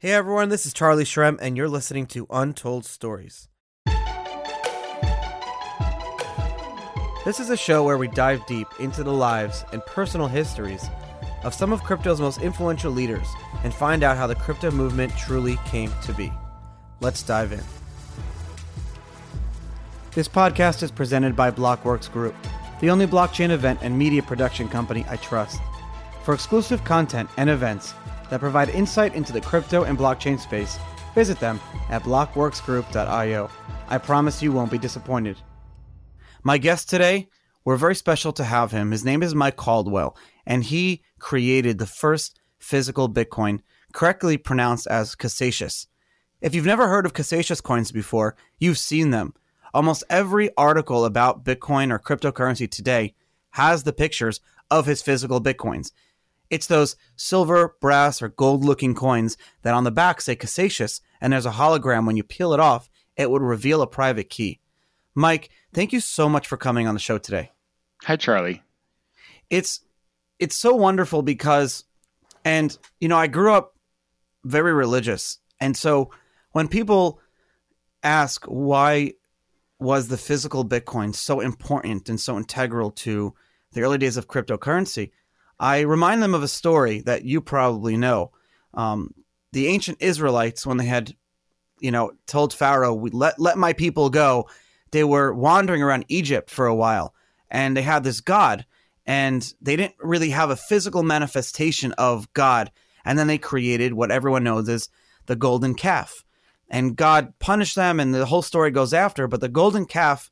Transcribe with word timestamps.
Hey 0.00 0.12
everyone, 0.12 0.50
this 0.50 0.66
is 0.66 0.74
Charlie 0.74 1.04
Shrem, 1.04 1.38
and 1.40 1.56
you're 1.56 1.68
listening 1.68 2.04
to 2.08 2.26
Untold 2.28 2.84
Stories. 2.84 3.48
This 7.24 7.40
is 7.40 7.48
a 7.48 7.56
show 7.56 7.82
where 7.84 7.96
we 7.96 8.08
dive 8.08 8.44
deep 8.44 8.66
into 8.80 9.02
the 9.02 9.12
lives 9.12 9.64
and 9.72 9.80
personal 9.86 10.26
histories 10.26 10.84
of 11.42 11.54
some 11.54 11.72
of 11.72 11.82
crypto's 11.84 12.20
most 12.20 12.42
influential 12.42 12.92
leaders 12.92 13.26
and 13.62 13.72
find 13.72 14.02
out 14.02 14.18
how 14.18 14.26
the 14.26 14.34
crypto 14.34 14.70
movement 14.70 15.16
truly 15.16 15.56
came 15.64 15.90
to 16.02 16.12
be. 16.12 16.30
Let's 17.00 17.22
dive 17.22 17.52
in. 17.52 17.62
This 20.10 20.28
podcast 20.28 20.82
is 20.82 20.90
presented 20.90 21.34
by 21.34 21.50
Blockworks 21.50 22.12
Group, 22.12 22.34
the 22.80 22.90
only 22.90 23.06
blockchain 23.06 23.48
event 23.50 23.78
and 23.80 23.96
media 23.96 24.22
production 24.22 24.68
company 24.68 25.06
I 25.08 25.16
trust. 25.16 25.60
For 26.24 26.34
exclusive 26.34 26.84
content 26.84 27.30
and 27.38 27.48
events 27.48 27.94
that 28.30 28.40
provide 28.40 28.68
insight 28.70 29.14
into 29.14 29.32
the 29.32 29.40
crypto 29.40 29.84
and 29.84 29.98
blockchain 29.98 30.38
space, 30.38 30.78
visit 31.14 31.40
them 31.40 31.60
at 31.90 32.02
blockworksgroup.io. 32.02 33.50
I 33.88 33.98
promise 33.98 34.42
you 34.42 34.52
won't 34.52 34.70
be 34.70 34.78
disappointed. 34.78 35.36
My 36.42 36.58
guest 36.58 36.90
today, 36.90 37.28
we're 37.64 37.76
very 37.76 37.94
special 37.94 38.32
to 38.34 38.44
have 38.44 38.70
him. 38.70 38.90
His 38.90 39.04
name 39.04 39.22
is 39.22 39.34
Mike 39.34 39.56
Caldwell, 39.56 40.16
and 40.46 40.64
he 40.64 41.02
created 41.18 41.78
the 41.78 41.86
first 41.86 42.38
physical 42.58 43.08
Bitcoin, 43.08 43.60
correctly 43.92 44.36
pronounced 44.36 44.86
as 44.86 45.14
Casascius. 45.14 45.86
If 46.40 46.54
you've 46.54 46.66
never 46.66 46.88
heard 46.88 47.06
of 47.06 47.14
Casascius 47.14 47.62
coins 47.62 47.92
before, 47.92 48.36
you've 48.58 48.78
seen 48.78 49.10
them. 49.10 49.32
Almost 49.72 50.04
every 50.10 50.50
article 50.56 51.04
about 51.04 51.44
Bitcoin 51.44 51.90
or 51.90 51.98
cryptocurrency 51.98 52.70
today 52.70 53.14
has 53.52 53.84
the 53.84 53.92
pictures 53.92 54.40
of 54.70 54.86
his 54.86 55.00
physical 55.00 55.40
Bitcoins. 55.40 55.92
It's 56.54 56.68
those 56.68 56.94
silver, 57.16 57.74
brass, 57.80 58.22
or 58.22 58.28
gold 58.28 58.64
looking 58.64 58.94
coins 58.94 59.36
that 59.62 59.74
on 59.74 59.82
the 59.82 59.90
back 59.90 60.20
say 60.20 60.36
Casascius, 60.36 61.00
and 61.20 61.32
there's 61.32 61.46
a 61.46 61.50
hologram. 61.50 62.06
When 62.06 62.16
you 62.16 62.22
peel 62.22 62.54
it 62.54 62.60
off, 62.60 62.88
it 63.16 63.28
would 63.28 63.42
reveal 63.42 63.82
a 63.82 63.88
private 63.88 64.30
key. 64.30 64.60
Mike, 65.16 65.50
thank 65.72 65.92
you 65.92 65.98
so 65.98 66.28
much 66.28 66.46
for 66.46 66.56
coming 66.56 66.86
on 66.86 66.94
the 66.94 67.00
show 67.00 67.18
today. 67.18 67.50
Hi, 68.04 68.14
Charlie. 68.14 68.62
It's 69.50 69.80
it's 70.38 70.54
so 70.54 70.76
wonderful 70.76 71.22
because, 71.22 71.82
and 72.44 72.78
you 73.00 73.08
know, 73.08 73.18
I 73.18 73.26
grew 73.26 73.52
up 73.52 73.74
very 74.44 74.72
religious, 74.72 75.38
and 75.58 75.76
so 75.76 76.12
when 76.52 76.68
people 76.68 77.20
ask 78.04 78.44
why 78.44 79.14
was 79.80 80.06
the 80.06 80.16
physical 80.16 80.64
Bitcoin 80.64 81.16
so 81.16 81.40
important 81.40 82.08
and 82.08 82.20
so 82.20 82.36
integral 82.36 82.92
to 82.92 83.34
the 83.72 83.82
early 83.82 83.98
days 83.98 84.16
of 84.16 84.28
cryptocurrency, 84.28 85.10
I 85.58 85.80
remind 85.80 86.22
them 86.22 86.34
of 86.34 86.42
a 86.42 86.48
story 86.48 87.00
that 87.02 87.24
you 87.24 87.40
probably 87.40 87.96
know. 87.96 88.32
Um, 88.74 89.14
the 89.52 89.68
ancient 89.68 89.98
Israelites, 90.00 90.66
when 90.66 90.78
they 90.78 90.86
had, 90.86 91.14
you 91.80 91.90
know, 91.90 92.12
told 92.26 92.52
Pharaoh, 92.52 92.94
"Let 92.94 93.38
let 93.38 93.56
my 93.56 93.72
people 93.72 94.10
go," 94.10 94.48
they 94.90 95.04
were 95.04 95.32
wandering 95.32 95.82
around 95.82 96.06
Egypt 96.08 96.50
for 96.50 96.66
a 96.66 96.74
while, 96.74 97.14
and 97.50 97.76
they 97.76 97.82
had 97.82 98.02
this 98.04 98.20
god, 98.20 98.66
and 99.06 99.54
they 99.60 99.76
didn't 99.76 99.94
really 100.00 100.30
have 100.30 100.50
a 100.50 100.56
physical 100.56 101.02
manifestation 101.02 101.92
of 101.92 102.32
God. 102.32 102.72
And 103.04 103.18
then 103.18 103.26
they 103.26 103.38
created 103.38 103.92
what 103.92 104.10
everyone 104.10 104.44
knows 104.44 104.68
as 104.68 104.88
the 105.26 105.36
golden 105.36 105.74
calf, 105.74 106.24
and 106.68 106.96
God 106.96 107.38
punished 107.38 107.76
them, 107.76 108.00
and 108.00 108.14
the 108.14 108.26
whole 108.26 108.42
story 108.42 108.70
goes 108.70 108.92
after. 108.92 109.28
But 109.28 109.40
the 109.40 109.48
golden 109.48 109.86
calf 109.86 110.30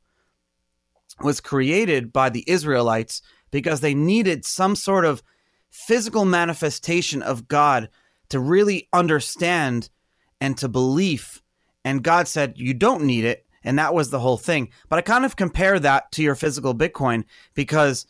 was 1.21 1.39
created 1.39 2.11
by 2.11 2.29
the 2.29 2.43
Israelites 2.47 3.21
because 3.53 3.81
they 3.81 3.93
needed 3.93 4.43
some 4.43 4.75
sort 4.75 5.05
of 5.05 5.21
physical 5.69 6.25
manifestation 6.25 7.21
of 7.21 7.47
God 7.47 7.87
to 8.29 8.39
really 8.39 8.89
understand 8.91 9.89
and 10.41 10.57
to 10.57 10.67
believe. 10.67 11.41
And 11.85 12.03
God 12.03 12.27
said, 12.27 12.55
You 12.57 12.73
don't 12.73 13.03
need 13.03 13.25
it. 13.25 13.45
And 13.63 13.77
that 13.77 13.93
was 13.93 14.09
the 14.09 14.19
whole 14.19 14.37
thing. 14.37 14.71
But 14.89 14.97
I 14.97 15.03
kind 15.03 15.23
of 15.23 15.35
compare 15.35 15.79
that 15.79 16.11
to 16.13 16.23
your 16.23 16.33
physical 16.33 16.73
Bitcoin 16.73 17.25
because 17.53 18.07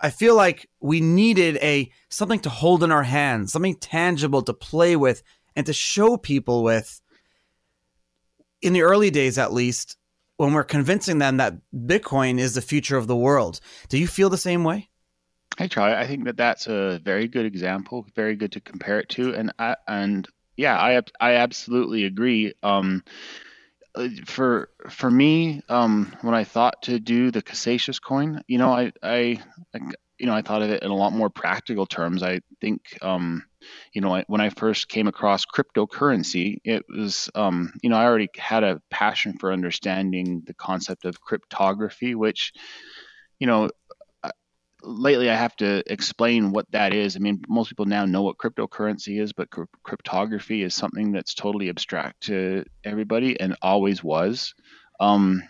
I 0.00 0.10
feel 0.10 0.36
like 0.36 0.70
we 0.80 1.00
needed 1.00 1.56
a 1.56 1.90
something 2.08 2.40
to 2.40 2.48
hold 2.48 2.84
in 2.84 2.92
our 2.92 3.02
hands, 3.02 3.52
something 3.52 3.74
tangible 3.74 4.42
to 4.42 4.54
play 4.54 4.94
with 4.94 5.24
and 5.56 5.66
to 5.66 5.72
show 5.72 6.16
people 6.16 6.62
with 6.62 7.00
in 8.62 8.72
the 8.74 8.82
early 8.82 9.10
days 9.10 9.38
at 9.38 9.52
least 9.52 9.96
when 10.42 10.54
we're 10.54 10.64
convincing 10.64 11.18
them 11.18 11.36
that 11.36 11.54
Bitcoin 11.72 12.40
is 12.40 12.56
the 12.56 12.60
future 12.60 12.96
of 12.96 13.06
the 13.06 13.14
world. 13.14 13.60
Do 13.88 13.96
you 13.96 14.08
feel 14.08 14.28
the 14.28 14.36
same 14.36 14.64
way? 14.64 14.88
Hey, 15.56 15.68
Charlie. 15.68 15.94
I 15.94 16.04
think 16.08 16.24
that 16.24 16.36
that's 16.36 16.66
a 16.66 16.98
very 17.04 17.28
good 17.28 17.46
example, 17.46 18.04
very 18.16 18.34
good 18.34 18.50
to 18.52 18.60
compare 18.60 18.98
it 18.98 19.08
to, 19.10 19.34
and 19.36 19.52
I, 19.60 19.76
and 19.86 20.26
yeah, 20.56 20.76
I 20.76 21.00
I 21.20 21.34
absolutely 21.34 22.06
agree. 22.06 22.54
Um, 22.64 23.04
for 24.26 24.70
for 24.88 25.12
me, 25.12 25.62
um, 25.68 26.12
when 26.22 26.34
I 26.34 26.42
thought 26.42 26.82
to 26.82 26.98
do 26.98 27.30
the 27.30 27.42
Casascius 27.42 28.02
coin, 28.02 28.42
you 28.48 28.58
know, 28.58 28.72
I, 28.72 28.92
I 29.00 29.38
you 30.22 30.28
know 30.28 30.34
I 30.34 30.42
thought 30.42 30.62
of 30.62 30.70
it 30.70 30.82
in 30.82 30.90
a 30.90 30.96
lot 30.96 31.12
more 31.12 31.28
practical 31.28 31.84
terms. 31.84 32.22
I 32.22 32.40
think 32.60 32.80
um, 33.02 33.44
you 33.92 34.00
know, 34.00 34.22
when 34.26 34.40
I 34.40 34.50
first 34.50 34.88
came 34.88 35.08
across 35.08 35.44
cryptocurrency, 35.44 36.58
it 36.64 36.84
was, 36.88 37.30
um, 37.34 37.72
you 37.82 37.90
know, 37.90 37.96
I 37.96 38.04
already 38.04 38.28
had 38.36 38.64
a 38.64 38.80
passion 38.90 39.36
for 39.38 39.52
understanding 39.52 40.42
the 40.46 40.54
concept 40.54 41.04
of 41.04 41.20
cryptography, 41.20 42.14
which, 42.14 42.52
you 43.38 43.46
know, 43.46 43.68
lately 44.82 45.30
I 45.30 45.36
have 45.36 45.54
to 45.56 45.82
explain 45.90 46.52
what 46.52 46.70
that 46.72 46.92
is. 46.92 47.16
I 47.16 47.20
mean, 47.20 47.42
most 47.48 47.68
people 47.68 47.84
now 47.84 48.04
know 48.04 48.22
what 48.22 48.38
cryptocurrency 48.38 49.20
is, 49.20 49.32
but 49.32 49.48
cryptography 49.84 50.62
is 50.62 50.74
something 50.74 51.12
that's 51.12 51.34
totally 51.34 51.68
abstract 51.68 52.22
to 52.24 52.64
everybody 52.84 53.38
and 53.38 53.56
always 53.62 54.02
was. 54.02 54.54
Um, 54.98 55.42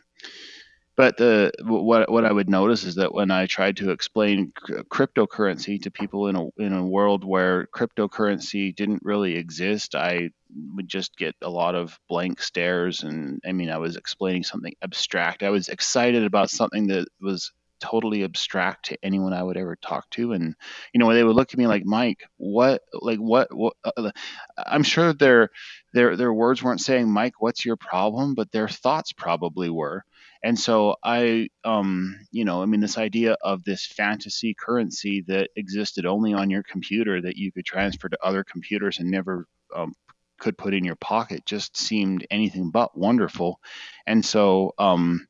but 0.97 1.17
the 1.17 1.53
what 1.63 2.11
what 2.11 2.25
I 2.25 2.33
would 2.33 2.51
notice 2.51 2.85
is 2.85 2.97
that 2.97 3.15
when 3.15 3.31
I 3.31 3.47
tried 3.47 3.79
to 3.79 3.91
explain 3.91 4.53
cryptocurrency 4.55 5.83
to 5.83 5.91
people 5.91 6.29
in 6.29 6.37
a 6.37 6.49
in 6.59 6.73
a 6.75 6.85
world 6.87 7.25
where 7.25 7.67
cryptocurrency 7.75 8.75
didn't 8.75 9.03
really 9.03 9.37
exist, 9.37 9.95
I 9.95 10.31
would 10.75 10.89
just 10.89 11.17
get 11.17 11.35
a 11.43 11.49
lot 11.51 11.75
of 11.75 11.99
blank 12.09 12.43
stares. 12.43 13.03
And 13.03 13.41
I 13.47 13.53
mean, 13.53 13.71
I 13.71 13.79
was 13.79 13.97
explaining 13.97 14.45
something 14.45 14.75
abstract. 14.83 15.43
I 15.43 15.51
was 15.51 15.69
excited 15.69 16.25
about 16.25 16.51
something 16.51 16.89
that 16.89 17.09
was 17.21 17.53
totally 17.81 18.23
abstract 18.23 18.87
to 18.87 18.99
anyone 19.03 19.33
I 19.33 19.43
would 19.43 19.57
ever 19.57 19.77
talk 19.77 20.09
to. 20.11 20.33
And 20.33 20.55
you 20.93 21.01
know, 21.01 21.13
they 21.13 21.25
would 21.25 21.37
look 21.37 21.53
at 21.53 21.59
me 21.59 21.67
like, 21.67 21.85
Mike, 21.85 22.25
what, 22.37 22.83
like, 22.93 23.19
what, 23.19 23.49
what? 23.55 23.75
Uh, 23.85 24.11
I'm 24.59 24.85
sure 24.85 25.13
their 25.13 25.49
their 25.93 26.17
their 26.17 26.33
words 26.33 26.63
weren't 26.63 26.81
saying, 26.81 27.11
Mike, 27.11 27.41
what's 27.41 27.65
your 27.65 27.77
problem, 27.77 28.35
but 28.35 28.53
their 28.53 28.69
thoughts 28.69 29.13
probably 29.13 29.69
were. 29.71 30.05
And 30.45 30.59
so 30.59 30.97
I, 31.05 31.49
um, 31.65 32.19
you 32.33 32.45
know, 32.45 32.63
I 32.63 32.67
mean, 32.67 32.81
this 32.81 32.99
idea 32.99 33.37
of 33.43 33.63
this 33.63 33.87
fantasy 33.87 34.55
currency 34.59 35.23
that 35.29 35.51
existed 35.57 36.05
only 36.05 36.35
on 36.35 36.51
your 36.51 36.65
computer 36.65 37.21
that 37.21 37.37
you 37.37 37.53
could 37.53 37.65
transfer 37.65 38.09
to 38.09 38.25
other 38.25 38.43
computers 38.43 38.99
and 38.99 39.11
never 39.11 39.47
um, 39.75 39.95
could 40.39 40.59
put 40.59 40.75
in 40.75 40.85
your 40.85 40.97
pocket 40.97 41.47
just 41.47 41.77
seemed 41.77 42.27
anything 42.31 42.71
but 42.71 42.99
wonderful. 42.99 43.61
And 44.07 44.25
so, 44.25 44.75
um, 44.79 45.29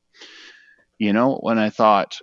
you 0.97 1.13
know, 1.13 1.35
when 1.35 1.59
I 1.59 1.69
thought, 1.69 2.17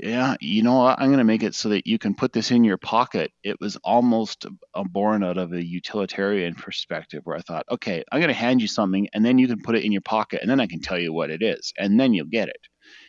yeah, 0.00 0.36
you 0.40 0.62
know 0.62 0.78
what? 0.78 0.98
I'm 0.98 1.08
going 1.08 1.18
to 1.18 1.24
make 1.24 1.42
it 1.42 1.54
so 1.54 1.70
that 1.70 1.86
you 1.86 1.98
can 1.98 2.14
put 2.14 2.32
this 2.32 2.50
in 2.50 2.64
your 2.64 2.78
pocket. 2.78 3.32
It 3.42 3.60
was 3.60 3.76
almost 3.76 4.46
born 4.90 5.22
out 5.22 5.38
of 5.38 5.52
a 5.52 5.64
utilitarian 5.64 6.54
perspective 6.54 7.22
where 7.24 7.36
I 7.36 7.40
thought, 7.40 7.66
okay, 7.70 8.04
I'm 8.10 8.20
going 8.20 8.28
to 8.28 8.34
hand 8.34 8.60
you 8.60 8.68
something 8.68 9.08
and 9.12 9.24
then 9.24 9.38
you 9.38 9.46
can 9.46 9.62
put 9.62 9.74
it 9.74 9.84
in 9.84 9.92
your 9.92 10.00
pocket 10.00 10.40
and 10.42 10.50
then 10.50 10.60
I 10.60 10.66
can 10.66 10.80
tell 10.80 10.98
you 10.98 11.12
what 11.12 11.30
it 11.30 11.42
is 11.42 11.72
and 11.78 11.98
then 11.98 12.14
you'll 12.14 12.26
get 12.26 12.48
it. 12.48 12.60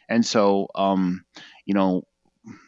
And 0.10 0.26
so, 0.26 0.68
um, 0.76 1.24
you 1.66 1.74
know, 1.74 2.04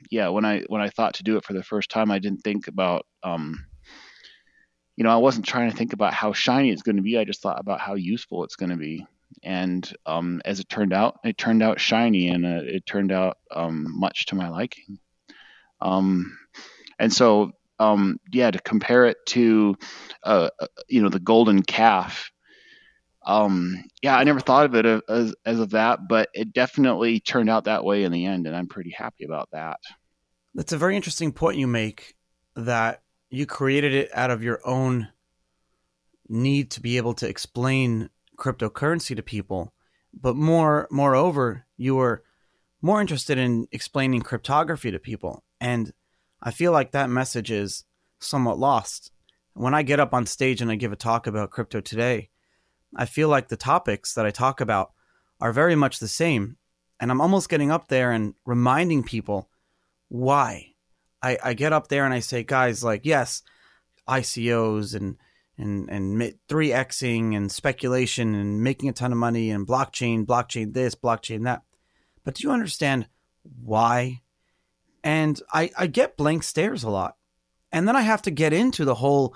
yeah, 0.09 0.29
when 0.29 0.45
I 0.45 0.63
when 0.67 0.81
I 0.81 0.89
thought 0.89 1.15
to 1.15 1.23
do 1.23 1.37
it 1.37 1.45
for 1.45 1.53
the 1.53 1.63
first 1.63 1.89
time, 1.91 2.09
I 2.09 2.19
didn't 2.19 2.41
think 2.41 2.67
about, 2.67 3.05
um, 3.23 3.65
you 4.95 5.03
know, 5.03 5.11
I 5.11 5.17
wasn't 5.17 5.45
trying 5.45 5.69
to 5.69 5.77
think 5.77 5.93
about 5.93 6.13
how 6.13 6.33
shiny 6.33 6.71
it's 6.71 6.81
going 6.81 6.95
to 6.95 7.03
be. 7.03 7.17
I 7.17 7.25
just 7.25 7.41
thought 7.41 7.59
about 7.59 7.79
how 7.79 7.93
useful 7.93 8.43
it's 8.43 8.55
going 8.55 8.71
to 8.71 8.77
be 8.77 9.05
and 9.43 9.91
um, 10.05 10.41
as 10.45 10.59
it 10.59 10.69
turned 10.69 10.93
out, 10.93 11.19
it 11.23 11.37
turned 11.37 11.63
out 11.63 11.79
shiny 11.79 12.29
and 12.29 12.45
uh, 12.45 12.61
it 12.63 12.85
turned 12.85 13.11
out 13.11 13.37
um, 13.51 13.85
much 13.89 14.27
to 14.27 14.35
my 14.35 14.49
liking. 14.49 14.99
Um, 15.81 16.37
and 16.99 17.13
so, 17.13 17.51
um, 17.79 18.19
yeah, 18.31 18.51
to 18.51 18.59
compare 18.59 19.05
it 19.05 19.17
to, 19.27 19.77
uh, 20.23 20.49
uh, 20.59 20.67
you 20.87 21.01
know, 21.01 21.09
the 21.09 21.19
golden 21.19 21.61
calf. 21.61 22.31
Um, 23.25 23.83
yeah, 24.01 24.17
I 24.17 24.23
never 24.23 24.39
thought 24.39 24.65
of 24.65 24.75
it 24.75 25.03
as, 25.09 25.35
as 25.45 25.59
of 25.59 25.71
that, 25.71 26.07
but 26.07 26.29
it 26.33 26.53
definitely 26.53 27.19
turned 27.19 27.49
out 27.49 27.65
that 27.65 27.83
way 27.83 28.03
in 28.03 28.11
the 28.11 28.25
end, 28.25 28.47
and 28.47 28.55
I'm 28.55 28.67
pretty 28.67 28.91
happy 28.91 29.25
about 29.25 29.49
that. 29.51 29.79
That's 30.55 30.73
a 30.73 30.77
very 30.77 30.95
interesting 30.95 31.33
point 31.33 31.57
you 31.57 31.67
make. 31.67 32.15
That 32.55 33.03
you 33.29 33.45
created 33.45 33.93
it 33.93 34.09
out 34.13 34.31
of 34.31 34.41
your 34.41 34.61
own 34.65 35.09
need 36.29 36.71
to 36.71 36.81
be 36.81 36.97
able 36.97 37.13
to 37.15 37.27
explain 37.27 38.09
cryptocurrency 38.37 39.15
to 39.15 39.23
people, 39.23 39.73
but 40.13 40.35
more 40.35 40.87
moreover, 40.91 41.65
you 41.75 41.95
were 41.95 42.23
more 42.81 43.01
interested 43.01 43.37
in 43.37 43.67
explaining 43.71 44.21
cryptography 44.21 44.91
to 44.91 44.99
people. 44.99 45.43
And 45.59 45.93
I 46.41 46.51
feel 46.51 46.71
like 46.71 46.91
that 46.91 47.09
message 47.09 47.51
is 47.51 47.83
somewhat 48.19 48.59
lost. 48.59 49.11
when 49.53 49.73
I 49.73 49.81
get 49.81 49.99
up 49.99 50.13
on 50.13 50.27
stage 50.27 50.61
and 50.61 50.71
I 50.71 50.75
give 50.75 50.91
a 50.91 50.95
talk 50.95 51.25
about 51.25 51.49
crypto 51.49 51.81
today, 51.81 52.29
I 52.95 53.05
feel 53.05 53.27
like 53.27 53.47
the 53.47 53.57
topics 53.57 54.13
that 54.13 54.25
I 54.25 54.29
talk 54.29 54.61
about 54.61 54.91
are 55.41 55.51
very 55.51 55.75
much 55.75 55.97
the 55.97 56.07
same. 56.07 56.57
And 56.99 57.09
I'm 57.09 57.21
almost 57.21 57.49
getting 57.49 57.71
up 57.71 57.87
there 57.87 58.11
and 58.11 58.35
reminding 58.45 59.03
people 59.03 59.49
why. 60.09 60.73
I, 61.23 61.37
I 61.43 61.53
get 61.55 61.73
up 61.73 61.87
there 61.87 62.05
and 62.05 62.13
I 62.13 62.19
say, 62.19 62.43
guys, 62.43 62.83
like, 62.83 63.01
yes, 63.03 63.41
ICOs 64.07 64.95
and 64.95 65.17
and 65.57 65.89
and 65.89 66.35
three 66.47 66.69
xing 66.69 67.35
and 67.35 67.51
speculation 67.51 68.35
and 68.35 68.63
making 68.63 68.89
a 68.89 68.93
ton 68.93 69.11
of 69.11 69.17
money 69.17 69.49
and 69.49 69.67
blockchain, 69.67 70.25
blockchain 70.25 70.73
this, 70.73 70.95
blockchain 70.95 71.43
that. 71.45 71.63
But 72.23 72.35
do 72.35 72.43
you 72.43 72.51
understand 72.51 73.07
why? 73.63 74.21
And 75.03 75.41
I, 75.53 75.71
I 75.77 75.87
get 75.87 76.17
blank 76.17 76.43
stares 76.43 76.83
a 76.83 76.89
lot. 76.89 77.15
And 77.71 77.87
then 77.87 77.95
I 77.95 78.01
have 78.01 78.21
to 78.23 78.31
get 78.31 78.53
into 78.53 78.85
the 78.85 78.95
whole 78.95 79.35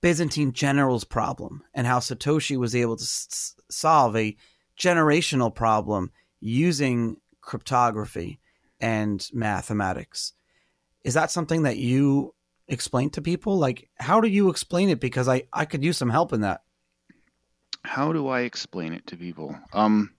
Byzantine 0.00 0.52
generals 0.52 1.04
problem 1.04 1.62
and 1.74 1.86
how 1.86 1.98
Satoshi 1.98 2.56
was 2.56 2.74
able 2.74 2.96
to 2.96 3.02
s- 3.02 3.54
solve 3.70 4.16
a 4.16 4.36
generational 4.78 5.54
problem 5.54 6.10
using 6.40 7.16
cryptography 7.40 8.40
and 8.80 9.26
mathematics. 9.32 10.32
Is 11.04 11.14
that 11.14 11.30
something 11.30 11.62
that 11.62 11.78
you 11.78 12.34
explain 12.68 13.10
to 13.10 13.22
people? 13.22 13.58
Like, 13.58 13.88
how 13.96 14.20
do 14.20 14.28
you 14.28 14.48
explain 14.48 14.88
it? 14.88 15.00
Because 15.00 15.28
I, 15.28 15.44
I 15.52 15.64
could 15.64 15.84
use 15.84 15.96
some 15.96 16.10
help 16.10 16.32
in 16.32 16.42
that. 16.42 16.62
How 17.84 18.12
do 18.12 18.28
I 18.28 18.40
explain 18.40 18.92
it 18.92 19.06
to 19.08 19.16
people? 19.16 19.56
Um, 19.72 20.12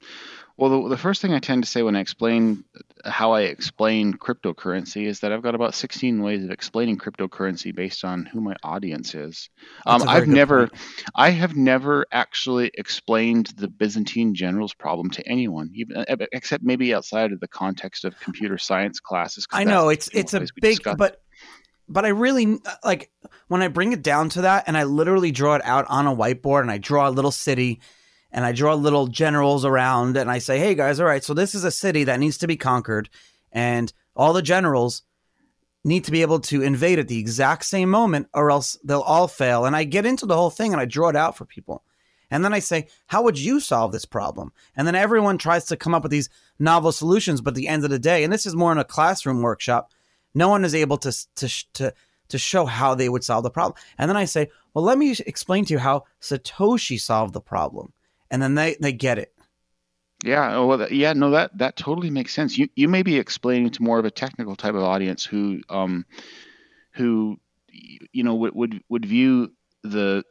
well, 0.57 0.83
the, 0.83 0.89
the, 0.89 0.97
first 0.97 1.21
thing 1.21 1.33
I 1.33 1.39
tend 1.39 1.63
to 1.63 1.69
say 1.69 1.83
when 1.83 1.95
I 1.95 1.99
explain 1.99 2.63
how 3.05 3.33
I 3.33 3.41
explain 3.41 4.13
cryptocurrency 4.13 5.05
is 5.05 5.19
that 5.19 5.31
I've 5.31 5.43
got 5.43 5.53
about 5.53 5.75
16 5.75 6.21
ways 6.23 6.43
of 6.43 6.49
explaining 6.49 6.97
cryptocurrency 6.97 7.75
based 7.75 8.03
on 8.03 8.25
who 8.25 8.41
my 8.41 8.55
audience 8.63 9.13
is. 9.13 9.49
Um, 9.85 10.01
I've 10.07 10.27
never, 10.27 10.67
point. 10.67 10.81
I 11.13 11.29
have 11.29 11.55
never 11.55 12.07
actually 12.11 12.71
explained 12.73 13.47
the 13.57 13.67
Byzantine 13.67 14.33
generals 14.33 14.73
problem 14.73 15.11
to 15.11 15.27
anyone, 15.27 15.71
even 15.75 16.05
except 16.31 16.63
maybe 16.63 16.93
outside 16.93 17.31
of 17.33 17.39
the 17.39 17.47
context 17.47 18.03
of 18.03 18.19
computer 18.19 18.57
science 18.57 18.99
classes. 18.99 19.45
I 19.51 19.63
know 19.63 19.89
it's 19.89 20.07
it's 20.13 20.33
a 20.33 20.47
big, 20.59 20.79
but 20.97 21.21
but 21.87 22.05
I 22.05 22.09
really 22.09 22.59
like 22.83 23.11
when 23.47 23.61
I 23.61 23.67
bring 23.67 23.93
it 23.93 24.01
down 24.01 24.29
to 24.29 24.41
that, 24.41 24.65
and 24.67 24.77
I 24.77 24.83
literally 24.83 25.31
draw 25.31 25.55
it 25.55 25.61
out 25.63 25.85
on 25.89 26.07
a 26.07 26.15
whiteboard, 26.15 26.61
and 26.61 26.71
I 26.71 26.77
draw 26.77 27.07
a 27.07 27.11
little 27.11 27.31
city 27.31 27.79
and 28.31 28.45
I 28.45 28.51
draw 28.51 28.73
little 28.73 29.07
generals 29.07 29.63
around 29.63 30.17
and 30.17 30.29
I 30.29 30.39
say, 30.39 30.59
hey 30.59 30.75
guys, 30.75 30.99
all 30.99 31.05
right, 31.05 31.23
so 31.23 31.33
this 31.33 31.55
is 31.55 31.63
a 31.63 31.71
city 31.71 32.03
that 32.03 32.19
needs 32.19 32.37
to 32.39 32.47
be 32.47 32.57
conquered, 32.57 33.09
and 33.51 33.91
all 34.15 34.33
the 34.33 34.41
generals 34.41 35.03
need 35.83 36.03
to 36.03 36.11
be 36.11 36.21
able 36.21 36.39
to 36.41 36.61
invade 36.61 36.99
at 36.99 37.07
the 37.07 37.19
exact 37.19 37.63
same 37.63 37.89
moment, 37.89 38.27
or 38.33 38.51
else 38.51 38.77
they'll 38.83 39.01
all 39.01 39.27
fail. 39.27 39.65
And 39.65 39.75
I 39.75 39.85
get 39.85 40.05
into 40.05 40.25
the 40.25 40.35
whole 40.35 40.49
thing 40.49 40.73
and 40.73 40.81
I 40.81 40.85
draw 40.85 41.07
it 41.07 41.15
out 41.15 41.37
for 41.37 41.45
people. 41.45 41.83
And 42.29 42.43
then 42.43 42.51
I 42.51 42.59
say, 42.59 42.87
how 43.05 43.23
would 43.23 43.39
you 43.39 43.61
solve 43.61 43.93
this 43.93 44.03
problem? 44.03 44.51
And 44.75 44.85
then 44.85 44.95
everyone 44.95 45.37
tries 45.37 45.63
to 45.65 45.77
come 45.77 45.95
up 45.95 46.03
with 46.03 46.11
these 46.11 46.29
novel 46.59 46.91
solutions, 46.91 47.39
but 47.39 47.51
at 47.51 47.55
the 47.55 47.69
end 47.69 47.85
of 47.85 47.89
the 47.89 47.99
day, 47.99 48.25
and 48.25 48.33
this 48.33 48.45
is 48.45 48.55
more 48.55 48.73
in 48.73 48.77
a 48.77 48.83
classroom 48.83 49.41
workshop, 49.41 49.93
no 50.37 50.49
one 50.49 50.63
is 50.63 50.75
able 50.75 50.97
to 50.99 51.11
to 51.35 51.47
to 51.73 51.93
to 52.29 52.37
show 52.37 52.65
how 52.65 52.93
they 52.95 53.09
would 53.09 53.23
solve 53.23 53.43
the 53.43 53.49
problem. 53.49 53.79
And 53.97 54.09
then 54.09 54.17
I 54.17 54.25
say, 54.25 54.49
well, 54.73 54.83
let 54.83 54.97
me 54.97 55.15
explain 55.25 55.65
to 55.65 55.73
you 55.73 55.79
how 55.79 56.03
Satoshi 56.21 56.99
solved 56.99 57.33
the 57.33 57.41
problem 57.41 57.93
and 58.29 58.41
then 58.41 58.55
they 58.55 58.75
they 58.79 58.91
get 58.91 59.17
it. 59.17 59.33
Yeah, 60.23 60.55
oh, 60.55 60.65
well, 60.65 60.91
yeah, 60.91 61.13
no, 61.13 61.31
that 61.31 61.57
that 61.57 61.77
totally 61.77 62.09
makes 62.09 62.33
sense. 62.33 62.57
You 62.57 62.67
you 62.75 62.87
may 62.87 63.03
be 63.03 63.17
explaining 63.17 63.71
to 63.71 63.83
more 63.83 63.99
of 63.99 64.05
a 64.05 64.11
technical 64.11 64.55
type 64.55 64.73
of 64.73 64.83
audience 64.83 65.23
who 65.23 65.61
um 65.69 66.05
who 66.91 67.37
you 68.11 68.23
know 68.23 68.35
would 68.35 68.55
would, 68.55 68.81
would 68.89 69.05
view 69.05 69.51
the 69.83 70.23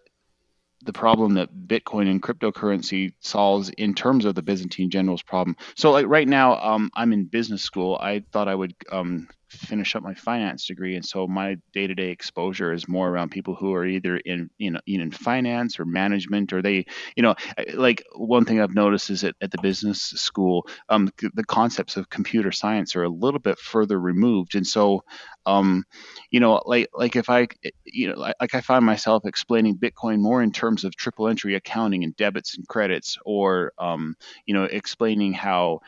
the 0.83 0.93
problem 0.93 1.35
that 1.35 1.67
Bitcoin 1.67 2.09
and 2.09 2.23
cryptocurrency 2.23 3.13
solves 3.21 3.71
in 3.71 3.95
terms 3.95 4.25
of 4.25 4.35
the 4.35 4.43
Byzantine 4.43 4.91
generals 4.91 5.23
problem. 5.23 5.57
So, 5.75 5.91
like 5.91 6.07
right 6.07 6.29
now, 6.29 6.61
um, 6.61 6.91
I'm 6.95 7.13
in 7.13 7.25
business 7.25 7.63
school. 7.63 7.99
I 8.01 8.23
thought 8.31 8.49
I 8.49 8.55
would 8.55 8.75
um, 8.93 9.29
finish 9.57 9.95
up 9.97 10.03
my 10.03 10.15
finance 10.15 10.67
degree, 10.67 10.97
and 10.97 11.05
so 11.05 11.27
my 11.27 11.57
day-to-day 11.73 12.11
exposure 12.11 12.73
is 12.73 12.89
more 12.89 13.09
around 13.09 13.31
people 13.31 13.55
who 13.55 13.73
are 13.75 13.87
either 13.87 14.17
in 14.19 14.51
you 14.59 14.71
know 14.71 14.81
in 14.87 15.11
finance 15.11 15.79
or 15.79 15.85
management, 15.85 16.53
or 16.53 16.63
they 16.63 16.85
you 17.17 17.23
know 17.23 17.35
like 17.75 18.03
one 18.15 18.45
thing 18.45 18.61
I've 18.61 18.75
noticed 18.75 19.11
is 19.11 19.23
that 19.23 19.37
at 19.41 19.51
the 19.51 19.59
business 19.63 20.01
school, 20.01 20.67
um, 20.89 21.11
the 21.35 21.45
concepts 21.45 21.97
of 21.97 22.11
computer 22.11 22.53
science 22.53 22.97
are 22.97 23.05
a 23.05 23.09
little 23.09 23.41
bit 23.41 23.59
further 23.59 23.99
removed, 24.01 24.55
and 24.55 24.67
so 24.67 25.03
um, 25.47 25.85
you 26.31 26.41
know 26.41 26.63
like 26.67 26.89
like 26.95 27.17
if 27.17 27.31
I 27.31 27.49
you 27.85 28.09
know 28.09 28.33
like 28.41 28.55
I 28.55 28.61
find 28.61 28.85
myself 28.85 29.25
explaining 29.27 29.79
Bitcoin 29.79 30.21
more 30.21 30.43
in 30.43 30.53
terms 30.53 30.85
of 30.85 30.97
triple 30.97 31.29
entry 31.29 31.55
accounting 31.55 32.05
and 32.05 32.17
debits 32.17 32.57
and 32.57 32.67
credits, 32.69 33.17
or 33.25 33.73
um, 33.79 34.15
you 34.47 34.55
know 34.55 34.65
explaining 34.65 35.33
how 35.33 35.81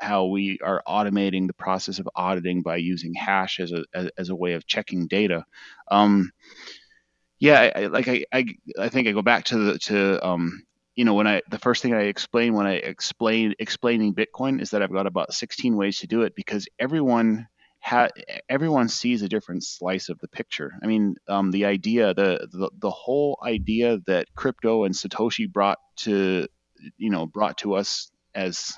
how 0.00 0.26
we 0.26 0.58
are 0.62 0.82
automating 0.86 1.46
the 1.46 1.54
process 1.54 1.98
of 1.98 2.08
auditing 2.14 2.62
by 2.62 2.76
using 2.76 3.14
hash 3.14 3.60
as 3.60 3.72
a 3.72 3.84
as, 3.94 4.10
as 4.18 4.28
a 4.28 4.34
way 4.34 4.54
of 4.54 4.66
checking 4.66 5.06
data. 5.06 5.44
Um, 5.90 6.32
yeah, 7.38 7.72
I, 7.74 7.86
like 7.86 8.08
I, 8.08 8.24
I 8.32 8.46
I 8.78 8.88
think 8.88 9.08
I 9.08 9.12
go 9.12 9.22
back 9.22 9.44
to 9.46 9.58
the 9.58 9.78
to 9.80 10.26
um, 10.26 10.62
you 10.94 11.04
know 11.04 11.14
when 11.14 11.26
I 11.26 11.42
the 11.50 11.58
first 11.58 11.82
thing 11.82 11.94
I 11.94 12.02
explain 12.02 12.54
when 12.54 12.66
I 12.66 12.74
explain 12.74 13.54
explaining 13.58 14.14
Bitcoin 14.14 14.60
is 14.60 14.70
that 14.70 14.82
I've 14.82 14.92
got 14.92 15.06
about 15.06 15.34
16 15.34 15.76
ways 15.76 15.98
to 15.98 16.06
do 16.06 16.22
it 16.22 16.34
because 16.34 16.68
everyone 16.78 17.46
ha- 17.84 18.08
everyone 18.48 18.88
sees 18.88 19.22
a 19.22 19.28
different 19.28 19.62
slice 19.62 20.08
of 20.08 20.18
the 20.20 20.28
picture. 20.28 20.72
I 20.82 20.86
mean, 20.86 21.16
um, 21.28 21.50
the 21.50 21.66
idea, 21.66 22.14
the, 22.14 22.48
the 22.50 22.70
the 22.78 22.90
whole 22.90 23.38
idea 23.44 23.98
that 24.06 24.34
crypto 24.34 24.84
and 24.84 24.94
Satoshi 24.94 25.50
brought 25.50 25.78
to 25.98 26.48
you 26.96 27.10
know 27.10 27.26
brought 27.26 27.58
to 27.58 27.74
us 27.74 28.10
as 28.34 28.72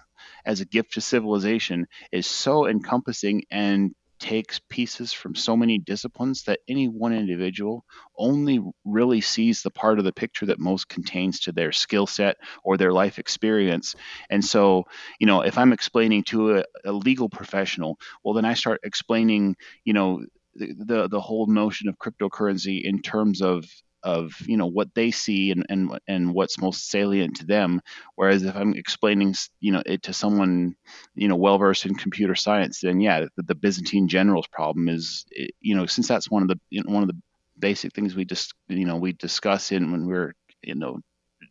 as 0.45 0.61
a 0.61 0.67
gift 0.67 0.95
to 0.95 1.01
civilization 1.01 1.87
is 2.13 2.27
so 2.27 2.67
encompassing 2.67 3.43
and 3.51 3.95
takes 4.19 4.61
pieces 4.69 5.13
from 5.13 5.35
so 5.35 5.57
many 5.57 5.79
disciplines 5.79 6.45
that 6.45 6.61
any 6.69 6.89
one 6.89 7.13
individual 7.13 7.85
only 8.17 8.61
really 8.85 9.21
sees 9.21 9.63
the 9.63 9.71
part 9.71 9.99
of 9.99 10.05
the 10.05 10.13
picture 10.13 10.47
that 10.47 10.59
most 10.59 10.89
contains 10.89 11.41
to 11.41 11.53
their 11.53 11.73
skill 11.73 12.07
set 12.07 12.37
or 12.65 12.77
their 12.77 12.93
life 12.93 13.19
experience. 13.19 13.95
And 14.31 14.45
so, 14.45 14.85
you 15.21 15.27
know, 15.27 15.43
if 15.43 15.59
I'm 15.59 15.73
explaining 15.73 16.25
to 16.25 16.59
a, 16.59 16.65
a 16.85 16.93
legal 16.93 17.29
professional, 17.29 17.99
well, 18.25 18.35
then 18.35 18.45
I 18.45 18.55
start 18.55 18.81
explaining, 18.85 19.57
you 19.85 19.93
know, 19.93 20.25
the, 20.55 20.75
the, 20.79 21.09
the 21.09 21.21
whole 21.21 21.47
notion 21.47 21.89
of 21.89 21.99
cryptocurrency 21.99 22.83
in 22.83 23.03
terms 23.03 23.43
of 23.43 23.67
of 24.07 24.33
you 24.47 24.57
know 24.57 24.67
what 24.67 24.95
they 24.95 25.11
see 25.11 25.51
and 25.51 25.67
and 25.69 25.99
and 26.07 26.33
what's 26.33 26.61
most 26.61 26.89
salient 26.89 27.37
to 27.37 27.45
them. 27.45 27.83
Whereas 28.15 28.45
if 28.45 28.55
i'm 28.55 28.75
explaining 28.75 29.35
you 29.61 29.73
know 29.73 29.83
it 29.85 30.05
to 30.05 30.13
someone 30.13 30.77
you 31.17 31.27
know 31.27 31.35
well 31.35 31.59
versed 31.59 31.87
in 31.87 31.95
computer 31.97 32.37
science 32.37 32.81
then 32.81 33.01
yeah 33.01 33.27
the, 33.37 33.43
the, 33.43 33.55
byzantine 33.55 34.07
generals 34.07 34.47
problem 34.47 34.89
is 34.89 35.25
you 35.61 35.75
know 35.75 35.87
since 35.87 36.07
that's 36.07 36.31
one 36.31 36.43
of 36.43 36.49
the 36.49 36.59
you 36.71 36.83
know, 36.85 36.93
one 36.93 37.03
of 37.03 37.09
the 37.09 37.21
basic 37.59 37.93
things 37.93 38.15
we 38.15 38.25
just 38.25 38.55
you 38.69 38.85
know 38.85 38.97
we 38.97 39.13
discuss 39.13 39.73
in 39.73 39.91
when 39.91 40.07
we're 40.07 40.35
you 40.63 40.77
know 40.77 41.01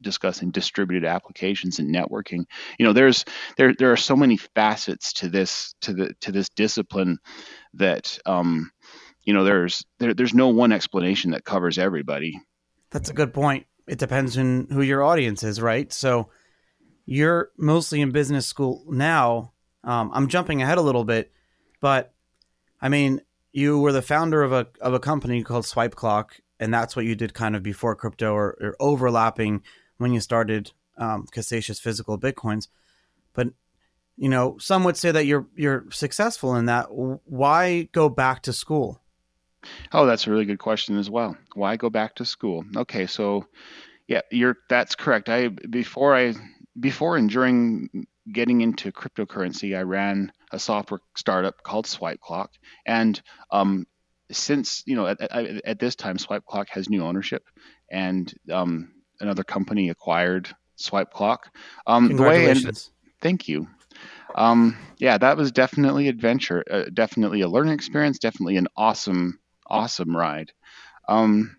discussing 0.02 0.52
distributed 0.52 1.06
applications 1.08 1.80
and 1.80 1.94
networking 1.94 2.46
you 2.80 2.86
know 2.86 2.94
there's 2.94 3.26
there 3.58 3.74
there 3.78 3.92
are 3.92 3.98
so 3.98 4.16
many 4.16 4.38
facets 4.38 5.14
to 5.14 5.28
this 5.28 5.76
to 5.82 5.94
the 5.94 6.14
to 6.22 6.32
this 6.32 6.50
discipline 6.50 7.18
that 7.74 8.18
um 8.26 8.72
you 9.26 9.34
know 9.34 9.44
there's 9.44 9.86
there, 10.00 10.14
there's 10.14 10.34
no 10.34 10.50
one 10.50 10.72
explanation 10.72 11.32
that 11.32 11.44
covers 11.44 11.78
everybody. 11.78 12.40
That's 12.92 13.10
a 13.10 13.14
good 13.14 13.34
point. 13.34 13.66
It 13.88 14.00
depends 14.00 14.38
on 14.38 14.68
who 14.72 14.82
your 14.82 15.04
audience 15.04 15.44
is 15.44 15.62
right? 15.62 15.92
So 15.92 16.30
you're 17.06 17.52
mostly 17.58 18.02
in 18.02 18.12
business 18.12 18.48
school 18.48 18.86
now. 18.90 19.52
Um, 19.84 20.10
i'm 20.16 20.30
jumping 20.30 20.64
ahead 20.64 20.80
a 20.80 20.82
little 20.82 21.04
bit 21.04 21.32
but 21.80 22.12
i 22.82 22.90
mean 22.90 23.22
you 23.52 23.78
were 23.80 23.92
the 23.92 24.02
founder 24.02 24.42
of 24.42 24.52
a 24.52 24.66
of 24.82 24.96
a 24.96 25.00
company 25.00 25.44
called 25.44 25.64
swipe 25.64 25.94
clock 25.94 26.38
and 26.60 26.74
that's 26.74 26.96
what 26.96 27.06
you 27.06 27.16
did 27.16 27.34
kind 27.34 27.56
of 27.56 27.64
before 27.64 27.96
crypto 27.96 28.34
or, 28.34 28.58
or 28.62 28.76
overlapping 28.80 29.62
when 29.98 30.14
you 30.14 30.20
started 30.20 30.72
um, 30.98 31.28
physical 31.28 32.18
bitcoins. 32.18 32.68
But 33.34 33.50
you 34.18 34.30
know 34.30 34.58
some 34.60 34.84
would 34.86 34.98
say 34.98 35.12
that 35.12 35.26
you're 35.26 35.48
you're 35.56 35.86
successful 35.92 36.56
in 36.56 36.66
that. 36.66 36.88
Why 36.90 37.90
go 37.92 38.08
back 38.08 38.42
to 38.44 38.54
school 38.54 39.02
Oh, 39.92 40.06
that's 40.06 40.28
a 40.28 40.32
really 40.32 40.46
good 40.46 40.60
question 40.60 40.98
as 40.98 41.10
well. 41.10 41.38
Why 41.54 41.78
go 41.78 41.90
back 41.90 42.16
to 42.16 42.26
school? 42.26 42.66
Okay, 42.76 43.06
so 43.06 43.46
yeah, 44.08 44.22
you're 44.32 44.58
that's 44.70 44.96
correct. 44.96 45.30
I 45.30 45.48
before 45.48 46.16
I 46.16 46.34
before 46.80 47.18
and 47.18 47.30
during 47.30 48.08
getting 48.32 48.62
into 48.62 48.92
cryptocurrency, 48.92 49.78
I 49.78 49.82
ran 49.82 50.32
a 50.52 50.60
software 50.60 51.00
startup 51.16 51.64
called 51.64 51.88
Swipe 51.88 52.20
Clock, 52.20 52.52
and 52.86 53.20
um, 53.52 53.86
since 54.32 54.84
you 54.86 54.96
know 54.96 55.08
at, 55.08 55.22
at, 55.22 55.66
at, 55.66 55.80
this 55.80 55.96
time 55.96 56.18
Swipe 56.18 56.46
Clock 56.46 56.70
has 56.70 56.90
new 56.90 57.04
ownership, 57.04 57.44
and 57.92 58.34
um, 58.52 58.92
another 59.20 59.44
company 59.44 59.90
acquired 59.90 60.50
Swipe 60.76 61.12
Clock. 61.12 61.50
Um, 61.88 62.08
Congratulations! 62.08 62.64
The 62.64 62.70
way 62.70 63.20
thank 63.22 63.48
you. 63.48 63.68
Um, 64.36 64.76
yeah, 64.98 65.18
that 65.18 65.38
was 65.38 65.52
definitely 65.52 66.10
adventure, 66.10 66.64
uh, 66.70 66.86
definitely 66.94 67.42
a 67.42 67.48
learning 67.48 67.74
experience, 67.74 68.20
definitely 68.20 68.58
an 68.58 68.68
awesome 68.76 69.40
awesome 69.68 70.16
ride. 70.16 70.52
Um, 71.08 71.58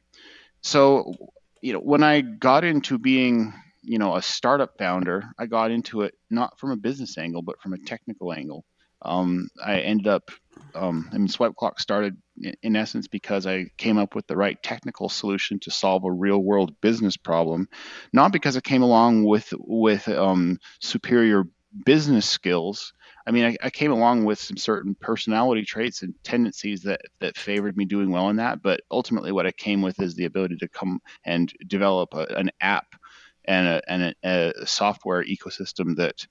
so 0.63 1.15
you 1.61 1.73
know 1.73 1.81
when 1.81 2.03
I 2.03 2.21
got 2.21 2.65
into 2.65 2.99
being 2.99 3.53
you 3.83 3.99
know 3.99 4.17
a 4.17 4.23
startup 4.23 4.79
founder, 4.79 5.25
I 5.39 5.47
got 5.47 5.71
into 5.71 6.03
it 6.03 6.15
not 6.31 6.59
from 6.59 6.71
a 6.71 6.77
business 6.77 7.19
angle 7.19 7.43
but 7.43 7.61
from 7.61 7.73
a 7.73 7.79
technical 7.79 8.33
angle. 8.33 8.65
Um, 9.03 9.49
I 9.65 9.81
ended 9.81 10.09
up, 10.09 10.31
um, 10.75 11.09
I 11.13 11.19
mean, 11.19 11.29
Swipe 11.29 11.55
Clock 11.55 11.81
started 11.81 12.17
in, 12.63 12.77
essence 12.77 13.09
because 13.09 13.47
I 13.47 13.67
came 13.77 13.99
up 13.99 14.15
with 14.15 14.27
the 14.27 14.37
right 14.37 14.61
technical 14.63 15.09
solution 15.09 15.59
to 15.61 15.71
solve 15.71 16.05
a 16.05 16.13
real 16.13 16.39
world 16.39 16.75
business 16.81 17.17
problem, 17.17 17.69
not 18.13 18.33
because 18.33 18.57
I 18.57 18.61
came 18.61 18.83
along 18.83 19.25
with 19.25 19.53
with 19.59 20.09
um, 20.09 20.59
superior 20.81 21.45
business 21.85 22.29
skills. 22.29 22.93
I 23.26 23.33
mean, 23.33 23.45
I, 23.45 23.56
I, 23.66 23.71
came 23.71 23.90
along 23.90 24.25
with 24.25 24.38
some 24.38 24.56
certain 24.56 24.95
personality 24.95 25.64
traits 25.64 26.02
and 26.02 26.14
tendencies 26.23 26.83
that 26.83 27.00
that 27.18 27.37
favored 27.37 27.76
me 27.76 27.85
doing 27.85 28.11
well 28.11 28.28
in 28.30 28.37
that. 28.37 28.62
But 28.62 28.83
ultimately, 28.90 29.33
what 29.33 29.47
I 29.47 29.52
came 29.52 29.83
with 29.83 30.00
is 30.00 30.14
the 30.14 30.26
ability 30.26 30.56
to 30.59 30.68
come 30.68 31.00
and 31.25 31.52
develop 31.66 32.14
a, 32.14 32.26
an 32.37 32.50
app 32.61 32.87
and 33.45 33.66
a, 33.66 33.83
and 33.90 34.14
a, 34.25 34.52
a 34.61 34.66
software 34.66 35.25
ecosystem 35.25 35.97
that 35.97 36.26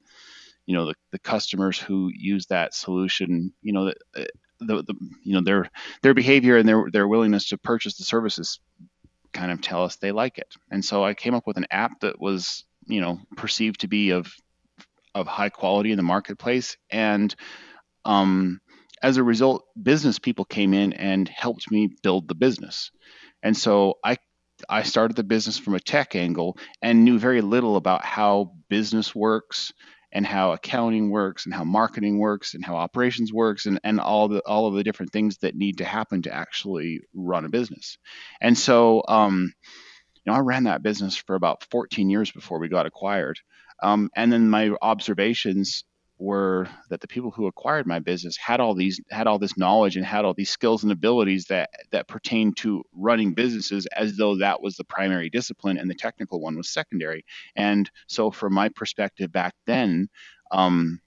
you 0.65 0.75
know 0.75 0.87
the, 0.87 0.95
the 1.11 1.19
customers 1.19 1.79
who 1.79 2.11
use 2.13 2.45
that 2.47 2.73
solution 2.73 3.53
you 3.61 3.73
know 3.73 3.85
the, 3.85 3.95
uh, 4.21 4.25
the, 4.59 4.83
the 4.83 4.95
you 5.23 5.33
know 5.33 5.41
their 5.41 5.69
their 6.01 6.13
behavior 6.13 6.57
and 6.57 6.67
their 6.67 6.85
their 6.91 7.07
willingness 7.07 7.49
to 7.49 7.57
purchase 7.57 7.97
the 7.97 8.03
services 8.03 8.59
kind 9.33 9.51
of 9.51 9.61
tell 9.61 9.83
us 9.83 9.97
they 9.97 10.11
like 10.11 10.37
it 10.37 10.55
and 10.71 10.83
so 10.83 11.03
i 11.03 11.13
came 11.13 11.35
up 11.35 11.45
with 11.45 11.57
an 11.57 11.67
app 11.69 11.99
that 11.99 12.19
was 12.19 12.63
you 12.87 13.01
know 13.01 13.19
perceived 13.35 13.81
to 13.81 13.87
be 13.87 14.11
of 14.11 14.33
of 15.15 15.27
high 15.27 15.49
quality 15.49 15.91
in 15.91 15.97
the 15.97 16.03
marketplace 16.03 16.77
and 16.91 17.35
um, 18.05 18.59
as 19.01 19.17
a 19.17 19.23
result 19.23 19.63
business 19.81 20.19
people 20.19 20.45
came 20.45 20.73
in 20.73 20.93
and 20.93 21.27
helped 21.27 21.71
me 21.71 21.89
build 22.03 22.27
the 22.27 22.35
business 22.35 22.91
and 23.41 23.57
so 23.57 23.95
i 24.03 24.17
i 24.69 24.83
started 24.83 25.17
the 25.17 25.23
business 25.23 25.57
from 25.57 25.73
a 25.73 25.79
tech 25.79 26.15
angle 26.15 26.57
and 26.81 27.03
knew 27.03 27.17
very 27.17 27.41
little 27.41 27.75
about 27.77 28.05
how 28.05 28.51
business 28.69 29.15
works 29.15 29.73
and 30.15 30.25
how 30.25 30.53
accounting 30.53 31.09
works 31.11 31.45
and 31.45 31.53
how 31.53 31.65
marketing 31.65 32.17
works 32.17 32.53
and 32.53 32.63
how 32.63 32.77
operations 32.77 33.33
works 33.33 33.65
and, 33.65 33.81
and 33.83 33.99
all 33.99 34.29
the 34.29 34.39
all 34.47 34.65
of 34.65 34.73
the 34.73 34.83
different 34.83 35.11
things 35.11 35.37
that 35.39 35.55
need 35.55 35.79
to 35.79 35.83
happen 35.83 36.21
to 36.21 36.33
actually 36.33 37.01
run 37.13 37.43
a 37.43 37.49
business. 37.49 37.97
And 38.39 38.57
so 38.57 39.03
um, 39.09 39.53
you 40.25 40.31
know, 40.31 40.37
I 40.37 40.41
ran 40.41 40.63
that 40.63 40.83
business 40.83 41.15
for 41.15 41.35
about 41.35 41.63
14 41.69 42.09
years 42.09 42.31
before 42.31 42.59
we 42.59 42.67
got 42.67 42.85
acquired. 42.85 43.39
Um, 43.83 44.09
and 44.15 44.31
then 44.31 44.49
my 44.49 44.71
observations 44.81 45.83
were 46.17 46.67
that 46.89 47.01
the 47.01 47.07
people 47.07 47.29
who 47.29 47.45
acquired 47.45 47.85
my 47.85 47.99
business 47.99 48.37
had 48.37 48.61
all 48.61 48.73
these 48.73 49.01
had 49.11 49.27
all 49.27 49.37
this 49.37 49.57
knowledge 49.57 49.97
and 49.97 50.05
had 50.05 50.23
all 50.23 50.33
these 50.33 50.49
skills 50.49 50.83
and 50.83 50.91
abilities 50.91 51.45
that 51.45 51.69
that 51.91 52.07
pertain 52.07 52.53
to 52.53 52.81
running 52.93 53.33
businesses 53.33 53.85
as 53.87 54.15
though 54.15 54.37
that 54.37 54.61
was 54.61 54.77
the 54.77 54.83
primary 54.85 55.29
discipline 55.29 55.77
and 55.77 55.89
the 55.89 55.95
technical 55.95 56.39
one 56.39 56.55
was 56.55 56.69
secondary 56.69 57.25
and 57.57 57.91
so 58.07 58.31
from 58.31 58.53
my 58.53 58.69
perspective 58.69 59.29
back 59.29 59.53
then 59.65 60.07
um, 60.51 61.01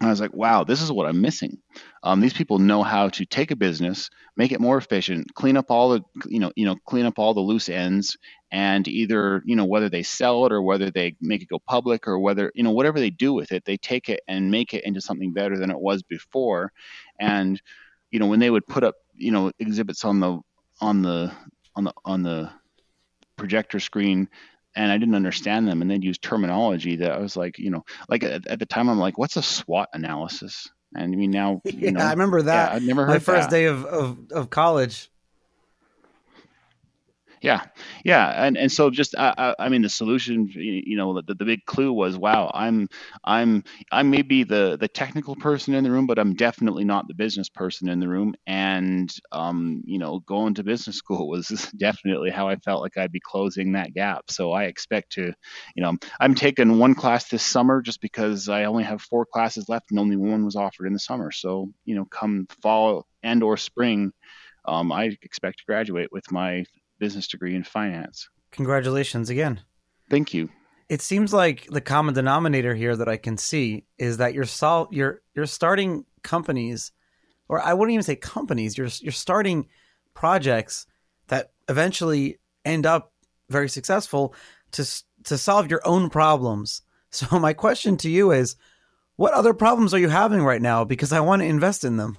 I 0.00 0.08
was 0.10 0.20
like, 0.20 0.34
wow, 0.34 0.64
this 0.64 0.82
is 0.82 0.90
what 0.90 1.06
I'm 1.06 1.20
missing. 1.20 1.58
Um, 2.02 2.20
these 2.20 2.32
people 2.32 2.58
know 2.58 2.82
how 2.82 3.10
to 3.10 3.24
take 3.24 3.52
a 3.52 3.56
business, 3.56 4.10
make 4.36 4.50
it 4.50 4.60
more 4.60 4.76
efficient, 4.76 5.32
clean 5.34 5.56
up 5.56 5.70
all 5.70 5.90
the, 5.90 6.02
you 6.26 6.40
know, 6.40 6.50
you 6.56 6.66
know, 6.66 6.74
clean 6.84 7.06
up 7.06 7.18
all 7.18 7.32
the 7.32 7.40
loose 7.40 7.68
ends, 7.68 8.16
and 8.50 8.88
either, 8.88 9.40
you 9.44 9.54
know, 9.54 9.66
whether 9.66 9.88
they 9.88 10.02
sell 10.02 10.46
it 10.46 10.52
or 10.52 10.62
whether 10.62 10.90
they 10.90 11.14
make 11.20 11.42
it 11.42 11.48
go 11.48 11.60
public 11.60 12.08
or 12.08 12.18
whether, 12.18 12.50
you 12.56 12.64
know, 12.64 12.72
whatever 12.72 12.98
they 12.98 13.10
do 13.10 13.32
with 13.32 13.52
it, 13.52 13.64
they 13.64 13.76
take 13.76 14.08
it 14.08 14.20
and 14.26 14.50
make 14.50 14.74
it 14.74 14.84
into 14.84 15.00
something 15.00 15.32
better 15.32 15.56
than 15.56 15.70
it 15.70 15.78
was 15.78 16.02
before. 16.02 16.72
And, 17.20 17.62
you 18.10 18.18
know, 18.18 18.26
when 18.26 18.40
they 18.40 18.50
would 18.50 18.66
put 18.66 18.82
up, 18.82 18.96
you 19.14 19.30
know, 19.30 19.52
exhibits 19.60 20.04
on 20.04 20.18
the 20.18 20.40
on 20.80 21.02
the 21.02 21.32
on 21.76 21.84
the 21.84 21.92
on 22.04 22.22
the 22.24 22.50
projector 23.36 23.78
screen 23.78 24.28
and 24.76 24.90
I 24.90 24.98
didn't 24.98 25.14
understand 25.14 25.68
them, 25.68 25.82
and 25.82 25.90
they'd 25.90 26.04
use 26.04 26.18
terminology 26.18 26.96
that 26.96 27.12
I 27.12 27.18
was 27.18 27.36
like, 27.36 27.58
you 27.58 27.70
know, 27.70 27.84
like 28.08 28.24
at, 28.24 28.46
at 28.46 28.58
the 28.58 28.66
time 28.66 28.88
I'm 28.88 28.98
like, 28.98 29.18
what's 29.18 29.36
a 29.36 29.42
SWOT 29.42 29.88
analysis? 29.92 30.68
And 30.94 31.12
I 31.12 31.16
mean 31.16 31.30
now, 31.30 31.60
you 31.64 31.72
yeah, 31.78 31.90
know, 31.90 32.00
I 32.00 32.10
remember 32.10 32.42
that. 32.42 32.72
Yeah, 32.72 32.76
I 32.76 32.78
never 32.80 33.06
heard 33.06 33.12
my 33.12 33.18
first 33.18 33.50
that. 33.50 33.56
day 33.56 33.64
of, 33.66 33.84
of 33.84 34.18
of 34.30 34.50
college. 34.50 35.10
Yeah, 37.44 37.60
yeah, 38.06 38.46
and 38.46 38.56
and 38.56 38.72
so 38.72 38.88
just 38.88 39.14
I, 39.18 39.54
I 39.58 39.68
mean 39.68 39.82
the 39.82 39.90
solution, 39.90 40.48
you 40.54 40.96
know, 40.96 41.20
the, 41.20 41.34
the 41.34 41.44
big 41.44 41.66
clue 41.66 41.92
was 41.92 42.16
wow, 42.16 42.50
I'm 42.54 42.88
I'm 43.22 43.64
I 43.92 44.02
may 44.02 44.22
be 44.22 44.44
the 44.44 44.78
the 44.80 44.88
technical 44.88 45.36
person 45.36 45.74
in 45.74 45.84
the 45.84 45.90
room, 45.90 46.06
but 46.06 46.18
I'm 46.18 46.32
definitely 46.36 46.84
not 46.84 47.06
the 47.06 47.12
business 47.12 47.50
person 47.50 47.90
in 47.90 48.00
the 48.00 48.08
room. 48.08 48.34
And 48.46 49.14
um, 49.30 49.82
you 49.84 49.98
know, 49.98 50.20
going 50.20 50.54
to 50.54 50.64
business 50.64 50.96
school 51.04 51.28
was 51.28 51.48
definitely 51.76 52.30
how 52.30 52.48
I 52.48 52.56
felt 52.56 52.80
like 52.80 52.96
I'd 52.96 53.12
be 53.12 53.20
closing 53.20 53.72
that 53.72 53.92
gap. 53.92 54.30
So 54.30 54.52
I 54.52 54.64
expect 54.64 55.12
to, 55.12 55.34
you 55.76 55.82
know, 55.82 55.92
I'm 56.20 56.34
taking 56.34 56.78
one 56.78 56.94
class 56.94 57.28
this 57.28 57.42
summer 57.42 57.82
just 57.82 58.00
because 58.00 58.48
I 58.48 58.64
only 58.64 58.84
have 58.84 59.02
four 59.02 59.26
classes 59.26 59.68
left 59.68 59.90
and 59.90 60.00
only 60.00 60.16
one 60.16 60.46
was 60.46 60.56
offered 60.56 60.86
in 60.86 60.94
the 60.94 60.98
summer. 60.98 61.30
So 61.30 61.68
you 61.84 61.94
know, 61.94 62.06
come 62.06 62.46
fall 62.62 63.06
and 63.22 63.42
or 63.42 63.58
spring. 63.58 64.12
Um, 64.66 64.92
I 64.92 65.16
expect 65.22 65.58
to 65.60 65.64
graduate 65.66 66.10
with 66.12 66.30
my 66.32 66.64
business 66.98 67.28
degree 67.28 67.54
in 67.54 67.64
finance. 67.64 68.28
Congratulations 68.50 69.30
again. 69.30 69.60
Thank 70.10 70.34
you. 70.34 70.48
It 70.88 71.00
seems 71.00 71.32
like 71.32 71.66
the 71.70 71.80
common 71.80 72.14
denominator 72.14 72.74
here 72.74 72.94
that 72.94 73.08
I 73.08 73.16
can 73.16 73.36
see 73.38 73.84
is 73.98 74.18
that 74.18 74.34
you're 74.34 74.44
sol- 74.44 74.88
you're 74.90 75.22
you're 75.34 75.46
starting 75.46 76.04
companies 76.22 76.92
or 77.48 77.60
I 77.60 77.74
wouldn't 77.74 77.94
even 77.94 78.02
say 78.02 78.16
companies, 78.16 78.76
you're 78.76 78.88
you're 79.00 79.12
starting 79.12 79.68
projects 80.14 80.86
that 81.28 81.52
eventually 81.68 82.38
end 82.64 82.86
up 82.86 83.12
very 83.48 83.68
successful 83.68 84.34
to 84.72 84.84
to 85.24 85.38
solve 85.38 85.70
your 85.70 85.80
own 85.84 86.10
problems. 86.10 86.82
So 87.14 87.38
my 87.38 87.52
question 87.52 87.96
to 87.98 88.10
you 88.10 88.32
is 88.32 88.56
what 89.14 89.34
other 89.34 89.54
problems 89.54 89.94
are 89.94 90.00
you 90.00 90.08
having 90.08 90.42
right 90.42 90.60
now 90.60 90.82
because 90.82 91.12
I 91.12 91.20
want 91.20 91.42
to 91.42 91.46
invest 91.46 91.84
in 91.84 91.96
them? 91.96 92.18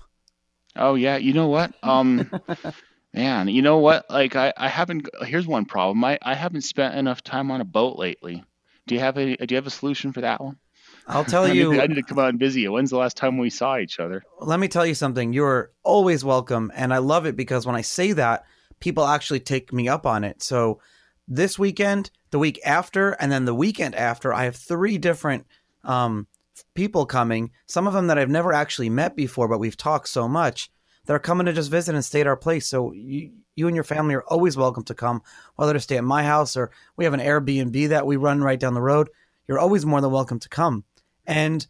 Oh 0.74 0.96
yeah, 0.96 1.17
you 1.17 1.34
know 1.34 1.50
what? 1.50 1.74
Um 1.84 2.32
Man, 3.15 3.48
you 3.48 3.62
know 3.62 3.77
what? 3.77 4.10
Like 4.10 4.36
I, 4.36 4.53
I 4.57 4.67
haven't. 4.67 5.07
Here's 5.22 5.48
one 5.48 5.63
problem. 5.63 6.03
I, 6.03 6.19
I 6.22 6.36
haven't 6.36 6.62
spent 6.62 6.95
enough 6.95 7.24
time 7.24 7.50
on 7.50 7.62
a 7.62 7.65
boat 7.65 7.98
lately. 7.98 8.43
Do 8.88 8.95
you 8.95 9.00
have 9.00 9.17
a 9.17 9.38
Do 9.38 9.53
you 9.53 9.55
have 9.55 9.67
a 9.67 9.72
solution 9.72 10.12
for 10.12 10.19
that 10.22 10.41
one? 10.41 10.57
I'll 11.07 11.24
tell 11.24 11.45
I 11.45 11.53
you. 11.53 11.72
Need 11.72 11.77
to, 11.77 11.84
I 11.84 11.88
need 11.88 11.95
to 11.95 12.03
come 12.03 12.19
out 12.19 12.29
and 12.29 12.39
visit 12.39 12.60
you. 12.60 12.74
When's 12.74 12.89
the 12.89 12.98
last 12.98 13.15
time 13.15 13.38
we 13.38 13.50
saw 13.50 13.77
each 13.77 14.00
other? 14.00 14.22
Let 14.41 14.60
me 14.60 14.67
tell 14.67 14.86
you 14.86 14.95
something. 14.95 15.31
You're 15.31 15.72
always 15.84 16.25
welcome, 16.25 16.74
and 16.75 16.93
I 16.93 16.98
love 16.98 17.25
it 17.25 17.38
because 17.38 17.65
when 17.65 17.75
I 17.75 17.81
say 17.81 18.12
that, 18.12 18.43
people 18.81 19.05
actually 19.05 19.39
take 19.39 19.72
me 19.72 19.88
up 19.88 20.05
on 20.05 20.25
it. 20.25 20.43
So 20.43 20.81
this 21.25 21.57
weekend, 21.57 22.12
the 22.31 22.39
week 22.39 22.60
after, 22.65 23.12
and 23.12 23.31
then 23.31 23.45
the 23.45 23.55
weekend 23.55 23.95
after, 23.95 24.34
I 24.34 24.43
have 24.43 24.57
three 24.57 24.98
different 24.98 25.45
um, 25.86 26.27
people 26.74 27.05
coming. 27.05 27.51
Some 27.65 27.88
of 27.88 27.93
them 27.93 28.07
that 28.07 28.17
I've 28.17 28.29
never 28.29 28.51
actually 28.51 28.89
met 28.89 29.15
before, 29.15 29.48
but 29.48 29.60
we've 29.60 29.77
talked 29.77 30.10
so 30.10 30.27
much 30.27 30.69
that 31.06 31.14
are 31.14 31.20
coming 31.20 31.46
to 31.46 31.54
just 31.54 31.72
visit 31.72 31.96
and 31.96 32.04
stay 32.04 32.22
at 32.22 32.28
our 32.28 32.38
place. 32.38 32.68
So 32.68 32.92
you, 32.92 33.32
you 33.56 33.68
and 33.68 33.76
your 33.76 33.84
family 33.84 34.16
are 34.16 34.24
always 34.24 34.58
welcome 34.58 34.84
to 34.84 34.94
come, 34.94 35.22
whether 35.56 35.74
to 35.74 35.80
stay 35.80 35.98
at 35.98 36.04
my 36.04 36.24
house 36.24 36.58
or 36.58 36.72
we 36.98 37.06
have 37.06 37.14
an 37.14 37.20
Airbnb 37.20 37.90
that 37.90 38.06
we 38.06 38.16
run 38.16 38.42
right 38.42 38.60
down 38.60 38.74
the 38.74 38.82
road. 38.82 39.10
You're 39.48 39.60
always 39.60 39.86
more 39.86 40.02
than 40.02 40.12
welcome 40.12 40.40
to 40.40 40.50
come. 40.50 40.84
And 41.26 41.66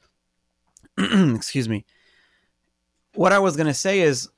excuse 0.97 1.69
me. 1.69 1.85
What 3.13 3.31
I 3.31 3.39
was 3.39 3.55
going 3.55 3.67
to 3.67 3.73
say 3.73 4.01
is 4.01 4.29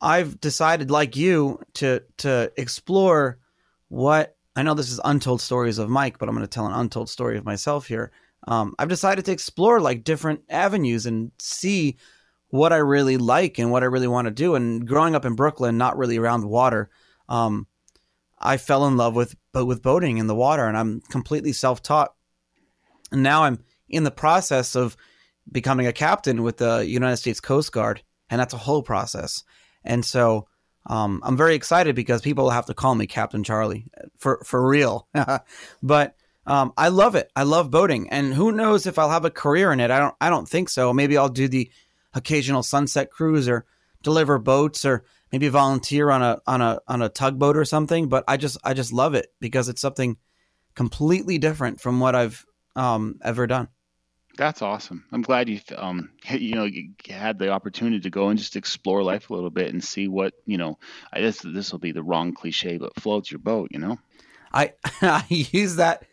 I've 0.00 0.40
decided 0.40 0.90
like 0.90 1.16
you 1.16 1.60
to 1.74 2.02
to 2.18 2.52
explore 2.56 3.38
what 3.88 4.36
I 4.54 4.62
know 4.62 4.74
this 4.74 4.90
is 4.90 5.00
untold 5.04 5.40
stories 5.40 5.78
of 5.78 5.88
Mike, 5.88 6.18
but 6.18 6.28
I'm 6.28 6.34
going 6.34 6.46
to 6.46 6.50
tell 6.50 6.66
an 6.66 6.72
untold 6.72 7.08
story 7.08 7.38
of 7.38 7.44
myself 7.44 7.86
here. 7.86 8.12
Um, 8.46 8.74
I've 8.78 8.88
decided 8.88 9.24
to 9.24 9.32
explore 9.32 9.80
like 9.80 10.04
different 10.04 10.42
avenues 10.48 11.06
and 11.06 11.32
see 11.38 11.96
what 12.50 12.72
I 12.72 12.78
really 12.78 13.16
like 13.16 13.58
and 13.58 13.70
what 13.70 13.82
I 13.82 13.86
really 13.86 14.08
want 14.08 14.26
to 14.26 14.30
do. 14.30 14.54
And 14.54 14.86
growing 14.86 15.14
up 15.14 15.24
in 15.24 15.34
Brooklyn, 15.34 15.78
not 15.78 15.98
really 15.98 16.18
around 16.18 16.44
water, 16.44 16.90
um, 17.28 17.66
I 18.38 18.56
fell 18.56 18.86
in 18.86 18.96
love 18.96 19.14
with 19.14 19.36
with 19.52 19.82
boating 19.82 20.18
in 20.18 20.28
the 20.28 20.34
water, 20.34 20.66
and 20.66 20.76
I'm 20.76 21.00
completely 21.00 21.52
self 21.52 21.82
taught. 21.82 22.14
And 23.10 23.22
now 23.22 23.44
I'm 23.44 23.58
in 23.88 24.04
the 24.04 24.10
process 24.10 24.76
of 24.76 24.96
becoming 25.50 25.86
a 25.86 25.92
captain 25.92 26.42
with 26.42 26.58
the 26.58 26.86
United 26.86 27.16
States 27.16 27.40
Coast 27.40 27.72
Guard, 27.72 28.02
and 28.30 28.40
that's 28.40 28.54
a 28.54 28.58
whole 28.58 28.82
process. 28.82 29.42
And 29.84 30.04
so 30.04 30.46
um, 30.86 31.20
I'm 31.24 31.36
very 31.36 31.54
excited 31.54 31.96
because 31.96 32.20
people 32.20 32.44
will 32.44 32.50
have 32.50 32.66
to 32.66 32.74
call 32.74 32.94
me 32.94 33.06
Captain 33.06 33.44
Charlie 33.44 33.86
for 34.18 34.42
for 34.44 34.66
real. 34.66 35.08
but 35.82 36.14
um, 36.46 36.72
I 36.78 36.88
love 36.88 37.14
it. 37.14 37.30
I 37.34 37.42
love 37.42 37.70
boating, 37.70 38.08
and 38.10 38.32
who 38.32 38.52
knows 38.52 38.86
if 38.86 38.98
I'll 38.98 39.10
have 39.10 39.24
a 39.24 39.30
career 39.30 39.72
in 39.72 39.80
it? 39.80 39.90
I 39.90 39.98
don't. 39.98 40.14
I 40.20 40.30
don't 40.30 40.48
think 40.48 40.68
so. 40.68 40.92
Maybe 40.92 41.16
I'll 41.16 41.28
do 41.28 41.48
the 41.48 41.70
occasional 42.18 42.62
sunset 42.62 43.10
cruise 43.10 43.48
or 43.48 43.64
deliver 44.02 44.38
boats 44.38 44.84
or 44.84 45.04
maybe 45.32 45.48
volunteer 45.48 46.10
on 46.10 46.22
a 46.22 46.38
on 46.46 46.60
a 46.60 46.80
on 46.86 47.00
a 47.00 47.08
tugboat 47.08 47.56
or 47.56 47.64
something. 47.64 48.08
But 48.08 48.24
I 48.28 48.36
just 48.36 48.58
I 48.64 48.74
just 48.74 48.92
love 48.92 49.14
it 49.14 49.28
because 49.40 49.68
it's 49.68 49.80
something 49.80 50.16
completely 50.74 51.38
different 51.38 51.80
from 51.80 52.00
what 52.00 52.14
I've 52.14 52.44
um, 52.76 53.18
ever 53.22 53.46
done. 53.46 53.68
That's 54.36 54.62
awesome. 54.62 55.04
I'm 55.10 55.22
glad 55.22 55.48
you 55.48 55.60
um 55.76 56.10
you 56.30 56.54
know 56.54 56.64
you 56.64 56.90
had 57.08 57.38
the 57.38 57.50
opportunity 57.50 58.00
to 58.00 58.10
go 58.10 58.28
and 58.28 58.38
just 58.38 58.56
explore 58.56 59.02
life 59.02 59.30
a 59.30 59.34
little 59.34 59.50
bit 59.50 59.72
and 59.72 59.82
see 59.82 60.08
what 60.08 60.34
you 60.44 60.58
know. 60.58 60.78
I 61.12 61.20
guess 61.20 61.40
this 61.40 61.72
will 61.72 61.80
be 61.80 61.92
the 61.92 62.02
wrong 62.02 62.34
cliche, 62.34 62.78
but 62.78 63.00
floats 63.00 63.30
your 63.30 63.40
boat. 63.40 63.68
You 63.72 63.78
know. 63.78 63.98
I 64.52 64.72
I 65.02 65.24
use 65.28 65.76
that. 65.76 66.04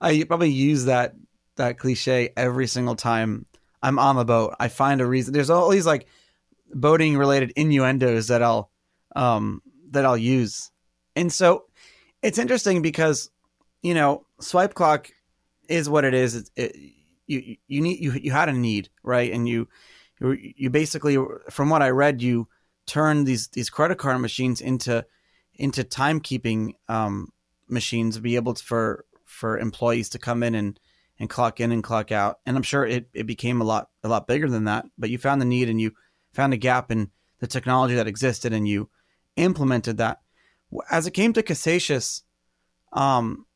I 0.00 0.24
probably 0.24 0.50
use 0.50 0.86
that 0.86 1.14
that 1.56 1.78
cliche 1.78 2.30
every 2.36 2.66
single 2.66 2.96
time 2.96 3.46
I'm 3.84 3.98
on 3.98 4.16
the 4.16 4.24
boat. 4.24 4.56
I 4.58 4.68
find 4.68 5.02
a 5.02 5.06
reason. 5.06 5.34
There's 5.34 5.50
all 5.50 5.68
these 5.68 5.84
like 5.84 6.06
boating 6.72 7.18
related 7.18 7.52
innuendos 7.54 8.28
that 8.28 8.42
I'll 8.42 8.70
um 9.14 9.60
that 9.90 10.06
I'll 10.06 10.16
use, 10.16 10.70
and 11.14 11.30
so 11.30 11.66
it's 12.22 12.38
interesting 12.38 12.80
because 12.80 13.30
you 13.82 13.92
know 13.92 14.24
swipe 14.40 14.72
clock 14.72 15.10
is 15.68 15.88
what 15.90 16.04
it 16.04 16.14
is. 16.14 16.34
It, 16.34 16.50
it, 16.56 16.76
you 17.26 17.56
you 17.68 17.80
need 17.82 18.00
you 18.00 18.12
you 18.12 18.32
had 18.32 18.48
a 18.48 18.54
need 18.54 18.88
right, 19.02 19.30
and 19.30 19.46
you 19.46 19.68
you 20.18 20.70
basically 20.70 21.18
from 21.50 21.68
what 21.68 21.82
I 21.82 21.90
read 21.90 22.22
you 22.22 22.48
turn 22.86 23.24
these 23.24 23.48
these 23.48 23.68
credit 23.68 23.98
card 23.98 24.18
machines 24.18 24.62
into 24.62 25.04
into 25.54 25.84
timekeeping 25.84 26.72
um, 26.88 27.28
machines 27.68 28.16
to 28.16 28.22
be 28.22 28.36
able 28.36 28.54
to, 28.54 28.64
for 28.64 29.04
for 29.26 29.58
employees 29.58 30.08
to 30.10 30.18
come 30.18 30.42
in 30.42 30.54
and 30.54 30.80
and 31.18 31.30
clock 31.30 31.60
in 31.60 31.72
and 31.72 31.82
clock 31.82 32.12
out. 32.12 32.40
And 32.46 32.56
I'm 32.56 32.62
sure 32.62 32.84
it, 32.84 33.08
it 33.12 33.26
became 33.26 33.60
a 33.60 33.64
lot 33.64 33.88
a 34.02 34.08
lot 34.08 34.26
bigger 34.26 34.48
than 34.48 34.64
that. 34.64 34.86
But 34.98 35.10
you 35.10 35.18
found 35.18 35.40
the 35.40 35.46
need 35.46 35.68
and 35.68 35.80
you 35.80 35.92
found 36.32 36.52
a 36.52 36.58
gap 36.58 36.90
in 36.90 37.10
the 37.40 37.46
technology 37.46 37.94
that 37.94 38.08
existed 38.08 38.52
and 38.52 38.66
you 38.66 38.88
implemented 39.36 39.98
that. 39.98 40.20
As 40.90 41.06
it 41.06 41.12
came 41.12 41.32
to 41.34 41.42
Casascius, 41.42 42.22
um, 42.92 43.46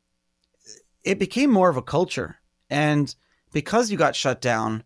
it 1.03 1.19
became 1.19 1.51
more 1.51 1.69
of 1.69 1.77
a 1.77 1.83
culture. 1.83 2.37
And 2.71 3.13
because 3.53 3.91
you 3.91 3.97
got 3.97 4.15
shut 4.15 4.41
down 4.41 4.85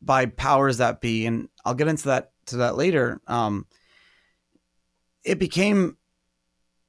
by 0.00 0.26
powers 0.26 0.78
that 0.78 1.00
be, 1.00 1.26
and 1.26 1.48
I'll 1.64 1.74
get 1.74 1.88
into 1.88 2.08
that 2.08 2.32
to 2.46 2.58
that 2.58 2.76
later, 2.76 3.20
um, 3.26 3.66
it 5.24 5.38
became 5.38 5.96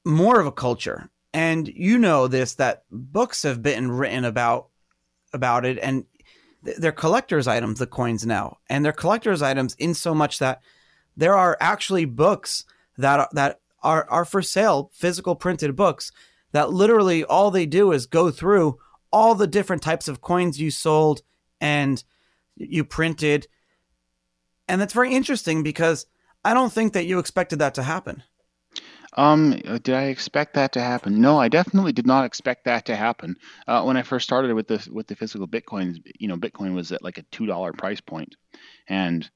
more 0.04 0.40
of 0.40 0.46
a 0.46 0.52
culture. 0.52 1.10
And 1.34 1.66
you 1.68 1.98
know 1.98 2.28
this 2.28 2.54
that 2.54 2.84
books 2.90 3.42
have 3.42 3.62
been 3.62 3.90
written 3.90 4.24
about 4.24 4.68
about 5.32 5.64
it, 5.64 5.78
and 5.82 6.04
they're 6.62 6.92
collector's 6.92 7.48
items, 7.48 7.78
the 7.78 7.86
coins 7.86 8.24
now, 8.24 8.58
and 8.68 8.84
they're 8.84 8.92
collector's 8.92 9.42
items 9.42 9.74
in 9.74 9.94
so 9.94 10.14
much 10.14 10.38
that 10.38 10.60
there 11.16 11.34
are 11.34 11.56
actually 11.60 12.04
books 12.04 12.64
that 12.98 13.28
that 13.32 13.60
are 13.82 14.06
are 14.08 14.24
for 14.24 14.42
sale, 14.42 14.90
physical 14.94 15.34
printed 15.34 15.74
books 15.76 16.12
that 16.52 16.70
literally 16.70 17.24
all 17.24 17.50
they 17.50 17.66
do 17.66 17.92
is 17.92 18.06
go 18.06 18.30
through 18.30 18.78
all 19.10 19.34
the 19.34 19.46
different 19.46 19.82
types 19.82 20.08
of 20.08 20.20
coins 20.20 20.60
you 20.60 20.70
sold 20.70 21.22
and 21.60 22.04
you 22.56 22.84
printed. 22.84 23.46
And 24.68 24.80
that's 24.80 24.92
very 24.92 25.14
interesting 25.14 25.62
because 25.62 26.06
I 26.44 26.54
don't 26.54 26.72
think 26.72 26.92
that 26.92 27.06
you 27.06 27.18
expected 27.18 27.58
that 27.58 27.74
to 27.74 27.82
happen. 27.82 28.22
Um, 29.14 29.50
did 29.50 29.90
I 29.90 30.04
expect 30.04 30.54
that 30.54 30.72
to 30.72 30.80
happen? 30.80 31.20
No, 31.20 31.38
I 31.38 31.48
definitely 31.48 31.92
did 31.92 32.06
not 32.06 32.24
expect 32.24 32.64
that 32.64 32.86
to 32.86 32.96
happen. 32.96 33.36
Uh, 33.66 33.82
when 33.82 33.96
I 33.96 34.02
first 34.02 34.24
started 34.24 34.54
with 34.54 34.68
the 34.68 34.88
with 34.90 35.06
the 35.06 35.16
physical 35.16 35.46
bitcoins, 35.46 35.98
you 36.18 36.28
know, 36.28 36.36
Bitcoin 36.36 36.74
was 36.74 36.92
at 36.92 37.02
like 37.02 37.18
a 37.18 37.22
two 37.30 37.46
dollar 37.46 37.72
price 37.72 38.00
point, 38.00 38.36
and 38.88 39.28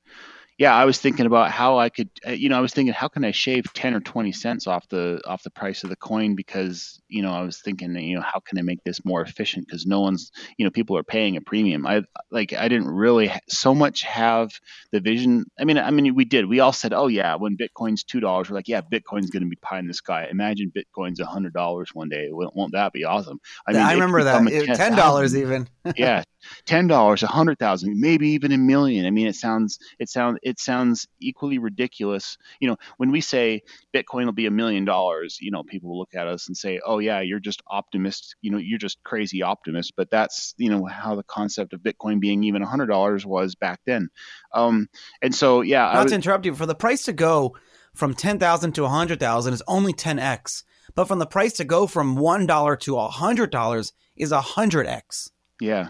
yeah, 0.58 0.74
I 0.74 0.86
was 0.86 0.98
thinking 0.98 1.26
about 1.26 1.50
how 1.50 1.78
I 1.78 1.90
could, 1.90 2.08
uh, 2.26 2.30
you 2.30 2.48
know, 2.48 2.56
I 2.56 2.60
was 2.60 2.72
thinking 2.72 2.94
how 2.94 3.08
can 3.08 3.24
I 3.26 3.30
shave 3.30 3.70
ten 3.74 3.92
or 3.92 4.00
twenty 4.00 4.32
cents 4.32 4.66
off 4.66 4.88
the 4.88 5.20
off 5.26 5.42
the 5.42 5.50
price 5.50 5.84
of 5.84 5.90
the 5.90 5.96
coin 5.96 6.34
because 6.34 6.98
you 7.08 7.20
know 7.20 7.30
I 7.30 7.42
was 7.42 7.60
thinking, 7.60 7.94
you 7.96 8.16
know, 8.16 8.22
how 8.22 8.40
can 8.40 8.58
I 8.58 8.62
make 8.62 8.82
this 8.82 9.04
more 9.04 9.20
efficient 9.20 9.66
because 9.66 9.84
no 9.84 10.00
one's, 10.00 10.32
you 10.56 10.64
know, 10.64 10.70
people 10.70 10.96
are 10.96 11.02
paying 11.02 11.36
a 11.36 11.42
premium. 11.42 11.86
I 11.86 12.04
like 12.30 12.54
I 12.54 12.68
didn't 12.68 12.88
really 12.88 13.30
so 13.50 13.74
much 13.74 14.02
have 14.02 14.50
the 14.92 15.00
vision. 15.00 15.44
I 15.58 15.64
mean, 15.64 15.76
I 15.76 15.90
mean, 15.90 16.14
we 16.14 16.24
did. 16.24 16.46
We 16.46 16.60
all 16.60 16.72
said, 16.72 16.94
oh 16.94 17.08
yeah, 17.08 17.34
when 17.34 17.58
Bitcoin's 17.58 18.02
two 18.04 18.20
dollars, 18.20 18.48
we're 18.48 18.56
like, 18.56 18.68
yeah, 18.68 18.80
Bitcoin's 18.80 19.28
going 19.28 19.42
to 19.42 19.50
be 19.50 19.56
pie 19.56 19.78
in 19.78 19.88
the 19.88 19.94
sky. 19.94 20.26
Imagine 20.30 20.72
Bitcoin's 20.74 21.20
a 21.20 21.26
hundred 21.26 21.52
dollars 21.52 21.90
one 21.92 22.08
day. 22.08 22.28
Won't, 22.30 22.56
won't, 22.56 22.72
that 22.72 22.94
be 22.94 23.04
awesome? 23.04 23.40
I 23.68 23.72
mean, 23.72 23.82
I 23.82 23.92
remember 23.92 24.24
that 24.24 24.74
ten 24.74 24.96
dollars 24.96 25.36
even. 25.36 25.68
yeah, 25.96 26.22
ten 26.64 26.86
dollars, 26.86 27.22
a 27.22 27.26
hundred 27.26 27.58
thousand, 27.58 28.00
maybe 28.00 28.30
even 28.30 28.52
a 28.52 28.58
million. 28.58 29.04
I 29.04 29.10
mean, 29.10 29.26
it 29.26 29.36
sounds 29.36 29.78
it 29.98 30.08
sounds 30.08 30.38
it 30.46 30.60
sounds 30.60 31.08
equally 31.20 31.58
ridiculous. 31.58 32.38
You 32.60 32.68
know, 32.68 32.76
when 32.98 33.10
we 33.10 33.20
say 33.20 33.62
Bitcoin 33.92 34.26
will 34.26 34.32
be 34.32 34.46
a 34.46 34.50
million 34.52 34.84
dollars, 34.84 35.38
you 35.40 35.50
know, 35.50 35.64
people 35.64 35.90
will 35.90 35.98
look 35.98 36.14
at 36.14 36.28
us 36.28 36.46
and 36.46 36.56
say, 36.56 36.78
"Oh 36.86 37.00
yeah, 37.00 37.20
you're 37.20 37.40
just 37.40 37.62
optimist. 37.66 38.36
You 38.42 38.52
know, 38.52 38.58
you're 38.58 38.78
just 38.78 39.02
crazy 39.02 39.42
optimist." 39.42 39.94
But 39.96 40.08
that's 40.08 40.54
you 40.56 40.70
know 40.70 40.86
how 40.86 41.16
the 41.16 41.24
concept 41.24 41.72
of 41.72 41.80
Bitcoin 41.80 42.20
being 42.20 42.44
even 42.44 42.62
a 42.62 42.66
hundred 42.66 42.86
dollars 42.86 43.26
was 43.26 43.56
back 43.56 43.80
then. 43.86 44.08
Um, 44.54 44.88
and 45.20 45.34
so 45.34 45.62
yeah, 45.62 45.90
not 45.92 46.04
was, 46.04 46.12
to 46.12 46.14
interrupt 46.14 46.46
you, 46.46 46.54
for 46.54 46.66
the 46.66 46.76
price 46.76 47.02
to 47.06 47.12
go 47.12 47.56
from 47.92 48.14
ten 48.14 48.38
thousand 48.38 48.76
to 48.76 48.84
a 48.84 48.88
hundred 48.88 49.18
thousand 49.18 49.52
is 49.52 49.64
only 49.66 49.92
ten 49.92 50.20
x, 50.20 50.62
but 50.94 51.08
from 51.08 51.18
the 51.18 51.26
price 51.26 51.54
to 51.54 51.64
go 51.64 51.88
from 51.88 52.14
one 52.14 52.46
dollar 52.46 52.76
to 52.76 52.96
a 52.96 53.08
hundred 53.08 53.50
dollars 53.50 53.92
is 54.16 54.30
a 54.30 54.40
hundred 54.40 54.86
x. 54.86 55.28
Yeah, 55.60 55.88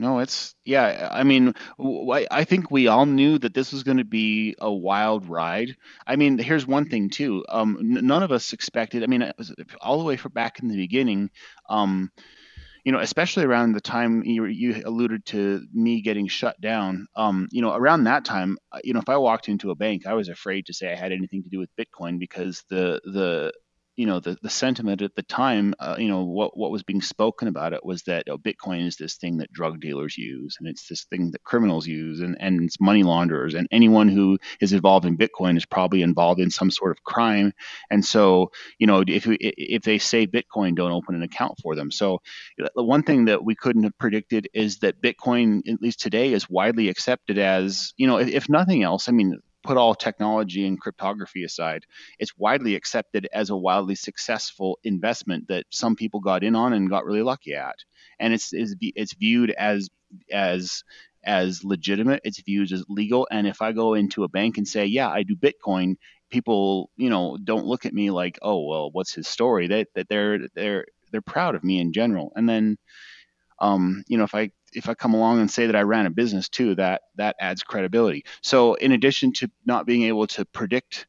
no, 0.00 0.20
it's 0.20 0.54
yeah. 0.64 1.08
I 1.10 1.24
mean, 1.24 1.54
I 2.30 2.44
think 2.44 2.70
we 2.70 2.86
all 2.86 3.06
knew 3.06 3.38
that 3.38 3.54
this 3.54 3.72
was 3.72 3.82
going 3.82 3.96
to 3.96 4.04
be 4.04 4.54
a 4.60 4.72
wild 4.72 5.28
ride. 5.28 5.76
I 6.06 6.16
mean, 6.16 6.38
here's 6.38 6.66
one 6.66 6.88
thing 6.88 7.10
too. 7.10 7.44
Um, 7.48 7.78
none 7.80 8.22
of 8.22 8.30
us 8.30 8.52
expected. 8.52 9.02
I 9.02 9.06
mean, 9.06 9.32
all 9.80 9.98
the 9.98 10.04
way 10.04 10.16
from 10.16 10.32
back 10.32 10.60
in 10.60 10.68
the 10.68 10.76
beginning. 10.76 11.30
Um, 11.68 12.10
you 12.84 12.92
know, 12.92 13.00
especially 13.00 13.44
around 13.44 13.72
the 13.72 13.80
time 13.82 14.24
you, 14.24 14.46
you 14.46 14.82
alluded 14.84 15.26
to 15.26 15.66
me 15.74 16.00
getting 16.00 16.26
shut 16.26 16.58
down. 16.60 17.06
Um, 17.16 17.48
you 17.50 17.60
know, 17.60 17.74
around 17.74 18.04
that 18.04 18.24
time, 18.24 18.56
uh, 18.72 18.78
you 18.82 18.94
know, 18.94 19.00
if 19.00 19.08
I 19.08 19.18
walked 19.18 19.48
into 19.48 19.70
a 19.70 19.74
bank, 19.74 20.06
I 20.06 20.14
was 20.14 20.28
afraid 20.28 20.66
to 20.66 20.72
say 20.72 20.90
I 20.90 20.96
had 20.96 21.12
anything 21.12 21.42
to 21.42 21.50
do 21.50 21.58
with 21.58 21.68
Bitcoin 21.76 22.18
because 22.18 22.64
the 22.70 23.00
the 23.04 23.52
you 23.98 24.06
know 24.06 24.20
the, 24.20 24.38
the 24.42 24.50
sentiment 24.50 25.02
at 25.02 25.14
the 25.16 25.22
time 25.24 25.74
uh, 25.80 25.96
you 25.98 26.08
know 26.08 26.24
what 26.24 26.56
what 26.56 26.70
was 26.70 26.84
being 26.84 27.02
spoken 27.02 27.48
about 27.48 27.72
it 27.72 27.84
was 27.84 28.02
that 28.04 28.24
oh, 28.28 28.38
bitcoin 28.38 28.86
is 28.86 28.96
this 28.96 29.16
thing 29.16 29.38
that 29.38 29.52
drug 29.52 29.80
dealers 29.80 30.16
use 30.16 30.56
and 30.58 30.68
it's 30.68 30.86
this 30.88 31.04
thing 31.04 31.32
that 31.32 31.42
criminals 31.42 31.86
use 31.86 32.20
and 32.20 32.36
and 32.38 32.62
it's 32.62 32.80
money 32.80 33.02
launderers 33.02 33.54
and 33.54 33.66
anyone 33.72 34.08
who 34.08 34.38
is 34.60 34.72
involved 34.72 35.04
in 35.04 35.18
bitcoin 35.18 35.56
is 35.56 35.66
probably 35.66 36.02
involved 36.02 36.40
in 36.40 36.50
some 36.50 36.70
sort 36.70 36.92
of 36.92 37.02
crime. 37.02 37.52
And 37.90 38.04
so 38.04 38.52
you 38.78 38.86
know 38.86 39.02
if 39.06 39.26
if 39.28 39.82
they 39.82 39.98
say 39.98 40.26
bitcoin 40.26 40.76
don't 40.76 40.92
open 40.92 41.16
an 41.16 41.22
account 41.22 41.58
for 41.60 41.74
them. 41.74 41.90
So 41.90 42.20
the 42.56 42.84
one 42.84 43.02
thing 43.02 43.24
that 43.24 43.44
we 43.44 43.56
couldn't 43.56 43.82
have 43.82 43.98
predicted 43.98 44.48
is 44.54 44.78
that 44.78 45.02
bitcoin 45.02 45.68
at 45.68 45.82
least 45.82 46.00
today 46.00 46.32
is 46.32 46.48
widely 46.48 46.88
accepted 46.88 47.38
as 47.38 47.92
you 47.96 48.06
know 48.06 48.18
if, 48.18 48.28
if 48.28 48.48
nothing 48.48 48.82
else 48.84 49.08
i 49.08 49.12
mean 49.12 49.40
put 49.62 49.76
all 49.76 49.94
technology 49.94 50.66
and 50.66 50.80
cryptography 50.80 51.44
aside, 51.44 51.84
it's 52.18 52.36
widely 52.36 52.74
accepted 52.74 53.28
as 53.32 53.50
a 53.50 53.56
wildly 53.56 53.94
successful 53.94 54.78
investment 54.84 55.48
that 55.48 55.66
some 55.70 55.96
people 55.96 56.20
got 56.20 56.44
in 56.44 56.54
on 56.54 56.72
and 56.72 56.90
got 56.90 57.04
really 57.04 57.22
lucky 57.22 57.54
at. 57.54 57.76
And 58.18 58.32
it's 58.34 58.52
it's, 58.52 58.74
it's 58.80 59.14
viewed 59.14 59.50
as 59.50 59.88
as 60.32 60.82
as 61.24 61.62
legitimate. 61.64 62.20
It's 62.24 62.40
viewed 62.42 62.72
as 62.72 62.84
legal. 62.88 63.28
And 63.30 63.46
if 63.46 63.60
I 63.60 63.72
go 63.72 63.94
into 63.94 64.24
a 64.24 64.28
bank 64.28 64.58
and 64.58 64.66
say, 64.66 64.86
"Yeah, 64.86 65.08
I 65.08 65.22
do 65.22 65.36
Bitcoin," 65.36 65.96
people, 66.30 66.90
you 66.96 67.10
know, 67.10 67.36
don't 67.42 67.66
look 67.66 67.86
at 67.86 67.94
me 67.94 68.10
like, 68.10 68.38
"Oh, 68.42 68.66
well, 68.66 68.90
what's 68.90 69.14
his 69.14 69.28
story?" 69.28 69.68
That 69.68 69.88
that 69.94 70.08
they're 70.08 70.40
they're 70.54 70.86
they're 71.12 71.22
proud 71.22 71.54
of 71.54 71.64
me 71.64 71.80
in 71.80 71.92
general. 71.92 72.32
And 72.36 72.48
then, 72.48 72.78
um, 73.60 74.04
you 74.08 74.18
know, 74.18 74.24
if 74.24 74.34
I 74.34 74.50
if 74.72 74.88
I 74.88 74.94
come 74.94 75.14
along 75.14 75.40
and 75.40 75.50
say 75.50 75.66
that 75.66 75.76
I 75.76 75.82
ran 75.82 76.06
a 76.06 76.10
business 76.10 76.48
too, 76.48 76.74
that 76.76 77.02
that 77.16 77.36
adds 77.40 77.62
credibility. 77.62 78.24
So 78.42 78.74
in 78.74 78.92
addition 78.92 79.32
to 79.34 79.50
not 79.66 79.86
being 79.86 80.02
able 80.02 80.26
to 80.28 80.44
predict 80.44 81.06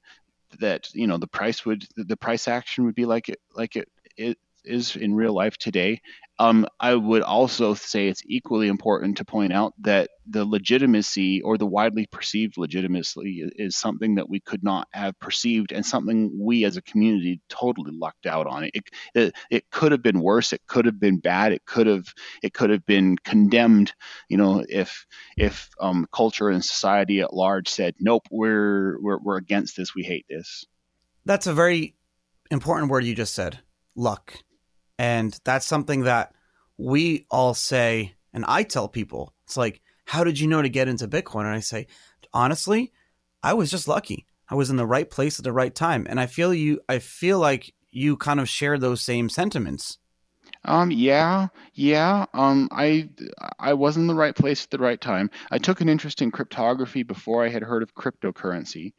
that 0.59 0.93
you 0.93 1.07
know 1.07 1.17
the 1.17 1.27
price 1.27 1.65
would 1.65 1.85
the 1.95 2.17
price 2.17 2.47
action 2.47 2.85
would 2.85 2.95
be 2.95 3.05
like 3.05 3.29
it 3.29 3.39
like 3.53 3.75
it, 3.75 3.87
it 4.17 4.37
is 4.63 4.95
in 4.95 5.15
real 5.15 5.33
life 5.33 5.57
today 5.57 6.01
um, 6.41 6.65
I 6.79 6.95
would 6.95 7.21
also 7.21 7.73
say 7.73 8.07
it's 8.07 8.23
equally 8.25 8.69
important 8.69 9.17
to 9.17 9.25
point 9.25 9.51
out 9.51 9.73
that 9.81 10.09
the 10.25 10.45
legitimacy 10.45 11.41
or 11.41 11.57
the 11.57 11.65
widely 11.65 12.05
perceived 12.05 12.57
legitimacy 12.57 13.43
is 13.57 13.75
something 13.75 14.15
that 14.15 14.29
we 14.29 14.39
could 14.39 14.63
not 14.63 14.87
have 14.93 15.19
perceived 15.19 15.73
and 15.73 15.85
something 15.85 16.31
we 16.39 16.63
as 16.63 16.77
a 16.77 16.81
community 16.81 17.41
totally 17.49 17.91
lucked 17.91 18.25
out 18.25 18.47
on. 18.47 18.69
It, 18.73 18.83
it, 19.13 19.35
it 19.51 19.69
could 19.69 19.91
have 19.91 20.01
been 20.01 20.21
worse. 20.21 20.53
It 20.53 20.61
could 20.65 20.85
have 20.85 20.97
been 20.97 21.17
bad. 21.17 21.51
It 21.51 21.65
could 21.65 21.87
have 21.87 22.05
it 22.41 22.53
could 22.53 22.69
have 22.69 22.85
been 22.85 23.17
condemned. 23.17 23.93
You 24.29 24.37
know, 24.37 24.63
if 24.69 25.05
if 25.35 25.69
um, 25.81 26.07
culture 26.13 26.49
and 26.49 26.63
society 26.63 27.19
at 27.19 27.33
large 27.33 27.67
said, 27.67 27.95
"Nope, 27.99 28.27
we're 28.31 28.97
we're 29.01 29.19
we're 29.19 29.37
against 29.37 29.75
this. 29.75 29.93
We 29.93 30.03
hate 30.03 30.25
this." 30.29 30.65
That's 31.25 31.47
a 31.47 31.53
very 31.53 31.95
important 32.49 32.89
word 32.89 33.03
you 33.03 33.13
just 33.13 33.35
said. 33.35 33.59
Luck 33.93 34.35
and 34.99 35.39
that's 35.45 35.65
something 35.65 36.01
that 36.01 36.33
we 36.77 37.25
all 37.31 37.53
say, 37.53 38.15
and 38.33 38.43
I 38.45 38.63
tell 38.63 38.89
people, 38.89 39.33
it's 39.45 39.55
like, 39.55 39.81
how 40.05 40.25
did 40.25 40.39
you 40.39 40.47
know 40.47 40.62
to 40.62 40.67
get 40.67 40.89
into 40.89 41.07
Bitcoin? 41.07 41.45
And 41.45 41.55
I 41.55 41.62
say, 41.62 41.88
honestly, 42.33 42.91
I 43.41 43.53
was 43.53 43.71
just 43.71 43.88
lucky. 43.88 44.25
I 44.49 44.55
was 44.55 44.69
in 44.69 44.75
the 44.75 44.85
right 44.85 45.09
place 45.09 45.39
at 45.39 45.45
the 45.45 45.53
right 45.53 45.73
time. 45.73 46.05
And 46.09 46.19
I 46.19 46.25
feel 46.25 46.53
you, 46.53 46.81
I 46.89 46.99
feel 46.99 47.39
like 47.39 47.73
you 47.91 48.17
kind 48.17 48.41
of 48.41 48.49
share 48.49 48.77
those 48.77 49.01
same 49.01 49.29
sentiments. 49.29 49.99
Um, 50.65 50.91
yeah, 50.91 51.47
yeah. 51.73 52.25
Um, 52.33 52.67
I 52.71 53.09
I 53.59 53.73
was 53.75 53.95
in 53.95 54.07
the 54.07 54.15
right 54.15 54.35
place 54.35 54.65
at 54.65 54.71
the 54.71 54.79
right 54.79 54.99
time. 54.99 55.29
I 55.49 55.57
took 55.59 55.79
an 55.79 55.88
interest 55.88 56.21
in 56.21 56.31
cryptography 56.31 57.03
before 57.03 57.45
I 57.45 57.49
had 57.49 57.63
heard 57.63 57.83
of 57.83 57.95
cryptocurrency. 57.95 58.91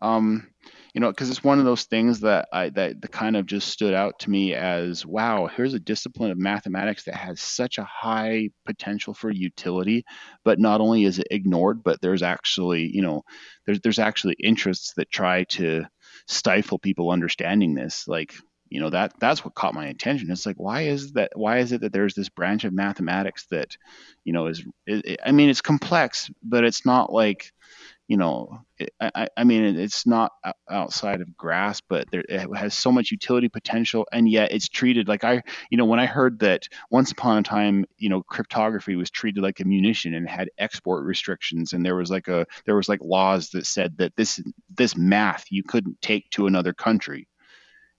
Um, 0.00 0.48
you 0.94 1.00
know, 1.00 1.10
because 1.10 1.30
it's 1.30 1.42
one 1.42 1.58
of 1.58 1.64
those 1.64 1.84
things 1.84 2.20
that 2.20 2.48
I 2.52 2.68
that, 2.70 3.00
that 3.00 3.12
kind 3.12 3.36
of 3.36 3.46
just 3.46 3.68
stood 3.68 3.94
out 3.94 4.18
to 4.20 4.30
me 4.30 4.54
as 4.54 5.06
wow, 5.06 5.46
here's 5.46 5.74
a 5.74 5.80
discipline 5.80 6.30
of 6.30 6.38
mathematics 6.38 7.04
that 7.04 7.14
has 7.14 7.40
such 7.40 7.78
a 7.78 7.84
high 7.84 8.50
potential 8.66 9.14
for 9.14 9.30
utility, 9.30 10.04
but 10.44 10.58
not 10.58 10.80
only 10.80 11.04
is 11.04 11.18
it 11.18 11.28
ignored, 11.30 11.82
but 11.82 12.00
there's 12.02 12.22
actually, 12.22 12.90
you 12.94 13.02
know, 13.02 13.22
there's 13.64 13.80
there's 13.80 13.98
actually 13.98 14.36
interests 14.42 14.92
that 14.96 15.10
try 15.10 15.44
to 15.44 15.84
stifle 16.28 16.78
people 16.78 17.10
understanding 17.10 17.74
this. 17.74 18.06
Like 18.06 18.34
you 18.68 18.80
know 18.80 18.88
that 18.88 19.12
that's 19.20 19.44
what 19.44 19.54
caught 19.54 19.74
my 19.74 19.88
attention 19.88 20.30
it's 20.30 20.46
like 20.46 20.56
why 20.56 20.82
is 20.82 21.12
that 21.12 21.30
why 21.34 21.58
is 21.58 21.72
it 21.72 21.82
that 21.82 21.92
there's 21.92 22.14
this 22.14 22.30
branch 22.30 22.64
of 22.64 22.72
mathematics 22.72 23.44
that 23.50 23.76
you 24.24 24.32
know 24.32 24.46
is, 24.46 24.64
is 24.86 25.02
i 25.22 25.30
mean 25.30 25.50
it's 25.50 25.60
complex 25.60 26.30
but 26.42 26.64
it's 26.64 26.86
not 26.86 27.12
like 27.12 27.52
you 28.08 28.16
know 28.16 28.60
I, 29.00 29.28
I 29.36 29.44
mean 29.44 29.76
it's 29.78 30.06
not 30.06 30.32
outside 30.68 31.20
of 31.20 31.36
grasp 31.36 31.84
but 31.88 32.10
there, 32.10 32.24
it 32.28 32.54
has 32.56 32.74
so 32.74 32.90
much 32.90 33.10
utility 33.10 33.48
potential 33.48 34.06
and 34.12 34.28
yet 34.28 34.52
it's 34.52 34.68
treated 34.68 35.08
like 35.08 35.24
i 35.24 35.42
you 35.70 35.78
know 35.78 35.84
when 35.84 36.00
i 36.00 36.06
heard 36.06 36.40
that 36.40 36.68
once 36.90 37.12
upon 37.12 37.38
a 37.38 37.42
time 37.42 37.84
you 37.98 38.08
know 38.08 38.22
cryptography 38.22 38.96
was 38.96 39.10
treated 39.10 39.42
like 39.42 39.60
a 39.60 39.64
munition 39.64 40.14
and 40.14 40.28
had 40.28 40.50
export 40.58 41.04
restrictions 41.04 41.72
and 41.72 41.86
there 41.86 41.96
was 41.96 42.10
like 42.10 42.28
a 42.28 42.44
there 42.66 42.76
was 42.76 42.88
like 42.88 43.00
laws 43.02 43.50
that 43.50 43.66
said 43.66 43.96
that 43.98 44.14
this 44.16 44.42
this 44.74 44.96
math 44.96 45.44
you 45.50 45.62
couldn't 45.62 46.00
take 46.02 46.28
to 46.30 46.46
another 46.46 46.72
country 46.72 47.28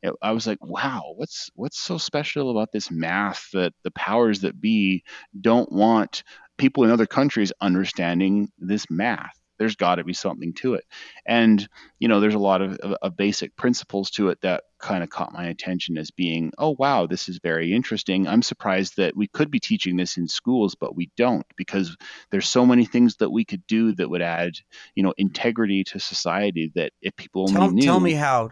it, 0.04 0.13
I 0.22 0.34
was 0.34 0.46
like, 0.46 0.58
wow, 0.62 1.13
what's 1.16 1.50
what's 1.56 1.80
so 1.80 1.98
special 1.98 2.52
about 2.52 2.74
this 2.74 2.92
math 2.92 3.48
that 3.54 3.74
the 3.84 3.92
powers 3.92 4.42
that 4.42 4.60
be 4.60 5.04
don't 5.39 5.72
want 5.72 6.24
people 6.58 6.84
in 6.84 6.92
other 6.92 7.06
countries 7.06 7.54
understanding 7.62 8.50
this 8.60 8.86
math? 8.89 9.34
There's 9.63 9.78
got 9.78 9.95
to 9.95 10.04
be 10.04 10.12
something 10.12 10.54
to 10.56 10.73
it, 10.73 10.84
and 11.26 11.65
you 11.99 12.10
know, 12.10 12.19
there's 12.19 12.36
a 12.36 12.39
lot 12.39 12.62
of, 12.62 12.76
of, 12.80 12.97
of 13.02 13.15
basic 13.15 13.56
principles 13.56 14.12
to 14.12 14.28
it 14.28 14.41
that 14.41 14.65
kind 14.84 15.02
of 15.02 15.10
caught 15.10 15.32
my 15.32 15.45
attention 15.45 15.97
as 15.97 16.12
being, 16.12 16.52
oh 16.58 16.76
wow, 16.78 17.08
this 17.08 17.30
is 17.30 17.39
very 17.41 17.73
interesting. 17.73 18.28
I'm 18.28 18.41
surprised 18.41 18.97
that 18.97 19.15
we 19.15 19.28
could 19.28 19.49
be 19.49 19.62
teaching 19.62 19.95
this 19.95 20.17
in 20.17 20.28
schools, 20.28 20.76
but 20.76 20.97
we 20.97 21.10
don't 21.15 21.45
because 21.56 21.95
there's 22.30 22.49
so 22.49 22.65
many 22.65 22.84
things 22.84 23.15
that 23.15 23.30
we 23.30 23.45
could 23.45 23.65
do 23.65 23.93
that 23.93 24.10
would 24.10 24.21
add, 24.21 24.52
you 24.95 25.04
know, 25.04 25.13
integrity 25.17 25.86
to 25.86 25.99
society. 25.99 26.73
That 26.76 26.91
if 27.02 27.15
people 27.15 27.43
only 27.43 27.54
tell, 27.54 27.71
knew, 27.71 27.82
tell 27.84 27.99
me 28.02 28.12
how 28.12 28.52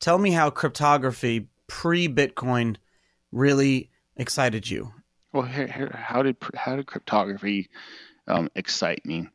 tell 0.00 0.18
me 0.18 0.32
how 0.32 0.50
cryptography 0.50 1.46
pre 1.68 2.08
Bitcoin 2.08 2.76
really 3.30 3.90
excited 4.16 4.68
you. 4.68 4.92
Well, 5.32 5.44
here, 5.44 5.68
here, 5.68 5.96
how 5.96 6.24
did 6.24 6.36
how 6.56 6.74
did 6.74 6.86
cryptography 6.86 7.68
um, 8.30 8.48
excite 8.54 9.04
me. 9.04 9.28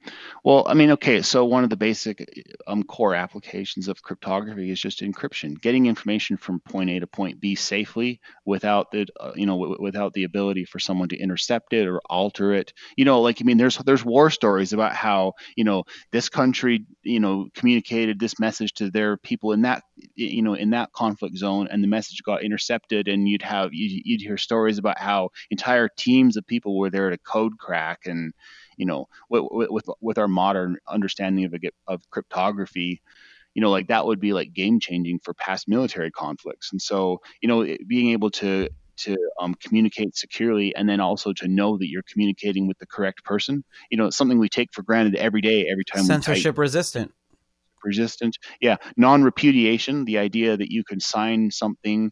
Well, 0.44 0.66
I 0.68 0.74
mean, 0.74 0.92
okay, 0.92 1.22
so 1.22 1.46
one 1.46 1.64
of 1.64 1.70
the 1.70 1.78
basic 1.78 2.46
um, 2.68 2.84
core 2.84 3.14
applications 3.16 3.88
of 3.88 4.02
cryptography 4.02 4.72
is 4.72 4.80
just 4.80 5.02
encryption, 5.02 5.60
getting 5.60 5.86
information 5.86 6.38
from 6.38 6.60
point 6.62 6.90
A 6.90 7.00
to 7.00 7.08
point 7.08 7.40
B 7.40 7.56
safely 7.56 8.20
without 8.46 8.92
the, 8.92 9.08
uh, 9.20 9.34
you 9.36 9.46
know, 9.46 9.60
w- 9.60 9.78
without 9.80 10.14
the 10.14 10.24
ability 10.24 10.66
for 10.66 10.80
someone 10.80 11.10
to 11.10 11.18
intercept 11.18 11.74
it 11.74 11.88
or 11.88 12.00
alter 12.10 12.54
it. 12.54 12.74
You 12.96 13.06
know, 13.06 13.22
like 13.22 13.42
I 13.42 13.44
mean, 13.44 13.58
there's 13.58 13.78
there's 13.80 14.06
war 14.06 14.30
stories 14.30 14.74
about 14.74 14.94
how 14.94 15.34
you 15.56 15.64
know 15.64 15.84
this 16.12 16.30
country, 16.30 16.86
you 17.04 17.20
know, 17.20 17.48
communicated 17.54 18.20
this 18.20 18.40
message 18.40 18.74
to 18.76 18.90
their 18.90 19.18
people 19.18 19.52
in 19.52 19.62
that, 19.64 19.84
you 20.16 20.42
know, 20.42 20.54
in 20.54 20.72
that 20.72 20.92
conflict 20.94 21.38
zone, 21.38 21.68
and 21.70 21.84
the 21.84 21.88
message 21.88 22.24
got 22.24 22.44
intercepted, 22.44 23.08
and 23.08 23.28
you'd 23.28 23.42
have 23.42 23.74
you'd, 23.74 24.02
you'd 24.06 24.22
hear 24.22 24.38
stories 24.38 24.78
about 24.78 25.00
how 25.00 25.30
entire 25.52 25.90
teams 25.90 26.38
of 26.38 26.48
people 26.48 26.78
were 26.78 26.90
there 26.90 27.10
to 27.10 27.18
code 27.18 27.58
crack 27.58 28.06
and 28.06 28.34
you 28.78 28.86
know 28.86 29.08
with 29.30 29.44
with, 29.52 29.86
with 30.02 30.18
our 30.18 30.28
modern 30.28 30.78
understanding 30.88 31.46
of 31.46 31.54
of 31.88 32.02
cryptography 32.10 33.02
you 33.56 33.62
know 33.62 33.72
like 33.72 33.88
that 33.88 34.06
would 34.06 34.20
be 34.20 34.34
like 34.34 34.54
game 34.54 34.80
changing 34.80 35.20
for 35.24 35.34
past 35.34 35.68
military 35.68 36.12
conflicts. 36.12 36.72
And 36.72 36.82
so 36.82 37.22
you 37.42 37.48
know 37.48 37.66
being 37.88 38.12
able 38.12 38.30
to 38.32 38.70
to 38.98 39.18
um, 39.42 39.56
communicate 39.56 40.16
securely 40.16 40.74
and 40.74 40.88
then 40.88 41.02
also 41.02 41.34
to 41.34 41.48
know 41.50 41.78
that 41.78 41.90
you're 41.90 42.04
communicating 42.10 42.66
with 42.66 42.78
the 42.80 42.86
correct 42.86 43.26
person 43.26 43.64
you 43.90 43.98
know 43.98 44.06
it's 44.06 44.16
something 44.16 44.40
we 44.40 44.48
take 44.48 44.70
for 44.72 44.84
granted 44.84 45.16
every 45.16 45.42
day 45.42 45.68
every 45.70 45.84
time 45.84 46.04
censorship 46.04 46.58
resistant. 46.58 47.12
Resistant 47.84 48.38
yeah. 48.62 48.78
Non-repudiation 48.98 50.06
the 50.06 50.18
idea 50.18 50.58
that 50.58 50.72
you 50.72 50.84
can 50.84 51.00
sign 51.00 51.52
something 51.52 52.12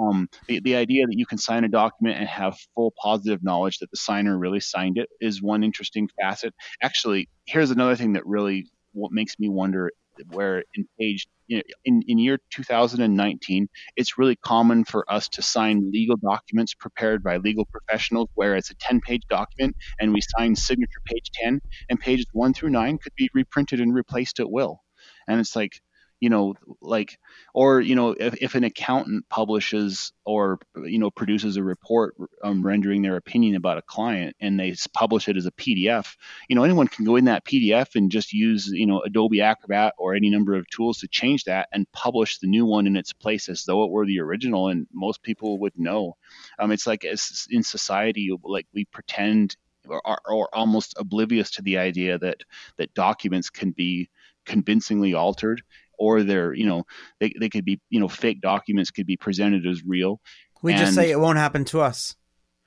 um, 0.00 0.28
the, 0.46 0.60
the 0.60 0.76
idea 0.76 1.06
that 1.06 1.18
you 1.18 1.26
can 1.26 1.38
sign 1.38 1.64
a 1.64 1.68
document 1.68 2.18
and 2.18 2.28
have 2.28 2.58
full 2.74 2.92
positive 3.02 3.42
knowledge 3.42 3.78
that 3.78 3.90
the 3.90 3.96
signer 3.96 4.38
really 4.38 4.60
signed 4.60 4.98
it 4.98 5.08
is 5.20 5.42
one 5.42 5.62
interesting 5.62 6.08
facet. 6.20 6.54
Actually, 6.82 7.28
here's 7.46 7.70
another 7.70 7.96
thing 7.96 8.14
that 8.14 8.26
really 8.26 8.66
what 8.92 9.12
makes 9.12 9.38
me 9.38 9.48
wonder 9.48 9.90
where 10.30 10.62
in 10.74 10.86
page 11.00 11.26
you 11.46 11.56
know, 11.56 11.62
in, 11.86 12.02
in 12.06 12.18
year 12.18 12.38
2019 12.50 13.66
it's 13.96 14.18
really 14.18 14.36
common 14.36 14.84
for 14.84 15.10
us 15.10 15.28
to 15.28 15.40
sign 15.40 15.90
legal 15.90 16.16
documents 16.16 16.74
prepared 16.74 17.22
by 17.22 17.38
legal 17.38 17.64
professionals 17.64 18.28
where 18.34 18.54
it's 18.54 18.70
a 18.70 18.74
10 18.74 19.00
page 19.00 19.22
document 19.30 19.74
and 20.00 20.12
we 20.12 20.20
sign 20.36 20.54
signature 20.54 21.00
page 21.06 21.30
10 21.34 21.60
and 21.88 22.00
pages 22.00 22.26
1 22.32 22.52
through 22.52 22.70
9 22.70 22.98
could 22.98 23.14
be 23.16 23.30
reprinted 23.32 23.80
and 23.80 23.94
replaced 23.94 24.38
at 24.38 24.50
will 24.50 24.82
and 25.26 25.40
it's 25.40 25.56
like 25.56 25.80
you 26.22 26.30
know 26.30 26.54
like 26.80 27.18
or 27.52 27.80
you 27.80 27.96
know 27.96 28.10
if, 28.10 28.34
if 28.40 28.54
an 28.54 28.62
accountant 28.62 29.28
publishes 29.28 30.12
or 30.24 30.60
you 30.84 31.00
know 31.00 31.10
produces 31.10 31.56
a 31.56 31.62
report 31.62 32.14
um, 32.44 32.64
rendering 32.64 33.02
their 33.02 33.16
opinion 33.16 33.56
about 33.56 33.76
a 33.76 33.82
client 33.82 34.36
and 34.40 34.58
they 34.58 34.72
publish 34.94 35.28
it 35.28 35.36
as 35.36 35.46
a 35.46 35.52
pdf 35.52 36.14
you 36.48 36.54
know 36.54 36.62
anyone 36.62 36.86
can 36.86 37.04
go 37.04 37.16
in 37.16 37.24
that 37.24 37.44
pdf 37.44 37.96
and 37.96 38.12
just 38.12 38.32
use 38.32 38.68
you 38.68 38.86
know 38.86 39.00
adobe 39.00 39.40
acrobat 39.40 39.94
or 39.98 40.14
any 40.14 40.30
number 40.30 40.54
of 40.54 40.68
tools 40.70 40.98
to 40.98 41.08
change 41.08 41.42
that 41.44 41.68
and 41.72 41.90
publish 41.90 42.38
the 42.38 42.46
new 42.46 42.64
one 42.64 42.86
in 42.86 42.96
its 42.96 43.12
place 43.12 43.48
as 43.48 43.64
though 43.64 43.82
it 43.82 43.90
were 43.90 44.06
the 44.06 44.20
original 44.20 44.68
and 44.68 44.86
most 44.92 45.22
people 45.22 45.58
would 45.58 45.76
know. 45.76 46.16
Um, 46.58 46.70
it's 46.70 46.86
like 46.86 47.04
as 47.04 47.46
in 47.50 47.62
society 47.62 48.30
like 48.44 48.66
we 48.72 48.84
pretend 48.86 49.56
or, 49.88 50.00
or 50.26 50.48
almost 50.54 50.94
oblivious 50.96 51.50
to 51.52 51.62
the 51.62 51.78
idea 51.78 52.18
that 52.18 52.42
that 52.76 52.94
documents 52.94 53.50
can 53.50 53.72
be 53.72 54.08
convincingly 54.44 55.14
altered 55.14 55.62
or 56.02 56.24
they're 56.24 56.52
you 56.52 56.66
know 56.66 56.82
they, 57.20 57.32
they 57.38 57.48
could 57.48 57.64
be 57.64 57.80
you 57.88 58.00
know 58.00 58.08
fake 58.08 58.40
documents 58.40 58.90
could 58.90 59.06
be 59.06 59.16
presented 59.16 59.66
as 59.66 59.84
real. 59.84 60.20
We 60.62 60.72
and, 60.72 60.80
just 60.80 60.94
say 60.94 61.10
it 61.10 61.20
won't 61.20 61.38
happen 61.38 61.64
to 61.66 61.80
us. 61.80 62.16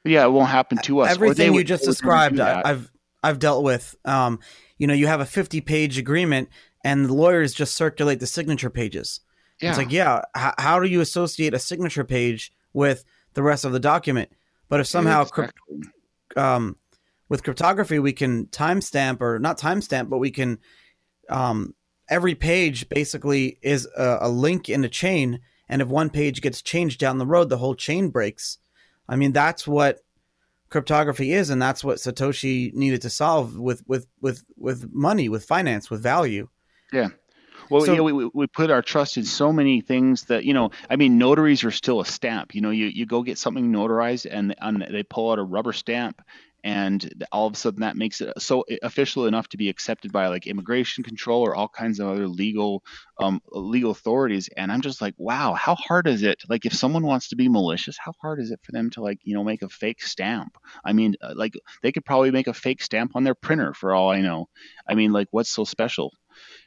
Yeah 0.06 0.26
it 0.26 0.30
won't 0.30 0.50
happen 0.50 0.78
to 0.84 1.02
us 1.02 1.12
everything 1.12 1.54
you 1.54 1.64
just 1.64 1.84
described 1.84 2.40
i've 2.40 2.92
i've 3.22 3.40
dealt 3.40 3.64
with. 3.64 3.96
Um 4.06 4.40
you 4.78 4.88
know 4.88 4.94
you 4.94 5.08
have 5.08 5.20
a 5.20 5.26
50 5.26 5.62
page 5.62 5.98
agreement 5.98 6.50
and 6.84 7.06
the 7.06 7.14
lawyers 7.14 7.54
just 7.54 7.76
circulate 7.76 8.20
the 8.20 8.28
signature 8.28 8.70
pages. 8.70 9.20
Yeah. 9.62 9.70
it's 9.70 9.78
like 9.78 9.92
yeah 9.92 10.22
h- 10.36 10.54
how 10.58 10.80
do 10.80 10.88
you 10.88 11.02
associate 11.02 11.54
a 11.54 11.60
signature 11.60 12.06
page 12.06 12.54
with 12.74 13.04
the 13.34 13.44
rest 13.44 13.66
of 13.66 13.74
the 13.74 13.80
document? 13.80 14.30
But 14.70 14.80
if 14.80 14.88
somehow 14.88 15.24
exactly. 15.24 15.48
crypt- 15.48 16.38
um, 16.38 16.78
with 17.28 17.44
cryptography 17.44 18.00
we 18.00 18.14
can 18.14 18.46
timestamp 18.46 19.22
or 19.22 19.40
not 19.40 19.58
timestamp 19.58 20.10
but 20.10 20.20
we 20.20 20.32
can 20.32 20.60
um, 21.30 21.74
every 22.10 22.36
page 22.36 22.88
basically 22.90 23.58
is 23.62 23.88
a, 23.98 24.20
a, 24.22 24.30
link 24.30 24.70
in 24.70 24.84
a 24.84 24.90
chain 24.90 25.40
and 25.68 25.82
if 25.82 25.88
one 25.88 26.10
page 26.10 26.42
gets 26.42 26.62
changed 26.62 27.00
down 27.00 27.18
the 27.18 27.26
road 27.26 27.50
the 27.50 27.58
whole 27.58 27.76
chain 27.76 28.10
breaks. 28.10 28.58
I 29.08 29.16
mean 29.16 29.32
that's 29.32 29.68
what 29.68 30.00
cryptography 30.70 31.32
is 31.32 31.50
and 31.50 31.62
that's 31.62 31.84
what 31.84 31.98
satoshi 31.98 32.74
needed 32.74 33.02
to 33.04 33.10
solve 33.10 33.58
with 33.58 33.84
with 33.88 34.08
with 34.20 34.44
with 34.58 34.92
money 34.94 35.30
with 35.30 35.46
finance 35.46 35.90
with 35.90 36.02
value. 36.02 36.48
Yeah. 36.92 37.10
Well, 37.70 37.82
so, 37.82 37.92
you 37.92 37.98
know, 37.98 38.04
we, 38.04 38.30
we 38.34 38.48
put 38.48 38.70
our 38.70 38.82
trust 38.82 39.18
in 39.18 39.24
so 39.24 39.52
many 39.52 39.82
things 39.82 40.26
that, 40.26 40.46
you 40.46 40.54
know, 40.54 40.72
I 40.90 40.98
mean, 40.98 41.18
notaries 41.18 41.64
are 41.64 41.72
still 41.72 42.00
a 42.00 42.06
stamp. 42.06 42.54
You 42.54 42.62
know, 42.62 42.70
you, 42.70 42.86
you 42.88 43.06
go 43.06 43.24
get 43.24 43.38
something 43.38 43.72
notarized 43.72 44.28
and, 44.30 44.56
and 44.60 44.86
they 44.92 45.04
pull 45.04 45.32
out 45.32 45.40
a 45.40 45.44
rubber 45.44 45.74
stamp 45.74 46.22
and 46.66 47.24
all 47.32 47.46
of 47.46 47.54
a 47.54 47.56
sudden 47.56 47.82
that 47.82 47.96
makes 47.96 48.22
it 48.22 48.34
so 48.42 48.66
official 48.82 49.28
enough 49.28 49.48
to 49.48 49.56
be 49.56 49.70
accepted 49.70 50.12
by 50.12 50.28
like 50.28 50.48
immigration 50.48 51.04
control 51.04 51.44
or 51.44 51.56
all 51.56 51.70
kinds 51.70 52.00
of 52.00 52.08
other 52.08 52.28
legal 52.28 52.84
um, 53.20 53.40
legal 53.52 53.92
authorities. 53.92 54.50
And 54.58 54.72
i'm 54.72 54.82
just 54.82 55.00
like 55.00 55.14
wow 55.18 55.54
how 55.54 55.76
hard 55.76 56.08
is 56.08 56.24
it? 56.24 56.42
Like 56.50 56.66
if 56.66 56.74
someone 56.74 57.06
wants 57.06 57.30
to 57.30 57.36
be 57.36 57.48
malicious 57.48 57.98
how 58.04 58.14
hard 58.20 58.42
is 58.42 58.50
it 58.50 58.60
for 58.64 58.72
them 58.72 58.90
to 58.92 59.02
like 59.02 59.20
you 59.24 59.36
know 59.36 59.44
make 59.44 59.62
a 59.62 59.70
fake 59.70 60.02
stamp? 60.02 60.58
I 60.84 60.94
mean 60.94 61.16
uh, 61.22 61.34
like 61.36 61.54
they 61.84 61.92
could 61.92 62.04
probably 62.04 62.32
make 62.32 62.48
a 62.48 62.54
fake 62.54 62.82
stamp 62.82 63.12
on 63.16 63.24
their 63.24 63.36
printer 63.36 63.76
for 63.76 63.94
all 63.94 64.10
i 64.10 64.22
know. 64.22 64.50
I 64.90 64.96
mean 64.96 65.14
like 65.14 65.28
what's 65.30 65.52
so 65.52 65.66
special? 65.66 66.12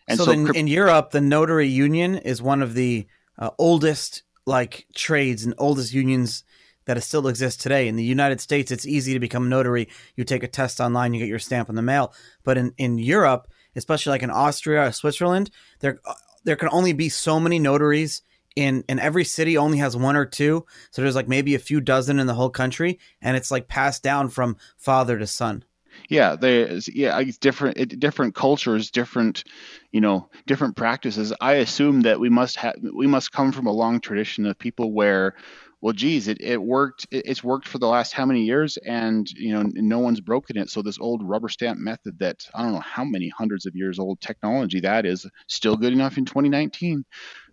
And 0.07 0.17
so, 0.17 0.27
so 0.27 0.31
in, 0.31 0.55
in 0.55 0.67
europe 0.69 1.11
the 1.11 1.21
notary 1.21 1.67
union 1.67 2.15
is 2.15 2.41
one 2.41 2.63
of 2.63 2.75
the 2.75 3.09
uh, 3.37 3.51
oldest 3.59 4.23
like 4.47 4.87
trades 4.95 5.45
and 5.45 5.55
oldest 5.59 5.93
unions 5.93 6.45
that 6.89 7.03
still 7.03 7.29
exists 7.29 7.63
today. 7.63 7.87
In 7.87 7.97
the 7.97 8.03
United 8.03 8.41
States, 8.41 8.73
it's 8.73 8.87
easy 8.87 9.13
to 9.13 9.21
become 9.21 9.45
a 9.45 9.49
notary. 9.49 9.89
You 10.17 10.25
take 10.25 10.43
a 10.43 10.49
test 10.49 10.81
online, 10.81 11.13
you 11.13 11.21
get 11.21 11.29
your 11.29 11.39
stamp 11.39 11.69
in 11.69 11.75
the 11.75 11.83
mail. 11.83 12.15
But 12.45 12.57
in, 12.57 12.73
in 12.79 12.97
Europe, 12.97 13.47
especially 13.77 14.13
like 14.13 14.23
in 14.23 14.31
Austria 14.31 14.87
or 14.87 14.93
Switzerland, 14.93 15.51
there 15.81 16.01
uh, 16.07 16.15
there 16.45 16.57
can 16.57 16.71
only 16.73 16.95
be 16.95 17.11
so 17.11 17.39
many 17.39 17.59
notaries 17.59 18.23
in 18.57 18.85
in 18.89 18.99
every 18.99 19.25
city 19.25 19.59
only 19.59 19.79
has 19.79 19.97
one 19.97 20.17
or 20.17 20.25
two 20.25 20.65
so 20.91 21.03
there's 21.03 21.15
like 21.15 21.29
maybe 21.29 21.55
a 21.55 21.59
few 21.59 21.81
dozen 21.81 22.19
in 22.19 22.27
the 22.27 22.35
whole 22.35 22.49
country 22.49 22.99
and 23.21 23.37
it's 23.37 23.51
like 23.51 23.69
passed 23.69 24.03
down 24.03 24.29
from 24.31 24.57
father 24.79 25.19
to 25.19 25.27
son 25.27 25.63
yeah 26.09 26.35
there's 26.35 26.89
yeah 26.89 27.23
different 27.41 27.99
different 28.01 28.35
cultures 28.35 28.91
different 28.91 29.45
you 29.93 30.01
know 30.01 30.29
different 30.47 30.77
practices 30.77 31.33
i 31.41 31.55
assume 31.55 32.01
that 32.01 32.19
we 32.19 32.31
must 32.31 32.57
have 32.57 32.75
we 32.95 33.07
must 33.07 33.31
come 33.31 33.53
from 33.53 33.67
a 33.67 33.73
long 33.73 34.01
tradition 34.01 34.47
of 34.47 34.59
people 34.59 34.93
where 34.93 35.35
well 35.81 35.93
geez 35.93 36.29
it, 36.29 36.41
it 36.41 36.61
worked 36.61 37.07
it, 37.11 37.25
it's 37.27 37.45
worked 37.45 37.69
for 37.69 37.79
the 37.79 37.87
last 37.87 38.13
how 38.13 38.27
many 38.27 38.43
years? 38.45 38.77
And 38.79 39.29
you 39.31 39.53
know 39.53 39.63
no 39.75 39.99
one's 40.01 40.21
broken 40.21 40.59
it. 40.59 40.71
So 40.71 40.83
this 40.83 40.99
old 40.99 41.23
rubber 41.23 41.49
stamp 41.49 41.79
method 41.79 42.19
that 42.19 42.47
i 42.55 42.63
don't 42.63 42.73
know 42.73 42.81
how 42.81 43.05
many 43.05 43.29
hundreds 43.29 43.67
of 43.67 43.75
years 43.77 43.99
old 43.99 44.21
technology 44.21 44.81
that 44.81 45.07
is 45.07 45.27
still 45.49 45.77
good 45.77 45.93
enough 45.93 46.19
in 46.19 46.25
2019 46.25 47.05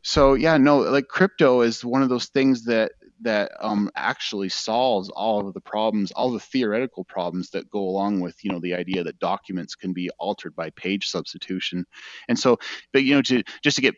so 0.01 0.33
yeah 0.33 0.57
no 0.57 0.77
like 0.79 1.07
crypto 1.07 1.61
is 1.61 1.83
one 1.83 2.03
of 2.03 2.09
those 2.09 2.27
things 2.27 2.65
that 2.65 2.91
that 3.21 3.51
um, 3.59 3.89
actually 3.95 4.49
solves 4.49 5.09
all 5.09 5.47
of 5.47 5.53
the 5.53 5.61
problems, 5.61 6.11
all 6.11 6.31
the 6.31 6.39
theoretical 6.39 7.03
problems 7.03 7.49
that 7.51 7.69
go 7.69 7.79
along 7.79 8.19
with 8.19 8.43
you 8.43 8.51
know 8.51 8.59
the 8.59 8.73
idea 8.73 9.03
that 9.03 9.19
documents 9.19 9.75
can 9.75 9.93
be 9.93 10.09
altered 10.19 10.55
by 10.55 10.69
page 10.71 11.07
substitution. 11.07 11.85
And 12.27 12.37
so, 12.37 12.57
but 12.93 13.03
you 13.03 13.15
know, 13.15 13.21
to 13.23 13.43
just 13.63 13.75
to 13.75 13.81
get 13.81 13.95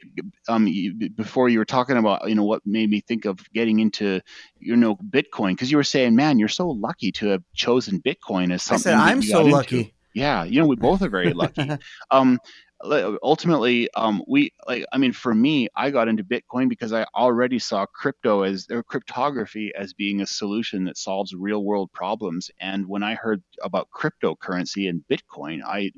um, 0.47 0.67
you, 0.67 1.09
before 1.09 1.49
you 1.49 1.59
were 1.59 1.65
talking 1.65 1.97
about 1.97 2.27
you 2.29 2.35
know 2.35 2.43
what 2.43 2.61
made 2.65 2.89
me 2.89 3.01
think 3.01 3.25
of 3.25 3.39
getting 3.53 3.79
into 3.79 4.21
you 4.59 4.75
know 4.75 4.95
Bitcoin 4.95 5.51
because 5.51 5.71
you 5.71 5.77
were 5.77 5.83
saying, 5.83 6.15
man, 6.15 6.39
you're 6.39 6.47
so 6.47 6.69
lucky 6.69 7.11
to 7.13 7.27
have 7.27 7.43
chosen 7.53 8.01
Bitcoin 8.01 8.53
as 8.53 8.63
something. 8.63 8.93
I 8.93 8.97
said, 8.97 9.11
I'm 9.11 9.21
so 9.21 9.43
lucky. 9.43 9.79
Into. 9.79 9.91
Yeah, 10.13 10.45
you 10.45 10.59
know, 10.59 10.65
we 10.65 10.75
both 10.75 11.03
are 11.03 11.09
very 11.09 11.31
lucky. 11.33 11.69
um, 12.11 12.39
ultimately 12.83 13.89
um, 13.95 14.21
we 14.27 14.51
like 14.67 14.85
i 14.91 14.97
mean 14.97 15.11
for 15.11 15.33
me 15.33 15.67
i 15.75 15.89
got 15.89 16.07
into 16.07 16.23
bitcoin 16.23 16.69
because 16.69 16.93
i 16.93 17.05
already 17.15 17.57
saw 17.57 17.85
crypto 17.87 18.43
as 18.43 18.67
or 18.69 18.83
cryptography 18.83 19.71
as 19.75 19.93
being 19.93 20.21
a 20.21 20.27
solution 20.27 20.85
that 20.85 20.97
solves 20.97 21.33
real 21.33 21.63
world 21.63 21.91
problems 21.91 22.51
and 22.59 22.87
when 22.87 23.01
i 23.03 23.15
heard 23.15 23.41
about 23.63 23.87
cryptocurrency 23.89 24.87
and 24.87 25.03
bitcoin 25.11 25.61
i 25.65 25.91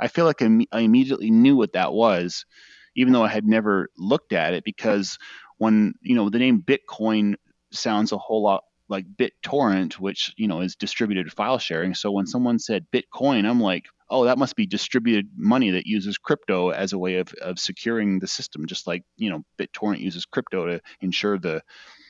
i 0.00 0.08
feel 0.08 0.24
like 0.24 0.42
I, 0.42 0.66
I 0.72 0.80
immediately 0.80 1.30
knew 1.30 1.56
what 1.56 1.74
that 1.74 1.92
was 1.92 2.44
even 2.96 3.12
though 3.12 3.24
i 3.24 3.28
had 3.28 3.46
never 3.46 3.88
looked 3.96 4.32
at 4.32 4.54
it 4.54 4.64
because 4.64 5.18
when 5.58 5.94
you 6.02 6.16
know 6.16 6.30
the 6.30 6.40
name 6.40 6.62
bitcoin 6.62 7.36
sounds 7.70 8.10
a 8.10 8.18
whole 8.18 8.42
lot 8.42 8.64
like 8.88 9.06
BitTorrent, 9.16 9.94
which 9.94 10.32
you 10.36 10.46
know 10.46 10.60
is 10.60 10.76
distributed 10.76 11.32
file 11.32 11.58
sharing. 11.58 11.94
So 11.94 12.10
when 12.10 12.26
someone 12.26 12.58
said 12.58 12.86
Bitcoin, 12.92 13.48
I'm 13.48 13.60
like, 13.60 13.86
oh, 14.10 14.24
that 14.24 14.38
must 14.38 14.56
be 14.56 14.66
distributed 14.66 15.28
money 15.36 15.70
that 15.70 15.86
uses 15.86 16.18
crypto 16.18 16.70
as 16.70 16.92
a 16.92 16.98
way 16.98 17.16
of, 17.16 17.32
of 17.40 17.58
securing 17.58 18.18
the 18.18 18.26
system, 18.26 18.66
just 18.66 18.86
like 18.86 19.02
you 19.16 19.30
know 19.30 19.42
BitTorrent 19.58 20.00
uses 20.00 20.26
crypto 20.26 20.66
to 20.66 20.80
ensure 21.00 21.38
the 21.38 21.62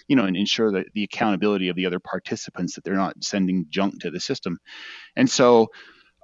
you 0.09 0.17
know 0.17 0.25
and 0.25 0.37
ensure 0.37 0.73
that 0.73 0.87
the 0.95 1.05
accountability 1.05 1.69
of 1.69 1.77
the 1.77 1.87
other 1.87 2.01
participants 2.01 2.75
that 2.75 2.85
they're 2.85 2.95
not 2.95 3.23
sending 3.23 3.67
junk 3.69 4.01
to 4.01 4.11
the 4.11 4.21
system. 4.21 4.59
And 5.17 5.29
so 5.29 5.69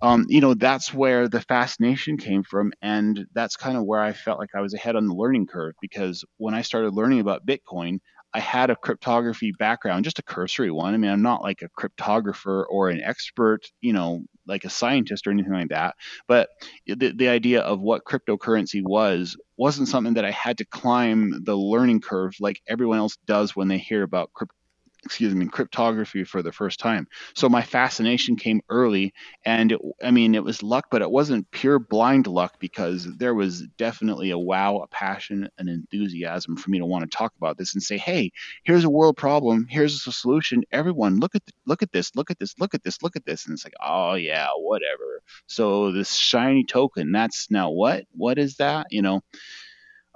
um, 0.03 0.27
you 0.29 0.41
know 0.41 0.55
that's 0.55 0.95
where 0.95 1.29
the 1.29 1.41
fascination 1.43 2.17
came 2.17 2.43
from 2.43 2.73
and 2.81 3.27
that's 3.35 3.57
kind 3.57 3.77
of 3.77 3.85
where 3.85 4.01
i 4.01 4.15
felt 4.15 4.39
like 4.39 4.55
i 4.55 4.61
was 4.63 4.73
ahead 4.73 4.97
on 4.97 5.07
the 5.07 5.15
learning 5.15 5.47
curve 5.47 5.75
because 5.83 6.25
when 6.39 6.55
i 6.55 6.63
started 6.63 6.95
learning 6.95 7.21
about 7.21 7.45
bitcoin 7.45 7.99
I 8.33 8.41
had 8.41 8.71
a 8.71 8.77
cryptography 8.77 9.53
background, 9.59 10.05
just 10.05 10.21
a 10.21 10.23
cursory 10.23 10.71
one. 10.71 10.95
I 10.95 10.97
mean, 10.97 11.11
I'm 11.11 11.23
not 11.23 11.43
like 11.43 11.63
a 11.63 11.69
cryptographer 11.69 12.65
or 12.69 12.89
an 12.89 13.03
expert, 13.03 13.63
you 13.81 13.93
know, 13.93 14.23
like 14.47 14.65
a 14.65 14.71
scientist 14.71 15.27
or 15.27 15.31
anything 15.31 15.53
like 15.53 15.69
that. 15.69 15.95
But 16.27 16.49
the, 16.87 17.13
the 17.13 17.29
idea 17.29 17.61
of 17.61 17.81
what 17.81 18.05
cryptocurrency 18.05 18.83
was 18.83 19.37
wasn't 19.57 19.89
something 19.89 20.15
that 20.15 20.25
I 20.25 20.31
had 20.31 20.59
to 20.59 20.65
climb 20.65 21.43
the 21.45 21.57
learning 21.57 22.01
curve 22.01 22.35
like 22.41 22.61
everyone 22.67 22.99
else 22.99 23.17
does 23.27 23.55
when 23.55 23.69
they 23.69 23.79
hear 23.79 24.03
about 24.03 24.33
crypto 24.33 24.55
excuse 25.05 25.35
me, 25.35 25.47
cryptography 25.47 26.25
for 26.25 26.43
the 26.43 26.53
first 26.53 26.79
time. 26.79 27.07
So 27.35 27.49
my 27.49 27.63
fascination 27.63 28.37
came 28.37 28.61
early, 28.69 29.13
and 29.45 29.73
it, 29.73 29.81
I 30.03 30.11
mean, 30.11 30.35
it 30.35 30.45
was 30.45 30.63
luck, 30.63 30.87
but 30.91 31.03
it 31.03 31.11
wasn't 31.11 31.51
pure 31.51 31.79
blind 31.79 32.27
luck 32.27 32.57
because 32.59 33.05
there 33.17 33.35
was 33.35 33.63
definitely 33.79 34.31
a 34.31 34.39
wow, 34.39 34.79
a 34.79 34.87
passion, 34.89 35.49
an 35.59 35.69
enthusiasm 35.69 36.57
for 36.57 36.71
me 36.71 36.79
to 36.79 36.87
want 36.87 37.11
to 37.11 37.17
talk 37.17 37.33
about 37.37 37.57
this 37.57 37.75
and 37.75 37.83
say, 37.83 37.97
hey, 37.97 38.33
here's 38.65 38.85
a 38.85 38.91
world 38.91 39.17
problem, 39.17 39.67
here's 39.69 40.07
a 40.07 40.13
solution. 40.13 40.63
Everyone, 40.73 41.19
look 41.19 41.35
at 41.35 41.45
the, 41.47 41.53
look 41.67 41.83
at 41.83 41.93
this, 41.93 42.15
look 42.15 42.31
at 42.31 42.39
this, 42.39 42.55
look 42.59 42.75
at 42.75 42.83
this, 42.83 43.03
look 43.03 43.17
at 43.17 43.25
this, 43.25 43.47
and 43.47 43.55
it's 43.55 43.65
like, 43.65 43.75
oh 43.83 44.15
yeah, 44.15 44.49
whatever. 44.57 45.23
So 45.47 45.93
this 45.93 46.15
shiny 46.15 46.65
token, 46.65 47.13
that's 47.13 47.51
now 47.51 47.71
what? 47.71 48.05
What 48.13 48.39
is 48.39 48.57
that? 48.57 48.89
You 48.91 49.03
know. 49.03 49.21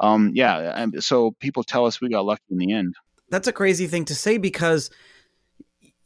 Um, 0.01 0.33
yeah, 0.35 0.87
so 0.99 1.31
people 1.39 1.63
tell 1.63 1.87
us 1.87 2.01
we 2.01 2.09
got 2.09 2.25
lucky 2.25 2.43
in 2.51 2.59
the 2.59 2.73
end 2.73 2.97
that's 3.35 3.49
a 3.49 3.53
crazy 3.53 3.87
thing 3.87 4.05
to 4.07 4.15
say 4.15 4.39
because 4.39 4.91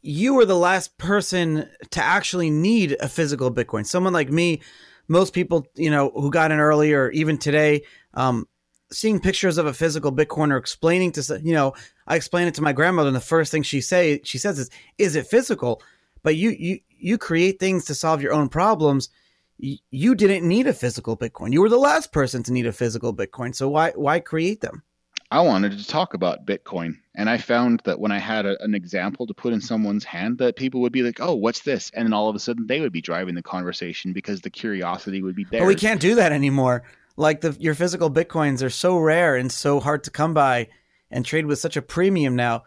you 0.01 0.33
were 0.33 0.45
the 0.45 0.55
last 0.55 0.97
person 0.97 1.69
to 1.91 2.03
actually 2.03 2.49
need 2.49 2.97
a 2.99 3.09
physical 3.09 3.51
Bitcoin. 3.51 3.85
Someone 3.85 4.13
like 4.13 4.29
me, 4.29 4.61
most 5.07 5.33
people, 5.33 5.67
you 5.75 5.89
know, 5.89 6.09
who 6.11 6.31
got 6.31 6.51
in 6.51 6.59
early 6.59 6.93
or 6.93 7.09
even 7.11 7.37
today, 7.37 7.83
um, 8.13 8.47
seeing 8.91 9.19
pictures 9.19 9.57
of 9.57 9.65
a 9.65 9.73
physical 9.73 10.11
Bitcoin 10.11 10.51
or 10.51 10.57
explaining 10.57 11.11
to, 11.11 11.41
you 11.43 11.53
know, 11.53 11.73
I 12.07 12.15
explain 12.15 12.47
it 12.47 12.55
to 12.55 12.61
my 12.61 12.73
grandmother, 12.73 13.09
and 13.09 13.15
the 13.15 13.21
first 13.21 13.51
thing 13.51 13.63
she 13.63 13.81
say 13.81 14.21
she 14.23 14.37
says 14.37 14.57
is, 14.57 14.69
"Is 14.97 15.15
it 15.15 15.27
physical?" 15.27 15.81
But 16.23 16.35
you 16.35 16.49
you 16.49 16.79
you 16.89 17.17
create 17.17 17.59
things 17.59 17.85
to 17.85 17.95
solve 17.95 18.21
your 18.21 18.33
own 18.33 18.49
problems. 18.49 19.09
You 19.57 20.15
didn't 20.15 20.47
need 20.47 20.67
a 20.67 20.73
physical 20.73 21.17
Bitcoin. 21.17 21.51
You 21.51 21.61
were 21.61 21.69
the 21.69 21.77
last 21.77 22.11
person 22.11 22.43
to 22.43 22.53
need 22.53 22.65
a 22.65 22.71
physical 22.71 23.13
Bitcoin. 23.13 23.53
So 23.53 23.69
why 23.69 23.91
why 23.91 24.19
create 24.19 24.61
them? 24.61 24.83
I 25.31 25.41
wanted 25.41 25.77
to 25.77 25.85
talk 25.85 26.15
about 26.15 26.45
Bitcoin. 26.45 26.97
And 27.15 27.29
I 27.29 27.37
found 27.37 27.81
that 27.85 27.99
when 27.99 28.11
I 28.11 28.17
had 28.17 28.45
a, 28.45 28.61
an 28.63 28.73
example 28.73 29.27
to 29.27 29.33
put 29.33 29.53
in 29.53 29.61
someone's 29.61 30.03
hand, 30.03 30.39
that 30.39 30.55
people 30.55 30.81
would 30.81 30.91
be 30.91 31.03
like, 31.03 31.19
oh, 31.19 31.35
what's 31.35 31.61
this? 31.61 31.91
And 31.93 32.05
then 32.05 32.13
all 32.13 32.29
of 32.29 32.35
a 32.35 32.39
sudden 32.39 32.65
they 32.65 32.79
would 32.79 32.91
be 32.91 33.01
driving 33.01 33.35
the 33.35 33.43
conversation 33.43 34.11
because 34.11 34.41
the 34.41 34.49
curiosity 34.49 35.21
would 35.21 35.35
be 35.35 35.43
there. 35.43 35.61
But 35.61 35.67
we 35.67 35.75
can't 35.75 36.01
do 36.01 36.15
that 36.15 36.31
anymore. 36.31 36.83
Like 37.15 37.41
the, 37.41 37.55
your 37.59 37.75
physical 37.75 38.09
Bitcoins 38.09 38.63
are 38.63 38.69
so 38.71 38.97
rare 38.97 39.35
and 39.35 39.51
so 39.51 39.79
hard 39.79 40.03
to 40.05 40.11
come 40.11 40.33
by 40.33 40.69
and 41.11 41.25
trade 41.25 41.45
with 41.45 41.59
such 41.59 41.77
a 41.77 41.81
premium 41.81 42.35
now. 42.35 42.63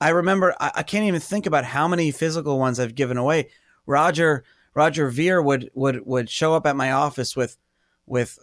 I 0.00 0.10
remember, 0.10 0.54
I, 0.60 0.70
I 0.76 0.82
can't 0.84 1.06
even 1.06 1.20
think 1.20 1.46
about 1.46 1.64
how 1.64 1.88
many 1.88 2.12
physical 2.12 2.58
ones 2.58 2.78
I've 2.78 2.94
given 2.94 3.16
away. 3.16 3.50
Roger, 3.86 4.44
Roger 4.74 5.10
Ver 5.10 5.42
would, 5.42 5.70
would, 5.74 6.06
would 6.06 6.30
show 6.30 6.54
up 6.54 6.66
at 6.66 6.76
my 6.76 6.92
office 6.92 7.34
with, 7.34 7.56
with 8.06 8.38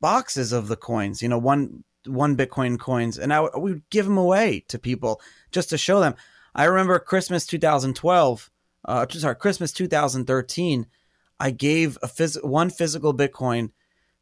boxes 0.00 0.52
of 0.52 0.68
the 0.68 0.76
coins, 0.76 1.22
you 1.22 1.28
know, 1.28 1.38
one 1.38 1.84
one 2.08 2.36
Bitcoin 2.36 2.78
coins, 2.78 3.18
and 3.18 3.32
I 3.32 3.42
we 3.56 3.72
would 3.72 3.90
give 3.90 4.06
them 4.06 4.18
away 4.18 4.64
to 4.68 4.78
people 4.78 5.20
just 5.50 5.70
to 5.70 5.78
show 5.78 6.00
them. 6.00 6.14
I 6.54 6.64
remember 6.64 6.98
Christmas 6.98 7.46
2012, 7.46 8.50
uh, 8.86 9.06
sorry, 9.10 9.36
Christmas 9.36 9.72
2013. 9.72 10.86
I 11.38 11.50
gave 11.50 11.98
a 12.02 12.06
phys- 12.06 12.42
one 12.42 12.70
physical 12.70 13.12
Bitcoin 13.12 13.70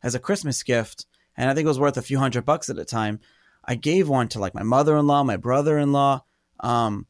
as 0.03 0.15
a 0.15 0.21
Christmas 0.21 0.63
gift, 0.63 1.07
and 1.37 1.49
I 1.49 1.55
think 1.55 1.65
it 1.65 1.69
was 1.69 1.79
worth 1.79 1.97
a 1.97 2.03
few 2.03 2.19
hundred 2.19 2.45
bucks 2.45 2.69
at 2.69 2.77
the 2.77 2.85
time. 2.85 3.21
I 3.65 3.77
gave 3.77 4.09
one 4.09 4.29
to 4.29 4.41
like 4.41 4.55
my 4.55 4.63
mother-in-law, 4.63 5.23
my 5.25 5.37
brother-in-law, 5.37 6.25
um, 6.61 7.07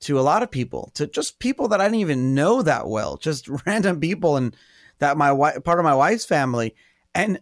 to 0.00 0.18
a 0.18 0.22
lot 0.22 0.42
of 0.42 0.50
people, 0.50 0.90
to 0.94 1.06
just 1.06 1.38
people 1.38 1.68
that 1.68 1.80
I 1.80 1.84
didn't 1.84 2.00
even 2.00 2.34
know 2.34 2.62
that 2.62 2.88
well, 2.88 3.16
just 3.16 3.48
random 3.66 4.00
people, 4.00 4.36
and 4.36 4.54
that 4.98 5.16
my 5.16 5.32
wife, 5.32 5.64
part 5.64 5.78
of 5.78 5.84
my 5.84 5.94
wife's 5.94 6.24
family, 6.24 6.74
and 7.14 7.40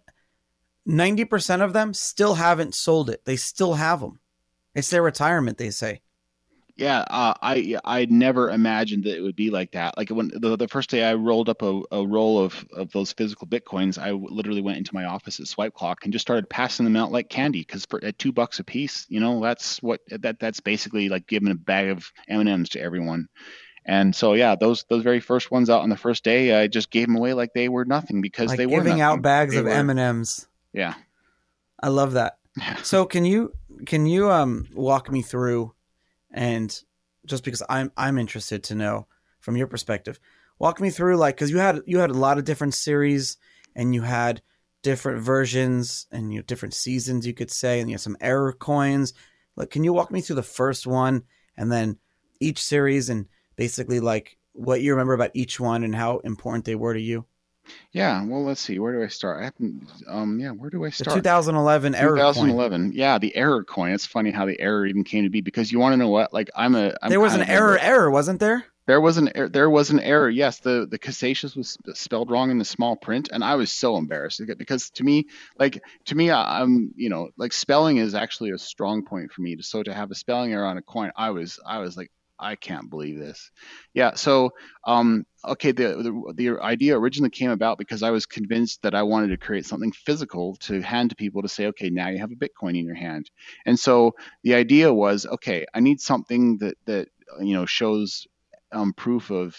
90% 0.89 1.63
of 1.63 1.73
them 1.73 1.93
still 1.93 2.35
haven't 2.35 2.75
sold 2.75 3.11
it. 3.11 3.25
They 3.25 3.37
still 3.37 3.75
have 3.75 4.01
them. 4.01 4.21
It's 4.75 4.91
their 4.91 5.03
retirement, 5.03 5.59
they 5.59 5.71
say. 5.71 6.01
Yeah, 6.79 7.01
uh, 7.11 7.35
I 7.43 7.77
I 7.85 8.05
never 8.05 8.51
imagined 8.51 9.03
that 9.03 9.17
it 9.17 9.21
would 9.21 9.35
be 9.35 9.51
like 9.51 9.73
that. 9.73 9.99
Like 9.99 10.11
when 10.11 10.31
the, 10.33 10.57
the 10.57 10.69
first 10.69 10.91
day 10.91 11.03
I 11.03 11.15
rolled 11.15 11.49
up 11.49 11.61
a, 11.63 11.83
a 11.91 12.07
roll 12.07 12.39
of, 12.39 12.65
of 12.73 12.93
those 12.93 13.11
physical 13.13 13.49
bitcoins, 13.49 13.99
I 13.99 14.13
literally 14.13 14.63
went 14.63 14.79
into 14.79 14.95
my 14.95 15.05
office 15.05 15.41
at 15.41 15.49
Swipe 15.49 15.75
Clock 15.75 16.05
and 16.05 16.13
just 16.13 16.25
started 16.25 16.49
passing 16.49 16.85
them 16.85 16.95
out 16.95 17.11
like 17.11 17.29
candy. 17.29 17.63
Because 17.63 17.85
for 17.85 18.03
at 18.05 18.17
two 18.17 18.31
bucks 18.31 18.61
a 18.61 18.65
piece, 18.65 19.07
you 19.09 19.19
know, 19.19 19.43
that's 19.43 19.83
what 19.83 20.03
that 20.09 20.39
that's 20.39 20.61
basically 20.61 21.09
like 21.09 21.27
giving 21.27 21.51
a 21.51 21.57
bag 21.57 21.89
of 21.89 22.13
M 22.29 22.39
and 22.39 22.49
M's 22.49 22.69
to 22.71 22.81
everyone. 22.81 23.27
And 23.85 24.15
so 24.15 24.35
yeah, 24.35 24.55
those 24.55 24.85
those 24.89 25.03
very 25.03 25.19
first 25.19 25.51
ones 25.51 25.71
out 25.71 25.83
on 25.83 25.89
the 25.89 25.97
first 25.97 26.23
day, 26.23 26.55
I 26.55 26.69
just 26.69 26.93
gave 26.93 27.09
them 27.09 27.17
away 27.17 27.35
like 27.35 27.55
they 27.55 27.69
were 27.69 27.87
nothing 27.87 28.21
because 28.21 28.51
like 28.51 28.59
they 28.59 28.67
were 28.67 28.83
giving 28.83 29.01
out 29.01 29.21
bags 29.21 29.55
they 29.55 29.61
of 29.61 29.67
M 29.67 29.91
and 29.91 29.99
M's. 29.99 30.47
Yeah. 30.73 30.95
I 31.83 31.89
love 31.89 32.13
that. 32.13 32.39
so 32.83 33.05
can 33.05 33.25
you 33.25 33.53
can 33.87 34.07
you 34.07 34.31
um 34.31 34.67
walk 34.75 35.11
me 35.11 35.23
through 35.23 35.73
and 36.33 36.83
just 37.27 37.45
because 37.45 37.63
I'm 37.69 37.93
I'm 37.97 38.19
interested 38.19 38.65
to 38.65 38.75
know 38.75 39.07
from 39.41 39.57
your 39.57 39.67
perspective. 39.67 40.19
Walk 40.59 40.81
me 40.81 40.91
through 40.91 41.17
like 41.17 41.37
cuz 41.37 41.51
you 41.51 41.59
had 41.59 41.83
you 41.87 41.99
had 41.99 42.11
a 42.11 42.15
lot 42.15 42.39
of 42.39 42.45
different 42.45 42.75
series 42.75 43.37
and 43.77 43.95
you 43.95 44.03
had 44.03 44.43
different 44.83 45.23
versions 45.23 46.07
and 46.11 46.33
you 46.33 46.39
know, 46.39 46.45
different 46.45 46.75
seasons 46.75 47.27
you 47.27 47.35
could 47.35 47.51
say 47.51 47.81
and 47.81 47.89
you 47.89 47.95
have 47.95 48.01
some 48.01 48.17
error 48.21 48.53
coins. 48.53 49.13
Like 49.57 49.71
can 49.71 49.85
you 49.85 49.93
walk 49.93 50.11
me 50.11 50.21
through 50.21 50.37
the 50.37 50.43
first 50.43 50.87
one 50.87 51.23
and 51.57 51.71
then 51.71 51.99
each 52.41 52.63
series 52.63 53.09
and 53.09 53.27
basically 53.57 54.01
like 54.01 54.37
what 54.53 54.81
you 54.81 54.93
remember 54.93 55.13
about 55.13 55.31
each 55.35 55.61
one 55.61 55.85
and 55.85 55.95
how 55.95 56.19
important 56.19 56.65
they 56.65 56.75
were 56.75 56.95
to 56.95 57.01
you? 57.01 57.25
Yeah, 57.93 58.25
well, 58.25 58.45
let's 58.45 58.61
see. 58.61 58.79
Where 58.79 58.93
do 58.99 59.03
I 59.03 59.09
start? 59.09 59.41
I 59.41 59.45
haven't. 59.45 59.89
Um, 60.07 60.39
yeah, 60.41 60.51
where 60.51 60.71
do 60.71 60.85
I 60.85 60.89
The 60.89 60.95
start? 60.95 61.17
2011 61.17 61.95
error 61.95 62.17
coin. 62.17 62.17
2011. 62.35 62.93
Yeah, 62.95 63.19
the 63.19 63.35
error 63.37 63.65
coin. 63.65 63.93
It's 63.93 64.07
funny 64.07 64.31
how 64.31 64.47
the 64.47 64.61
error 64.61 64.87
even 64.87 65.05
came 65.05 65.25
to 65.25 65.31
be 65.31 65.41
because 65.41 65.71
you 65.73 65.79
want 65.79 65.93
to 65.95 65.97
know 65.97 66.09
what? 66.09 66.33
Like, 66.33 66.51
I'm 66.57 66.75
a. 66.75 66.95
I'm 67.03 67.11
There 67.11 67.21
was 67.21 67.35
an 67.35 67.43
a- 67.43 67.47
error, 67.47 67.79
error, 67.79 68.11
wasn't 68.11 68.41
there? 68.41 68.65
There 68.87 69.03
was 69.03 69.19
an 69.19 69.31
er- 69.37 69.51
there 69.51 69.69
was 69.69 69.91
an 69.91 70.01
error. 70.01 70.31
Yes, 70.31 70.61
the 70.61 70.87
the 70.91 70.99
Casascius 70.99 71.55
was 71.55 71.77
spelled 71.93 72.31
wrong 72.31 72.51
in 72.51 72.57
the 72.57 72.65
small 72.65 72.97
print, 72.97 73.29
and 73.31 73.45
I 73.45 73.57
was 73.57 73.71
so 73.71 73.99
embarrassed 73.99 74.41
because 74.57 74.89
to 74.93 75.05
me, 75.05 75.27
like 75.59 75.83
to 76.07 76.15
me, 76.15 76.31
I- 76.31 76.63
I'm 76.63 76.93
you 76.97 77.11
know 77.11 77.29
like 77.37 77.53
spelling 77.53 77.99
is 77.99 78.15
actually 78.15 78.51
a 78.53 78.57
strong 78.59 79.05
point 79.05 79.31
for 79.31 79.43
me. 79.43 79.59
So 79.61 79.83
to 79.83 79.93
have 79.93 80.11
a 80.11 80.15
spelling 80.15 80.55
error 80.55 80.65
on 80.65 80.79
a 80.79 80.83
coin, 80.83 81.11
I 81.17 81.31
was 81.33 81.61
I 81.67 81.81
was 81.81 81.99
like 81.99 82.11
I 82.39 82.57
can't 82.57 82.91
believe 82.91 83.19
this. 83.19 83.51
Yeah. 83.95 84.15
So 84.15 84.51
um 84.87 85.27
okay, 85.45 85.73
the 85.73 85.97
the, 85.97 86.33
the 86.35 86.61
idea 86.63 86.99
originally 86.99 87.31
came 87.31 87.51
about 87.51 87.79
because 87.79 88.03
I 88.03 88.11
was 88.11 88.27
convinced 88.27 88.83
that 88.83 88.95
I 88.95 89.03
wanted 89.03 89.29
to 89.29 89.37
create 89.37 89.67
something 89.67 89.93
physical 89.93 90.57
to 90.57 90.81
hand 90.81 91.11
to 91.11 91.17
people 91.17 91.43
to 91.43 91.49
say, 91.49 91.67
okay, 91.67 91.91
now 91.91 92.09
you 92.09 92.19
have 92.19 92.33
a 92.33 92.37
Bitcoin 92.37 92.79
in 92.79 92.87
your 92.87 92.95
hand, 92.95 93.31
and 93.67 93.79
so 93.79 94.15
the 94.43 94.55
idea 94.55 94.93
was, 94.93 95.27
okay, 95.27 95.67
I 95.75 95.81
need 95.81 96.01
something 96.01 96.59
that 96.59 96.77
that 96.87 97.09
you 97.41 97.55
know 97.55 97.67
shows 97.67 98.27
um, 98.73 98.93
proof 98.93 99.31
of 99.31 99.57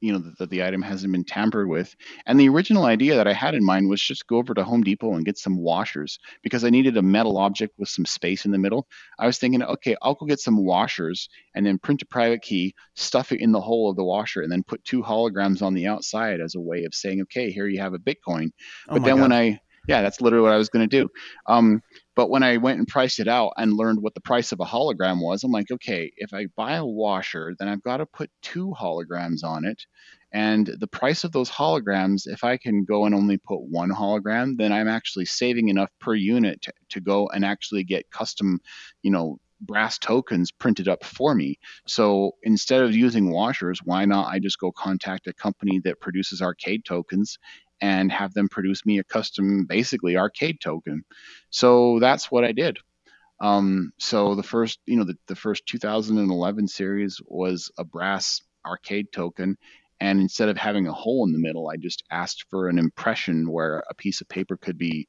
you 0.00 0.12
know 0.12 0.18
that, 0.18 0.38
that 0.38 0.50
the 0.50 0.62
item 0.62 0.82
hasn't 0.82 1.12
been 1.12 1.24
tampered 1.24 1.68
with. 1.68 1.94
And 2.26 2.38
the 2.38 2.48
original 2.48 2.84
idea 2.84 3.16
that 3.16 3.26
i 3.26 3.32
had 3.32 3.54
in 3.54 3.64
mind 3.64 3.88
was 3.88 4.00
just 4.02 4.26
go 4.26 4.36
over 4.36 4.54
to 4.54 4.64
home 4.64 4.82
depot 4.82 5.14
and 5.14 5.24
get 5.24 5.38
some 5.38 5.56
washers 5.58 6.18
because 6.42 6.64
i 6.64 6.70
needed 6.70 6.96
a 6.96 7.02
metal 7.02 7.38
object 7.38 7.74
with 7.78 7.88
some 7.88 8.04
space 8.04 8.44
in 8.44 8.50
the 8.50 8.58
middle. 8.58 8.86
I 9.18 9.26
was 9.26 9.38
thinking 9.38 9.62
okay 9.62 9.96
i'll 10.02 10.14
go 10.14 10.26
get 10.26 10.40
some 10.40 10.64
washers 10.64 11.28
and 11.54 11.64
then 11.64 11.78
print 11.78 12.02
a 12.02 12.06
private 12.06 12.42
key 12.42 12.74
stuff 12.94 13.32
it 13.32 13.40
in 13.40 13.52
the 13.52 13.60
hole 13.60 13.90
of 13.90 13.96
the 13.96 14.04
washer 14.04 14.42
and 14.42 14.52
then 14.52 14.62
put 14.62 14.84
two 14.84 15.02
holograms 15.02 15.62
on 15.62 15.74
the 15.74 15.86
outside 15.86 16.40
as 16.40 16.54
a 16.54 16.60
way 16.60 16.84
of 16.84 16.94
saying 16.94 17.20
okay 17.22 17.50
here 17.50 17.66
you 17.66 17.80
have 17.80 17.94
a 17.94 17.98
bitcoin 17.98 18.50
Oh 18.88 18.94
but 18.94 19.02
my 19.02 19.08
then 19.08 19.16
God. 19.16 19.22
when 19.22 19.32
I, 19.32 19.60
yeah, 19.86 20.02
that's 20.02 20.20
literally 20.20 20.42
what 20.42 20.52
I 20.52 20.58
was 20.58 20.68
going 20.68 20.88
to 20.88 21.02
do. 21.02 21.08
Um, 21.46 21.82
but 22.14 22.30
when 22.30 22.42
I 22.42 22.56
went 22.56 22.78
and 22.78 22.88
priced 22.88 23.20
it 23.20 23.28
out 23.28 23.52
and 23.56 23.74
learned 23.74 24.00
what 24.00 24.14
the 24.14 24.20
price 24.20 24.52
of 24.52 24.60
a 24.60 24.64
hologram 24.64 25.20
was, 25.20 25.44
I'm 25.44 25.52
like, 25.52 25.70
okay, 25.70 26.12
if 26.16 26.32
I 26.32 26.46
buy 26.56 26.76
a 26.76 26.84
washer, 26.84 27.54
then 27.58 27.68
I've 27.68 27.82
got 27.82 27.98
to 27.98 28.06
put 28.06 28.30
two 28.42 28.74
holograms 28.78 29.44
on 29.44 29.64
it. 29.64 29.82
And 30.32 30.66
the 30.66 30.86
price 30.86 31.24
of 31.24 31.32
those 31.32 31.50
holograms, 31.50 32.26
if 32.26 32.42
I 32.42 32.56
can 32.56 32.84
go 32.84 33.06
and 33.06 33.14
only 33.14 33.38
put 33.38 33.60
one 33.60 33.90
hologram, 33.90 34.56
then 34.56 34.72
I'm 34.72 34.88
actually 34.88 35.26
saving 35.26 35.68
enough 35.68 35.90
per 36.00 36.14
unit 36.14 36.62
to, 36.62 36.72
to 36.90 37.00
go 37.00 37.28
and 37.28 37.44
actually 37.44 37.84
get 37.84 38.10
custom, 38.10 38.60
you 39.02 39.10
know, 39.10 39.38
brass 39.60 39.98
tokens 39.98 40.52
printed 40.52 40.88
up 40.88 41.04
for 41.04 41.34
me. 41.34 41.58
So 41.86 42.32
instead 42.42 42.82
of 42.82 42.94
using 42.94 43.30
washers, 43.30 43.80
why 43.84 44.04
not 44.04 44.32
I 44.32 44.38
just 44.38 44.58
go 44.58 44.72
contact 44.72 45.26
a 45.26 45.32
company 45.32 45.80
that 45.84 46.00
produces 46.00 46.42
arcade 46.42 46.84
tokens 46.84 47.38
and 47.80 48.10
have 48.10 48.34
them 48.34 48.48
produce 48.48 48.84
me 48.86 48.98
a 48.98 49.04
custom, 49.04 49.66
basically 49.66 50.16
arcade 50.16 50.60
token. 50.60 51.04
So 51.50 51.98
that's 52.00 52.30
what 52.30 52.44
I 52.44 52.52
did. 52.52 52.78
Um, 53.40 53.92
so 53.98 54.34
the 54.34 54.42
first, 54.42 54.80
you 54.86 54.96
know, 54.96 55.04
the, 55.04 55.16
the 55.28 55.36
first 55.36 55.66
2011 55.66 56.68
series 56.68 57.20
was 57.26 57.70
a 57.78 57.84
brass 57.84 58.40
arcade 58.66 59.12
token. 59.12 59.56
And 60.00 60.20
instead 60.20 60.48
of 60.48 60.56
having 60.56 60.86
a 60.86 60.92
hole 60.92 61.24
in 61.24 61.32
the 61.32 61.38
middle, 61.38 61.68
I 61.68 61.76
just 61.76 62.04
asked 62.10 62.46
for 62.50 62.68
an 62.68 62.78
impression 62.78 63.50
where 63.50 63.82
a 63.88 63.94
piece 63.94 64.20
of 64.20 64.28
paper 64.28 64.56
could 64.56 64.78
be 64.78 65.08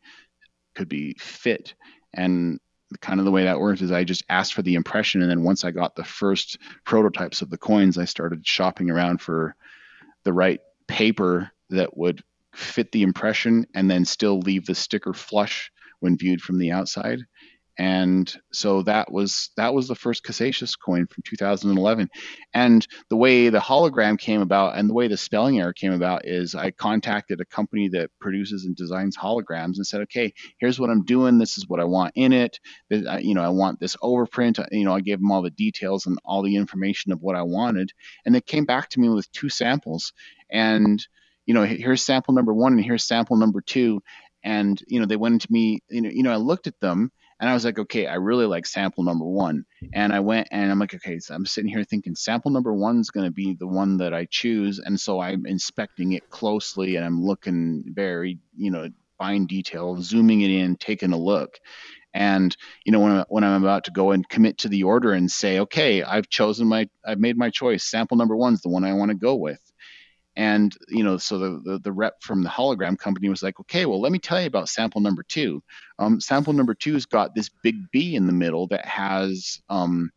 could 0.76 0.88
be 0.88 1.16
fit. 1.20 1.74
And 2.14 2.60
kind 3.02 3.20
of 3.20 3.26
the 3.26 3.32
way 3.32 3.44
that 3.44 3.60
works 3.60 3.82
is 3.82 3.92
I 3.92 4.04
just 4.04 4.24
asked 4.30 4.54
for 4.54 4.62
the 4.62 4.76
impression, 4.76 5.22
and 5.22 5.30
then 5.30 5.44
once 5.44 5.66
I 5.66 5.72
got 5.72 5.96
the 5.96 6.06
first 6.06 6.58
prototypes 6.86 7.42
of 7.42 7.50
the 7.50 7.58
coins, 7.58 7.98
I 7.98 8.06
started 8.06 8.48
shopping 8.48 8.90
around 8.90 9.22
for 9.22 9.56
the 10.24 10.32
right 10.32 10.62
paper 10.88 11.52
that 11.70 11.98
would 11.98 12.24
fit 12.58 12.92
the 12.92 13.04
impression 13.04 13.66
and 13.74 13.90
then 13.90 14.06
still 14.06 14.40
leave 14.40 14.66
the 14.66 14.76
sticker 14.76 15.14
flush 15.14 15.72
when 16.00 16.18
viewed 16.18 16.42
from 16.42 16.58
the 16.58 16.72
outside. 16.72 17.20
And 17.80 18.34
so 18.52 18.82
that 18.84 19.12
was 19.12 19.52
that 19.56 19.74
was 19.74 19.88
the 19.88 19.94
first 19.94 20.24
Casascius 20.24 20.74
coin 20.84 21.06
from 21.06 21.22
2011. 21.24 22.10
And 22.56 22.88
the 23.10 23.16
way 23.16 23.50
the 23.50 23.60
hologram 23.60 24.18
came 24.18 24.42
about 24.42 24.76
and 24.76 24.90
the 24.90 24.96
way 24.96 25.08
the 25.08 25.16
spelling 25.16 25.60
error 25.60 25.74
came 25.74 25.94
about 25.94 26.26
is 26.26 26.56
I 26.56 26.72
contacted 26.72 27.40
a 27.40 27.46
company 27.46 27.88
that 27.90 28.10
produces 28.20 28.66
and 28.66 28.76
designs 28.76 29.16
holograms 29.16 29.76
and 29.76 29.86
said, 29.86 30.02
okay, 30.02 30.34
here's 30.58 30.80
what 30.80 30.90
I'm 30.90 31.06
doing. 31.06 31.38
This 31.38 31.60
is 31.60 31.68
what 31.68 31.80
I 31.80 31.84
want 31.84 32.14
in 32.16 32.34
it. 32.34 32.60
You 32.90 33.36
know, 33.36 33.44
I 33.44 33.50
want 33.50 33.80
this 33.80 33.96
overprint. 33.98 34.66
You 34.72 34.86
know, 34.86 34.96
I 34.96 35.02
gave 35.02 35.20
them 35.20 35.32
all 35.32 35.44
the 35.44 35.52
details 35.52 36.08
and 36.08 36.18
all 36.26 36.42
the 36.42 36.56
information 36.56 37.12
of 37.12 37.22
what 37.22 37.36
I 37.36 37.44
wanted, 37.44 37.92
and 38.26 38.34
they 38.34 38.42
came 38.42 38.66
back 38.66 38.90
to 38.90 39.00
me 39.00 39.10
with 39.10 39.32
two 39.32 39.50
samples. 39.50 40.14
And 40.50 41.06
you 41.48 41.56
know, 41.56 41.64
here's 41.64 42.04
sample 42.04 42.36
number 42.36 42.54
one 42.54 42.74
and 42.74 42.84
here's 42.84 43.06
sample 43.06 43.38
number 43.38 43.62
two. 43.62 44.04
And 44.44 44.80
you 44.88 45.00
know, 45.00 45.08
they 45.08 45.16
went 45.16 45.34
into 45.34 45.52
me. 45.52 45.80
You 45.90 46.02
know, 46.02 46.10
you 46.10 46.22
know, 46.22 46.32
I 46.32 46.36
looked 46.36 46.68
at 46.68 46.80
them 46.80 47.12
and 47.40 47.50
I 47.50 47.54
was 47.54 47.66
like, 47.66 47.80
okay, 47.80 48.06
I 48.06 48.16
really 48.16 48.46
like 48.46 48.66
sample 48.66 49.04
number 49.04 49.26
one. 49.26 49.66
And 49.94 50.12
I 50.14 50.20
went 50.20 50.50
and 50.52 50.70
I'm 50.70 50.78
like, 50.78 50.94
okay, 50.94 51.20
so 51.20 51.34
I'm 51.34 51.46
sitting 51.46 51.72
here 51.72 51.84
thinking 51.84 52.16
sample 52.16 52.52
number 52.52 52.74
one 52.74 53.00
is 53.00 53.12
going 53.12 53.26
to 53.26 53.32
be 53.32 53.56
the 53.58 53.68
one 53.68 53.98
that 53.98 54.14
I 54.14 54.28
choose. 54.30 54.80
And 54.80 55.00
so 55.00 55.20
I'm 55.20 55.46
inspecting 55.46 56.14
it 56.14 56.30
closely 56.30 56.98
and 56.98 57.06
I'm 57.06 57.24
looking 57.24 57.84
very, 57.88 58.40
you 58.56 58.70
know, 58.70 58.90
fine 59.18 59.46
detail, 59.46 60.02
zooming 60.02 60.42
it 60.42 60.52
in, 60.52 60.76
taking 60.76 61.14
a 61.14 61.18
look. 61.18 61.58
And 62.14 62.56
you 62.84 62.92
know, 62.92 63.00
when, 63.00 63.12
I, 63.12 63.26
when 63.30 63.44
I'm 63.44 63.64
about 63.64 63.86
to 63.86 63.92
go 63.92 64.12
and 64.12 64.28
commit 64.28 64.60
to 64.60 64.70
the 64.70 64.84
order 64.84 65.14
and 65.14 65.30
say, 65.30 65.60
okay, 65.60 66.04
I've 66.04 66.30
chosen 66.30 66.68
my, 66.68 66.90
I've 67.06 67.20
made 67.20 67.38
my 67.38 67.52
choice. 67.52 67.84
Sample 67.84 68.18
number 68.18 68.36
one 68.36 68.54
is 68.54 68.62
the 68.62 68.70
one 68.70 68.84
I 68.84 68.94
want 68.94 69.12
to 69.12 69.18
go 69.18 69.36
with. 69.36 69.62
And 70.38 70.78
you 70.88 71.04
know, 71.04 71.18
so 71.18 71.40
the, 71.40 71.62
the 71.64 71.80
the 71.80 71.92
rep 71.92 72.22
from 72.22 72.44
the 72.44 72.50
hologram 72.50 72.98
company 72.98 73.28
was 73.28 73.42
like, 73.42 73.60
okay, 73.60 73.88
well, 73.88 74.00
let 74.00 74.12
me 74.12 74.20
tell 74.20 74.40
you 74.40 74.46
about 74.46 74.70
sample 74.70 75.02
number 75.02 75.24
two. 75.24 75.64
Um, 75.98 76.22
sample 76.22 76.54
number 76.54 76.76
two's 76.76 77.08
got 77.08 77.34
this 77.34 77.50
big 77.64 77.90
B 77.92 78.16
in 78.16 78.28
the 78.28 78.34
middle 78.34 78.68
that 78.68 78.86
has, 78.86 79.60
um, 79.68 80.12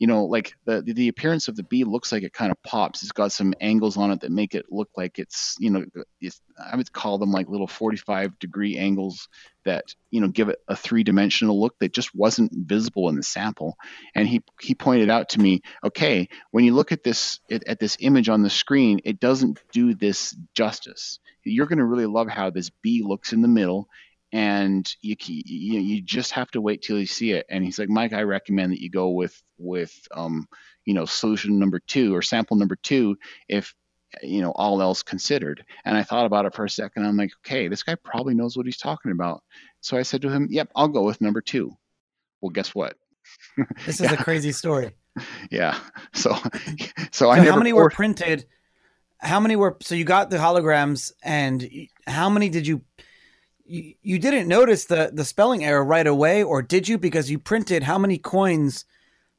you 0.00 0.06
know, 0.06 0.24
like 0.24 0.54
the 0.64 0.80
the 0.80 1.08
appearance 1.08 1.46
of 1.46 1.56
the 1.56 1.62
B 1.62 1.84
looks 1.84 2.10
like 2.10 2.22
it 2.22 2.32
kind 2.32 2.50
of 2.50 2.60
pops. 2.62 3.02
It's 3.02 3.12
got 3.12 3.32
some 3.32 3.52
angles 3.60 3.98
on 3.98 4.10
it 4.10 4.22
that 4.22 4.32
make 4.32 4.54
it 4.54 4.64
look 4.70 4.88
like 4.96 5.18
it's, 5.18 5.56
you 5.60 5.68
know, 5.68 5.84
it's, 6.22 6.40
I 6.58 6.74
would 6.74 6.90
call 6.90 7.18
them 7.18 7.32
like 7.32 7.50
little 7.50 7.66
45 7.66 8.38
degree 8.38 8.78
angles 8.78 9.28
that 9.66 9.94
you 10.10 10.22
know 10.22 10.28
give 10.28 10.48
it 10.48 10.58
a 10.68 10.74
three 10.74 11.04
dimensional 11.04 11.60
look 11.60 11.78
that 11.80 11.92
just 11.92 12.14
wasn't 12.14 12.50
visible 12.50 13.10
in 13.10 13.16
the 13.16 13.22
sample. 13.22 13.76
And 14.14 14.26
he 14.26 14.42
he 14.58 14.74
pointed 14.74 15.10
out 15.10 15.28
to 15.30 15.38
me, 15.38 15.60
okay, 15.84 16.30
when 16.50 16.64
you 16.64 16.74
look 16.74 16.92
at 16.92 17.04
this 17.04 17.38
at, 17.50 17.68
at 17.68 17.78
this 17.78 17.98
image 18.00 18.30
on 18.30 18.42
the 18.42 18.48
screen, 18.48 19.02
it 19.04 19.20
doesn't 19.20 19.60
do 19.70 19.94
this 19.94 20.34
justice. 20.54 21.18
You're 21.44 21.66
going 21.66 21.78
to 21.78 21.84
really 21.84 22.06
love 22.06 22.28
how 22.28 22.48
this 22.48 22.70
B 22.70 23.02
looks 23.04 23.34
in 23.34 23.42
the 23.42 23.48
middle 23.48 23.86
and 24.32 24.88
you, 25.02 25.16
you 25.20 25.80
you 25.80 26.02
just 26.02 26.32
have 26.32 26.50
to 26.52 26.60
wait 26.60 26.82
till 26.82 26.98
you 26.98 27.06
see 27.06 27.32
it. 27.32 27.46
And 27.48 27.64
he's 27.64 27.78
like, 27.78 27.88
Mike, 27.88 28.12
I 28.12 28.22
recommend 28.22 28.72
that 28.72 28.80
you 28.80 28.90
go 28.90 29.10
with 29.10 29.40
with 29.58 29.92
um, 30.14 30.46
you 30.84 30.94
know 30.94 31.04
solution 31.04 31.58
number 31.58 31.80
two 31.80 32.14
or 32.14 32.22
sample 32.22 32.56
number 32.56 32.76
two 32.76 33.16
if 33.48 33.74
you 34.22 34.40
know 34.42 34.52
all 34.52 34.80
else 34.82 35.02
considered. 35.02 35.64
And 35.84 35.96
I 35.96 36.02
thought 36.02 36.26
about 36.26 36.46
it 36.46 36.54
for 36.54 36.64
a 36.64 36.70
second. 36.70 37.06
I'm 37.06 37.16
like, 37.16 37.32
okay, 37.44 37.68
this 37.68 37.82
guy 37.82 37.96
probably 37.96 38.34
knows 38.34 38.56
what 38.56 38.66
he's 38.66 38.78
talking 38.78 39.12
about. 39.12 39.42
So 39.80 39.96
I 39.96 40.02
said 40.02 40.22
to 40.22 40.28
him, 40.28 40.48
Yep, 40.50 40.70
I'll 40.76 40.88
go 40.88 41.02
with 41.02 41.20
number 41.20 41.40
two. 41.40 41.76
Well, 42.40 42.50
guess 42.50 42.74
what? 42.74 42.96
This 43.86 44.00
is 44.00 44.10
a 44.10 44.16
crazy 44.16 44.52
story. 44.52 44.92
Yeah. 45.50 45.78
So 46.14 46.34
so, 46.34 46.50
So 47.12 47.30
I 47.30 47.38
never 47.38 47.52
how 47.52 47.58
many 47.58 47.72
were 47.72 47.90
printed? 47.90 48.46
How 49.18 49.40
many 49.40 49.56
were 49.56 49.76
so 49.82 49.94
you 49.94 50.04
got 50.04 50.30
the 50.30 50.38
holograms 50.38 51.12
and 51.22 51.68
how 52.06 52.30
many 52.30 52.48
did 52.48 52.66
you 52.66 52.82
you, 53.70 53.94
you 54.02 54.18
didn't 54.18 54.48
notice 54.48 54.84
the 54.86 55.10
the 55.12 55.24
spelling 55.24 55.64
error 55.64 55.84
right 55.84 56.06
away 56.06 56.42
or 56.42 56.60
did 56.62 56.88
you 56.88 56.98
because 56.98 57.30
you 57.30 57.38
printed 57.38 57.84
how 57.84 57.98
many 57.98 58.18
coins 58.18 58.84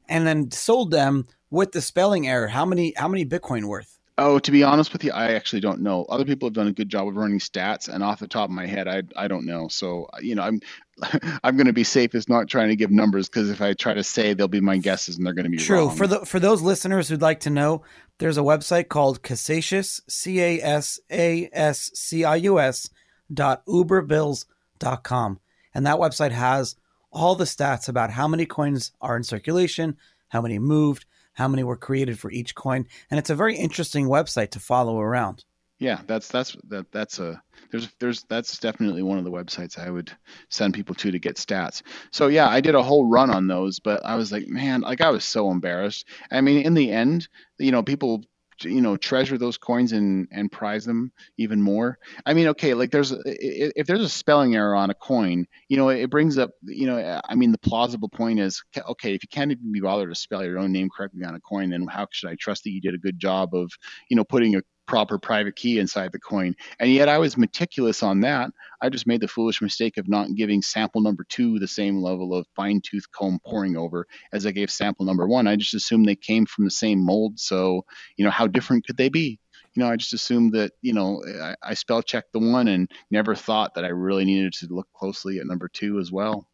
and 0.08 0.26
then 0.26 0.50
sold 0.50 0.90
them 0.90 1.26
with 1.50 1.72
the 1.72 1.82
spelling 1.82 2.26
error? 2.26 2.48
How 2.48 2.64
many 2.64 2.94
how 2.96 3.08
many 3.08 3.24
bitcoin 3.26 3.64
worth? 3.66 3.98
Oh, 4.18 4.38
to 4.38 4.50
be 4.50 4.62
honest 4.62 4.92
with 4.92 5.04
you, 5.04 5.10
I 5.10 5.32
actually 5.32 5.60
don't 5.60 5.80
know. 5.80 6.04
Other 6.04 6.26
people 6.26 6.46
have 6.46 6.52
done 6.52 6.68
a 6.68 6.72
good 6.72 6.90
job 6.90 7.08
of 7.08 7.16
running 7.16 7.38
stats, 7.38 7.88
and 7.88 8.04
off 8.04 8.20
the 8.20 8.28
top 8.28 8.50
of 8.50 8.54
my 8.54 8.66
head, 8.66 8.86
I 8.86 9.02
I 9.16 9.26
don't 9.26 9.46
know. 9.46 9.68
So 9.68 10.08
you 10.20 10.34
know, 10.34 10.42
I'm 10.42 10.60
I'm 11.42 11.56
going 11.56 11.66
to 11.66 11.72
be 11.72 11.84
safe 11.84 12.14
as 12.14 12.28
not 12.28 12.48
trying 12.48 12.68
to 12.68 12.76
give 12.76 12.90
numbers 12.90 13.28
because 13.28 13.50
if 13.50 13.62
I 13.62 13.72
try 13.72 13.94
to 13.94 14.04
say, 14.04 14.34
they'll 14.34 14.48
be 14.48 14.60
my 14.60 14.76
guesses, 14.78 15.16
and 15.16 15.26
they're 15.26 15.34
going 15.34 15.44
to 15.44 15.50
be 15.50 15.56
True. 15.56 15.86
wrong. 15.86 15.96
For 15.96 16.06
the 16.06 16.26
for 16.26 16.40
those 16.40 16.62
listeners 16.62 17.08
who'd 17.08 17.22
like 17.22 17.40
to 17.40 17.50
know, 17.50 17.82
there's 18.18 18.38
a 18.38 18.42
website 18.42 18.88
called 18.88 19.22
Casascius 19.22 20.00
C 20.08 20.40
A 20.40 20.60
S 20.60 21.00
A 21.10 21.48
S 21.52 21.90
C 21.94 22.24
I 22.24 22.36
U 22.36 22.60
S 22.60 22.90
dot 23.32 23.64
uberbills 23.66 24.46
dot 24.78 25.04
com. 25.04 25.40
And 25.74 25.86
that 25.86 25.98
website 25.98 26.32
has 26.32 26.76
all 27.10 27.34
the 27.34 27.44
stats 27.44 27.88
about 27.88 28.10
how 28.10 28.28
many 28.28 28.46
coins 28.46 28.92
are 29.00 29.16
in 29.16 29.22
circulation, 29.22 29.96
how 30.28 30.40
many 30.42 30.58
moved, 30.58 31.04
how 31.34 31.48
many 31.48 31.64
were 31.64 31.76
created 31.76 32.18
for 32.18 32.30
each 32.30 32.54
coin. 32.54 32.86
And 33.10 33.18
it's 33.18 33.30
a 33.30 33.34
very 33.34 33.56
interesting 33.56 34.06
website 34.06 34.50
to 34.50 34.60
follow 34.60 35.00
around. 35.00 35.44
yeah, 35.82 36.00
that's 36.06 36.28
that's 36.28 36.56
that 36.68 36.86
that's 36.92 37.18
a 37.18 37.42
there's 37.72 37.88
there's 37.98 38.22
that's 38.28 38.56
definitely 38.58 39.02
one 39.02 39.18
of 39.18 39.24
the 39.24 39.32
websites 39.32 39.76
I 39.76 39.90
would 39.90 40.12
send 40.48 40.74
people 40.74 40.94
to 40.94 41.10
to 41.10 41.18
get 41.18 41.34
stats. 41.34 41.82
So 42.12 42.28
yeah, 42.28 42.48
I 42.48 42.60
did 42.60 42.76
a 42.76 42.82
whole 42.84 43.10
run 43.10 43.30
on 43.30 43.48
those, 43.48 43.80
but 43.80 44.00
I 44.04 44.14
was 44.14 44.30
like, 44.30 44.46
man, 44.46 44.82
like 44.82 45.00
I 45.00 45.10
was 45.10 45.24
so 45.24 45.50
embarrassed. 45.50 46.06
I 46.30 46.40
mean, 46.40 46.64
in 46.64 46.74
the 46.74 46.92
end, 46.92 47.26
you 47.58 47.72
know, 47.72 47.82
people 47.82 48.22
you 48.64 48.80
know 48.80 48.96
treasure 48.96 49.38
those 49.38 49.58
coins 49.58 49.92
and 49.92 50.28
and 50.30 50.50
prize 50.50 50.84
them 50.84 51.12
even 51.38 51.60
more. 51.60 51.98
I 52.26 52.34
mean 52.34 52.48
okay 52.48 52.74
like 52.74 52.90
there's 52.90 53.12
if 53.26 53.86
there's 53.86 54.02
a 54.02 54.08
spelling 54.08 54.54
error 54.54 54.74
on 54.74 54.90
a 54.90 54.94
coin 54.94 55.46
you 55.68 55.76
know 55.76 55.88
it 55.88 56.10
brings 56.10 56.38
up 56.38 56.50
you 56.62 56.86
know 56.86 56.98
uh, 56.98 57.20
i 57.28 57.34
mean 57.34 57.52
the 57.52 57.58
plausible 57.58 58.08
point 58.08 58.40
is 58.40 58.62
okay 58.88 59.14
if 59.14 59.22
you 59.22 59.28
can't 59.30 59.50
even 59.50 59.72
be 59.72 59.80
bothered 59.80 60.08
to 60.08 60.14
spell 60.14 60.44
your 60.44 60.58
own 60.58 60.72
name 60.72 60.88
correctly 60.94 61.24
on 61.24 61.34
a 61.34 61.40
coin 61.40 61.70
then 61.70 61.86
how 61.86 62.06
should 62.10 62.30
i 62.30 62.36
trust 62.38 62.64
that 62.64 62.70
you 62.70 62.80
did 62.80 62.94
a 62.94 62.98
good 62.98 63.18
job 63.18 63.54
of 63.54 63.70
you 64.08 64.16
know 64.16 64.24
putting 64.24 64.56
a 64.56 64.62
proper 64.86 65.18
private 65.18 65.56
key 65.56 65.78
inside 65.78 66.12
the 66.12 66.18
coin. 66.18 66.54
And 66.78 66.92
yet 66.92 67.08
I 67.08 67.18
was 67.18 67.36
meticulous 67.36 68.02
on 68.02 68.20
that. 68.20 68.50
I 68.80 68.88
just 68.88 69.06
made 69.06 69.20
the 69.20 69.28
foolish 69.28 69.62
mistake 69.62 69.96
of 69.96 70.08
not 70.08 70.34
giving 70.36 70.62
sample 70.62 71.00
number 71.00 71.24
two 71.28 71.58
the 71.58 71.68
same 71.68 72.02
level 72.02 72.34
of 72.34 72.46
fine 72.56 72.80
tooth 72.82 73.04
comb 73.12 73.38
pouring 73.46 73.76
over 73.76 74.06
as 74.32 74.44
I 74.44 74.50
gave 74.50 74.70
sample 74.70 75.06
number 75.06 75.26
one. 75.26 75.46
I 75.46 75.56
just 75.56 75.74
assumed 75.74 76.06
they 76.06 76.16
came 76.16 76.46
from 76.46 76.64
the 76.64 76.70
same 76.70 77.04
mold. 77.04 77.38
So, 77.38 77.84
you 78.16 78.24
know, 78.24 78.30
how 78.30 78.46
different 78.46 78.86
could 78.86 78.96
they 78.96 79.08
be? 79.08 79.38
You 79.74 79.82
know, 79.82 79.90
I 79.90 79.96
just 79.96 80.12
assumed 80.12 80.52
that, 80.52 80.72
you 80.82 80.92
know, 80.92 81.22
I, 81.40 81.54
I 81.62 81.74
spell 81.74 82.02
checked 82.02 82.32
the 82.32 82.40
one 82.40 82.68
and 82.68 82.90
never 83.10 83.34
thought 83.34 83.74
that 83.74 83.84
I 83.84 83.88
really 83.88 84.24
needed 84.24 84.52
to 84.54 84.66
look 84.68 84.88
closely 84.94 85.38
at 85.38 85.46
number 85.46 85.68
two 85.68 85.98
as 85.98 86.12
well. 86.12 86.46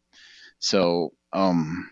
So, 0.59 1.13
um, 1.33 1.89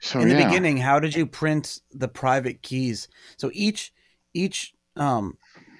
so 0.00 0.18
in 0.18 0.28
the 0.28 0.34
yeah. 0.34 0.46
beginning, 0.48 0.78
how 0.78 0.98
did 0.98 1.14
you 1.14 1.26
print 1.26 1.80
the 1.92 2.08
private 2.08 2.62
keys? 2.62 3.06
So 3.36 3.50
each 3.52 3.92
each 4.34 4.74
um 4.96 5.36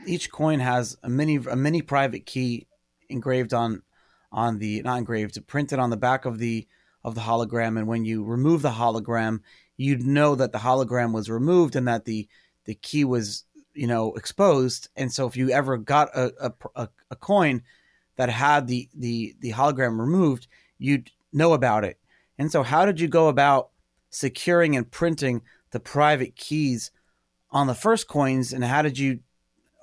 each 0.06 0.30
coin 0.30 0.60
has 0.60 0.96
a 1.02 1.08
mini 1.08 1.36
a 1.50 1.56
mini 1.56 1.82
private 1.82 2.26
key 2.26 2.66
engraved 3.08 3.52
on 3.54 3.82
on 4.30 4.58
the 4.58 4.82
not 4.82 4.98
engraved 4.98 5.46
printed 5.46 5.78
on 5.78 5.90
the 5.90 5.96
back 5.96 6.24
of 6.24 6.38
the 6.38 6.66
of 7.04 7.14
the 7.14 7.22
hologram. 7.22 7.78
And 7.78 7.86
when 7.86 8.04
you 8.04 8.24
remove 8.24 8.62
the 8.62 8.70
hologram 8.70 9.40
you'd 9.76 10.04
know 10.04 10.34
that 10.34 10.52
the 10.52 10.58
hologram 10.58 11.12
was 11.12 11.28
removed 11.28 11.76
and 11.76 11.88
that 11.88 12.04
the 12.04 12.28
the 12.64 12.74
key 12.74 13.04
was 13.04 13.44
you 13.74 13.86
know 13.86 14.12
exposed. 14.14 14.88
And 14.96 15.12
so 15.12 15.26
if 15.26 15.36
you 15.36 15.50
ever 15.50 15.76
got 15.76 16.08
a 16.16 16.52
a, 16.74 16.88
a 17.10 17.16
coin 17.16 17.62
that 18.16 18.28
had 18.28 18.66
the 18.66 18.88
the 18.94 19.34
the 19.40 19.52
hologram 19.52 19.98
removed 19.98 20.46
you'd 20.78 21.10
know 21.32 21.52
about 21.52 21.84
it. 21.84 21.98
And 22.38 22.50
so 22.50 22.62
how 22.62 22.84
did 22.86 23.00
you 23.00 23.08
go 23.08 23.28
about 23.28 23.70
securing 24.10 24.76
and 24.76 24.90
printing 24.90 25.42
the 25.70 25.80
private 25.80 26.36
keys 26.36 26.90
on 27.52 27.66
the 27.66 27.74
first 27.74 28.08
coins 28.08 28.52
and 28.52 28.64
how 28.64 28.82
did 28.82 28.98
you 28.98 29.20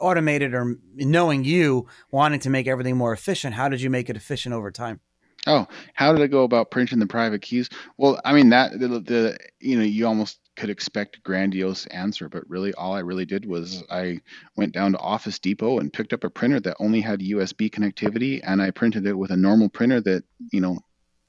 automate 0.02 0.42
it 0.42 0.54
or 0.54 0.76
knowing 0.96 1.44
you 1.44 1.88
wanting 2.12 2.40
to 2.40 2.50
make 2.50 2.68
everything 2.68 2.98
more 2.98 3.14
efficient 3.14 3.54
how 3.54 3.70
did 3.70 3.82
you 3.82 3.90
make 3.90 4.10
it 4.10 4.16
efficient 4.16 4.54
over 4.54 4.72
time? 4.72 5.00
Oh 5.48 5.68
how 5.94 6.12
did 6.14 6.22
i 6.22 6.28
go 6.28 6.44
about 6.44 6.72
printing 6.72 7.00
the 7.00 7.08
private 7.08 7.42
keys? 7.42 7.70
Well 7.98 8.20
i 8.26 8.34
mean 8.34 8.50
that 8.50 8.80
the, 8.80 8.88
the 8.88 9.38
you 9.60 9.78
know 9.78 9.84
you 9.84 10.08
almost 10.08 10.40
could 10.60 10.70
expect 10.70 11.16
a 11.16 11.22
grandiose 11.22 11.86
answer 11.88 12.28
but 12.28 12.44
really 12.50 12.74
all 12.74 12.94
i 12.94 13.00
really 13.00 13.26
did 13.26 13.46
was 13.46 13.82
i 13.90 14.20
went 14.58 14.74
down 14.74 14.92
to 14.92 14.98
office 14.98 15.40
depot 15.40 15.80
and 15.80 15.94
picked 15.94 16.12
up 16.12 16.26
a 16.26 16.30
printer 16.30 16.60
that 16.60 16.76
only 16.82 17.00
had 17.00 17.22
usb 17.22 17.72
connectivity 17.72 18.42
and 18.44 18.62
i 18.62 18.70
printed 18.70 19.08
it 19.08 19.18
with 19.18 19.32
a 19.32 19.38
normal 19.38 19.70
printer 19.70 20.02
that 20.02 20.22
you 20.52 20.60
know 20.60 20.78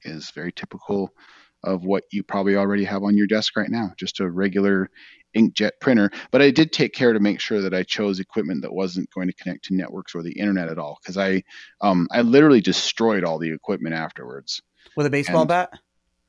is 0.03 0.33
very 0.33 0.51
typical 0.51 1.11
of 1.63 1.85
what 1.85 2.03
you 2.11 2.25
probably 2.25 2.57
already 2.57 2.83
have 2.83 3.05
on 3.05 3.17
your 3.17 3.29
desk 3.29 3.57
right 3.57 3.71
now 3.71 3.93
just 3.97 4.19
a 4.19 4.29
regular 4.29 4.91
inkjet 5.37 5.73
printer 5.81 6.11
but 6.31 6.43
i 6.43 6.51
did 6.51 6.73
take 6.73 6.93
care 6.93 7.13
to 7.13 7.21
make 7.21 7.41
sure 7.41 7.61
that 7.61 7.75
i 7.75 7.83
chose 7.83 8.21
equipment 8.21 8.63
that 8.63 8.73
wasn't 8.73 9.09
going 9.11 9.29
to 9.29 9.35
connect 9.35 9.65
to 9.65 9.75
networks 9.75 10.15
or 10.15 10.23
the 10.23 10.39
internet 10.39 10.69
at 10.69 10.79
all 10.79 10.99
because 11.03 11.17
i 11.17 11.43
um, 11.81 12.09
i 12.11 12.21
literally 12.21 12.61
destroyed 12.61 13.25
all 13.25 13.39
the 13.39 13.53
equipment 13.53 13.95
afterwards 13.95 14.61
with 14.97 15.07
a 15.07 15.11
baseball 15.11 15.43
and, 15.43 15.49
bat 15.49 15.71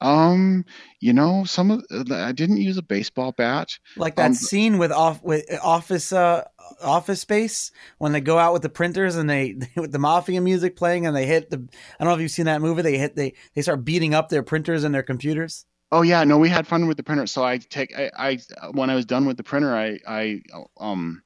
um, 0.02 0.66
you 0.99 1.14
know, 1.14 1.43
some 1.45 1.70
of 1.70 1.86
I 2.12 2.32
didn't 2.32 2.58
use 2.58 2.78
a 2.78 2.82
baseball 2.82 3.34
bat. 3.34 3.78
Like 3.95 4.16
that 4.16 4.26
um, 4.28 4.34
scene 4.34 4.80
with 4.80 4.91
off 4.91 5.22
with 5.22 5.45
office 5.64 6.12
uh 6.12 6.47
office 6.82 7.22
space 7.22 7.72
when 7.99 8.12
they 8.12 8.22
go 8.22 8.39
out 8.39 8.52
with 8.52 8.64
the 8.64 8.70
printers 8.70 9.16
and 9.16 9.30
they 9.30 9.56
with 9.76 9.91
the 9.91 9.99
mafia 9.99 10.41
music 10.41 10.76
playing 10.76 11.06
and 11.06 11.16
they 11.16 11.28
hit 11.28 11.52
the 11.52 11.58
I 11.58 12.04
don't 12.04 12.10
know 12.10 12.16
if 12.16 12.22
you've 12.22 12.32
seen 12.32 12.45
that 12.45 12.62
movie. 12.62 12.82
They 12.82 12.97
hit 12.97 13.16
they 13.16 13.36
they 13.54 13.62
start 13.62 13.86
beating 13.86 14.16
up 14.16 14.30
their 14.30 14.43
printers 14.43 14.84
and 14.84 14.93
their 14.93 15.04
computers. 15.04 15.66
Oh 15.92 16.04
yeah, 16.04 16.24
no, 16.24 16.38
we 16.38 16.48
had 16.50 16.68
fun 16.68 16.88
with 16.88 16.98
the 16.98 17.04
printer. 17.04 17.28
So 17.28 17.44
I 17.44 17.58
take 17.58 17.98
I, 17.98 18.12
I 18.18 18.38
when 18.72 18.89
I 18.89 18.96
was 18.96 19.06
done 19.06 19.26
with 19.26 19.36
the 19.38 19.44
printer, 19.44 19.76
I 19.76 20.00
I 20.08 20.42
um 20.80 21.22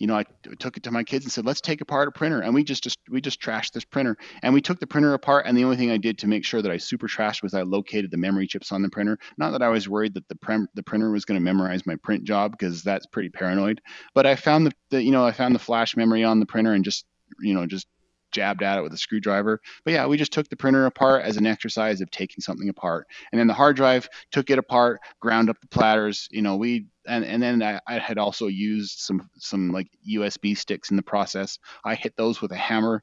you 0.00 0.06
know, 0.06 0.14
I 0.14 0.24
took 0.60 0.76
it 0.76 0.84
to 0.84 0.92
my 0.92 1.02
kids 1.02 1.24
and 1.24 1.32
said, 1.32 1.44
"Let's 1.44 1.60
take 1.60 1.80
apart 1.80 2.06
a 2.06 2.12
printer," 2.12 2.40
and 2.40 2.54
we 2.54 2.62
just, 2.62 2.84
just 2.84 3.00
we 3.10 3.20
just 3.20 3.40
trashed 3.40 3.72
this 3.72 3.84
printer, 3.84 4.16
and 4.42 4.54
we 4.54 4.60
took 4.60 4.78
the 4.78 4.86
printer 4.86 5.12
apart. 5.14 5.46
And 5.46 5.56
the 5.58 5.64
only 5.64 5.76
thing 5.76 5.90
I 5.90 5.96
did 5.96 6.18
to 6.18 6.28
make 6.28 6.44
sure 6.44 6.62
that 6.62 6.70
I 6.70 6.76
super 6.76 7.08
trashed 7.08 7.42
was 7.42 7.52
I 7.54 7.62
located 7.62 8.12
the 8.12 8.16
memory 8.16 8.46
chips 8.46 8.70
on 8.70 8.82
the 8.82 8.90
printer. 8.90 9.18
Not 9.38 9.50
that 9.52 9.62
I 9.62 9.68
was 9.68 9.88
worried 9.88 10.14
that 10.14 10.28
the 10.28 10.36
prem- 10.36 10.68
the 10.74 10.84
printer 10.84 11.10
was 11.10 11.24
going 11.24 11.38
to 11.38 11.44
memorize 11.44 11.84
my 11.84 11.96
print 11.96 12.24
job 12.24 12.52
because 12.52 12.82
that's 12.84 13.06
pretty 13.06 13.28
paranoid. 13.28 13.80
But 14.14 14.26
I 14.26 14.36
found 14.36 14.66
the, 14.66 14.72
the 14.90 15.02
you 15.02 15.10
know 15.10 15.24
I 15.24 15.32
found 15.32 15.54
the 15.54 15.60
flash 15.60 15.96
memory 15.96 16.22
on 16.22 16.38
the 16.40 16.46
printer 16.46 16.72
and 16.74 16.84
just 16.84 17.04
you 17.40 17.54
know 17.54 17.66
just 17.66 17.88
jabbed 18.32 18.62
at 18.62 18.78
it 18.78 18.82
with 18.82 18.92
a 18.92 18.98
screwdriver. 18.98 19.60
But 19.84 19.94
yeah, 19.94 20.06
we 20.06 20.16
just 20.16 20.32
took 20.32 20.48
the 20.48 20.56
printer 20.56 20.86
apart 20.86 21.24
as 21.24 21.36
an 21.36 21.46
exercise 21.46 22.00
of 22.00 22.10
taking 22.10 22.40
something 22.40 22.68
apart. 22.68 23.06
And 23.32 23.38
then 23.38 23.46
the 23.46 23.54
hard 23.54 23.76
drive 23.76 24.08
took 24.30 24.50
it 24.50 24.58
apart, 24.58 25.00
ground 25.20 25.50
up 25.50 25.60
the 25.60 25.68
platters. 25.68 26.28
You 26.30 26.42
know, 26.42 26.56
we 26.56 26.86
and 27.06 27.24
and 27.24 27.42
then 27.42 27.62
I, 27.62 27.80
I 27.86 27.98
had 27.98 28.18
also 28.18 28.46
used 28.46 28.98
some 28.98 29.28
some 29.36 29.70
like 29.70 29.88
USB 30.08 30.56
sticks 30.56 30.90
in 30.90 30.96
the 30.96 31.02
process. 31.02 31.58
I 31.84 31.94
hit 31.94 32.16
those 32.16 32.40
with 32.40 32.52
a 32.52 32.56
hammer, 32.56 33.02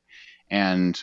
and 0.50 1.02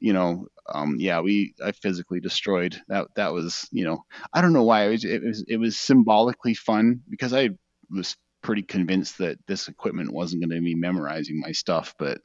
you 0.00 0.12
know, 0.12 0.46
um, 0.72 0.96
yeah, 0.98 1.20
we 1.20 1.54
I 1.64 1.72
physically 1.72 2.20
destroyed 2.20 2.80
that. 2.88 3.08
That 3.16 3.32
was 3.32 3.68
you 3.70 3.84
know, 3.84 4.04
I 4.32 4.40
don't 4.40 4.52
know 4.52 4.64
why 4.64 4.86
it 4.86 4.90
was 4.90 5.04
it 5.04 5.22
was 5.22 5.44
it 5.48 5.56
was 5.56 5.76
symbolically 5.78 6.54
fun 6.54 7.02
because 7.08 7.32
I 7.32 7.50
was 7.90 8.16
pretty 8.42 8.62
convinced 8.62 9.18
that 9.18 9.38
this 9.46 9.68
equipment 9.68 10.12
wasn't 10.12 10.42
going 10.42 10.56
to 10.56 10.64
be 10.64 10.74
memorizing 10.74 11.40
my 11.40 11.52
stuff, 11.52 11.94
but 11.98 12.20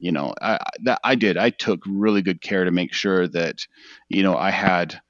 you 0.00 0.12
know, 0.12 0.34
I, 0.40 0.58
that 0.84 1.00
I 1.04 1.14
did. 1.14 1.36
I 1.36 1.50
took 1.50 1.80
really 1.86 2.22
good 2.22 2.40
care 2.40 2.64
to 2.64 2.70
make 2.70 2.92
sure 2.92 3.28
that, 3.28 3.66
you 4.08 4.22
know, 4.22 4.36
I 4.36 4.50
had 4.50 5.00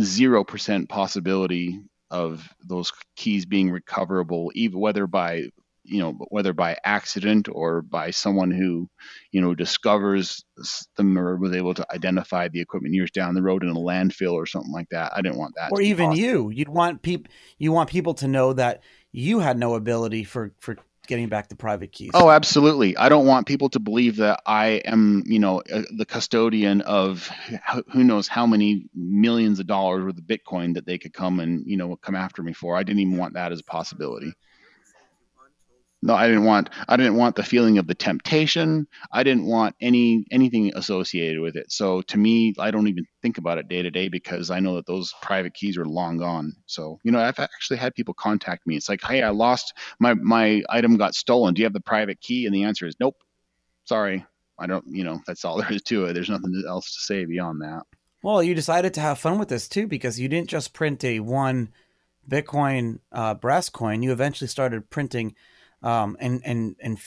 zero 0.00 0.44
percent 0.44 0.88
possibility 0.88 1.80
of 2.10 2.48
those 2.64 2.92
keys 3.16 3.44
being 3.44 3.70
recoverable, 3.70 4.52
even 4.54 4.78
whether 4.78 5.06
by 5.06 5.48
you 5.88 6.00
know 6.00 6.12
whether 6.30 6.52
by 6.52 6.76
accident 6.84 7.48
or 7.50 7.80
by 7.80 8.10
someone 8.10 8.50
who 8.50 8.88
you 9.30 9.40
know 9.40 9.54
discovers 9.54 10.44
them 10.96 11.16
or 11.16 11.36
was 11.36 11.54
able 11.54 11.74
to 11.74 11.86
identify 11.92 12.48
the 12.48 12.60
equipment 12.60 12.94
years 12.94 13.10
down 13.10 13.34
the 13.34 13.42
road 13.42 13.62
in 13.62 13.70
a 13.70 13.74
landfill 13.74 14.32
or 14.32 14.46
something 14.46 14.72
like 14.72 14.88
that 14.90 15.12
i 15.14 15.20
didn't 15.20 15.38
want 15.38 15.54
that 15.56 15.70
or 15.70 15.80
even 15.80 16.06
possible. 16.06 16.24
you 16.24 16.50
you'd 16.50 16.68
want 16.68 17.02
people 17.02 17.30
you 17.58 17.70
want 17.70 17.88
people 17.88 18.14
to 18.14 18.26
know 18.26 18.52
that 18.52 18.82
you 19.12 19.38
had 19.38 19.56
no 19.56 19.74
ability 19.74 20.24
for 20.24 20.52
for 20.58 20.76
getting 21.06 21.28
back 21.28 21.48
the 21.48 21.56
private 21.56 21.92
keys. 21.92 22.10
Oh, 22.14 22.30
absolutely. 22.30 22.96
I 22.96 23.08
don't 23.08 23.26
want 23.26 23.46
people 23.46 23.68
to 23.70 23.80
believe 23.80 24.16
that 24.16 24.40
I 24.46 24.82
am, 24.84 25.22
you 25.26 25.38
know, 25.38 25.62
uh, 25.72 25.82
the 25.96 26.06
custodian 26.06 26.80
of 26.82 27.30
who 27.92 28.04
knows 28.04 28.28
how 28.28 28.46
many 28.46 28.86
millions 28.94 29.60
of 29.60 29.66
dollars 29.66 30.04
worth 30.04 30.18
of 30.18 30.24
Bitcoin 30.24 30.74
that 30.74 30.86
they 30.86 30.98
could 30.98 31.12
come 31.12 31.40
and, 31.40 31.64
you 31.66 31.76
know, 31.76 31.96
come 31.96 32.14
after 32.14 32.42
me 32.42 32.52
for. 32.52 32.76
I 32.76 32.82
didn't 32.82 33.00
even 33.00 33.16
want 33.16 33.34
that 33.34 33.52
as 33.52 33.60
a 33.60 33.64
possibility. 33.64 34.32
No, 36.06 36.14
I 36.14 36.28
didn't 36.28 36.44
want 36.44 36.70
I 36.88 36.96
didn't 36.96 37.16
want 37.16 37.34
the 37.34 37.42
feeling 37.42 37.78
of 37.78 37.88
the 37.88 37.94
temptation. 37.94 38.86
I 39.10 39.24
didn't 39.24 39.44
want 39.44 39.74
any 39.80 40.24
anything 40.30 40.70
associated 40.76 41.40
with 41.40 41.56
it. 41.56 41.72
So 41.72 42.00
to 42.02 42.16
me, 42.16 42.54
I 42.60 42.70
don't 42.70 42.86
even 42.86 43.06
think 43.22 43.38
about 43.38 43.58
it 43.58 43.66
day 43.66 43.82
to 43.82 43.90
day 43.90 44.06
because 44.08 44.48
I 44.48 44.60
know 44.60 44.76
that 44.76 44.86
those 44.86 45.12
private 45.20 45.52
keys 45.52 45.76
are 45.76 45.84
long 45.84 46.18
gone. 46.18 46.52
So, 46.66 47.00
you 47.02 47.10
know, 47.10 47.18
I've 47.18 47.40
actually 47.40 47.78
had 47.78 47.92
people 47.96 48.14
contact 48.14 48.68
me. 48.68 48.76
It's 48.76 48.88
like, 48.88 49.02
"Hey, 49.02 49.20
I 49.20 49.30
lost 49.30 49.74
my 49.98 50.14
my 50.14 50.62
item 50.68 50.96
got 50.96 51.16
stolen. 51.16 51.54
Do 51.54 51.62
you 51.62 51.66
have 51.66 51.72
the 51.72 51.80
private 51.80 52.20
key?" 52.20 52.46
And 52.46 52.54
the 52.54 52.62
answer 52.62 52.86
is, 52.86 52.94
"Nope. 53.00 53.16
Sorry. 53.82 54.24
I 54.58 54.66
don't, 54.68 54.84
you 54.86 55.02
know, 55.02 55.20
that's 55.26 55.44
all 55.44 55.56
there 55.60 55.72
is 55.72 55.82
to 55.82 56.04
it. 56.04 56.12
There's 56.12 56.30
nothing 56.30 56.62
else 56.68 56.94
to 56.94 57.00
say 57.00 57.24
beyond 57.24 57.62
that." 57.62 57.82
Well, 58.22 58.44
you 58.44 58.54
decided 58.54 58.94
to 58.94 59.00
have 59.00 59.18
fun 59.18 59.40
with 59.40 59.48
this 59.48 59.68
too 59.68 59.88
because 59.88 60.20
you 60.20 60.28
didn't 60.28 60.50
just 60.50 60.72
print 60.72 61.02
a 61.02 61.18
one 61.18 61.72
Bitcoin 62.30 63.00
uh, 63.10 63.34
brass 63.34 63.68
coin. 63.68 64.04
You 64.04 64.12
eventually 64.12 64.48
started 64.48 64.88
printing 64.88 65.34
um, 65.86 66.16
and 66.18 66.42
and 66.44 66.74
and 66.80 66.98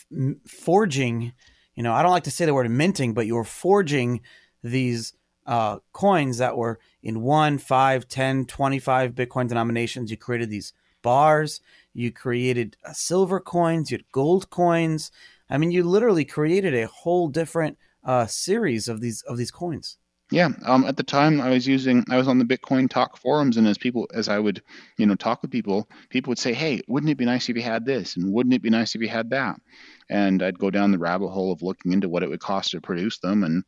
forging. 0.48 1.34
You 1.76 1.84
know, 1.84 1.94
I 1.94 2.02
don't 2.02 2.12
like 2.12 2.24
to 2.24 2.32
say 2.32 2.46
the 2.46 2.54
word 2.54 2.70
minting, 2.72 3.14
but 3.14 3.28
you 3.28 3.36
were 3.36 3.44
forging 3.44 4.22
these 4.64 5.14
uh, 5.46 5.80
coins 5.92 6.38
that 6.38 6.58
were 6.58 6.80
in 7.04 7.22
1, 7.22 7.58
5, 7.58 8.08
10, 8.08 8.46
25 8.46 9.12
Bitcoin 9.16 9.48
denominations. 9.48 10.12
You 10.12 10.18
created 10.18 10.50
these 10.50 10.74
bars. 11.02 11.62
You 11.94 12.12
created 12.12 12.78
uh, 12.86 12.94
silver 12.94 13.40
coins. 13.40 13.92
You 13.92 13.98
had 13.98 14.12
gold 14.12 14.50
coins. 14.50 15.12
I 15.50 15.58
mean, 15.58 15.72
you 15.72 15.84
literally 15.84 16.26
created 16.26 16.74
a 16.74 16.88
whole 16.88 17.28
different 17.28 17.78
uh, 18.04 18.28
series 18.28 18.88
of 18.88 19.02
these 19.02 19.24
of 19.24 19.38
these 19.38 19.52
coins. 19.52 19.98
Yeah, 20.32 20.50
um, 20.64 20.86
at 20.86 20.96
the 20.96 21.04
time 21.04 21.42
I 21.42 21.50
was 21.50 21.68
using, 21.68 22.06
I 22.10 22.18
was 22.18 22.28
on 22.28 22.38
the 22.38 22.46
Bitcoin 22.46 22.88
Talk 22.88 23.18
forums, 23.18 23.58
and 23.58 23.68
as 23.68 23.80
people, 23.80 24.08
as 24.14 24.30
I 24.30 24.38
would, 24.38 24.62
you 24.98 25.08
know, 25.08 25.16
talk 25.16 25.42
with 25.42 25.50
people, 25.50 25.90
people 26.10 26.30
would 26.30 26.38
say, 26.38 26.54
"Hey, 26.54 26.82
wouldn't 26.88 27.10
it 27.10 27.18
be 27.18 27.26
nice 27.26 27.50
if 27.50 27.56
you 27.56 27.64
had 27.64 27.84
this?" 27.84 28.16
and 28.16 28.32
"Wouldn't 28.32 28.54
it 28.54 28.62
be 28.62 28.70
nice 28.70 28.94
if 28.94 29.02
you 29.02 29.10
had 29.10 29.32
that?" 29.32 29.60
And 30.08 30.44
I'd 30.44 30.60
go 30.60 30.70
down 30.70 30.92
the 30.92 31.00
rabbit 31.00 31.30
hole 31.30 31.52
of 31.52 31.64
looking 31.64 31.94
into 31.94 32.10
what 32.10 32.22
it 32.22 32.30
would 32.30 32.40
cost 32.40 32.72
to 32.72 32.82
produce 32.82 33.18
them, 33.18 33.44
and 33.44 33.64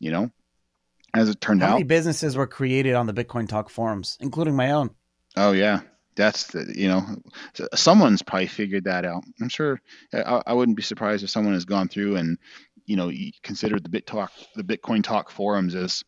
you 0.00 0.10
know, 0.10 0.30
as 1.14 1.28
it 1.28 1.40
turned 1.40 1.62
How 1.62 1.68
out, 1.68 1.72
many 1.74 1.84
businesses 1.84 2.36
were 2.36 2.48
created 2.48 2.94
on 2.94 3.06
the 3.06 3.14
Bitcoin 3.14 3.48
Talk 3.48 3.70
forums, 3.70 4.18
including 4.20 4.56
my 4.56 4.72
own? 4.72 4.90
Oh 5.36 5.52
yeah, 5.52 5.82
that's 6.16 6.48
the 6.48 6.72
you 6.74 6.88
know 6.88 7.02
someone's 7.74 8.22
probably 8.22 8.48
figured 8.48 8.84
that 8.84 9.04
out. 9.04 9.22
I'm 9.40 9.48
sure 9.48 9.80
I, 10.12 10.42
I 10.46 10.52
wouldn't 10.54 10.76
be 10.76 10.82
surprised 10.82 11.22
if 11.22 11.30
someone 11.30 11.54
has 11.54 11.64
gone 11.64 11.88
through 11.88 12.16
and 12.16 12.38
you 12.86 12.96
know 12.96 13.10
considered 13.42 13.84
the 13.84 13.88
Bit 13.88 14.06
Talk 14.06 14.32
the 14.54 14.64
Bitcoin 14.64 15.02
Talk 15.02 15.30
forums 15.30 15.74
as 15.74 16.04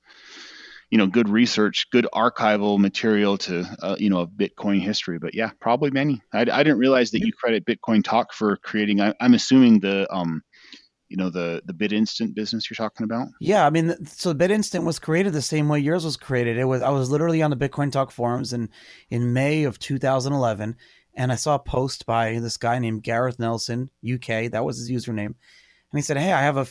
you 0.90 0.98
know 0.98 1.06
good 1.06 1.28
research, 1.28 1.86
good 1.90 2.06
archival 2.14 2.78
material 2.78 3.38
to 3.38 3.64
uh, 3.82 3.96
you 3.98 4.10
know 4.10 4.20
of 4.20 4.30
Bitcoin 4.30 4.80
history. 4.80 5.18
But 5.18 5.34
yeah, 5.34 5.50
probably 5.60 5.90
many. 5.90 6.22
I, 6.32 6.40
I 6.40 6.62
didn't 6.62 6.78
realize 6.78 7.10
that 7.10 7.20
you 7.20 7.32
credit 7.32 7.64
Bitcoin 7.64 8.04
Talk 8.04 8.32
for 8.32 8.56
creating. 8.58 9.00
I, 9.00 9.14
am 9.20 9.34
assuming 9.34 9.80
the 9.80 10.12
um 10.14 10.42
you 11.08 11.16
know 11.16 11.30
the 11.30 11.62
the 11.64 11.72
BitInstant 11.72 12.34
business 12.34 12.70
you're 12.70 12.76
talking 12.76 13.04
about. 13.04 13.28
Yeah, 13.40 13.66
I 13.66 13.70
mean, 13.70 14.06
so 14.06 14.34
BitInstant 14.34 14.84
was 14.84 14.98
created 14.98 15.32
the 15.32 15.42
same 15.42 15.68
way 15.68 15.80
yours 15.80 16.04
was 16.04 16.16
created. 16.16 16.56
It 16.56 16.64
was 16.64 16.82
I 16.82 16.90
was 16.90 17.10
literally 17.10 17.42
on 17.42 17.50
the 17.50 17.56
Bitcoin 17.56 17.90
Talk 17.90 18.10
forums 18.10 18.52
in 18.52 18.70
in 19.10 19.32
May 19.32 19.64
of 19.64 19.78
2011, 19.78 20.76
and 21.14 21.32
I 21.32 21.36
saw 21.36 21.56
a 21.56 21.60
post 21.60 22.06
by 22.06 22.38
this 22.38 22.56
guy 22.56 22.78
named 22.78 23.02
Gareth 23.02 23.38
Nelson 23.38 23.90
UK. 24.08 24.50
That 24.50 24.64
was 24.64 24.78
his 24.78 24.90
username, 24.90 25.34
and 25.96 25.98
he 25.98 26.02
said, 26.02 26.18
"Hey, 26.18 26.32
I 26.32 26.42
have 26.42 26.58
a 26.58 26.66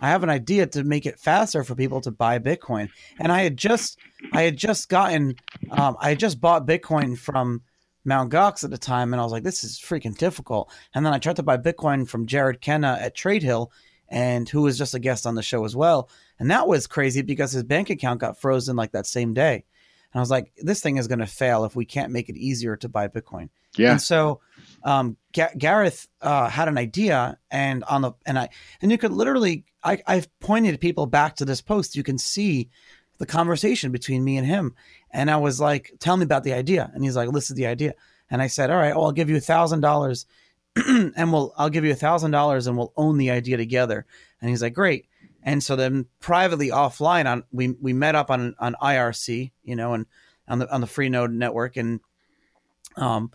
I 0.00 0.08
have 0.08 0.22
an 0.22 0.30
idea 0.30 0.66
to 0.66 0.84
make 0.84 1.06
it 1.06 1.20
faster 1.20 1.62
for 1.64 1.74
people 1.74 2.00
to 2.02 2.10
buy 2.10 2.38
Bitcoin. 2.38 2.90
And 3.18 3.30
I 3.30 3.42
had 3.42 3.56
just 3.56 3.98
I 4.32 4.42
had 4.42 4.56
just 4.56 4.88
gotten 4.88 5.36
um, 5.70 5.96
I 6.00 6.10
had 6.10 6.18
just 6.18 6.40
bought 6.40 6.66
Bitcoin 6.66 7.16
from 7.16 7.62
Mount 8.04 8.32
Gox 8.32 8.64
at 8.64 8.70
the 8.70 8.78
time, 8.78 9.14
and 9.14 9.20
I 9.20 9.24
was 9.24 9.32
like, 9.32 9.44
this 9.44 9.64
is 9.64 9.80
freaking 9.80 10.16
difficult. 10.18 10.70
And 10.94 11.06
then 11.06 11.14
I 11.14 11.18
tried 11.18 11.36
to 11.36 11.42
buy 11.42 11.56
Bitcoin 11.56 12.06
from 12.08 12.26
Jared 12.26 12.60
Kenna 12.60 12.98
at 13.00 13.16
Tradehill, 13.16 13.68
and 14.08 14.48
who 14.48 14.62
was 14.62 14.76
just 14.76 14.94
a 14.94 14.98
guest 14.98 15.26
on 15.26 15.36
the 15.36 15.42
show 15.42 15.64
as 15.64 15.74
well. 15.74 16.10
And 16.38 16.50
that 16.50 16.68
was 16.68 16.86
crazy 16.86 17.22
because 17.22 17.52
his 17.52 17.62
bank 17.62 17.88
account 17.88 18.20
got 18.20 18.40
frozen 18.40 18.76
like 18.76 18.92
that 18.92 19.06
same 19.06 19.32
day. 19.32 19.54
And 19.54 20.18
I 20.18 20.20
was 20.20 20.30
like, 20.30 20.52
this 20.58 20.82
thing 20.82 20.98
is 20.98 21.08
going 21.08 21.20
to 21.20 21.26
fail 21.26 21.64
if 21.64 21.74
we 21.74 21.86
can't 21.86 22.12
make 22.12 22.28
it 22.28 22.36
easier 22.36 22.76
to 22.76 22.88
buy 22.88 23.08
Bitcoin. 23.08 23.48
Yeah. 23.76 23.92
And 23.92 24.02
so 24.02 24.40
um, 24.84 25.16
G- 25.32 25.42
Gareth 25.56 26.06
uh, 26.20 26.48
had 26.48 26.68
an 26.68 26.78
idea, 26.78 27.38
and 27.50 27.82
on 27.84 28.02
the 28.02 28.12
and 28.26 28.38
I 28.38 28.50
and 28.82 28.92
you 28.92 28.98
could 28.98 29.12
literally 29.12 29.64
I 29.82 30.02
I've 30.06 30.28
pointed 30.40 30.80
people 30.80 31.06
back 31.06 31.36
to 31.36 31.44
this 31.44 31.62
post. 31.62 31.96
You 31.96 32.02
can 32.02 32.18
see 32.18 32.68
the 33.18 33.26
conversation 33.26 33.92
between 33.92 34.22
me 34.22 34.36
and 34.36 34.46
him, 34.46 34.74
and 35.10 35.30
I 35.30 35.38
was 35.38 35.58
like, 35.58 35.94
"Tell 36.00 36.16
me 36.16 36.24
about 36.24 36.44
the 36.44 36.52
idea," 36.52 36.90
and 36.94 37.02
he's 37.02 37.16
like, 37.16 37.32
"This 37.32 37.48
is 37.48 37.56
the 37.56 37.66
idea," 37.66 37.94
and 38.30 38.42
I 38.42 38.46
said, 38.46 38.70
"All 38.70 38.76
right, 38.76 38.94
well, 38.94 39.06
I'll 39.06 39.12
give 39.12 39.30
you 39.30 39.36
a 39.36 39.40
thousand 39.40 39.80
dollars, 39.80 40.26
and 40.76 41.32
we'll 41.32 41.54
I'll 41.56 41.70
give 41.70 41.84
you 41.84 41.92
a 41.92 41.96
thousand 41.96 42.32
dollars, 42.32 42.66
and 42.66 42.76
we'll 42.76 42.92
own 42.96 43.16
the 43.16 43.30
idea 43.30 43.56
together." 43.56 44.04
And 44.40 44.50
he's 44.50 44.62
like, 44.62 44.74
"Great." 44.74 45.06
And 45.42 45.62
so 45.62 45.76
then 45.76 46.06
privately 46.20 46.68
offline 46.68 47.26
on 47.26 47.44
we 47.52 47.74
we 47.80 47.94
met 47.94 48.14
up 48.14 48.30
on 48.30 48.54
on 48.58 48.76
IRC, 48.82 49.50
you 49.62 49.76
know, 49.76 49.94
and 49.94 50.04
on 50.46 50.58
the 50.58 50.70
on 50.72 50.82
the 50.82 50.86
Freenode 50.86 51.32
network, 51.32 51.78
and 51.78 52.00
um 52.96 53.30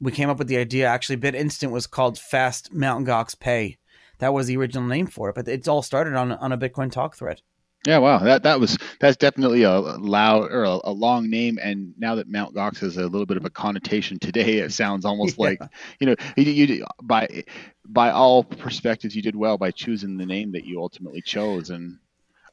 we 0.00 0.12
came 0.12 0.30
up 0.30 0.38
with 0.38 0.48
the 0.48 0.56
idea. 0.56 0.86
Actually, 0.86 1.18
BitInstant 1.18 1.70
was 1.70 1.86
called 1.86 2.18
Fast 2.18 2.72
Mountain 2.72 3.06
Gox 3.06 3.38
Pay. 3.38 3.78
That 4.18 4.34
was 4.34 4.46
the 4.46 4.56
original 4.56 4.86
name 4.86 5.06
for 5.06 5.30
it, 5.30 5.34
but 5.34 5.48
it's 5.48 5.68
all 5.68 5.82
started 5.82 6.14
on 6.14 6.32
on 6.32 6.52
a 6.52 6.58
Bitcoin 6.58 6.90
talk 6.90 7.16
thread. 7.16 7.42
Yeah, 7.86 7.96
wow, 7.96 8.18
that 8.18 8.42
that 8.42 8.60
was 8.60 8.76
that's 9.00 9.16
definitely 9.16 9.62
a 9.62 9.80
loud 9.80 10.52
or 10.52 10.64
a, 10.64 10.80
a 10.84 10.92
long 10.92 11.30
name, 11.30 11.58
and 11.62 11.94
now 11.96 12.14
that 12.16 12.28
Mount 12.28 12.54
Gox 12.54 12.78
has 12.80 12.98
a 12.98 13.06
little 13.06 13.24
bit 13.24 13.38
of 13.38 13.46
a 13.46 13.50
connotation 13.50 14.18
today, 14.18 14.58
it 14.58 14.72
sounds 14.72 15.06
almost 15.06 15.36
yeah. 15.38 15.44
like 15.46 15.60
you 15.98 16.06
know 16.06 16.14
you, 16.36 16.44
you 16.44 16.86
by 17.02 17.44
by 17.88 18.10
all 18.10 18.44
perspectives 18.44 19.16
you 19.16 19.22
did 19.22 19.34
well 19.34 19.56
by 19.56 19.70
choosing 19.70 20.18
the 20.18 20.26
name 20.26 20.52
that 20.52 20.66
you 20.66 20.78
ultimately 20.78 21.22
chose, 21.22 21.70
and 21.70 21.98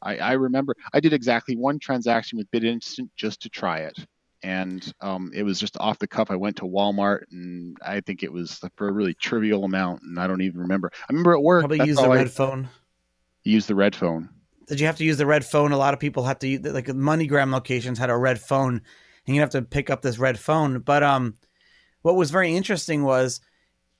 I, 0.01 0.17
I 0.17 0.31
remember 0.33 0.75
I 0.93 1.01
did 1.01 1.11
exactly 1.11 1.57
one 1.57 1.77
transaction 1.77 2.37
with 2.37 2.49
BitInstant 2.51 3.09
just 3.17 3.41
to 3.41 3.49
try 3.49 3.79
it, 3.79 3.99
and 4.43 4.93
um, 5.01 5.31
it 5.33 5.43
was 5.43 5.59
just 5.59 5.77
off 5.79 5.99
the 5.99 6.07
cuff. 6.07 6.29
I 6.29 6.35
went 6.35 6.57
to 6.57 6.63
Walmart, 6.63 7.23
and 7.31 7.77
I 7.85 8.01
think 8.01 8.23
it 8.23 8.31
was 8.31 8.61
for 8.75 8.88
a 8.88 8.91
really 8.91 9.13
trivial 9.13 9.63
amount, 9.63 10.03
and 10.03 10.19
I 10.19 10.27
don't 10.27 10.41
even 10.41 10.61
remember. 10.61 10.91
I 10.93 11.05
remember 11.11 11.33
it 11.33 11.41
worked. 11.41 11.67
Probably 11.67 11.88
use 11.88 11.97
the 11.97 12.09
red 12.09 12.27
I, 12.27 12.29
phone. 12.29 12.69
Use 13.43 13.65
the 13.65 13.75
red 13.75 13.95
phone. 13.95 14.29
Did 14.67 14.79
you 14.79 14.85
have 14.85 14.97
to 14.97 15.05
use 15.05 15.17
the 15.17 15.25
red 15.25 15.45
phone? 15.45 15.71
A 15.71 15.77
lot 15.77 15.93
of 15.93 15.99
people 15.99 16.23
have 16.25 16.39
to 16.39 16.47
use 16.47 16.61
like 16.63 16.88
MoneyGram 16.88 17.51
locations 17.51 17.97
had 17.97 18.09
a 18.09 18.17
red 18.17 18.39
phone, 18.39 18.81
and 19.25 19.35
you 19.35 19.41
have 19.41 19.51
to 19.51 19.61
pick 19.61 19.89
up 19.89 20.01
this 20.01 20.19
red 20.19 20.38
phone. 20.38 20.79
But 20.79 21.03
um, 21.03 21.35
what 22.01 22.15
was 22.15 22.31
very 22.31 22.55
interesting 22.55 23.03
was 23.03 23.39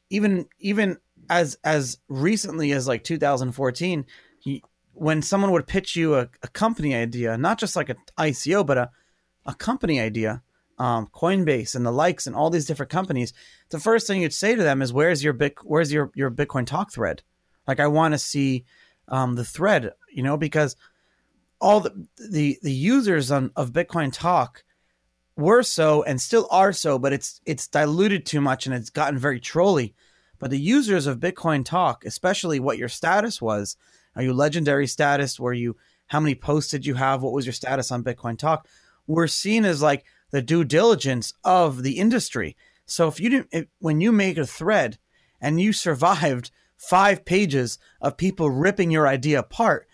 even 0.09 0.47
even 0.59 0.97
as 1.29 1.57
as 1.63 1.97
recently 2.09 2.71
as 2.71 2.88
like 2.88 3.03
2014, 3.03 4.05
he, 4.39 4.63
when 4.93 5.21
someone 5.21 5.51
would 5.51 5.67
pitch 5.67 5.95
you 5.95 6.15
a, 6.15 6.29
a 6.43 6.47
company 6.49 6.95
idea, 6.95 7.38
not 7.38 7.59
just 7.59 7.75
like 7.75 7.89
an 7.89 7.97
ICO, 8.17 8.65
but 8.65 8.77
a 8.77 8.89
a 9.47 9.55
company 9.55 9.99
idea, 9.99 10.43
um, 10.77 11.07
Coinbase 11.07 11.75
and 11.75 11.85
the 11.85 11.91
likes 11.91 12.27
and 12.27 12.35
all 12.35 12.49
these 12.49 12.65
different 12.65 12.91
companies, 12.91 13.33
the 13.69 13.79
first 13.79 14.05
thing 14.05 14.21
you'd 14.21 14.33
say 14.33 14.55
to 14.55 14.61
them 14.61 14.81
is, 14.81 14.93
"Where's 14.93 15.23
your 15.23 15.33
Bit? 15.33 15.55
Where's 15.63 15.91
your 15.91 16.11
your 16.13 16.29
Bitcoin 16.29 16.67
talk 16.67 16.91
thread? 16.91 17.23
Like, 17.67 17.79
I 17.79 17.87
want 17.87 18.13
to 18.13 18.19
see 18.19 18.65
um, 19.07 19.35
the 19.35 19.45
thread, 19.45 19.91
you 20.11 20.21
know, 20.21 20.37
because 20.37 20.75
all 21.59 21.79
the 21.79 22.07
the 22.29 22.59
the 22.61 22.71
users 22.71 23.31
on, 23.31 23.51
of 23.55 23.71
Bitcoin 23.71 24.11
talk 24.13 24.63
were 25.35 25.63
so 25.63 26.03
and 26.03 26.21
still 26.21 26.47
are 26.51 26.73
so, 26.73 26.99
but 26.99 27.13
it's 27.13 27.41
it's 27.45 27.67
diluted 27.67 28.25
too 28.25 28.41
much 28.41 28.65
and 28.65 28.75
it's 28.75 28.89
gotten 28.89 29.17
very 29.17 29.39
trolly. 29.39 29.95
But 30.39 30.51
the 30.51 30.59
users 30.59 31.07
of 31.07 31.19
Bitcoin 31.19 31.65
talk, 31.65 32.05
especially 32.05 32.59
what 32.59 32.77
your 32.77 32.89
status 32.89 33.41
was, 33.41 33.75
are 34.15 34.21
you 34.21 34.33
legendary 34.33 34.85
status? 34.85 35.39
Were 35.39 35.53
you 35.53 35.75
how 36.07 36.19
many 36.19 36.35
posts 36.35 36.71
did 36.71 36.85
you 36.85 36.93
have? 36.95 37.21
What 37.21 37.33
was 37.33 37.45
your 37.45 37.53
status 37.53 37.91
on 37.91 38.03
Bitcoin 38.03 38.37
talk? 38.37 38.67
Were 39.08 39.28
seen 39.28 39.66
as 39.66 39.82
like 39.82 40.05
the 40.32 40.41
due 40.41 40.64
diligence 40.64 41.34
of 41.43 41.84
the 41.84 41.97
industry. 41.97 42.55
So 42.86 43.08
if 43.08 43.20
you 43.20 43.30
didn't, 43.30 43.47
if, 43.51 43.66
when 43.80 44.01
you 44.01 44.12
make 44.12 44.38
a 44.38 44.45
thread 44.45 44.97
and 45.41 45.60
you 45.60 45.74
survived 45.74 46.51
five 46.78 47.26
pages 47.26 47.80
of 48.01 48.18
people 48.18 48.49
ripping 48.49 48.91
your 48.91 49.08
idea 49.08 49.39
apart, 49.39 49.88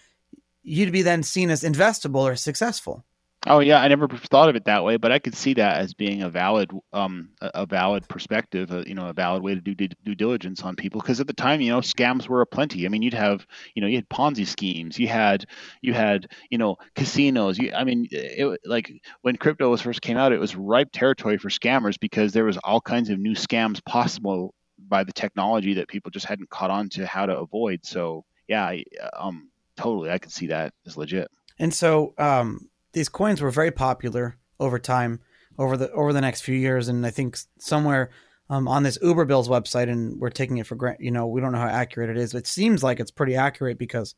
you'd 0.62 0.92
be 0.92 1.02
then 1.02 1.24
seen 1.24 1.50
as 1.50 1.64
investable 1.64 2.22
or 2.22 2.36
successful. 2.36 3.06
Oh 3.46 3.60
yeah, 3.60 3.82
I 3.82 3.90
never 3.90 4.08
thought 4.08 4.48
of 4.48 4.56
it 4.56 4.66
that 4.66 4.86
way, 4.86 4.96
but 4.96 5.12
I 5.12 5.20
could 5.20 5.36
see 5.36 5.54
that 5.56 5.78
as 5.78 5.94
being 5.94 6.22
a 6.22 6.30
valid, 6.30 6.72
um, 6.94 7.30
a, 7.42 7.66
valid 7.66 8.08
perspective. 8.08 8.72
Uh, 8.72 8.84
you 8.88 8.96
know, 8.96 9.08
a 9.08 9.14
valid 9.14 9.44
way 9.44 9.54
to 9.54 9.60
do 9.60 9.76
due 9.76 10.16
diligence 10.16 10.62
on 10.62 10.78
people. 10.78 11.02
Because 11.02 11.20
at 11.20 11.28
the 11.28 11.34
time, 11.34 11.60
you 11.60 11.70
know, 11.70 11.80
scams 11.82 12.30
were 12.30 12.42
aplenty. 12.42 12.86
I 12.86 12.90
mean, 12.90 13.02
you'd 13.02 13.14
have, 13.14 13.46
you 13.76 13.82
know, 13.82 13.88
you 13.88 13.98
had 13.98 14.08
Ponzi 14.08 14.48
schemes, 14.48 14.98
you 14.98 15.10
had, 15.10 15.46
you 15.82 15.94
had, 15.94 16.28
you 16.50 16.58
know, 16.58 16.78
casinos. 16.96 17.58
You, 17.60 17.74
I 17.74 17.84
mean, 17.84 18.08
it 18.12 18.62
like 18.66 18.94
when 19.24 19.36
crypto 19.36 19.70
was 19.70 19.82
first 19.82 20.02
came 20.02 20.16
out, 20.16 20.32
it 20.32 20.40
was 20.40 20.56
ripe 20.56 20.90
territory 20.94 21.38
for 21.38 21.50
scammers 21.50 22.00
because 22.00 22.32
there 22.32 22.46
was 22.46 22.58
all 22.60 22.80
kinds 22.80 23.10
of 23.10 23.20
new 23.20 23.34
scams 23.36 23.84
possible 23.84 24.54
by 24.88 25.04
the 25.04 25.14
technology 25.14 25.74
that 25.74 25.90
people 25.90 26.12
just 26.12 26.26
hadn't 26.26 26.50
caught 26.50 26.72
on 26.72 26.88
to 26.90 27.06
how 27.06 27.26
to 27.26 27.38
avoid. 27.38 27.86
So 27.86 28.24
yeah, 28.48 28.64
I, 28.64 28.86
um, 29.18 29.50
totally, 29.76 30.12
I 30.12 30.18
could 30.18 30.32
see 30.32 30.48
that 30.48 30.74
as 30.86 30.96
legit. 30.96 31.28
And 31.60 31.74
so, 31.74 32.14
um 32.18 32.70
these 32.94 33.10
coins 33.10 33.42
were 33.42 33.52
very 33.52 33.72
popular 33.72 34.38
over 34.60 34.80
time, 34.80 35.20
over 35.58 35.76
the 35.78 35.92
over 35.92 36.14
the 36.14 36.22
next 36.22 36.42
few 36.42 36.56
years, 36.56 36.88
and 36.88 37.06
I 37.06 37.10
think 37.10 37.38
somewhere 37.60 38.12
um, 38.50 38.68
on 38.68 38.84
this 38.84 38.98
Uber 39.02 39.26
Bills 39.26 39.50
website, 39.50 39.90
and 39.90 40.20
we're 40.20 40.30
taking 40.30 40.58
it 40.58 40.68
for 40.68 40.76
granted. 40.76 41.04
You 41.04 41.12
know, 41.12 41.28
we 41.28 41.42
don't 41.42 41.52
know 41.52 41.60
how 41.60 41.68
accurate 41.68 42.10
it 42.10 42.18
is. 42.18 42.34
It 42.34 42.48
seems 42.48 42.84
like 42.84 43.00
it's 43.00 43.12
pretty 43.12 43.36
accurate 43.36 43.78
because 43.78 44.16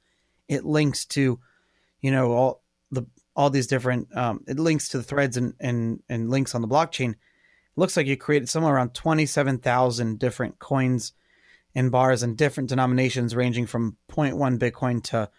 it 0.48 0.66
links 0.66 1.06
to, 1.08 1.40
you 2.02 2.12
know, 2.12 2.32
all 2.32 2.64
the 2.92 3.06
all 3.36 3.50
these 3.50 3.68
different. 3.68 4.16
Um, 4.16 4.44
it 4.48 4.60
links 4.60 4.90
to 4.90 4.98
the 4.98 5.04
threads 5.04 5.38
and 5.38 5.54
and 5.60 6.02
and 6.10 6.30
links 6.30 6.54
on 6.54 6.62
the 6.62 6.68
blockchain. 6.68 7.16
Looks 7.76 7.98
like 7.98 8.08
you 8.08 8.18
created 8.18 8.50
somewhere 8.50 8.76
around 8.76 8.94
twenty 8.94 9.26
seven 9.26 9.58
thousand 9.58 10.20
different 10.20 10.60
coins 10.60 11.14
and 11.74 11.92
bars 11.92 12.24
and 12.24 12.38
different 12.38 12.70
denominations, 12.70 13.36
ranging 13.36 13.66
from 13.66 13.98
0.1 14.10 14.58
Bitcoin 14.58 15.04
to 15.04 15.30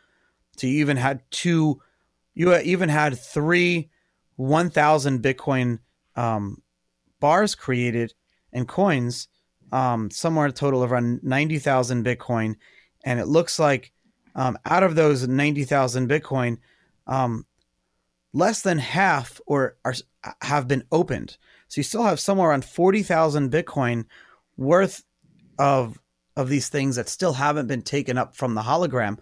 to 0.58 0.68
you 0.68 0.80
even 0.80 0.96
had 0.96 1.22
two 1.30 1.80
you 2.36 2.56
even 2.58 2.88
had 2.88 3.18
three 3.18 3.88
1,000 4.36 5.22
Bitcoin 5.22 5.78
um, 6.14 6.62
bars 7.18 7.54
created 7.54 8.14
and 8.52 8.68
coins, 8.68 9.28
um, 9.72 10.10
somewhere 10.10 10.46
a 10.46 10.52
total 10.52 10.82
of 10.82 10.92
around 10.92 11.24
90,000 11.24 12.04
Bitcoin. 12.04 12.56
And 13.04 13.18
it 13.18 13.26
looks 13.26 13.58
like 13.58 13.90
um, 14.34 14.58
out 14.66 14.82
of 14.82 14.94
those 14.94 15.26
90,000 15.26 16.08
Bitcoin, 16.08 16.58
um, 17.06 17.46
less 18.34 18.60
than 18.60 18.78
half 18.78 19.40
or 19.46 19.76
are, 19.84 19.94
have 20.42 20.68
been 20.68 20.84
opened. 20.92 21.38
So 21.68 21.78
you 21.78 21.84
still 21.84 22.02
have 22.02 22.20
somewhere 22.20 22.50
around 22.50 22.66
40,000 22.66 23.50
Bitcoin 23.50 24.04
worth 24.56 25.02
of 25.58 25.98
of 26.36 26.50
these 26.50 26.68
things 26.68 26.96
that 26.96 27.08
still 27.08 27.32
haven't 27.32 27.66
been 27.66 27.80
taken 27.80 28.18
up 28.18 28.36
from 28.36 28.54
the 28.54 28.60
hologram 28.60 29.18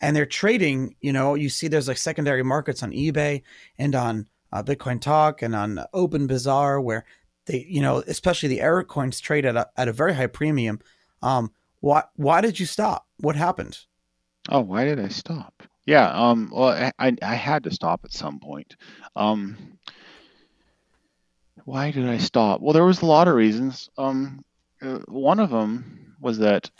and 0.00 0.14
they're 0.14 0.26
trading. 0.26 0.96
You 1.00 1.12
know, 1.12 1.34
you 1.34 1.48
see 1.48 1.68
there's 1.68 1.88
like 1.88 1.98
secondary 1.98 2.42
markets 2.42 2.82
on 2.82 2.92
eBay 2.92 3.42
and 3.78 3.94
on 3.94 4.28
uh, 4.52 4.62
Bitcoin 4.62 5.00
Talk 5.00 5.42
and 5.42 5.54
on 5.54 5.80
Open 5.92 6.26
Bazaar 6.26 6.80
where 6.80 7.04
they, 7.46 7.66
you 7.68 7.80
know, 7.80 8.02
especially 8.06 8.48
the 8.48 8.60
error 8.60 8.84
coins 8.84 9.20
trade 9.20 9.46
at 9.46 9.56
a, 9.56 9.68
at 9.76 9.88
a 9.88 9.92
very 9.92 10.14
high 10.14 10.26
premium. 10.26 10.80
Um, 11.22 11.52
why 11.80 12.04
why 12.16 12.40
did 12.40 12.58
you 12.58 12.66
stop? 12.66 13.06
What 13.18 13.36
happened? 13.36 13.78
Oh, 14.48 14.60
why 14.60 14.84
did 14.84 15.00
I 15.00 15.08
stop? 15.08 15.62
Yeah, 15.86 16.08
um, 16.08 16.50
well, 16.52 16.90
I, 16.98 17.16
I 17.22 17.34
had 17.34 17.64
to 17.64 17.70
stop 17.70 18.00
at 18.04 18.12
some 18.12 18.40
point. 18.40 18.76
Um, 19.14 19.56
why 21.64 21.92
did 21.92 22.08
I 22.08 22.18
stop? 22.18 22.60
Well, 22.60 22.72
there 22.72 22.84
was 22.84 23.02
a 23.02 23.06
lot 23.06 23.28
of 23.28 23.34
reasons. 23.34 23.88
Um, 23.96 24.44
uh, 24.82 24.98
one 25.06 25.38
of 25.38 25.50
them 25.50 26.14
was 26.20 26.38
that 26.38 26.70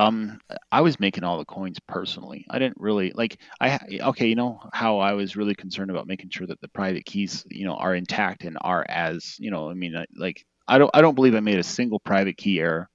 um, 0.00 0.40
I 0.72 0.80
was 0.80 0.98
making 1.00 1.24
all 1.24 1.38
the 1.38 1.44
coins 1.44 1.78
personally. 1.86 2.46
I 2.50 2.58
didn't 2.58 2.80
really 2.80 3.12
like 3.14 3.38
I 3.60 3.78
okay, 4.00 4.28
you 4.28 4.34
know 4.34 4.60
how 4.72 4.98
I 4.98 5.12
was 5.12 5.36
really 5.36 5.54
concerned 5.54 5.90
about 5.90 6.06
making 6.06 6.30
sure 6.30 6.46
that 6.46 6.60
the 6.60 6.68
private 6.68 7.04
keys, 7.04 7.44
you 7.50 7.66
know, 7.66 7.74
are 7.74 7.94
intact 7.94 8.44
and 8.44 8.56
are 8.60 8.84
as, 8.88 9.36
you 9.38 9.50
know, 9.50 9.70
I 9.70 9.74
mean 9.74 9.94
like 10.16 10.44
I 10.68 10.78
don't 10.78 10.90
I 10.94 11.02
don't 11.02 11.14
believe 11.14 11.34
I 11.34 11.40
made 11.40 11.58
a 11.58 11.64
single 11.64 12.00
private 12.00 12.36
key 12.36 12.60
error. 12.60 12.88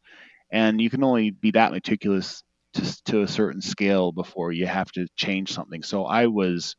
And 0.52 0.82
you 0.82 0.90
can 0.90 1.04
only 1.04 1.32
be 1.32 1.52
that 1.52 1.72
meticulous 1.72 2.44
to, 2.76 3.04
to 3.06 3.22
a 3.24 3.28
certain 3.28 3.62
scale 3.62 4.12
before 4.12 4.52
you 4.52 4.68
have 4.68 4.92
to 4.94 5.08
change 5.16 5.54
something. 5.54 5.84
So 5.84 6.06
I 6.06 6.28
was 6.28 6.76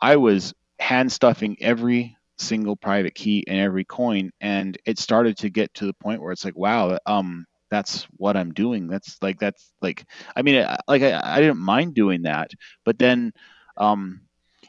I 0.00 0.16
was 0.16 0.54
hand 0.80 1.12
stuffing 1.12 1.56
every 1.60 2.16
single 2.38 2.76
private 2.76 3.14
key 3.14 3.44
in 3.46 3.56
every 3.58 3.84
coin 3.84 4.30
and 4.40 4.76
it 4.86 4.98
started 4.98 5.36
to 5.38 5.50
get 5.50 5.72
to 5.74 5.86
the 5.86 5.94
point 5.94 6.20
where 6.22 6.32
it's 6.32 6.44
like 6.44 6.56
wow 6.56 6.98
um 7.06 7.46
that's 7.72 8.04
what 8.16 8.36
i'm 8.36 8.52
doing. 8.52 8.86
That's 8.88 9.18
like 9.22 9.38
that's 9.40 9.72
like 9.80 10.04
i 10.36 10.42
mean 10.42 10.66
like 10.88 11.02
i, 11.02 11.20
I 11.36 11.40
didn't 11.40 11.58
mind 11.58 11.94
doing 11.94 12.22
that 12.22 12.50
but 12.84 12.98
then 12.98 13.32
um 13.76 14.20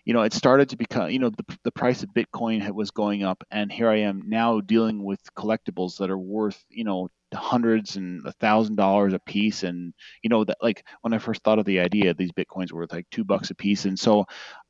you 0.06 0.14
know 0.14 0.22
it 0.24 0.34
started 0.34 0.70
to 0.70 0.78
become 0.78 1.10
you 1.12 1.20
know 1.20 1.30
the, 1.30 1.58
the 1.64 1.72
price 1.72 2.04
of 2.04 2.10
bitcoin 2.10 2.70
was 2.72 2.91
going 2.91 3.24
up 3.24 3.43
and 3.51 3.72
here 3.72 3.89
i 3.89 3.97
am 3.99 4.24
now 4.28 4.62
dealing 4.62 5.04
with 5.04 5.20
collectibles 5.38 5.97
that 5.97 6.10
are 6.10 6.18
worth 6.18 6.64
you 6.70 6.84
know 6.84 7.10
hundreds 7.36 7.95
and 7.95 8.26
a 8.26 8.32
thousand 8.34 8.76
dollars 8.76 9.14
a 9.14 9.20
piece. 9.20 9.64
And 9.64 9.93
you 10.22 10.30
know 10.30 10.43
that 10.43 10.58
like 10.62 10.86
when 11.01 11.14
i 11.14 11.18
first 11.18 11.43
thought 11.43 11.60
of 11.60 11.66
the 11.66 11.80
idea 11.80 12.14
these 12.14 12.32
bitcoins 12.32 12.72
were 12.72 12.88
like 12.91 13.10
two 13.12 13.24
bucks 13.24 13.49
a 13.51 13.56
piece. 13.56 13.86
And 13.86 13.97
so 13.97 14.26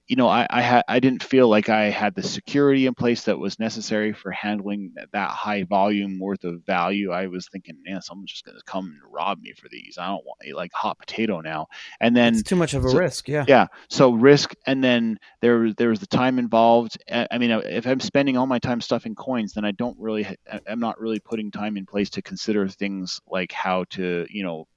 you 0.08 0.16
know, 0.16 0.28
I 0.28 0.46
I, 0.50 0.62
had, 0.62 0.84
I 0.88 1.00
didn't 1.00 1.24
feel 1.24 1.48
like 1.48 1.70
I 1.70 1.86
had 1.86 2.14
the 2.16 2.24
security 2.24 2.86
in 2.88 2.94
place 2.94 3.24
that 3.24 3.40
was 3.40 3.60
necessary 3.60 4.14
for 4.14 4.32
handling 4.32 4.94
that 5.14 5.30
high 5.30 5.64
volume 5.64 6.20
worth 6.20 6.44
of 6.44 6.62
value. 6.66 7.12
I 7.12 7.28
was 7.28 7.48
thinking, 7.50 7.78
man, 7.86 8.02
someone's 8.02 8.32
just 8.32 8.46
going 8.46 8.58
to 8.58 8.64
come 8.66 8.86
and 8.86 9.14
rob 9.14 9.40
me 9.40 9.54
for 9.54 9.70
these. 9.70 9.98
I 9.98 10.08
don't 10.08 10.26
want 10.26 10.40
like 10.56 10.72
hot 10.74 11.00
potato 11.00 11.40
now. 11.42 11.68
And 12.00 12.16
then 12.16 12.34
it's 12.34 12.44
too 12.44 12.56
much 12.56 12.74
of 12.74 12.84
a 12.86 12.90
so, 12.90 12.98
risk. 12.98 13.28
Yeah. 13.28 13.46
Yeah. 13.48 13.68
So 13.90 14.12
risk, 14.12 14.54
and 14.68 14.84
then 14.84 15.20
there 15.42 15.74
there 15.74 15.90
was 15.90 16.00
the 16.00 16.08
time 16.08 16.38
involved. 16.38 16.98
I 17.10 17.38
mean, 17.38 17.52
uh, 17.52 17.60
if 17.60 17.88
I'm 17.88 18.00
spending 18.00 18.38
all 18.38 18.48
my 18.48 18.60
time 18.60 18.82
stuffing 18.82 19.16
coins, 19.16 19.54
then 19.54 19.64
I 19.66 19.72
don't 19.72 19.98
really, 20.00 20.28
I'm 20.68 20.80
not 20.80 21.00
really 21.00 21.20
putting 21.20 21.52
time 21.52 21.78
in 21.78 21.86
place 21.86 22.10
to 22.12 22.22
consider 22.22 22.68
things 22.68 23.22
like 23.28 23.52
how 23.52 23.86
to, 23.92 24.26
you 24.30 24.44
know, 24.44 24.68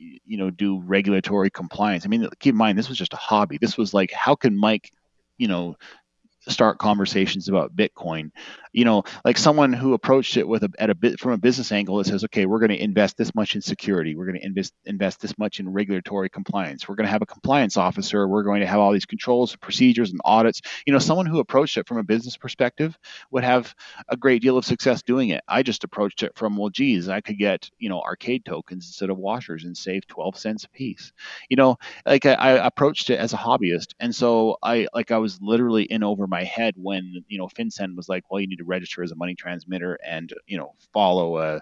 you 0.00 0.36
know 0.36 0.50
do 0.50 0.80
regulatory 0.80 1.50
compliance. 1.50 2.04
I 2.04 2.08
mean, 2.08 2.28
keep 2.38 2.54
in 2.54 2.58
mind 2.58 2.78
this 2.78 2.88
was 2.88 2.98
just 2.98 3.12
a 3.12 3.18
hobby. 3.18 3.58
This 3.58 3.76
was 3.76 3.92
like 3.94 4.10
how 4.12 4.34
can 4.34 4.56
Mike, 4.56 4.92
you 5.38 5.48
know, 5.48 5.76
start 6.48 6.78
conversations 6.78 7.48
about 7.48 7.76
Bitcoin. 7.76 8.30
You 8.72 8.84
know, 8.84 9.02
like 9.24 9.36
someone 9.36 9.72
who 9.72 9.94
approached 9.94 10.36
it 10.36 10.46
with 10.46 10.62
a 10.62 10.70
at 10.78 10.90
a 10.90 10.94
bit 10.94 11.18
from 11.18 11.32
a 11.32 11.38
business 11.38 11.72
angle 11.72 11.96
that 11.96 12.06
says, 12.06 12.24
okay, 12.24 12.46
we're 12.46 12.60
going 12.60 12.70
to 12.70 12.82
invest 12.82 13.16
this 13.16 13.34
much 13.34 13.56
in 13.56 13.60
security, 13.60 14.14
we're 14.14 14.26
going 14.26 14.38
to 14.38 14.44
invest 14.44 14.72
invest 14.84 15.20
this 15.20 15.36
much 15.38 15.58
in 15.58 15.68
regulatory 15.68 16.30
compliance, 16.30 16.88
we're 16.88 16.94
going 16.94 17.06
to 17.06 17.10
have 17.10 17.22
a 17.22 17.26
compliance 17.26 17.76
officer, 17.76 18.28
we're 18.28 18.44
going 18.44 18.60
to 18.60 18.66
have 18.66 18.78
all 18.78 18.92
these 18.92 19.06
controls, 19.06 19.56
procedures, 19.56 20.10
and 20.10 20.20
audits. 20.24 20.60
You 20.86 20.92
know, 20.92 21.00
someone 21.00 21.26
who 21.26 21.40
approached 21.40 21.76
it 21.78 21.88
from 21.88 21.98
a 21.98 22.04
business 22.04 22.36
perspective 22.36 22.96
would 23.32 23.44
have 23.44 23.74
a 24.08 24.16
great 24.16 24.40
deal 24.40 24.56
of 24.56 24.64
success 24.64 25.02
doing 25.02 25.30
it. 25.30 25.42
I 25.48 25.62
just 25.64 25.82
approached 25.82 26.22
it 26.22 26.32
from, 26.36 26.56
well, 26.56 26.70
geez, 26.70 27.08
I 27.08 27.20
could 27.20 27.38
get 27.38 27.68
you 27.78 27.88
know 27.88 28.00
arcade 28.00 28.44
tokens 28.44 28.86
instead 28.86 29.10
of 29.10 29.18
washers 29.18 29.64
and 29.64 29.76
save 29.76 30.06
twelve 30.06 30.38
cents 30.38 30.64
a 30.64 30.68
piece. 30.68 31.12
You 31.48 31.56
know, 31.56 31.76
like 32.06 32.24
I, 32.24 32.34
I 32.34 32.66
approached 32.66 33.10
it 33.10 33.18
as 33.18 33.32
a 33.32 33.36
hobbyist, 33.36 33.94
and 33.98 34.14
so 34.14 34.58
I 34.62 34.86
like 34.94 35.10
I 35.10 35.18
was 35.18 35.40
literally 35.42 35.82
in 35.82 36.04
over 36.04 36.28
my 36.30 36.44
head 36.44 36.74
when 36.76 37.24
you 37.28 37.38
know 37.38 37.48
FinCEN 37.48 37.96
was 37.96 38.08
like, 38.08 38.30
well, 38.30 38.40
you 38.40 38.46
need 38.46 38.58
to 38.58 38.64
register 38.64 39.02
as 39.02 39.12
a 39.12 39.16
money 39.16 39.34
transmitter 39.34 39.98
and 40.06 40.32
you 40.46 40.56
know 40.56 40.74
follow 40.92 41.38
a. 41.38 41.60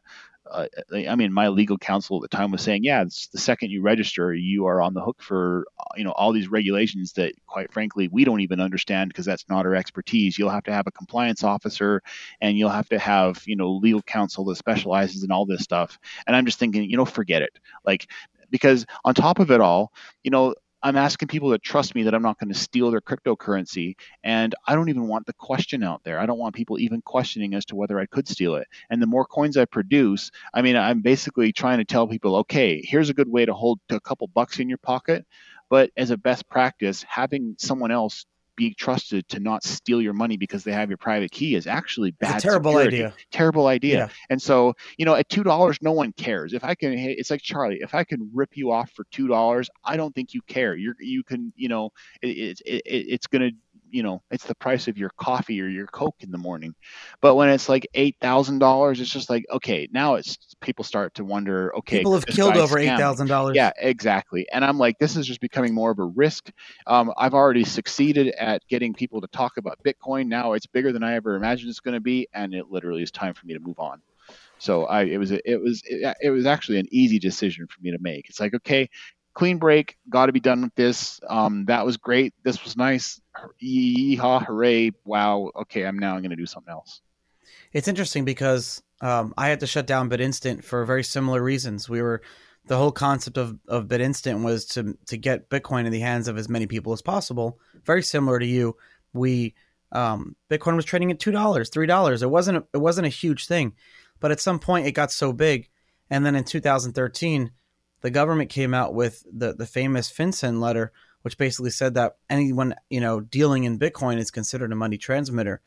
I 0.50 1.14
mean, 1.14 1.30
my 1.30 1.48
legal 1.48 1.76
counsel 1.76 2.16
at 2.16 2.30
the 2.30 2.34
time 2.34 2.50
was 2.50 2.62
saying, 2.62 2.82
yeah, 2.82 3.02
it's 3.02 3.26
the 3.26 3.38
second 3.38 3.70
you 3.70 3.82
register, 3.82 4.32
you 4.32 4.64
are 4.64 4.80
on 4.80 4.94
the 4.94 5.02
hook 5.02 5.20
for 5.20 5.66
you 5.94 6.04
know 6.04 6.12
all 6.12 6.32
these 6.32 6.48
regulations 6.48 7.12
that, 7.14 7.34
quite 7.46 7.70
frankly, 7.70 8.08
we 8.08 8.24
don't 8.24 8.40
even 8.40 8.58
understand 8.58 9.10
because 9.10 9.26
that's 9.26 9.46
not 9.50 9.66
our 9.66 9.74
expertise. 9.74 10.38
You'll 10.38 10.48
have 10.48 10.64
to 10.64 10.72
have 10.72 10.86
a 10.86 10.92
compliance 10.92 11.44
officer, 11.44 12.02
and 12.40 12.56
you'll 12.56 12.70
have 12.70 12.88
to 12.88 12.98
have 12.98 13.42
you 13.46 13.56
know 13.56 13.72
legal 13.72 14.00
counsel 14.00 14.46
that 14.46 14.56
specializes 14.56 15.22
in 15.22 15.30
all 15.30 15.44
this 15.44 15.60
stuff. 15.60 15.98
And 16.26 16.34
I'm 16.34 16.46
just 16.46 16.58
thinking, 16.58 16.88
you 16.88 16.96
know, 16.96 17.04
forget 17.04 17.42
it. 17.42 17.58
Like 17.84 18.06
because 18.50 18.86
on 19.04 19.14
top 19.14 19.38
of 19.38 19.50
it 19.50 19.60
all, 19.60 19.92
you 20.22 20.30
know, 20.30 20.54
I'm 20.82 20.96
asking 20.96 21.28
people 21.28 21.50
to 21.50 21.58
trust 21.58 21.94
me 21.94 22.04
that 22.04 22.14
I'm 22.14 22.22
not 22.22 22.38
going 22.38 22.52
to 22.52 22.58
steal 22.58 22.90
their 22.90 23.00
cryptocurrency. 23.00 23.96
And 24.22 24.54
I 24.66 24.74
don't 24.74 24.88
even 24.88 25.08
want 25.08 25.26
the 25.26 25.32
question 25.32 25.82
out 25.82 26.02
there. 26.04 26.20
I 26.20 26.26
don't 26.26 26.38
want 26.38 26.54
people 26.54 26.78
even 26.78 27.02
questioning 27.02 27.54
as 27.54 27.64
to 27.66 27.76
whether 27.76 27.98
I 27.98 28.06
could 28.06 28.28
steal 28.28 28.54
it. 28.54 28.68
And 28.90 29.02
the 29.02 29.06
more 29.06 29.24
coins 29.24 29.56
I 29.56 29.64
produce, 29.64 30.30
I 30.54 30.62
mean, 30.62 30.76
I'm 30.76 31.00
basically 31.00 31.52
trying 31.52 31.78
to 31.78 31.84
tell 31.84 32.06
people, 32.06 32.36
okay, 32.36 32.80
here's 32.84 33.10
a 33.10 33.14
good 33.14 33.28
way 33.28 33.44
to 33.44 33.54
hold 33.54 33.80
a 33.90 34.00
couple 34.00 34.28
bucks 34.28 34.60
in 34.60 34.68
your 34.68 34.78
pocket. 34.78 35.26
But 35.68 35.90
as 35.96 36.10
a 36.10 36.16
best 36.16 36.48
practice, 36.48 37.02
having 37.02 37.56
someone 37.58 37.90
else 37.90 38.24
be 38.58 38.74
trusted 38.74 39.26
to 39.28 39.38
not 39.38 39.62
steal 39.62 40.02
your 40.02 40.12
money 40.12 40.36
because 40.36 40.64
they 40.64 40.72
have 40.72 40.90
your 40.90 40.98
private 40.98 41.30
key 41.30 41.54
is 41.54 41.66
actually 41.66 42.10
bad. 42.10 42.40
terrible 42.40 42.72
security. 42.72 42.96
idea. 42.98 43.14
Terrible 43.30 43.68
idea. 43.68 43.96
Yeah. 43.96 44.08
And 44.30 44.42
so, 44.42 44.74
you 44.98 45.06
know, 45.06 45.14
at 45.14 45.28
two 45.28 45.44
dollars, 45.44 45.78
no 45.80 45.92
one 45.92 46.12
cares. 46.12 46.52
If 46.52 46.64
I 46.64 46.74
can, 46.74 46.92
it's 46.92 47.30
like 47.30 47.40
Charlie. 47.40 47.78
If 47.80 47.94
I 47.94 48.02
can 48.02 48.28
rip 48.34 48.56
you 48.56 48.72
off 48.72 48.90
for 48.90 49.04
two 49.12 49.28
dollars, 49.28 49.70
I 49.84 49.96
don't 49.96 50.12
think 50.12 50.34
you 50.34 50.42
care. 50.42 50.74
You're, 50.74 50.96
you 50.98 51.22
can, 51.22 51.52
you 51.56 51.68
know, 51.68 51.90
it, 52.20 52.60
it, 52.66 52.82
it 52.82 52.82
it's 52.84 53.28
going 53.28 53.42
to 53.42 53.56
you 53.90 54.02
know 54.02 54.22
it's 54.30 54.44
the 54.44 54.54
price 54.54 54.88
of 54.88 54.98
your 54.98 55.10
coffee 55.18 55.60
or 55.60 55.68
your 55.68 55.86
coke 55.86 56.16
in 56.20 56.30
the 56.30 56.38
morning. 56.38 56.74
But 57.20 57.34
when 57.36 57.48
it's 57.48 57.68
like 57.68 57.86
eight 57.94 58.16
thousand 58.20 58.58
dollars 58.58 59.00
it's 59.00 59.10
just 59.10 59.30
like 59.30 59.44
okay 59.50 59.88
now 59.92 60.14
it's 60.14 60.38
people 60.60 60.84
start 60.84 61.14
to 61.14 61.24
wonder 61.24 61.74
okay 61.76 61.98
people 61.98 62.14
have 62.14 62.26
killed 62.26 62.56
over 62.56 62.78
eight 62.78 62.96
thousand 62.96 63.28
dollars. 63.28 63.56
Yeah 63.56 63.72
exactly. 63.78 64.46
And 64.52 64.64
i'm 64.64 64.78
like 64.78 64.98
this 64.98 65.16
is 65.16 65.26
just 65.26 65.40
becoming 65.40 65.74
more 65.74 65.90
of 65.90 65.98
a 65.98 66.04
risk. 66.04 66.50
Um, 66.86 67.12
i've 67.16 67.34
already 67.34 67.64
succeeded 67.64 68.34
at 68.38 68.66
getting 68.68 68.94
people 68.94 69.20
to 69.20 69.28
talk 69.28 69.56
about 69.56 69.78
bitcoin. 69.84 70.26
Now 70.26 70.52
it's 70.52 70.66
bigger 70.66 70.92
than 70.92 71.02
i 71.02 71.14
ever 71.14 71.34
imagined 71.34 71.70
it's 71.70 71.80
going 71.80 71.94
to 71.94 72.00
be 72.00 72.28
and 72.34 72.54
it 72.54 72.70
literally 72.70 73.02
is 73.02 73.10
time 73.10 73.34
for 73.34 73.46
me 73.46 73.54
to 73.54 73.60
move 73.60 73.78
on. 73.78 74.00
So 74.58 74.86
I, 74.86 75.04
it 75.04 75.18
was, 75.18 75.30
it 75.30 75.60
was, 75.60 75.82
it, 75.86 76.16
it 76.20 76.30
was 76.30 76.46
actually 76.46 76.78
an 76.78 76.88
easy 76.90 77.18
decision 77.18 77.66
for 77.66 77.80
me 77.80 77.92
to 77.92 77.98
make. 78.00 78.28
It's 78.28 78.40
like, 78.40 78.54
okay, 78.54 78.90
clean 79.38 79.58
break. 79.58 79.96
Got 80.10 80.26
to 80.26 80.32
be 80.32 80.40
done 80.40 80.62
with 80.62 80.74
this. 80.74 81.20
Um, 81.28 81.64
that 81.66 81.86
was 81.86 81.96
great. 81.96 82.34
This 82.42 82.64
was 82.64 82.76
nice. 82.76 83.20
Yeehaw, 83.62 84.44
hooray! 84.44 84.90
Wow. 85.04 85.52
Okay, 85.54 85.86
I'm 85.86 85.98
now 85.98 86.18
going 86.18 86.30
to 86.30 86.36
do 86.36 86.44
something 86.44 86.72
else. 86.72 87.00
It's 87.72 87.86
interesting 87.86 88.24
because 88.24 88.82
um, 89.00 89.32
I 89.38 89.48
had 89.48 89.60
to 89.60 89.66
shut 89.66 89.86
down 89.86 90.10
BitInstant 90.10 90.64
for 90.64 90.84
very 90.84 91.04
similar 91.04 91.40
reasons. 91.40 91.88
We 91.88 92.02
were 92.02 92.20
the 92.66 92.76
whole 92.76 92.90
concept 92.90 93.38
of 93.38 93.56
of 93.68 93.86
BitInstant 93.86 94.42
was 94.42 94.66
to 94.66 94.98
to 95.06 95.16
get 95.16 95.48
Bitcoin 95.48 95.86
in 95.86 95.92
the 95.92 96.00
hands 96.00 96.26
of 96.26 96.36
as 96.36 96.48
many 96.48 96.66
people 96.66 96.92
as 96.92 97.00
possible. 97.00 97.60
Very 97.84 98.02
similar 98.02 98.40
to 98.40 98.46
you, 98.46 98.76
we 99.12 99.54
um, 99.92 100.34
Bitcoin 100.50 100.74
was 100.74 100.84
trading 100.84 101.12
at 101.12 101.20
two 101.20 101.30
dollars, 101.30 101.68
three 101.68 101.86
dollars. 101.86 102.24
It 102.24 102.30
wasn't 102.30 102.58
a, 102.58 102.64
it 102.74 102.78
wasn't 102.78 103.06
a 103.06 103.10
huge 103.10 103.46
thing, 103.46 103.74
but 104.18 104.32
at 104.32 104.40
some 104.40 104.58
point 104.58 104.88
it 104.88 104.92
got 104.92 105.12
so 105.12 105.32
big, 105.32 105.68
and 106.10 106.26
then 106.26 106.34
in 106.34 106.42
2013 106.42 107.52
the 108.00 108.10
government 108.10 108.50
came 108.50 108.74
out 108.74 108.94
with 108.94 109.24
the 109.30 109.54
the 109.54 109.66
famous 109.66 110.10
FinCEN 110.10 110.60
letter, 110.60 110.92
which 111.22 111.38
basically 111.38 111.70
said 111.70 111.94
that 111.94 112.16
anyone 112.30 112.74
you 112.90 113.00
know 113.00 113.20
dealing 113.20 113.64
in 113.64 113.78
Bitcoin 113.78 114.18
is 114.18 114.30
considered 114.30 114.72
a 114.72 114.76
money 114.76 114.98
transmitter. 114.98 115.60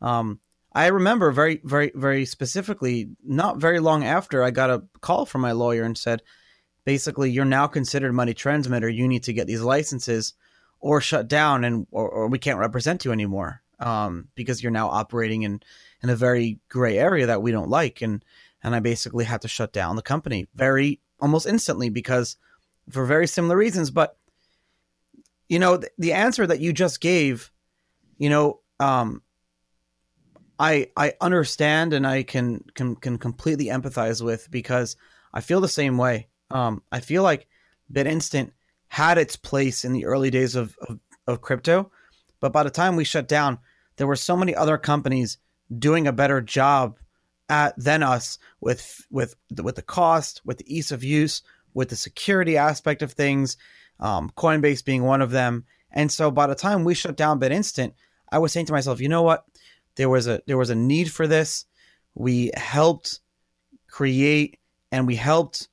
Um, 0.00 0.40
I 0.72 0.88
remember 0.88 1.30
very 1.30 1.60
very 1.64 1.92
very 1.94 2.24
specifically, 2.26 3.10
not 3.24 3.58
very 3.58 3.80
long 3.80 4.04
after 4.04 4.42
I 4.42 4.50
got 4.50 4.70
a 4.70 4.84
call 5.00 5.26
from 5.26 5.40
my 5.40 5.52
lawyer 5.52 5.84
and 5.84 5.96
said, 5.96 6.22
basically, 6.84 7.30
you're 7.30 7.44
now 7.44 7.66
considered 7.66 8.10
a 8.10 8.14
money 8.14 8.34
transmitter. 8.34 8.88
You 8.88 9.08
need 9.08 9.24
to 9.24 9.32
get 9.32 9.46
these 9.46 9.62
licenses 9.62 10.34
or 10.80 11.00
shut 11.00 11.28
down, 11.28 11.64
and 11.64 11.86
or, 11.90 12.08
or 12.08 12.28
we 12.28 12.38
can't 12.38 12.58
represent 12.58 13.04
you 13.04 13.12
anymore 13.12 13.62
um, 13.80 14.28
because 14.34 14.62
you're 14.62 14.72
now 14.72 14.88
operating 14.88 15.42
in 15.42 15.60
in 16.02 16.10
a 16.10 16.16
very 16.16 16.58
gray 16.68 16.98
area 16.98 17.26
that 17.26 17.42
we 17.42 17.52
don't 17.52 17.70
like 17.70 18.02
and 18.02 18.24
and 18.62 18.74
I 18.74 18.80
basically 18.80 19.24
had 19.24 19.42
to 19.42 19.48
shut 19.48 19.72
down 19.72 19.96
the 19.96 20.02
company 20.02 20.46
very 20.54 21.00
almost 21.20 21.46
instantly 21.46 21.88
because 21.88 22.36
for 22.90 23.04
very 23.04 23.26
similar 23.26 23.56
reasons. 23.56 23.90
But 23.90 24.16
you 25.48 25.58
know, 25.58 25.76
the, 25.76 25.90
the 25.98 26.12
answer 26.12 26.46
that 26.46 26.60
you 26.60 26.72
just 26.72 27.00
gave, 27.00 27.50
you 28.18 28.28
know, 28.28 28.60
um, 28.80 29.22
I 30.58 30.90
I 30.96 31.14
understand 31.20 31.92
and 31.92 32.06
I 32.06 32.22
can 32.22 32.64
can 32.74 32.96
can 32.96 33.18
completely 33.18 33.66
empathize 33.66 34.22
with 34.22 34.50
because 34.50 34.96
I 35.32 35.40
feel 35.40 35.60
the 35.60 35.68
same 35.68 35.98
way. 35.98 36.28
Um, 36.50 36.82
I 36.90 37.00
feel 37.00 37.22
like 37.22 37.46
BitInstant 37.92 38.52
had 38.88 39.18
its 39.18 39.36
place 39.36 39.84
in 39.84 39.92
the 39.92 40.06
early 40.06 40.30
days 40.30 40.54
of, 40.54 40.78
of, 40.88 40.98
of 41.26 41.40
crypto, 41.40 41.90
but 42.40 42.52
by 42.52 42.62
the 42.62 42.70
time 42.70 42.96
we 42.96 43.04
shut 43.04 43.28
down, 43.28 43.58
there 43.96 44.06
were 44.06 44.16
so 44.16 44.36
many 44.36 44.54
other 44.54 44.78
companies 44.78 45.38
doing 45.76 46.06
a 46.06 46.12
better 46.12 46.40
job 46.40 46.98
at 47.48 47.74
than 47.76 48.02
us 48.02 48.38
with 48.60 49.06
with 49.10 49.36
with 49.62 49.76
the 49.76 49.82
cost, 49.82 50.42
with 50.44 50.58
the 50.58 50.76
ease 50.76 50.92
of 50.92 51.04
use, 51.04 51.42
with 51.74 51.88
the 51.88 51.96
security 51.96 52.56
aspect 52.56 53.02
of 53.02 53.12
things. 53.12 53.56
Um, 53.98 54.30
Coinbase 54.36 54.84
being 54.84 55.04
one 55.04 55.22
of 55.22 55.30
them. 55.30 55.64
And 55.90 56.12
so 56.12 56.30
by 56.30 56.46
the 56.46 56.54
time 56.54 56.84
we 56.84 56.94
shut 56.94 57.16
down 57.16 57.40
BitInstant, 57.40 57.94
I 58.30 58.38
was 58.38 58.52
saying 58.52 58.66
to 58.66 58.72
myself, 58.72 59.00
you 59.00 59.08
know 59.08 59.22
what? 59.22 59.46
there 59.96 60.08
was 60.08 60.26
a 60.26 60.40
there 60.46 60.56
was 60.56 60.70
a 60.70 60.74
need 60.74 61.10
for 61.10 61.26
this. 61.26 61.64
We 62.14 62.50
helped 62.54 63.20
create 63.88 64.58
and 64.92 65.06
we 65.06 65.16
helped 65.16 65.68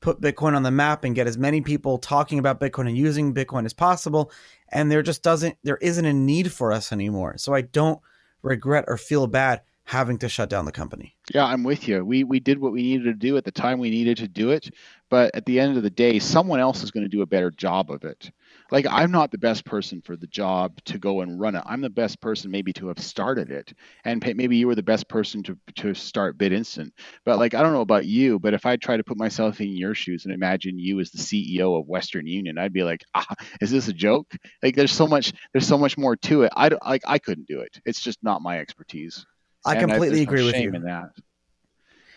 put 0.00 0.20
Bitcoin 0.20 0.54
on 0.54 0.62
the 0.62 0.70
map 0.70 1.04
and 1.04 1.14
get 1.14 1.26
as 1.26 1.38
many 1.38 1.60
people 1.60 1.98
talking 1.98 2.38
about 2.38 2.60
Bitcoin 2.60 2.88
and 2.88 2.96
using 2.96 3.34
Bitcoin 3.34 3.64
as 3.64 3.72
possible. 3.72 4.30
And 4.70 4.90
there 4.90 5.02
just 5.02 5.22
doesn't 5.22 5.56
there 5.64 5.78
isn't 5.78 6.04
a 6.04 6.12
need 6.12 6.52
for 6.52 6.72
us 6.72 6.92
anymore. 6.92 7.38
So 7.38 7.54
I 7.54 7.62
don't 7.62 8.00
regret 8.42 8.84
or 8.88 8.96
feel 8.96 9.26
bad 9.26 9.62
having 9.90 10.18
to 10.18 10.28
shut 10.28 10.48
down 10.48 10.64
the 10.64 10.72
company. 10.72 11.16
Yeah, 11.34 11.44
I'm 11.44 11.64
with 11.64 11.88
you. 11.88 12.04
We 12.04 12.22
we 12.24 12.38
did 12.38 12.60
what 12.60 12.72
we 12.72 12.82
needed 12.82 13.04
to 13.04 13.14
do 13.14 13.36
at 13.36 13.44
the 13.44 13.50
time 13.50 13.78
we 13.78 13.90
needed 13.90 14.18
to 14.18 14.28
do 14.28 14.50
it, 14.50 14.70
but 15.10 15.34
at 15.34 15.46
the 15.46 15.58
end 15.58 15.76
of 15.76 15.82
the 15.82 15.90
day, 15.90 16.18
someone 16.20 16.60
else 16.60 16.82
is 16.82 16.90
going 16.92 17.04
to 17.04 17.08
do 17.08 17.22
a 17.22 17.26
better 17.26 17.50
job 17.50 17.90
of 17.90 18.04
it 18.04 18.30
like 18.70 18.86
I'm 18.88 19.10
not 19.10 19.30
the 19.30 19.38
best 19.38 19.64
person 19.64 20.00
for 20.00 20.16
the 20.16 20.26
job 20.26 20.80
to 20.86 20.98
go 20.98 21.20
and 21.20 21.40
run 21.40 21.54
it. 21.54 21.62
I'm 21.66 21.80
the 21.80 21.90
best 21.90 22.20
person 22.20 22.50
maybe 22.50 22.72
to 22.74 22.88
have 22.88 22.98
started 22.98 23.50
it, 23.50 23.72
and 24.04 24.24
maybe 24.36 24.56
you 24.56 24.66
were 24.66 24.74
the 24.74 24.82
best 24.82 25.08
person 25.08 25.42
to 25.44 25.58
to 25.76 25.94
start 25.94 26.38
BitInstant. 26.38 26.90
But 27.24 27.38
like 27.38 27.54
I 27.54 27.62
don't 27.62 27.72
know 27.72 27.80
about 27.80 28.06
you, 28.06 28.38
but 28.38 28.54
if 28.54 28.66
I 28.66 28.76
try 28.76 28.96
to 28.96 29.04
put 29.04 29.18
myself 29.18 29.60
in 29.60 29.76
your 29.76 29.94
shoes 29.94 30.24
and 30.24 30.34
imagine 30.34 30.78
you 30.78 31.00
as 31.00 31.10
the 31.10 31.18
CEO 31.18 31.78
of 31.78 31.88
Western 31.88 32.26
Union, 32.26 32.58
I'd 32.58 32.72
be 32.72 32.84
like, 32.84 33.04
ah, 33.14 33.34
is 33.60 33.70
this 33.70 33.88
a 33.88 33.92
joke? 33.92 34.32
Like 34.62 34.76
there's 34.76 34.92
so 34.92 35.06
much 35.06 35.32
there's 35.52 35.66
so 35.66 35.78
much 35.78 35.98
more 35.98 36.16
to 36.16 36.42
it. 36.42 36.52
I 36.56 36.70
like 36.86 37.02
I 37.06 37.18
couldn't 37.18 37.48
do 37.48 37.60
it. 37.60 37.80
It's 37.84 38.00
just 38.00 38.22
not 38.22 38.42
my 38.42 38.60
expertise. 38.60 39.26
I 39.64 39.76
and 39.76 39.90
completely 39.90 40.20
I, 40.20 40.22
agree 40.22 40.40
no 40.40 40.46
with 40.46 40.56
you. 40.56 40.72
In 40.72 40.82
that. 40.82 41.10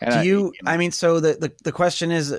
And 0.01 0.21
do 0.21 0.27
you, 0.27 0.37
I, 0.37 0.41
you 0.41 0.51
know, 0.63 0.71
I 0.71 0.77
mean, 0.77 0.91
so 0.91 1.19
the, 1.19 1.33
the 1.33 1.51
the 1.63 1.71
question 1.71 2.11
is, 2.11 2.29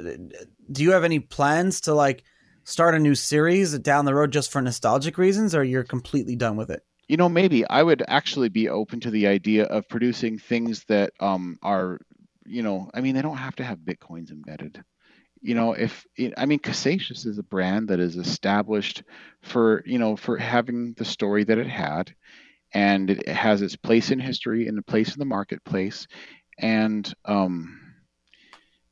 do 0.70 0.82
you 0.82 0.92
have 0.92 1.04
any 1.04 1.20
plans 1.20 1.80
to 1.82 1.94
like? 1.94 2.24
start 2.66 2.94
a 2.94 2.98
new 2.98 3.14
series 3.14 3.78
down 3.80 4.06
the 4.06 4.14
road 4.14 4.32
just 4.32 4.50
for 4.50 4.62
nostalgic 4.62 5.18
reasons, 5.18 5.54
or 5.54 5.62
you're 5.62 5.84
completely 5.84 6.34
done 6.34 6.56
with 6.56 6.70
it? 6.70 6.82
You 7.08 7.18
know, 7.18 7.28
maybe 7.28 7.66
I 7.68 7.82
would 7.82 8.02
actually 8.08 8.48
be 8.48 8.70
open 8.70 9.00
to 9.00 9.10
the 9.10 9.26
idea 9.26 9.64
of 9.64 9.86
producing 9.86 10.38
things 10.38 10.82
that 10.84 11.12
um, 11.20 11.58
are, 11.62 12.00
you 12.46 12.62
know, 12.62 12.90
I 12.94 13.02
mean, 13.02 13.14
they 13.14 13.20
don't 13.20 13.36
have 13.36 13.54
to 13.56 13.64
have 13.64 13.80
bitcoins 13.80 14.30
embedded. 14.30 14.82
You 15.42 15.54
know, 15.54 15.74
if 15.74 16.06
I 16.38 16.46
mean, 16.46 16.58
Casascius 16.58 17.26
is 17.26 17.36
a 17.36 17.42
brand 17.42 17.88
that 17.88 18.00
is 18.00 18.16
established 18.16 19.02
for, 19.42 19.82
you 19.84 19.98
know, 19.98 20.16
for 20.16 20.38
having 20.38 20.94
the 20.94 21.04
story 21.04 21.44
that 21.44 21.58
it 21.58 21.66
had, 21.68 22.14
and 22.74 23.10
it 23.10 23.28
has 23.28 23.62
its 23.62 23.76
place 23.76 24.10
in 24.10 24.18
history 24.18 24.66
and 24.66 24.78
a 24.78 24.82
place 24.82 25.14
in 25.14 25.18
the 25.20 25.24
marketplace, 25.24 26.06
and 26.58 27.14
um, 27.24 27.80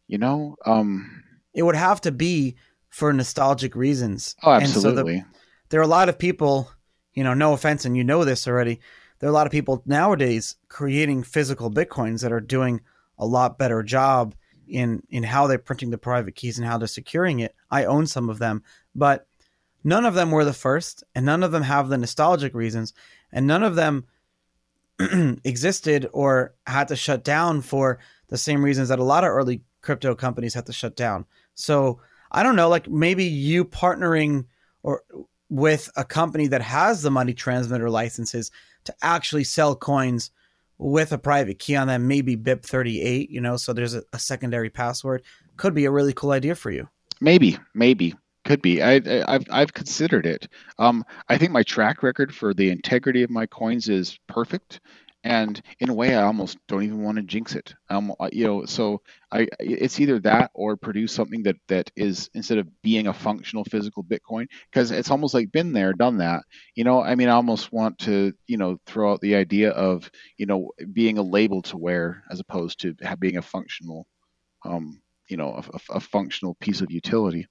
you 0.07 0.19
know, 0.19 0.57
um, 0.65 1.23
it 1.53 1.63
would 1.63 1.77
have 1.77 2.01
to 2.03 2.13
be 2.13 2.57
for 2.89 3.13
nostalgic 3.13 3.75
reasons. 3.75 4.37
Oh, 4.43 4.53
absolutely. 4.53 5.19
So 5.19 5.25
the, 5.25 5.37
there 5.71 5.81
are 5.81 5.85
a 5.85 5.89
lot 5.89 6.09
of 6.09 6.19
people, 6.19 6.71
you 7.15 7.25
know, 7.25 7.35
no 7.35 7.53
offense, 7.53 7.85
and 7.85 7.97
you 7.97 8.05
know 8.05 8.25
this 8.25 8.47
already. 8.47 8.81
There 9.19 9.29
are 9.29 9.33
a 9.33 9.35
lot 9.35 9.47
of 9.47 9.53
people 9.53 9.83
nowadays 9.87 10.57
creating 10.69 11.23
physical 11.25 11.71
bitcoins 11.71 12.23
that 12.23 12.33
are 12.33 12.41
doing 12.41 12.81
a 13.19 13.27
lot 13.27 13.59
better 13.59 13.83
job 13.83 14.35
in 14.69 15.03
in 15.11 15.23
how 15.23 15.47
they're 15.47 15.59
printing 15.59 15.91
the 15.91 15.99
private 15.99 16.35
keys 16.35 16.59
and 16.59 16.67
how 16.67 16.79
they're 16.79 16.89
securing 16.89 17.41
it. 17.41 17.55
I 17.71 17.85
own 17.85 18.07
some 18.07 18.29
of 18.29 18.39
them, 18.39 18.63
but 18.95 19.27
none 19.85 20.05
of 20.05 20.15
them 20.15 20.31
were 20.31 20.45
the 20.45 20.53
first, 20.53 21.05
and 21.15 21.27
none 21.27 21.43
of 21.43 21.53
them 21.53 21.63
have 21.63 21.89
the 21.89 21.99
nostalgic 21.99 22.55
reasons, 22.55 22.93
and 23.33 23.47
none 23.47 23.63
of 23.63 23.75
them 23.75 24.07
existed 25.45 26.09
or 26.13 26.55
had 26.67 26.89
to 26.89 26.97
shut 26.97 27.25
down 27.25 27.63
for 27.63 27.99
the 28.29 28.39
same 28.39 28.65
reasons 28.65 28.89
that 28.89 28.99
a 28.99 29.05
lot 29.05 29.25
of 29.25 29.31
early 29.31 29.63
crypto 29.81 30.15
companies 30.15 30.55
had 30.55 30.67
to 30.67 30.73
shut 30.73 30.97
down. 30.97 31.25
So 31.55 32.01
I 32.31 32.43
don't 32.43 32.57
know, 32.57 32.69
like 32.69 32.89
maybe 32.89 33.25
you 33.25 33.65
partnering 33.65 34.47
or 34.83 35.03
with 35.49 35.91
a 35.97 36.05
company 36.05 36.47
that 36.49 36.63
has 36.63 37.03
the 37.03 37.11
money 37.11 37.35
transmitter 37.35 37.91
licenses 37.91 38.51
to 38.85 38.95
actually 39.03 39.45
sell 39.45 39.77
coins 39.77 40.31
with 40.79 41.13
a 41.13 41.19
private 41.19 41.59
key 41.59 41.77
on 41.77 41.87
them, 41.87 42.09
maybe 42.09 42.37
BIP38, 42.37 43.29
you 43.29 43.41
know, 43.41 43.57
so 43.57 43.73
there's 43.73 43.95
a, 43.95 44.03
a 44.13 44.19
secondary 44.19 44.71
password, 44.71 45.23
could 45.57 45.75
be 45.75 45.85
a 45.85 45.91
really 45.91 46.13
cool 46.13 46.33
idea 46.33 46.55
for 46.55 46.71
you. 46.71 46.89
Maybe, 47.21 47.59
maybe 47.75 48.15
could 48.45 48.63
be. 48.63 48.83
I, 48.83 48.95
have 49.31 49.47
I've 49.51 49.73
considered 49.73 50.27
it. 50.27 50.49
Um, 50.79 51.05
I 51.29 51.39
think 51.39 51.53
my 51.53 51.63
track 51.63 52.03
record 52.03 52.35
for 52.35 52.55
the 52.55 52.71
integrity 52.71 53.23
of 53.23 53.31
my 53.31 53.47
coins 53.47 53.89
is 53.89 54.19
perfect, 54.29 54.81
and 55.25 55.63
in 55.79 55.89
a 55.89 55.95
way 55.95 56.15
i 56.15 56.23
almost 56.23 56.59
don't 56.67 56.83
even 56.83 57.03
want 57.03 57.17
to 57.17 57.23
jinx 57.23 57.55
it 57.55 57.75
um 57.91 58.13
you 58.33 58.45
know 58.45 58.65
so 58.65 59.01
i 59.31 59.47
it's 59.61 60.01
either 60.01 60.19
that 60.19 60.51
or 60.55 60.77
produce 60.77 61.13
something 61.13 61.43
that 61.43 61.57
that 61.69 61.91
is 61.97 62.29
instead 62.35 62.59
of 62.59 62.83
being 62.83 63.07
a 63.07 63.13
functional 63.13 63.65
physical 63.65 64.03
bitcoin 64.03 64.47
because 64.71 64.91
it's 64.91 65.11
almost 65.11 65.35
like 65.35 65.53
been 65.53 65.73
there 65.73 65.93
done 65.93 66.19
that 66.19 66.43
you 66.75 66.85
know 66.85 67.03
i 67.03 67.15
mean 67.15 67.29
i 67.29 67.33
almost 67.33 67.73
want 67.73 67.97
to 67.99 68.33
you 68.47 68.57
know 68.57 68.79
throw 68.87 69.13
out 69.13 69.21
the 69.21 69.35
idea 69.37 69.71
of 69.71 70.11
you 70.37 70.47
know 70.47 70.71
being 70.93 71.19
a 71.19 71.23
label 71.23 71.63
to 71.63 71.77
wear 71.77 72.25
as 72.31 72.41
opposed 72.41 72.81
to 72.81 72.95
being 73.19 73.37
a 73.37 73.43
functional 73.43 74.07
um 74.65 75.01
you 75.29 75.37
know 75.37 75.63
a, 75.73 75.95
a 75.95 76.01
functional 76.01 76.55
piece 76.57 76.81
of 76.81 76.91
utility 76.91 77.47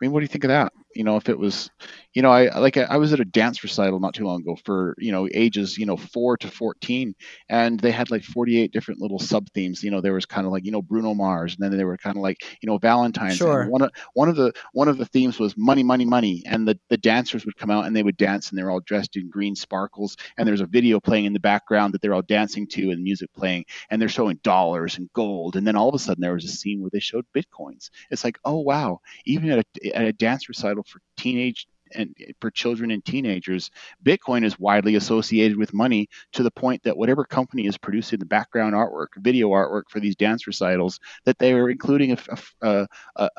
mean, 0.00 0.12
what 0.12 0.20
do 0.20 0.24
you 0.24 0.28
think 0.28 0.44
of 0.44 0.48
that? 0.48 0.72
You 0.96 1.04
know, 1.04 1.16
if 1.16 1.28
it 1.28 1.38
was, 1.38 1.70
you 2.14 2.22
know, 2.22 2.30
I 2.30 2.58
like 2.58 2.76
I 2.76 2.96
was 2.96 3.12
at 3.12 3.20
a 3.20 3.24
dance 3.24 3.62
recital 3.62 4.00
not 4.00 4.14
too 4.14 4.24
long 4.24 4.40
ago 4.40 4.56
for 4.64 4.94
you 4.98 5.12
know 5.12 5.28
ages 5.32 5.76
you 5.76 5.84
know 5.84 5.96
four 5.96 6.36
to 6.38 6.48
fourteen, 6.48 7.14
and 7.48 7.78
they 7.78 7.90
had 7.90 8.10
like 8.10 8.24
forty 8.24 8.58
eight 8.58 8.72
different 8.72 9.00
little 9.00 9.18
sub 9.18 9.50
themes. 9.50 9.82
You 9.82 9.90
know, 9.90 10.00
there 10.00 10.14
was 10.14 10.24
kind 10.24 10.46
of 10.46 10.52
like 10.52 10.64
you 10.64 10.72
know 10.72 10.80
Bruno 10.80 11.12
Mars, 11.14 11.54
and 11.54 11.62
then 11.62 11.76
they 11.76 11.84
were 11.84 11.98
kind 11.98 12.16
of 12.16 12.22
like 12.22 12.38
you 12.62 12.66
know 12.66 12.78
Valentine's. 12.78 13.36
Sure. 13.36 13.62
And 13.62 13.70
one 13.70 13.82
of 13.82 13.90
one 14.14 14.28
of 14.30 14.36
the 14.36 14.52
one 14.72 14.88
of 14.88 14.96
the 14.96 15.04
themes 15.04 15.38
was 15.38 15.54
money, 15.56 15.82
money, 15.82 16.06
money, 16.06 16.42
and 16.46 16.66
the 16.66 16.78
the 16.88 16.96
dancers 16.96 17.44
would 17.44 17.56
come 17.56 17.70
out 17.70 17.84
and 17.84 17.94
they 17.94 18.02
would 18.02 18.16
dance, 18.16 18.48
and 18.48 18.58
they're 18.58 18.70
all 18.70 18.80
dressed 18.80 19.16
in 19.16 19.28
green 19.28 19.54
sparkles, 19.54 20.16
and 20.38 20.48
there's 20.48 20.62
a 20.62 20.66
video 20.66 20.98
playing 20.98 21.26
in 21.26 21.34
the 21.34 21.40
background 21.40 21.92
that 21.92 22.00
they're 22.00 22.14
all 22.14 22.22
dancing 22.22 22.66
to, 22.68 22.90
and 22.90 23.02
music 23.02 23.30
playing, 23.34 23.66
and 23.90 24.00
they're 24.00 24.08
showing 24.08 24.40
dollars 24.42 24.96
and 24.96 25.12
gold, 25.12 25.56
and 25.56 25.66
then 25.66 25.76
all 25.76 25.90
of 25.90 25.94
a 25.94 25.98
sudden 25.98 26.22
there 26.22 26.32
was 26.32 26.44
a 26.44 26.48
scene 26.48 26.80
where 26.80 26.90
they 26.90 27.00
showed 27.00 27.26
bitcoins. 27.36 27.90
It's 28.10 28.24
like, 28.24 28.38
oh 28.46 28.60
wow, 28.60 29.00
even 29.26 29.50
at 29.50 29.66
a, 29.82 29.92
at 29.94 30.06
a 30.06 30.12
dance 30.12 30.48
recital 30.48 30.85
for 30.86 31.00
teenage 31.16 31.66
and 31.94 32.14
for 32.40 32.50
children 32.50 32.90
and 32.90 33.04
teenagers, 33.04 33.70
Bitcoin 34.04 34.44
is 34.44 34.58
widely 34.58 34.96
associated 34.96 35.56
with 35.56 35.72
money 35.72 36.08
to 36.32 36.42
the 36.42 36.50
point 36.50 36.82
that 36.82 36.96
whatever 36.96 37.24
company 37.24 37.66
is 37.66 37.78
producing 37.78 38.18
the 38.18 38.26
background 38.26 38.74
artwork, 38.74 39.08
video 39.18 39.50
artwork 39.50 39.84
for 39.88 40.00
these 40.00 40.16
dance 40.16 40.46
recitals, 40.46 40.98
that 41.24 41.38
they 41.38 41.52
are 41.52 41.70
including 41.70 42.12
a, 42.12 42.18
a, 42.62 42.88
a, 43.16 43.30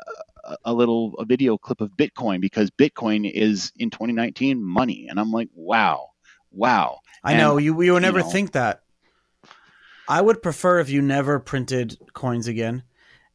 a 0.64 0.72
little 0.72 1.14
a 1.18 1.24
video 1.24 1.58
clip 1.58 1.80
of 1.80 1.90
Bitcoin 1.90 2.40
because 2.40 2.70
Bitcoin 2.70 3.30
is 3.30 3.72
in 3.76 3.90
2019 3.90 4.62
money, 4.62 5.08
and 5.08 5.18
I'm 5.20 5.30
like, 5.30 5.48
wow, 5.54 6.10
wow. 6.50 7.00
I 7.22 7.32
and, 7.32 7.40
know 7.40 7.58
you 7.58 7.80
you 7.82 7.92
would 7.94 8.02
never 8.02 8.18
you 8.18 8.24
know, 8.24 8.30
think 8.30 8.52
that. 8.52 8.82
I 10.08 10.22
would 10.22 10.42
prefer 10.42 10.78
if 10.78 10.88
you 10.88 11.02
never 11.02 11.38
printed 11.38 11.98
coins 12.14 12.46
again, 12.46 12.82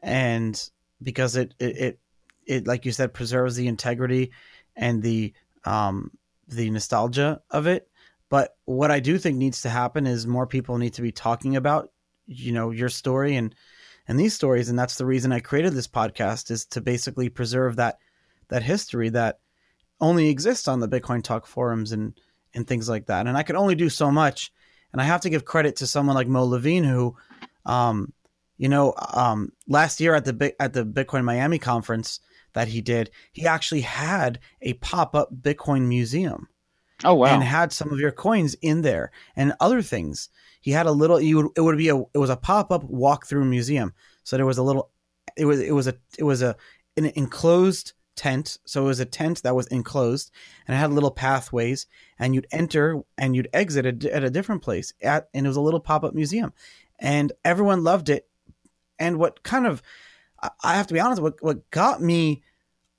and 0.01 0.59
because 1.01 1.36
it 1.36 1.53
it, 1.59 1.78
it 1.78 1.99
it 2.46 2.68
like 2.68 2.86
you 2.86 2.91
said 2.91 3.14
preserves 3.14 3.56
the 3.56 3.68
integrity 3.68 4.32
and 4.76 5.02
the 5.02 5.34
um 5.66 6.12
the 6.48 6.70
nostalgia 6.70 7.41
of 7.50 7.68
it. 7.68 7.88
But 8.30 8.56
what 8.66 8.91
i 8.91 9.00
do 9.00 9.18
think 9.18 9.38
needs 9.38 9.62
to 9.62 9.70
happen 9.70 10.08
is 10.08 10.28
more 10.28 10.48
people 10.48 10.78
need 10.78 10.94
to 10.94 11.02
be 11.02 11.12
talking 11.12 11.56
about 11.56 11.91
you 12.26 12.52
know 12.52 12.72
your 12.72 12.89
story 12.89 13.36
and 13.36 13.56
and 14.08 14.20
these 14.20 14.34
stories. 14.34 14.70
And 14.70 14.78
that's 14.78 14.98
the 14.98 15.06
reason 15.06 15.32
i 15.32 15.39
created 15.39 15.74
this 15.74 15.88
podcast 15.88 16.52
is 16.52 16.66
to 16.68 16.82
basically 16.82 17.30
preserve 17.30 17.78
that 17.78 17.98
that 18.50 18.64
history 18.64 19.10
that 19.10 19.39
only 20.02 20.30
exists 20.30 20.68
on 20.68 20.80
the 20.80 20.89
bitcoin 20.89 21.24
talk 21.24 21.46
forums 21.46 21.91
and 21.91 22.20
and 22.54 22.68
things 22.68 22.89
like 22.89 23.08
that. 23.08 23.28
And 23.28 23.38
i 23.38 23.44
can 23.44 23.56
only 23.56 23.76
do 23.76 23.89
so 23.89 24.12
much. 24.12 24.52
And 24.91 25.02
i 25.02 25.06
have 25.06 25.22
to 25.22 25.30
give 25.30 25.46
credit 25.46 25.78
to 25.78 25.88
someone 25.88 26.16
like 26.16 26.28
Moe 26.28 26.46
Levin 26.46 26.84
who 26.84 27.16
um 27.66 28.14
you 28.58 28.70
know 28.70 28.94
um 29.14 29.52
last 29.68 30.00
year 30.00 30.16
at 30.16 30.26
the 30.26 30.54
at 30.60 30.74
the 30.74 30.86
bitcoin 30.86 31.24
miami 31.24 31.60
conference 31.60 32.20
that 32.54 32.70
he 32.70 32.82
did, 32.82 33.12
he 33.32 33.45
actually 33.45 33.82
had 33.82 34.39
a 34.62 34.74
pop 34.74 35.16
up 35.16 35.34
Bitcoin 35.41 35.88
museum. 35.88 36.47
Oh 37.04 37.16
wow! 37.16 37.28
And 37.28 37.43
had 37.43 37.74
some 37.74 37.91
of 37.91 37.99
your 37.99 38.12
coins 38.12 38.56
in 38.62 38.82
there 38.82 39.12
and 39.36 39.54
other 39.60 39.82
things. 39.82 40.30
He 40.62 40.72
had 40.72 40.86
a 40.86 40.91
little. 40.91 41.20
You 41.20 41.38
would 41.38 41.47
it 41.58 41.62
would 41.62 41.78
be 41.78 41.89
a 41.89 41.97
it 41.97 42.18
was 42.18 42.30
a 42.30 42.38
pop 42.38 42.72
up 42.72 42.84
walkthrough 42.84 43.47
museum. 43.47 43.93
So 44.24 44.38
there 44.38 44.45
was 44.45 44.58
a 44.58 44.64
little. 44.64 44.89
It 45.36 45.45
was 45.45 45.60
it 45.60 45.74
was 45.74 45.88
a 45.88 45.95
it 46.18 46.24
was 46.24 46.41
a 46.41 46.56
an 46.95 47.06
enclosed 47.16 47.93
tent. 48.16 48.60
So 48.66 48.84
it 48.84 48.88
was 48.88 48.99
a 48.99 49.06
tent 49.06 49.43
that 49.43 49.56
was 49.56 49.68
enclosed 49.68 50.32
and 50.68 50.76
it 50.76 50.80
had 50.80 50.91
little 50.91 51.12
pathways, 51.12 51.88
and 52.20 52.34
you'd 52.36 52.47
enter 52.51 53.01
and 53.18 53.36
you'd 53.36 53.49
exit 53.54 53.86
at, 53.86 54.06
at 54.06 54.24
a 54.24 54.30
different 54.30 54.62
place. 54.62 54.93
At 55.01 55.30
and 55.34 55.45
it 55.45 55.49
was 55.49 55.58
a 55.58 55.62
little 55.62 55.80
pop 55.80 56.04
up 56.04 56.14
museum, 56.14 56.54
and 56.99 57.32
everyone 57.43 57.84
loved 57.84 58.10
it. 58.10 58.28
And 58.99 59.18
what 59.18 59.43
kind 59.43 59.66
of 59.66 59.82
I 60.64 60.76
have 60.76 60.88
to 60.88 60.94
be 60.94 61.00
honest, 61.00 61.22
what, 61.22 61.41
what 61.41 61.70
got 61.72 62.02
me 62.02 62.44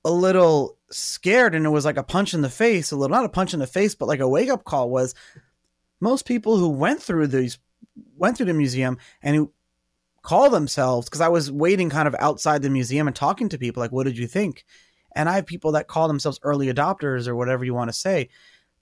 a 0.03 0.11
little 0.11 0.77
scared 0.91 1.55
and 1.55 1.65
it 1.65 1.69
was 1.69 1.85
like 1.85 1.97
a 1.97 2.03
punch 2.03 2.33
in 2.33 2.41
the 2.41 2.49
face, 2.49 2.91
a 2.91 2.95
little, 2.95 3.15
not 3.15 3.25
a 3.25 3.29
punch 3.29 3.53
in 3.53 3.59
the 3.59 3.67
face, 3.67 3.95
but 3.95 4.07
like 4.07 4.19
a 4.19 4.27
wake 4.27 4.49
up 4.49 4.63
call 4.63 4.89
was 4.89 5.15
most 5.99 6.25
people 6.25 6.57
who 6.57 6.69
went 6.69 7.01
through 7.01 7.27
these, 7.27 7.57
went 8.15 8.37
through 8.37 8.47
the 8.47 8.53
museum 8.53 8.97
and 9.21 9.35
who 9.35 9.51
call 10.21 10.49
themselves, 10.49 11.07
because 11.07 11.21
I 11.21 11.27
was 11.27 11.51
waiting 11.51 11.89
kind 11.89 12.07
of 12.07 12.15
outside 12.19 12.61
the 12.61 12.69
museum 12.69 13.07
and 13.07 13.15
talking 13.15 13.49
to 13.49 13.57
people 13.57 13.81
like, 13.81 13.91
what 13.91 14.05
did 14.05 14.17
you 14.17 14.27
think? 14.27 14.65
And 15.15 15.29
I 15.29 15.35
have 15.35 15.45
people 15.45 15.71
that 15.73 15.87
call 15.87 16.07
themselves 16.07 16.39
early 16.43 16.71
adopters 16.71 17.27
or 17.27 17.35
whatever 17.35 17.63
you 17.63 17.73
want 17.73 17.89
to 17.89 17.93
say 17.93 18.29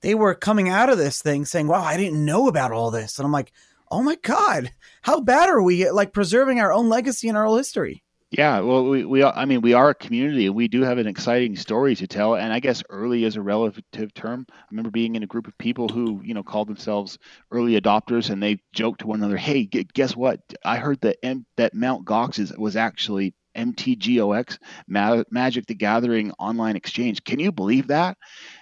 they 0.04 0.14
were 0.14 0.36
coming 0.36 0.70
out 0.70 0.90
of 0.90 0.98
this 0.98 1.22
thing 1.22 1.46
saying, 1.46 1.68
"Wow, 1.68 1.82
I 1.82 1.98
didn't 1.98 2.24
know 2.24 2.48
about 2.48 2.72
all 2.72 2.92
this," 2.92 3.18
and 3.18 3.26
I'm 3.26 3.32
like, 3.32 3.52
"Oh 3.90 4.04
my 4.04 4.16
god, 4.18 4.72
how 5.02 5.22
bad 5.22 5.50
are 5.50 5.62
we 5.64 5.86
at 5.86 5.96
like 5.96 6.14
preserving 6.14 6.60
our 6.60 6.74
own 6.74 6.90
legacy 6.90 7.30
and 7.30 7.38
our 7.38 7.48
own 7.48 7.58
history?" 7.58 8.03
Yeah, 8.36 8.62
well, 8.62 8.86
we, 8.90 9.06
we 9.06 9.22
are, 9.22 9.32
I 9.36 9.46
mean, 9.46 9.62
we 9.62 9.74
are 9.74 9.92
a 9.92 9.96
community 9.96 10.48
and 10.48 10.56
we 10.56 10.68
do 10.68 10.82
have 10.82 10.98
an 10.98 11.06
exciting 11.06 11.56
story 11.56 11.96
to 11.98 12.08
tell. 12.08 12.36
And 12.36 12.52
I 12.52 12.60
guess 12.60 12.82
early 12.90 13.26
is 13.26 13.36
a 13.36 13.44
relative 13.44 13.84
term. 14.16 14.48
I 14.50 14.66
remember 14.72 14.90
being 14.90 15.14
in 15.16 15.22
a 15.22 15.28
group 15.28 15.46
of 15.48 15.56
people 15.60 15.88
who, 15.88 16.20
you 16.24 16.34
know, 16.34 16.42
called 16.42 16.68
themselves 16.68 17.20
early 17.52 17.80
adopters 17.80 18.32
and 18.32 18.42
they 18.42 18.58
joked 18.74 19.02
to 19.02 19.08
one 19.08 19.20
another, 19.20 19.38
Hey, 19.38 19.66
guess 19.66 20.16
what? 20.16 20.40
I 20.66 20.78
heard 20.78 21.00
that, 21.02 21.18
M- 21.22 21.46
that 21.58 21.76
Mount 21.76 22.06
Gox 22.06 22.40
is, 22.40 22.52
was 22.58 22.76
actually 22.76 23.36
MTGOX, 23.56 24.58
Ma- 24.88 25.24
Magic 25.30 25.68
the 25.68 25.76
Gathering 25.76 26.32
online 26.40 26.76
exchange. 26.76 27.24
Can 27.24 27.38
you 27.40 27.52
believe 27.52 27.90
that? 27.90 28.18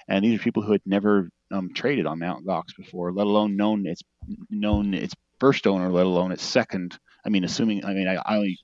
And 0.09 0.26
these 0.26 0.38
are 0.38 0.43
people 0.43 0.63
who 0.63 0.74
had 0.74 0.82
never 0.86 1.30
um, 1.49 1.69
traded 1.74 2.07
on 2.07 2.19
Mount 2.19 2.45
Gox 2.45 2.76
before, 2.76 3.13
let 3.13 3.26
alone 3.26 3.55
known 3.55 3.86
its 3.88 4.01
known 4.49 4.93
its 4.93 5.13
first 5.39 5.65
owner, 5.65 5.89
let 5.89 6.05
alone 6.05 6.34
its 6.34 6.43
second 6.43 6.99
I 7.26 7.30
mean, 7.30 7.43
assuming 7.43 7.86
I 7.86 7.93
mean 7.93 8.07
I 8.07 8.17
I, 8.26 8.55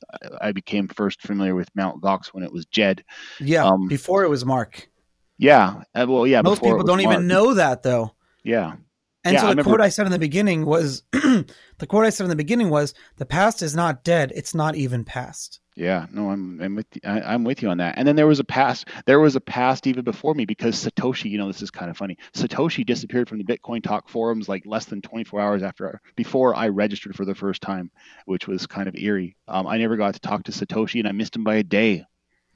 I 0.41 0.51
became 0.51 0.87
first 0.87 1.21
familiar 1.21 1.55
with 1.55 1.69
Mount 1.75 2.01
Gox 2.01 2.27
when 2.27 2.43
it 2.43 2.51
was 2.51 2.65
Jed. 2.65 3.03
Yeah, 3.39 3.65
um, 3.65 3.87
before 3.87 4.23
it 4.23 4.29
was 4.29 4.45
Mark. 4.45 4.89
Yeah, 5.37 5.83
uh, 5.93 6.05
well, 6.07 6.25
yeah. 6.25 6.41
Most 6.41 6.63
people 6.63 6.83
don't 6.83 7.03
Mark. 7.03 7.15
even 7.15 7.27
know 7.27 7.53
that 7.53 7.83
though. 7.83 8.15
Yeah. 8.43 8.75
And 9.23 9.33
yeah, 9.33 9.41
so 9.41 9.45
the 9.47 9.51
remember... 9.51 9.69
quote 9.71 9.81
I 9.81 9.89
said 9.89 10.05
in 10.05 10.11
the 10.11 10.19
beginning 10.19 10.65
was 10.65 11.03
the 11.11 11.87
quote 11.87 12.05
I 12.05 12.09
said 12.09 12.23
in 12.23 12.29
the 12.29 12.35
beginning 12.35 12.69
was 12.69 12.93
the 13.17 13.25
past 13.25 13.61
is 13.61 13.75
not 13.75 14.03
dead; 14.03 14.31
it's 14.35 14.55
not 14.55 14.75
even 14.75 15.03
past. 15.03 15.59
Yeah, 15.77 16.07
no, 16.11 16.31
I'm 16.31 16.59
I'm 16.59 16.73
with 16.73 16.87
you, 16.95 17.01
I, 17.03 17.35
am 17.35 17.43
with 17.43 17.61
you 17.61 17.69
on 17.69 17.77
that. 17.77 17.99
And 17.99 18.07
then 18.07 18.15
there 18.15 18.25
was 18.25 18.39
a 18.39 18.43
past. 18.43 18.87
There 19.05 19.19
was 19.19 19.35
a 19.35 19.39
past 19.39 19.85
even 19.85 20.03
before 20.03 20.33
me 20.33 20.45
because 20.45 20.75
Satoshi. 20.75 21.29
You 21.29 21.37
know, 21.37 21.45
this 21.45 21.61
is 21.61 21.69
kind 21.69 21.91
of 21.91 21.95
funny. 21.95 22.17
Satoshi 22.33 22.83
disappeared 22.83 23.29
from 23.29 23.37
the 23.37 23.43
Bitcoin 23.43 23.83
Talk 23.83 24.09
forums 24.09 24.49
like 24.49 24.63
less 24.65 24.85
than 24.85 25.03
24 25.03 25.39
hours 25.39 25.61
after 25.61 26.01
before 26.15 26.55
I 26.55 26.69
registered 26.69 27.15
for 27.15 27.25
the 27.25 27.35
first 27.35 27.61
time, 27.61 27.91
which 28.25 28.47
was 28.47 28.65
kind 28.65 28.87
of 28.87 28.95
eerie. 28.95 29.37
Um, 29.47 29.67
I 29.67 29.77
never 29.77 29.97
got 29.97 30.15
to 30.15 30.19
talk 30.19 30.45
to 30.45 30.51
Satoshi, 30.51 30.97
and 30.97 31.07
I 31.07 31.11
missed 31.11 31.35
him 31.35 31.43
by 31.43 31.57
a 31.57 31.63
day. 31.63 32.05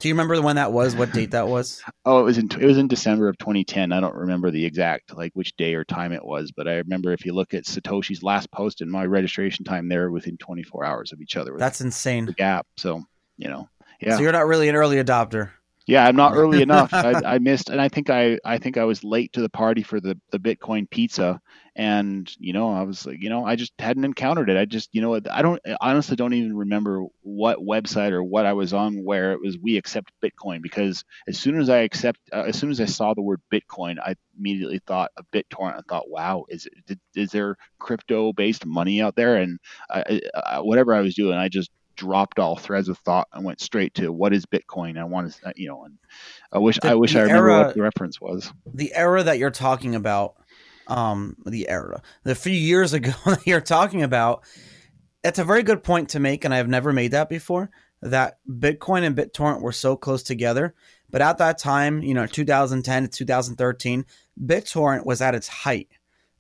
Do 0.02 0.08
you 0.08 0.16
remember 0.16 0.42
when 0.42 0.56
that 0.56 0.74
was? 0.74 0.96
What 0.96 1.12
date 1.12 1.32
that 1.32 1.48
was? 1.48 1.84
oh, 2.06 2.20
it 2.20 2.24
was 2.24 2.38
in 2.40 2.50
it 2.60 2.66
was 2.66 2.80
in 2.80 2.88
December 2.88 3.28
of 3.28 3.38
2010. 3.38 3.92
I 3.92 4.00
don't 4.00 4.16
remember 4.16 4.50
the 4.50 4.66
exact 4.66 5.16
like 5.16 5.32
which 5.36 5.56
day 5.58 5.76
or 5.76 5.84
time 5.86 6.12
it 6.12 6.26
was, 6.26 6.52
but 6.52 6.68
I 6.68 6.78
remember 6.78 7.12
if 7.12 7.24
you 7.24 7.34
look 7.34 7.54
at 7.54 7.66
Satoshi's 7.66 8.24
last 8.24 8.52
post 8.52 8.82
and 8.82 8.92
my 8.92 9.06
registration 9.06 9.64
time, 9.64 9.88
they're 9.88 10.10
within 10.10 10.38
24 10.38 10.84
hours 10.86 11.14
of 11.14 11.22
each 11.22 11.38
other. 11.38 11.56
That's 11.56 11.82
insane. 11.82 12.26
The 12.26 12.34
gap. 12.34 12.66
So 12.78 13.04
you 13.38 13.50
know, 13.50 13.70
yeah. 14.02 14.16
So 14.16 14.24
you're 14.24 14.32
not 14.32 14.48
really 14.48 14.70
an 14.70 14.76
early 14.76 14.98
adopter. 14.98 15.52
Yeah, 15.86 16.06
I'm 16.06 16.16
not 16.16 16.36
early 16.36 16.62
enough. 16.64 16.94
I, 16.94 17.22
I, 17.26 17.40
missed, 17.40 17.70
and 17.70 17.82
I 17.82 17.90
think 17.90 18.10
I, 18.10 18.40
I 18.46 18.58
think 18.58 18.78
I 18.78 18.86
was 18.86 19.04
late 19.04 19.34
to 19.34 19.42
the 19.42 19.50
party 19.50 19.84
for 19.84 20.00
the 20.00 20.20
the 20.32 20.40
Bitcoin 20.40 20.90
pizza, 20.90 21.40
and 21.76 22.30
you 22.38 22.54
know, 22.54 22.72
I 22.72 22.84
was 22.84 23.06
like, 23.06 23.22
you 23.22 23.30
know, 23.30 23.46
I 23.46 23.56
just 23.56 23.74
hadn't 23.80 24.04
encountered 24.04 24.50
it. 24.50 24.58
I 24.58 24.66
just, 24.66 24.90
you 24.92 25.02
know, 25.02 25.20
I 25.32 25.42
don't 25.42 25.62
I 25.66 25.92
honestly 25.92 26.16
don't 26.16 26.34
even 26.34 26.58
remember 26.58 27.06
what 27.22 27.60
website 27.60 28.12
or 28.12 28.24
what 28.24 28.46
I 28.46 28.54
was 28.54 28.74
on 28.74 29.04
where 29.04 29.32
it 29.32 29.42
was 29.42 29.58
we 29.58 29.78
accept 29.78 30.12
Bitcoin 30.24 30.62
because 30.62 31.04
as 31.28 31.40
soon 31.40 31.60
as 31.60 31.70
I 31.70 31.80
accept, 31.80 32.20
uh, 32.34 32.44
as 32.44 32.58
soon 32.58 32.72
as 32.72 32.82
I 32.82 32.86
saw 32.86 33.14
the 33.14 33.22
word 33.22 33.42
Bitcoin, 33.52 34.00
I 34.00 34.16
immediately 34.38 34.82
thought 34.86 35.12
of 35.18 35.26
BitTorrent. 35.34 35.78
I 35.78 35.82
thought, 35.88 36.10
wow, 36.10 36.46
is 36.50 36.68
it, 36.88 37.00
is 37.16 37.32
there 37.32 37.56
crypto 37.80 38.34
based 38.34 38.66
money 38.66 39.02
out 39.02 39.16
there? 39.16 39.38
And 39.38 39.60
I, 39.90 40.22
I, 40.46 40.60
whatever 40.60 40.94
I 40.94 41.02
was 41.02 41.16
doing, 41.16 41.38
I 41.38 41.48
just 41.48 41.72
dropped 41.96 42.40
all 42.40 42.56
threads 42.56 42.90
of 42.90 42.98
thought 43.00 43.28
and 43.32 43.46
went 43.46 43.62
straight 43.62 43.94
to 43.94 44.12
what 44.12 44.34
is 44.34 44.46
Bitcoin. 44.46 44.98
I 44.98 45.04
want 45.04 45.34
to, 45.34 45.54
you 45.56 45.68
know, 45.68 45.86
and 45.86 45.98
I 46.52 46.58
wish 46.58 46.80
the, 46.82 46.90
I 46.90 46.96
wish 46.96 47.16
I 47.16 47.22
remember 47.22 47.52
era, 47.52 47.66
what 47.66 47.76
the 47.76 47.82
reference 47.82 48.20
was. 48.20 48.52
The 48.74 48.94
era 48.94 49.24
that 49.24 49.38
you're 49.38 49.52
talking 49.52 49.96
about, 49.96 50.36
um, 50.92 51.38
the 51.46 51.70
era, 51.70 52.02
the 52.24 52.36
few 52.36 52.54
years 52.54 52.94
ago 52.94 53.14
that 53.26 53.48
you're 53.48 53.62
talking 53.62 54.04
about, 54.04 54.44
that's 55.24 55.40
a 55.40 55.44
very 55.44 55.64
good 55.64 55.84
point 55.84 56.10
to 56.10 56.20
make, 56.20 56.44
and 56.44 56.54
I 56.54 56.58
have 56.58 56.68
never 56.68 56.92
made 56.92 57.12
that 57.12 57.30
before. 57.30 57.70
That 58.02 58.40
Bitcoin 58.50 59.04
and 59.04 59.16
BitTorrent 59.16 59.62
were 59.62 59.72
so 59.72 59.96
close 59.96 60.24
together, 60.24 60.74
but 61.10 61.22
at 61.22 61.38
that 61.38 61.60
time, 61.60 62.02
you 62.02 62.14
know, 62.14 62.26
2010 62.26 63.04
to 63.04 63.10
2013, 63.10 64.06
BitTorrent 64.44 65.06
was 65.06 65.22
at 65.22 65.36
its 65.36 65.48
height 65.48 65.90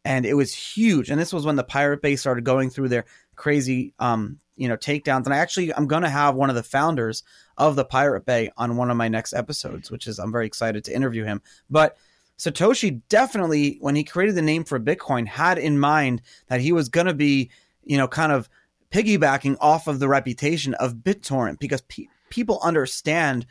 and 0.04 0.26
it 0.26 0.34
was 0.34 0.54
huge. 0.54 1.12
And 1.12 1.20
this 1.22 1.32
was 1.32 1.46
when 1.46 1.58
the 1.58 1.64
Pirate 1.64 2.02
Bay 2.02 2.16
started 2.16 2.44
going 2.44 2.72
through 2.72 2.90
their 2.90 3.06
crazy 3.36 3.94
um, 4.00 4.40
you 4.58 4.68
know 4.68 4.78
takedowns 4.78 5.26
and 5.26 5.34
i 5.34 5.38
actually 5.38 5.74
i'm 5.74 5.88
going 5.88 6.04
to 6.04 6.10
have 6.10 6.36
one 6.36 6.50
of 6.50 6.56
the 6.56 6.62
founders 6.62 7.24
of 7.58 7.76
the 7.76 7.86
pirate 7.86 8.26
bay 8.26 8.52
on 8.58 8.78
one 8.78 8.92
of 8.92 8.98
my 8.98 9.08
next 9.08 9.34
episodes 9.34 9.90
which 9.90 10.06
is 10.06 10.20
i'm 10.20 10.32
very 10.32 10.46
excited 10.46 10.84
to 10.84 10.96
interview 10.96 11.24
him 11.24 11.42
but 11.68 11.98
satoshi 12.42 13.02
definitely 13.08 13.78
when 13.82 13.96
he 13.96 14.04
created 14.04 14.36
the 14.36 14.42
name 14.42 14.64
for 14.64 14.80
bitcoin 14.80 15.28
had 15.28 15.60
in 15.60 15.78
mind 15.78 16.22
that 16.48 16.62
he 16.62 16.72
was 16.72 16.90
going 16.90 17.06
to 17.06 17.14
be 17.14 17.52
you 17.84 17.98
know 17.98 18.08
kind 18.08 18.32
of 18.32 18.50
piggybacking 18.92 19.56
off 19.62 19.88
of 19.88 20.00
the 20.00 20.08
reputation 20.08 20.74
of 20.76 20.96
bittorrent 20.96 21.60
because 21.60 21.82
pe- 21.82 22.08
people 22.30 22.60
understand 22.64 23.46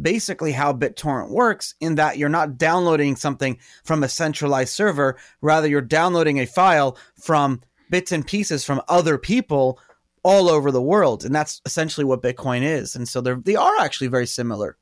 basically 0.00 0.52
how 0.52 0.72
BitTorrent 0.72 1.30
works 1.30 1.74
in 1.80 1.96
that 1.96 2.18
you're 2.18 2.28
not 2.28 2.56
downloading 2.56 3.16
something 3.16 3.58
from 3.84 4.02
a 4.02 4.08
centralized 4.08 4.72
server, 4.72 5.16
rather, 5.40 5.68
you're 5.68 5.80
downloading 5.80 6.38
a 6.38 6.46
file 6.46 6.96
from 7.20 7.60
bits 7.90 8.12
and 8.12 8.26
pieces 8.26 8.64
from 8.64 8.80
other 8.88 9.18
people 9.18 9.78
all 10.22 10.48
over 10.48 10.70
the 10.70 10.82
world, 10.82 11.24
and 11.24 11.34
that's 11.34 11.60
essentially 11.66 12.04
what 12.04 12.22
Bitcoin 12.22 12.62
is. 12.62 12.94
And 12.94 13.08
so 13.08 13.20
they 13.20 13.56
are 13.56 13.76
actually 13.80 14.06
very 14.06 14.26
similar. 14.26 14.76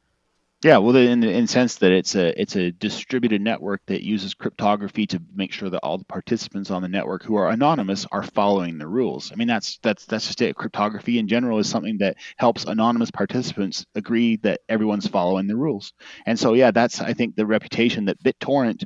Yeah, 0.62 0.76
well, 0.76 0.94
in 0.94 1.24
in 1.24 1.46
sense 1.46 1.76
that 1.76 1.90
it's 1.90 2.14
a 2.14 2.38
it's 2.38 2.54
a 2.54 2.70
distributed 2.70 3.40
network 3.40 3.80
that 3.86 4.02
uses 4.04 4.34
cryptography 4.34 5.06
to 5.06 5.22
make 5.34 5.52
sure 5.52 5.70
that 5.70 5.78
all 5.82 5.96
the 5.96 6.04
participants 6.04 6.70
on 6.70 6.82
the 6.82 6.88
network 6.88 7.22
who 7.22 7.36
are 7.36 7.48
anonymous 7.48 8.04
are 8.12 8.22
following 8.22 8.76
the 8.76 8.86
rules. 8.86 9.32
I 9.32 9.36
mean, 9.36 9.48
that's 9.48 9.78
that's 9.82 10.04
that's 10.04 10.26
just 10.26 10.42
it. 10.42 10.56
Cryptography 10.56 11.18
in 11.18 11.28
general 11.28 11.61
is 11.61 11.68
something 11.70 11.96
that 11.98 12.18
helps 12.36 12.64
anonymous 12.66 13.11
participants 13.11 13.86
agree 13.94 14.36
that 14.42 14.61
everyone's 14.68 15.06
following 15.08 15.46
the 15.46 15.56
rules. 15.56 15.94
And 16.26 16.38
so, 16.38 16.52
yeah, 16.52 16.72
that's 16.72 17.00
I 17.00 17.14
think 17.14 17.36
the 17.36 17.46
reputation 17.46 18.04
that 18.06 18.22
BitTorrent 18.22 18.84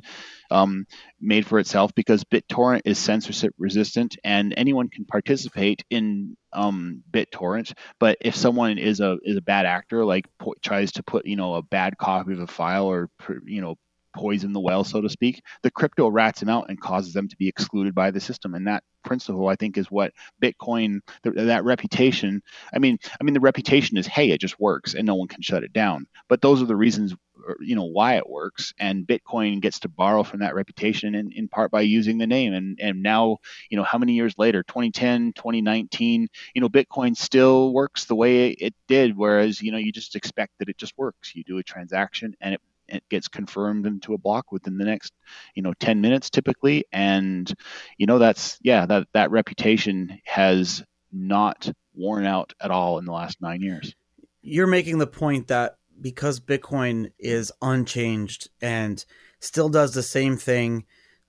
um, 0.51 0.85
made 1.19 1.45
for 1.45 1.59
itself 1.59 1.93
because 1.95 2.23
BitTorrent 2.23 2.81
is 2.85 2.97
censorship 2.97 3.53
resistant 3.57 4.17
and 4.23 4.53
anyone 4.57 4.89
can 4.89 5.05
participate 5.05 5.83
in 5.89 6.37
um, 6.53 7.03
BitTorrent. 7.11 7.73
But 7.99 8.17
if 8.21 8.35
someone 8.35 8.77
is 8.77 8.99
a 8.99 9.17
is 9.23 9.37
a 9.37 9.41
bad 9.41 9.65
actor, 9.65 10.05
like 10.05 10.25
po- 10.39 10.55
tries 10.61 10.93
to 10.93 11.03
put 11.03 11.25
you 11.25 11.35
know 11.35 11.55
a 11.55 11.61
bad 11.61 11.97
copy 11.97 12.33
of 12.33 12.39
a 12.39 12.47
file 12.47 12.85
or 12.85 13.09
you 13.45 13.61
know 13.61 13.75
poison 14.15 14.53
the 14.53 14.59
well, 14.59 14.83
so 14.83 15.01
to 15.01 15.09
speak, 15.09 15.41
the 15.61 15.71
crypto 15.71 16.07
rats 16.07 16.39
them 16.39 16.49
out 16.49 16.69
and 16.69 16.79
causes 16.79 17.13
them 17.13 17.27
to 17.27 17.35
be 17.35 17.47
excluded 17.47 17.93
by 17.93 18.11
the 18.11 18.19
system. 18.19 18.55
And 18.55 18.65
that 18.67 18.83
principle, 19.03 19.47
I 19.47 19.55
think, 19.55 19.77
is 19.77 19.91
what 19.91 20.13
Bitcoin 20.41 21.01
that 21.23 21.63
reputation. 21.65 22.41
I 22.73 22.79
mean, 22.79 22.97
I 23.19 23.23
mean, 23.23 23.33
the 23.33 23.39
reputation 23.39 23.97
is, 23.97 24.07
hey, 24.07 24.31
it 24.31 24.41
just 24.41 24.59
works, 24.59 24.95
and 24.95 25.05
no 25.05 25.15
one 25.15 25.27
can 25.27 25.41
shut 25.41 25.63
it 25.63 25.73
down. 25.73 26.07
But 26.29 26.41
those 26.41 26.61
are 26.61 26.65
the 26.65 26.75
reasons 26.75 27.13
you 27.59 27.75
know 27.75 27.85
why 27.85 28.15
it 28.15 28.29
works 28.29 28.73
and 28.79 29.07
bitcoin 29.07 29.61
gets 29.61 29.79
to 29.79 29.89
borrow 29.89 30.23
from 30.23 30.39
that 30.39 30.55
reputation 30.55 31.15
in, 31.15 31.31
in 31.31 31.47
part 31.47 31.71
by 31.71 31.81
using 31.81 32.17
the 32.17 32.27
name. 32.27 32.53
And 32.53 32.79
and 32.81 33.03
now 33.03 33.37
you 33.69 33.77
know 33.77 33.83
how 33.83 33.97
many 33.97 34.13
years 34.13 34.33
later 34.37 34.63
2010 34.63 35.33
2019 35.33 36.27
you 36.53 36.61
know 36.61 36.69
bitcoin 36.69 37.15
still 37.15 37.73
works 37.73 38.05
the 38.05 38.15
way 38.15 38.49
it 38.49 38.73
did 38.87 39.17
whereas 39.17 39.61
you 39.61 39.71
know 39.71 39.77
you 39.77 39.91
just 39.91 40.15
expect 40.15 40.53
that 40.59 40.69
it 40.69 40.77
just 40.77 40.97
works. 40.97 41.35
You 41.35 41.43
do 41.43 41.57
a 41.57 41.63
transaction 41.63 42.35
and 42.41 42.55
it 42.55 42.61
it 42.87 43.03
gets 43.09 43.27
confirmed 43.27 43.87
into 43.87 44.13
a 44.13 44.17
block 44.17 44.51
within 44.51 44.77
the 44.77 44.85
next 44.85 45.11
you 45.55 45.63
know 45.63 45.73
10 45.73 46.01
minutes 46.01 46.29
typically. 46.29 46.85
And 46.91 47.51
you 47.97 48.05
know 48.05 48.19
that's 48.19 48.57
yeah 48.61 48.85
that 48.85 49.07
that 49.13 49.31
reputation 49.31 50.19
has 50.25 50.83
not 51.11 51.71
worn 51.93 52.25
out 52.25 52.53
at 52.59 52.71
all 52.71 52.99
in 52.99 53.05
the 53.05 53.11
last 53.11 53.41
9 53.41 53.61
years. 53.61 53.95
You're 54.41 54.67
making 54.67 54.99
the 54.99 55.07
point 55.07 55.47
that 55.47 55.77
because 55.99 56.39
Bitcoin 56.39 57.11
is 57.19 57.51
unchanged 57.61 58.49
and 58.61 59.03
still 59.39 59.69
does 59.69 59.93
the 59.93 60.03
same 60.03 60.37
thing, 60.37 60.85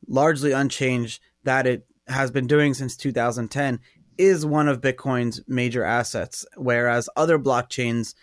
largely 0.09 0.53
unchanged 0.53 1.21
that 1.45 1.67
it 1.67 1.87
has 2.09 2.31
been 2.31 2.47
doing 2.47 2.75
since 2.75 2.97
2010, 2.97 3.81
is 4.19 4.47
one 4.47 4.69
of 4.69 4.81
Bitcoin's 4.81 5.43
major 5.47 5.85
assets. 5.85 6.47
Whereas 6.57 7.09
other 7.17 7.39
blockchains 7.39 8.15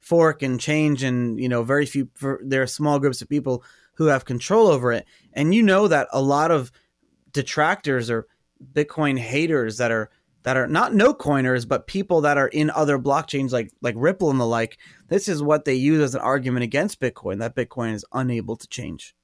fork 0.00 0.42
and 0.42 0.58
change, 0.58 1.02
and 1.02 1.38
you 1.38 1.48
know, 1.48 1.62
very 1.62 1.86
few 1.86 2.08
there 2.44 2.62
are 2.62 2.66
small 2.66 2.98
groups 2.98 3.22
of 3.22 3.28
people 3.28 3.62
who 3.96 4.06
have 4.06 4.24
control 4.24 4.68
over 4.68 4.92
it. 4.92 5.06
And 5.32 5.54
you 5.54 5.62
know 5.62 5.88
that 5.88 6.08
a 6.12 6.22
lot 6.22 6.50
of 6.50 6.72
detractors 7.32 8.10
or 8.10 8.26
Bitcoin 8.72 9.18
haters 9.18 9.78
that 9.78 9.90
are 9.90 10.10
that 10.42 10.56
are 10.56 10.66
not 10.66 10.94
no 10.94 11.14
coiners, 11.14 11.64
but 11.64 11.86
people 11.86 12.20
that 12.22 12.38
are 12.38 12.48
in 12.48 12.70
other 12.70 12.98
blockchains 12.98 13.52
like 13.52 13.72
like 13.80 13.94
Ripple 13.96 14.30
and 14.30 14.40
the 14.40 14.46
like. 14.46 14.78
This 15.08 15.28
is 15.28 15.42
what 15.42 15.64
they 15.64 15.74
use 15.74 16.00
as 16.00 16.14
an 16.14 16.20
argument 16.20 16.64
against 16.64 17.00
Bitcoin 17.00 17.38
that 17.40 17.54
Bitcoin 17.54 17.92
is 17.92 18.04
unable 18.12 18.56
to 18.56 18.66
change. 18.68 19.14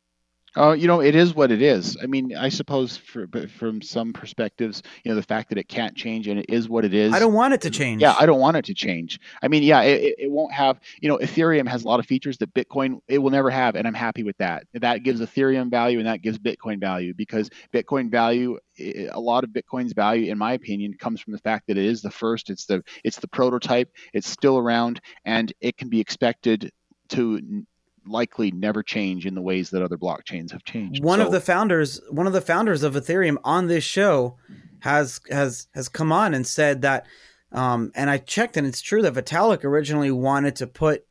Oh, 0.59 0.73
you 0.73 0.89
know, 0.89 1.01
it 1.01 1.15
is 1.15 1.35
what 1.35 1.53
it 1.53 1.63
is. 1.63 1.97
I 2.03 2.07
mean, 2.07 2.37
I 2.37 2.49
suppose 2.49 2.97
for, 2.97 3.29
from 3.59 3.81
some 3.81 4.13
perspectives, 4.13 4.83
you 5.05 5.11
know, 5.11 5.15
the 5.15 5.23
fact 5.23 5.51
that 5.51 5.59
it 5.59 5.69
can't 5.69 5.95
change 5.95 6.27
and 6.27 6.41
it 6.41 6.47
is 6.49 6.69
what 6.69 6.85
it 6.85 6.93
is. 6.93 7.13
I 7.15 7.21
don't 7.21 7.33
want 7.33 7.55
it 7.55 7.61
to 7.61 7.71
mm, 7.71 7.75
change. 7.75 8.03
Yeah, 8.03 8.15
I 8.19 8.27
don't 8.27 8.41
want 8.41 8.57
it 8.57 8.65
to 8.65 8.75
change. 8.75 9.21
I 9.41 9.47
mean, 9.47 9.63
yeah, 9.63 9.83
it, 9.83 10.17
it 10.19 10.31
won't 10.31 10.53
have, 10.53 10.81
you 11.01 11.09
know, 11.09 11.19
Ethereum 11.19 11.69
has 11.69 11.85
a 11.85 11.89
lot 11.89 12.01
of 12.01 12.07
features 12.07 12.39
that 12.39 12.53
Bitcoin 12.55 12.99
it 13.07 13.19
will 13.19 13.31
never 13.31 13.51
have, 13.51 13.77
and 13.77 13.87
I'm 13.87 13.95
happy 13.95 14.25
with 14.25 14.37
that. 14.39 14.65
That 14.75 15.05
gives 15.05 15.21
Ethereum 15.21 15.71
value 15.71 15.99
and 15.99 16.09
that 16.09 16.23
gives 16.23 16.39
Bitcoin 16.39 16.81
value 16.81 17.15
because 17.15 17.51
Bitcoin 17.73 18.11
value, 18.11 18.59
a 18.81 19.21
lot 19.21 19.45
of 19.45 19.51
Bitcoin's 19.51 19.93
value, 19.93 20.31
in 20.31 20.39
my 20.39 20.55
opinion, 20.55 20.95
comes 20.95 21.21
from 21.21 21.35
the 21.35 21.39
fact 21.39 21.69
that 21.69 21.79
it 21.79 21.85
is 21.85 22.03
the 22.03 22.11
first. 22.11 22.51
It's 22.51 22.67
the 22.67 22.83
it's 23.05 23.19
the 23.19 23.29
prototype. 23.29 23.93
It's 24.13 24.29
still 24.29 24.59
around, 24.59 25.01
and 25.25 25.53
it 25.61 25.77
can 25.77 25.89
be 25.89 26.01
expected 26.01 26.73
to 27.11 27.65
likely 28.07 28.51
never 28.51 28.83
change 28.83 29.27
in 29.27 29.35
the 29.35 29.43
ways 29.43 29.71
that 29.71 29.83
other 29.83 29.97
blockchains 29.97 30.53
have 30.53 30.65
changed. 30.65 31.03
One 31.03 31.19
so, 31.19 31.27
of 31.27 31.33
the 31.33 31.41
founders, 31.41 32.01
one 32.11 32.27
of 32.27 32.33
the 32.33 32.41
founders 32.41 32.83
of 32.83 32.95
Ethereum 32.95 33.37
on 33.45 33.67
this 33.67 33.85
show 33.85 34.37
has 34.81 35.21
has 35.31 35.67
has 35.75 35.89
come 35.89 36.13
on 36.13 36.35
and 36.35 36.47
said 36.47 36.83
that 36.83 37.07
um, 37.53 37.91
and 37.95 38.11
I 38.11 38.19
checked 38.19 38.57
and 38.57 38.67
it's 38.67 38.81
true 38.81 39.03
that 39.03 39.15
Vitalik 39.15 39.65
originally 39.65 40.11
wanted 40.11 40.57
to 40.57 40.67
put 40.67 41.05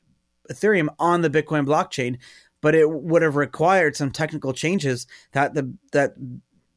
Ethereum 0.50 0.90
on 1.00 1.22
the 1.22 1.30
Bitcoin 1.30 1.66
blockchain, 1.66 2.18
but 2.62 2.76
it 2.76 2.90
would 2.90 3.22
have 3.22 3.36
required 3.36 3.96
some 3.96 4.12
technical 4.12 4.54
changes 4.54 5.08
that 5.34 5.54
the 5.54 5.74
that 5.92 6.14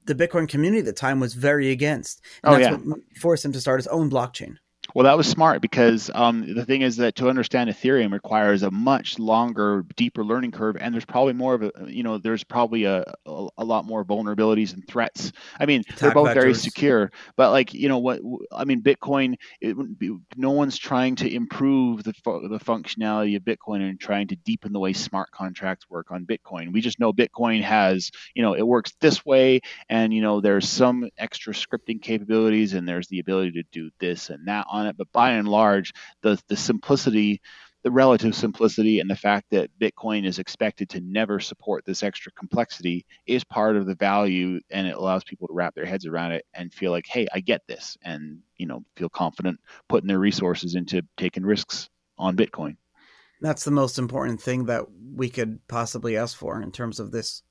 the 0.07 0.15
Bitcoin 0.15 0.49
community 0.49 0.81
at 0.81 0.87
the 0.87 0.93
time 0.93 1.21
was 1.21 1.35
very 1.35 1.71
against. 1.71 2.23
And 2.43 2.55
oh, 2.55 2.59
that's 2.59 2.71
yeah. 2.71 2.77
what 2.77 3.01
forced 3.21 3.45
him 3.45 3.53
to 3.53 3.61
start 3.61 3.79
his 3.79 3.87
own 3.89 4.11
blockchain. 4.11 4.57
Well, 4.95 5.05
that 5.05 5.17
was 5.17 5.29
smart 5.29 5.63
because 5.63 6.11
um, 6.15 6.55
the 6.55 6.65
thing 6.65 6.83
is 6.83 6.97
that 6.97 7.17
to 7.17 7.29
understand 7.29 7.71
Ethereum 7.71 8.13
requires 8.13 8.63
a 8.63 8.71
much 8.71 9.19
longer, 9.19 9.85
deeper 9.97 10.25
learning 10.25 10.53
curve, 10.53 10.77
and 10.79 10.93
there's 10.93 11.05
probably 11.05 11.33
more 11.33 11.55
of 11.55 11.63
a, 11.63 11.73
you 11.87 12.03
know, 12.03 12.19
there's 12.19 12.45
probably 12.45 12.85
a, 12.85 13.05
a, 13.27 13.49
a 13.59 13.65
lot 13.65 13.85
more 13.85 14.05
vulnerabilities 14.05 14.75
and 14.75 14.87
threats. 14.87 15.33
I 15.59 15.67
mean, 15.67 15.81
Attack 15.81 15.99
they're 15.99 16.13
both 16.13 16.29
vectors. 16.29 16.35
very 16.35 16.55
secure, 16.55 17.13
but 17.37 17.51
like, 17.51 17.75
you 17.75 17.89
know, 17.89 17.99
what 17.99 18.21
I 18.53 18.65
mean, 18.65 18.83
Bitcoin, 18.83 19.37
it 19.61 19.77
no 20.37 20.51
one's 20.51 20.79
trying 20.79 21.17
to 21.17 21.33
improve 21.33 22.03
the 22.03 22.13
the 22.25 22.61
functionality 22.61 23.37
of 23.37 23.43
Bitcoin 23.43 23.89
and 23.89 23.99
trying 23.99 24.29
to 24.29 24.37
deepen 24.37 24.73
the 24.73 24.81
way 24.81 24.93
smart 24.93 25.31
contracts 25.31 25.89
work 25.89 26.11
on 26.11 26.27
Bitcoin. 26.27 26.73
We 26.73 26.81
just 26.81 26.99
know 26.99 27.13
Bitcoin 27.13 27.63
has, 27.63 28.11
you 28.35 28.43
know, 28.43 28.55
it 28.55 28.67
works 28.67 28.93
this 29.01 29.25
way, 29.25 29.61
and 29.89 30.13
you 30.13 30.23
know, 30.23 30.41
there's 30.41 30.69
some 30.69 31.09
extra 31.19 31.53
scripting 31.53 32.03
capabilities, 32.03 32.75
and 32.75 32.89
there's 32.89 33.09
the 33.09 33.21
ability 33.21 33.53
to 33.53 33.63
do 33.73 33.91
this 34.01 34.31
and 34.31 34.47
that 34.49 34.67
on 34.71 34.80
on 34.81 34.87
it, 34.87 34.97
but 34.97 35.13
by 35.13 35.33
and 35.33 35.49
large, 35.49 35.93
the 36.23 36.41
the 36.49 36.57
simplicity, 36.57 37.41
the 37.83 37.91
relative 37.91 38.35
simplicity, 38.35 39.01
and 39.01 39.11
the 39.11 39.17
fact 39.17 39.47
that 39.51 39.71
Bitcoin 39.79 40.27
is 40.27 40.39
expected 40.39 40.89
to 40.91 41.01
never 41.01 41.41
support 41.41 41.85
this 41.85 42.03
extra 42.03 42.33
complexity 42.33 43.05
is 43.27 43.45
part 43.45 43.77
of 43.77 43.87
the 43.87 43.95
value, 43.95 44.61
and 44.71 44.87
it 44.87 44.97
allows 44.97 45.25
people 45.25 45.47
to 45.49 45.55
wrap 45.55 45.75
their 45.75 45.87
heads 45.87 46.07
around 46.07 46.33
it 46.33 46.45
and 46.55 46.73
feel 46.73 46.91
like, 46.91 47.07
hey, 47.07 47.27
I 47.33 47.41
get 47.41 47.63
this, 47.67 47.97
and 48.03 48.41
you 48.57 48.67
know, 48.67 48.85
feel 48.97 49.09
confident 49.09 49.61
putting 49.89 50.09
their 50.09 50.19
resources 50.19 50.75
into 50.75 51.03
taking 51.17 51.45
risks 51.45 51.89
on 52.19 52.37
Bitcoin. 52.37 52.77
That's 53.41 53.65
the 53.65 53.71
most 53.71 53.99
important 53.99 54.43
thing 54.43 54.67
that 54.67 54.85
we 55.15 55.31
could 55.31 55.67
possibly 55.67 56.17
ask 56.17 56.37
for 56.37 56.61
in 56.61 56.73
terms 56.73 57.01
of 57.01 57.11
this 57.11 57.43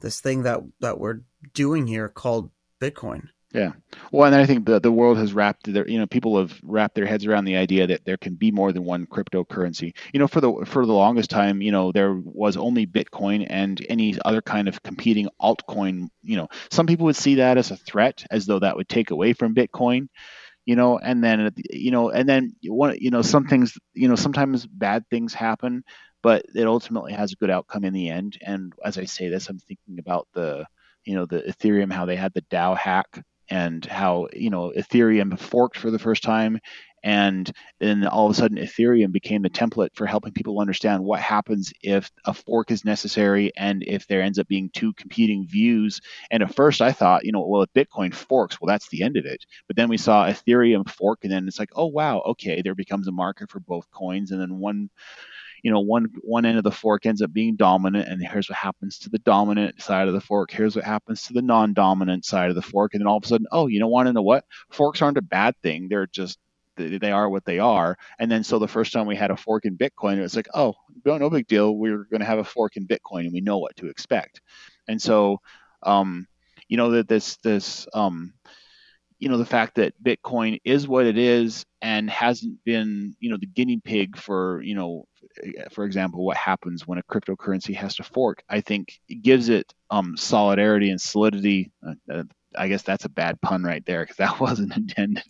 this 0.00 0.20
thing 0.20 0.42
that 0.42 0.60
that 0.80 0.98
we're 0.98 1.20
doing 1.54 1.86
here 1.86 2.08
called 2.08 2.50
Bitcoin. 2.80 3.28
Yeah. 3.54 3.72
Well, 4.10 4.32
and 4.32 4.34
I 4.34 4.46
think 4.46 4.64
the, 4.64 4.80
the 4.80 4.90
world 4.90 5.18
has 5.18 5.34
wrapped 5.34 5.70
their, 5.70 5.86
you 5.86 5.98
know, 5.98 6.06
people 6.06 6.38
have 6.38 6.58
wrapped 6.62 6.94
their 6.94 7.04
heads 7.04 7.26
around 7.26 7.44
the 7.44 7.56
idea 7.56 7.86
that 7.86 8.04
there 8.06 8.16
can 8.16 8.34
be 8.34 8.50
more 8.50 8.72
than 8.72 8.84
one 8.84 9.04
cryptocurrency. 9.06 9.94
You 10.14 10.20
know, 10.20 10.26
for 10.26 10.40
the 10.40 10.64
for 10.64 10.86
the 10.86 10.92
longest 10.94 11.28
time, 11.28 11.60
you 11.60 11.70
know, 11.70 11.92
there 11.92 12.14
was 12.14 12.56
only 12.56 12.86
Bitcoin 12.86 13.46
and 13.50 13.84
any 13.90 14.16
other 14.24 14.40
kind 14.40 14.68
of 14.68 14.82
competing 14.82 15.28
altcoin. 15.40 16.08
You 16.22 16.36
know, 16.36 16.48
some 16.70 16.86
people 16.86 17.04
would 17.06 17.16
see 17.16 17.36
that 17.36 17.58
as 17.58 17.70
a 17.70 17.76
threat, 17.76 18.24
as 18.30 18.46
though 18.46 18.58
that 18.58 18.76
would 18.76 18.88
take 18.88 19.10
away 19.10 19.34
from 19.34 19.54
Bitcoin. 19.54 20.08
You 20.64 20.76
know, 20.76 20.98
and 20.98 21.22
then 21.22 21.52
you 21.70 21.90
know, 21.90 22.10
and 22.10 22.26
then 22.26 22.54
one, 22.64 22.96
you 23.00 23.10
know, 23.10 23.20
some 23.20 23.46
things, 23.46 23.76
you 23.92 24.08
know, 24.08 24.14
sometimes 24.14 24.66
bad 24.66 25.04
things 25.10 25.34
happen, 25.34 25.84
but 26.22 26.46
it 26.54 26.66
ultimately 26.66 27.12
has 27.12 27.32
a 27.32 27.36
good 27.36 27.50
outcome 27.50 27.84
in 27.84 27.92
the 27.92 28.08
end. 28.08 28.38
And 28.40 28.72
as 28.82 28.96
I 28.96 29.04
say 29.04 29.28
this, 29.28 29.48
I'm 29.50 29.58
thinking 29.58 29.98
about 29.98 30.28
the, 30.32 30.64
you 31.04 31.16
know, 31.16 31.26
the 31.26 31.40
Ethereum, 31.40 31.92
how 31.92 32.06
they 32.06 32.16
had 32.16 32.32
the 32.32 32.42
DAO 32.42 32.76
hack 32.78 33.22
and 33.52 33.84
how 33.84 34.28
you 34.32 34.48
know 34.48 34.72
Ethereum 34.74 35.38
forked 35.38 35.76
for 35.76 35.90
the 35.90 35.98
first 35.98 36.22
time, 36.22 36.58
and 37.04 37.52
then 37.80 38.06
all 38.06 38.24
of 38.24 38.32
a 38.32 38.34
sudden 38.34 38.56
Ethereum 38.56 39.12
became 39.12 39.42
the 39.42 39.50
template 39.50 39.90
for 39.94 40.06
helping 40.06 40.32
people 40.32 40.58
understand 40.58 41.04
what 41.04 41.20
happens 41.20 41.70
if 41.82 42.10
a 42.24 42.32
fork 42.32 42.70
is 42.70 42.82
necessary 42.86 43.52
and 43.58 43.84
if 43.86 44.06
there 44.06 44.22
ends 44.22 44.38
up 44.38 44.48
being 44.48 44.70
two 44.72 44.94
competing 44.94 45.46
views. 45.46 46.00
And 46.30 46.42
at 46.42 46.54
first 46.54 46.80
I 46.80 46.92
thought, 46.92 47.26
you 47.26 47.32
know, 47.32 47.46
well, 47.46 47.62
if 47.62 47.72
Bitcoin 47.74 48.14
forks, 48.14 48.58
well, 48.58 48.68
that's 48.72 48.88
the 48.88 49.02
end 49.02 49.18
of 49.18 49.26
it. 49.26 49.44
But 49.66 49.76
then 49.76 49.90
we 49.90 49.98
saw 49.98 50.26
Ethereum 50.26 50.88
fork, 50.88 51.18
and 51.22 51.30
then 51.32 51.46
it's 51.46 51.58
like, 51.58 51.72
oh 51.76 51.86
wow, 51.86 52.20
okay, 52.20 52.62
there 52.62 52.74
becomes 52.74 53.06
a 53.06 53.12
market 53.12 53.50
for 53.50 53.60
both 53.60 53.90
coins, 53.90 54.30
and 54.30 54.40
then 54.40 54.60
one 54.60 54.88
you 55.62 55.70
know 55.70 55.80
one 55.80 56.08
one 56.22 56.44
end 56.44 56.58
of 56.58 56.64
the 56.64 56.70
fork 56.70 57.06
ends 57.06 57.22
up 57.22 57.32
being 57.32 57.56
dominant 57.56 58.08
and 58.08 58.22
here's 58.22 58.48
what 58.48 58.58
happens 58.58 58.98
to 58.98 59.10
the 59.10 59.18
dominant 59.20 59.80
side 59.80 60.08
of 60.08 60.14
the 60.14 60.20
fork. 60.20 60.50
Here's 60.50 60.76
what 60.76 60.84
happens 60.84 61.22
to 61.22 61.32
the 61.32 61.42
non-dominant 61.42 62.24
side 62.24 62.50
of 62.50 62.56
the 62.56 62.62
fork. 62.62 62.94
And 62.94 63.00
then 63.00 63.06
all 63.06 63.18
of 63.18 63.24
a 63.24 63.26
sudden 63.26 63.46
oh 63.52 63.68
you 63.68 63.78
don't 63.80 63.90
want 63.90 64.06
to 64.08 64.12
know 64.12 64.22
what? 64.22 64.44
Forks 64.70 65.02
aren't 65.02 65.18
a 65.18 65.22
bad 65.22 65.54
thing. 65.62 65.88
They're 65.88 66.06
just 66.06 66.38
they 66.76 67.12
are 67.12 67.28
what 67.28 67.44
they 67.44 67.58
are. 67.58 67.96
And 68.18 68.30
then 68.30 68.44
so 68.44 68.58
the 68.58 68.66
first 68.66 68.92
time 68.92 69.06
we 69.06 69.16
had 69.16 69.30
a 69.30 69.36
fork 69.36 69.64
in 69.64 69.76
bitcoin 69.76 70.18
it 70.18 70.22
was 70.22 70.36
like 70.36 70.48
oh 70.54 70.74
no, 71.04 71.18
no 71.18 71.30
big 71.30 71.46
deal. 71.46 71.76
We're 71.76 72.04
going 72.04 72.20
to 72.20 72.26
have 72.26 72.38
a 72.38 72.44
fork 72.44 72.76
in 72.76 72.86
bitcoin 72.86 73.20
and 73.20 73.32
we 73.32 73.40
know 73.40 73.58
what 73.58 73.76
to 73.76 73.88
expect. 73.88 74.40
And 74.88 75.00
so 75.00 75.40
um 75.82 76.26
you 76.68 76.76
know 76.76 76.90
that 76.92 77.08
this 77.08 77.36
this 77.38 77.86
um 77.94 78.32
you 79.22 79.28
know 79.28 79.38
the 79.38 79.46
fact 79.46 79.76
that 79.76 79.94
bitcoin 80.02 80.60
is 80.64 80.88
what 80.88 81.06
it 81.06 81.16
is 81.16 81.64
and 81.80 82.10
hasn't 82.10 82.58
been 82.64 83.14
you 83.20 83.30
know 83.30 83.36
the 83.36 83.46
guinea 83.46 83.80
pig 83.84 84.16
for 84.16 84.60
you 84.62 84.74
know 84.74 85.04
for 85.70 85.84
example 85.84 86.24
what 86.24 86.36
happens 86.36 86.88
when 86.88 86.98
a 86.98 87.02
cryptocurrency 87.04 87.72
has 87.72 87.94
to 87.94 88.02
fork 88.02 88.42
i 88.48 88.60
think 88.60 88.98
it 89.08 89.22
gives 89.22 89.48
it 89.48 89.72
um 89.90 90.16
solidarity 90.16 90.90
and 90.90 91.00
solidity 91.00 91.70
uh, 91.86 91.94
uh, 92.12 92.24
i 92.56 92.66
guess 92.66 92.82
that's 92.82 93.04
a 93.04 93.08
bad 93.08 93.40
pun 93.40 93.62
right 93.62 93.86
there 93.86 94.02
because 94.02 94.16
that 94.16 94.40
wasn't 94.40 94.76
intended 94.76 95.22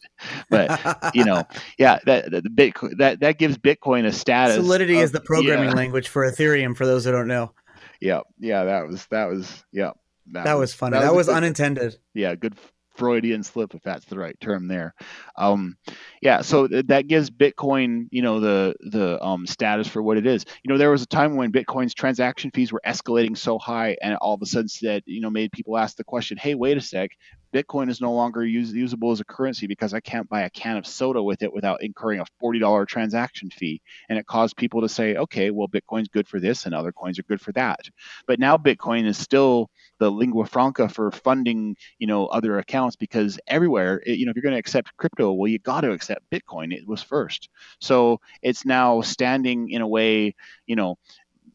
but 0.49 0.80
you 1.14 1.26
know 1.26 1.43
yeah 1.78 1.99
that 2.07 2.30
the 2.30 2.40
bitcoin 2.40 2.97
that 2.97 3.20
that 3.20 3.36
gives 3.36 3.59
bitcoin 3.59 4.07
a 4.07 4.12
status 4.12 4.57
solidity 4.57 4.97
of, 4.97 5.03
is 5.03 5.12
the 5.12 5.20
programming 5.20 5.68
yeah. 5.68 5.74
language 5.74 6.09
for 6.09 6.24
ethereum 6.24 6.74
for 6.74 6.86
those 6.86 7.05
who 7.05 7.12
don't 7.12 7.28
know 7.28 7.53
yeah 8.01 8.20
yeah 8.38 8.64
that 8.64 8.88
was 8.88 9.05
that 9.11 9.26
was 9.26 9.62
yeah 9.70 9.90
that, 10.28 10.45
that 10.45 10.55
was, 10.55 10.70
was 10.70 10.74
funny. 10.74 10.93
That, 10.93 11.03
that 11.03 11.14
was, 11.14 11.26
was 11.26 11.36
unintended. 11.36 11.99
Yeah, 12.14 12.36
good 12.36 12.55
Freudian 12.95 13.43
slip, 13.43 13.74
if 13.74 13.82
that's 13.82 14.05
the 14.07 14.18
right 14.18 14.38
term 14.40 14.68
there. 14.68 14.95
Um, 15.36 15.76
yeah, 16.20 16.43
so 16.43 16.68
that 16.68 17.09
gives 17.09 17.30
Bitcoin, 17.30 18.07
you 18.11 18.22
know, 18.22 18.40
the 18.40 18.74
the 18.80 19.22
um, 19.24 19.47
status 19.47 19.88
for 19.88 20.03
what 20.03 20.16
it 20.18 20.26
is. 20.26 20.45
You 20.62 20.72
know, 20.72 20.78
there 20.78 20.90
was 20.90 21.03
a 21.03 21.07
time 21.07 21.36
when 21.36 21.53
Bitcoin's 21.53 21.95
transaction 21.95 22.51
fees 22.53 22.72
were 22.72 22.82
escalating 22.86 23.36
so 23.36 23.59
high, 23.59 23.97
and 24.03 24.16
all 24.16 24.34
of 24.34 24.43
a 24.43 24.47
sudden 24.47 24.68
said, 24.68 25.03
you 25.07 25.20
know, 25.20 25.30
made 25.30 25.53
people 25.53 25.76
ask 25.78 25.97
the 25.97 26.05
question, 26.05 26.36
"Hey, 26.36 26.55
wait 26.55 26.76
a 26.76 26.80
sec, 26.80 27.11
Bitcoin 27.53 27.90
is 27.90 28.00
no 28.00 28.12
longer 28.12 28.44
use, 28.44 28.72
usable 28.72 29.12
as 29.12 29.20
a 29.20 29.24
currency 29.24 29.66
because 29.66 29.94
I 29.94 30.00
can't 30.00 30.28
buy 30.28 30.42
a 30.42 30.50
can 30.50 30.76
of 30.76 30.86
soda 30.86 31.22
with 31.22 31.42
it 31.42 31.53
without 31.53 31.82
incurring 31.82 32.20
a 32.20 32.26
$40 32.42 32.86
transaction 32.86 33.50
fee. 33.50 33.80
And 34.09 34.18
it 34.18 34.26
caused 34.26 34.57
people 34.57 34.80
to 34.80 34.88
say, 34.88 35.16
okay, 35.16 35.50
well, 35.50 35.68
Bitcoin's 35.68 36.09
good 36.09 36.26
for 36.26 36.40
this 36.40 36.66
and 36.66 36.74
other 36.74 36.92
coins 36.92 37.18
are 37.18 37.24
good 37.24 37.40
for 37.40 37.53
that. 37.53 37.80
But 38.26 38.38
now 38.38 38.57
Bitcoin 38.57 39.07
is 39.07 39.18
still 39.18 39.68
the 39.98 40.11
lingua 40.11 40.46
franca 40.46 40.88
for 40.88 41.11
funding, 41.11 41.76
you 41.98 42.07
know, 42.07 42.26
other 42.26 42.59
accounts 42.59 42.96
because 42.96 43.38
everywhere, 43.46 44.03
it, 44.05 44.18
you 44.18 44.26
know, 44.26 44.30
if 44.30 44.36
you're 44.36 44.42
going 44.42 44.55
to 44.55 44.59
accept 44.59 44.96
crypto, 44.96 45.32
well, 45.32 45.48
you 45.48 45.59
got 45.59 45.82
to 45.82 45.92
accept 45.92 46.30
Bitcoin. 46.30 46.72
It 46.72 46.86
was 46.86 47.03
first. 47.03 47.48
So 47.80 48.20
it's 48.42 48.64
now 48.64 49.00
standing 49.03 49.70
in 49.70 49.82
a 49.82 49.88
way, 49.88 50.34
you 50.66 50.76
know, 50.76 50.96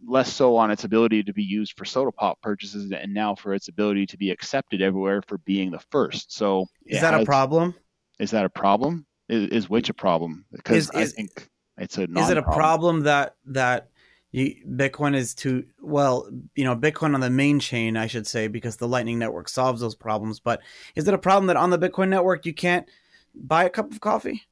less 0.06 0.32
so 0.32 0.56
on 0.56 0.72
its 0.72 0.84
ability 0.84 1.24
to 1.24 1.34
be 1.34 1.44
used 1.44 1.78
for 1.78 1.86
soda 1.86 2.12
pop 2.12 2.42
purchases 2.42 2.92
and 2.92 3.14
now 3.14 3.36
for 3.36 3.54
its 3.54 3.68
ability 3.68 4.06
to 4.06 4.18
be 4.18 4.32
accepted 4.32 4.82
everywhere 4.82 5.22
for 5.22 5.40
being 5.40 5.72
the 5.72 5.80
first. 5.92 6.34
So 6.34 6.68
is 6.86 7.02
that 7.02 7.14
has, 7.14 7.24
a 7.24 7.26
problem? 7.26 7.76
Is 8.20 8.32
that 8.32 8.46
a 8.46 8.50
problem? 8.50 9.06
Is, 9.30 9.50
is 9.50 9.70
which 9.70 9.90
a 9.90 9.94
problem? 9.94 10.46
Because 10.52 10.86
is, 10.86 10.92
I 10.92 11.02
is, 11.02 11.14
think 11.14 11.50
it's 11.78 11.98
a 11.98 12.04
is 12.04 12.30
it 12.30 12.38
a 12.38 12.44
problem 12.44 13.02
that 13.02 13.36
that 13.46 13.90
you, 14.32 14.56
Bitcoin 14.68 15.16
is 15.16 15.34
too 15.34 15.66
well, 15.82 16.30
you 16.56 16.64
know, 16.64 16.76
Bitcoin 16.76 17.14
on 17.14 17.22
the 17.22 17.30
main 17.30 17.60
chain, 17.60 17.98
I 17.98 18.08
should 18.08 18.28
say, 18.28 18.48
because 18.48 18.78
the 18.78 18.88
Lightning 18.88 19.20
Network 19.20 19.50
solves 19.50 19.82
those 19.82 19.96
problems. 19.96 20.40
But 20.40 20.62
is 20.96 21.08
it 21.08 21.14
a 21.14 21.18
problem 21.18 21.48
that 21.48 21.58
on 21.58 21.70
the 21.70 21.80
Bitcoin 21.80 22.10
network 22.10 22.46
you 22.46 22.54
can't 22.54 22.88
buy 23.34 23.64
a 23.64 23.70
cup 23.70 23.92
of 23.92 24.02
coffee? 24.02 24.44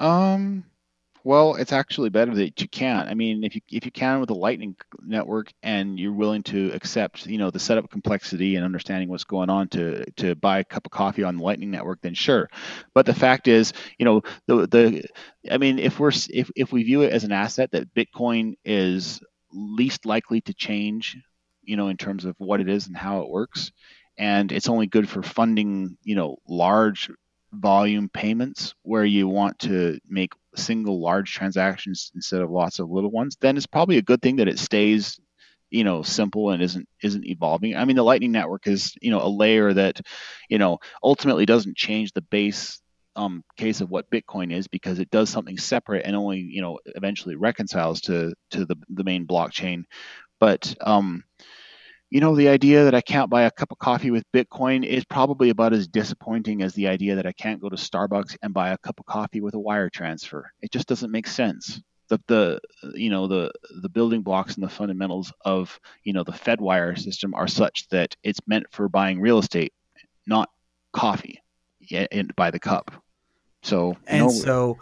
Um, 0.00 0.64
well, 1.24 1.54
it's 1.56 1.72
actually 1.72 2.10
better 2.10 2.34
that 2.34 2.60
you 2.60 2.68
can't. 2.68 3.08
I 3.08 3.14
mean, 3.14 3.44
if 3.44 3.54
you 3.54 3.60
if 3.70 3.84
you 3.84 3.90
can 3.90 4.20
with 4.20 4.30
a 4.30 4.34
Lightning 4.34 4.76
network 5.02 5.52
and 5.62 5.98
you're 5.98 6.12
willing 6.12 6.42
to 6.44 6.70
accept, 6.72 7.26
you 7.26 7.38
know, 7.38 7.50
the 7.50 7.58
setup 7.58 7.90
complexity 7.90 8.56
and 8.56 8.64
understanding 8.64 9.08
what's 9.08 9.24
going 9.24 9.50
on 9.50 9.68
to 9.68 10.04
to 10.16 10.34
buy 10.36 10.60
a 10.60 10.64
cup 10.64 10.86
of 10.86 10.92
coffee 10.92 11.22
on 11.24 11.36
the 11.36 11.42
Lightning 11.42 11.70
network, 11.70 12.00
then 12.02 12.14
sure. 12.14 12.48
But 12.94 13.06
the 13.06 13.14
fact 13.14 13.48
is, 13.48 13.72
you 13.98 14.04
know, 14.04 14.22
the 14.46 14.66
the 14.66 15.04
I 15.50 15.58
mean, 15.58 15.78
if 15.78 15.98
we're 16.00 16.12
if 16.30 16.50
if 16.56 16.72
we 16.72 16.82
view 16.82 17.02
it 17.02 17.12
as 17.12 17.24
an 17.24 17.32
asset 17.32 17.70
that 17.72 17.94
Bitcoin 17.94 18.54
is 18.64 19.20
least 19.52 20.06
likely 20.06 20.40
to 20.42 20.54
change 20.54 21.16
you 21.68 21.76
know, 21.76 21.88
in 21.88 21.98
terms 21.98 22.24
of 22.24 22.34
what 22.38 22.60
it 22.60 22.68
is 22.68 22.86
and 22.86 22.96
how 22.96 23.20
it 23.20 23.28
works. 23.28 23.70
And 24.16 24.50
it's 24.50 24.68
only 24.68 24.86
good 24.86 25.08
for 25.08 25.22
funding, 25.22 25.96
you 26.02 26.16
know, 26.16 26.38
large 26.48 27.10
volume 27.52 28.08
payments 28.08 28.74
where 28.82 29.04
you 29.04 29.28
want 29.28 29.58
to 29.60 29.98
make 30.08 30.32
single 30.58 31.00
large 31.00 31.32
transactions 31.32 32.12
instead 32.14 32.42
of 32.42 32.50
lots 32.50 32.78
of 32.78 32.90
little 32.90 33.10
ones. 33.10 33.36
Then 33.40 33.56
it's 33.56 33.66
probably 33.66 33.98
a 33.98 34.02
good 34.02 34.22
thing 34.22 34.36
that 34.36 34.48
it 34.48 34.58
stays 34.58 35.18
you 35.70 35.84
know 35.84 36.02
simple 36.02 36.50
and 36.50 36.62
isn't 36.62 36.88
isn't 37.02 37.26
evolving 37.26 37.76
i 37.76 37.84
mean 37.84 37.96
the 37.96 38.02
lightning 38.02 38.32
network 38.32 38.66
is 38.66 38.94
you 39.02 39.10
know 39.10 39.20
a 39.20 39.28
layer 39.28 39.70
that 39.70 40.00
you 40.48 40.56
know 40.56 40.78
ultimately 41.02 41.44
doesn't 41.44 41.76
change 41.76 42.10
the 42.12 42.22
base 42.22 42.80
um, 43.18 43.42
case 43.56 43.80
of 43.80 43.90
what 43.90 44.10
Bitcoin 44.10 44.52
is 44.52 44.68
because 44.68 45.00
it 45.00 45.10
does 45.10 45.28
something 45.28 45.58
separate 45.58 46.06
and 46.06 46.14
only 46.14 46.38
you 46.38 46.62
know 46.62 46.78
eventually 46.94 47.34
reconciles 47.34 48.00
to 48.02 48.32
to 48.52 48.64
the 48.64 48.76
the 48.88 49.04
main 49.04 49.26
blockchain. 49.26 49.84
But 50.40 50.74
um, 50.80 51.24
you 52.10 52.20
know 52.20 52.34
the 52.34 52.48
idea 52.48 52.84
that 52.84 52.94
I 52.94 53.00
can't 53.00 53.30
buy 53.30 53.42
a 53.42 53.50
cup 53.50 53.70
of 53.70 53.78
coffee 53.78 54.10
with 54.10 54.24
Bitcoin 54.32 54.84
is 54.84 55.04
probably 55.04 55.50
about 55.50 55.72
as 55.72 55.86
disappointing 55.86 56.62
as 56.62 56.74
the 56.74 56.88
idea 56.88 57.16
that 57.16 57.26
I 57.26 57.32
can't 57.32 57.60
go 57.60 57.68
to 57.68 57.76
Starbucks 57.76 58.36
and 58.42 58.54
buy 58.54 58.70
a 58.70 58.78
cup 58.78 58.98
of 58.98 59.06
coffee 59.06 59.40
with 59.40 59.54
a 59.54 59.58
wire 59.58 59.90
transfer. 59.90 60.50
It 60.62 60.72
just 60.72 60.88
doesn't 60.88 61.10
make 61.10 61.26
sense. 61.26 61.80
The, 62.08 62.18
the 62.26 62.60
you 62.94 63.10
know 63.10 63.26
the 63.26 63.52
the 63.82 63.90
building 63.90 64.22
blocks 64.22 64.54
and 64.54 64.64
the 64.64 64.70
fundamentals 64.70 65.30
of 65.44 65.78
you 66.04 66.14
know 66.14 66.24
the 66.24 66.32
Fedwire 66.32 66.98
system 66.98 67.34
are 67.34 67.48
such 67.48 67.86
that 67.90 68.16
it's 68.22 68.40
meant 68.46 68.66
for 68.70 68.88
buying 68.88 69.20
real 69.20 69.38
estate, 69.38 69.74
not 70.26 70.48
coffee, 70.92 71.42
by 72.36 72.50
the 72.50 72.58
cup. 72.58 72.90
So 73.62 73.96
and 74.06 74.26
no, 74.26 74.30
so 74.30 74.78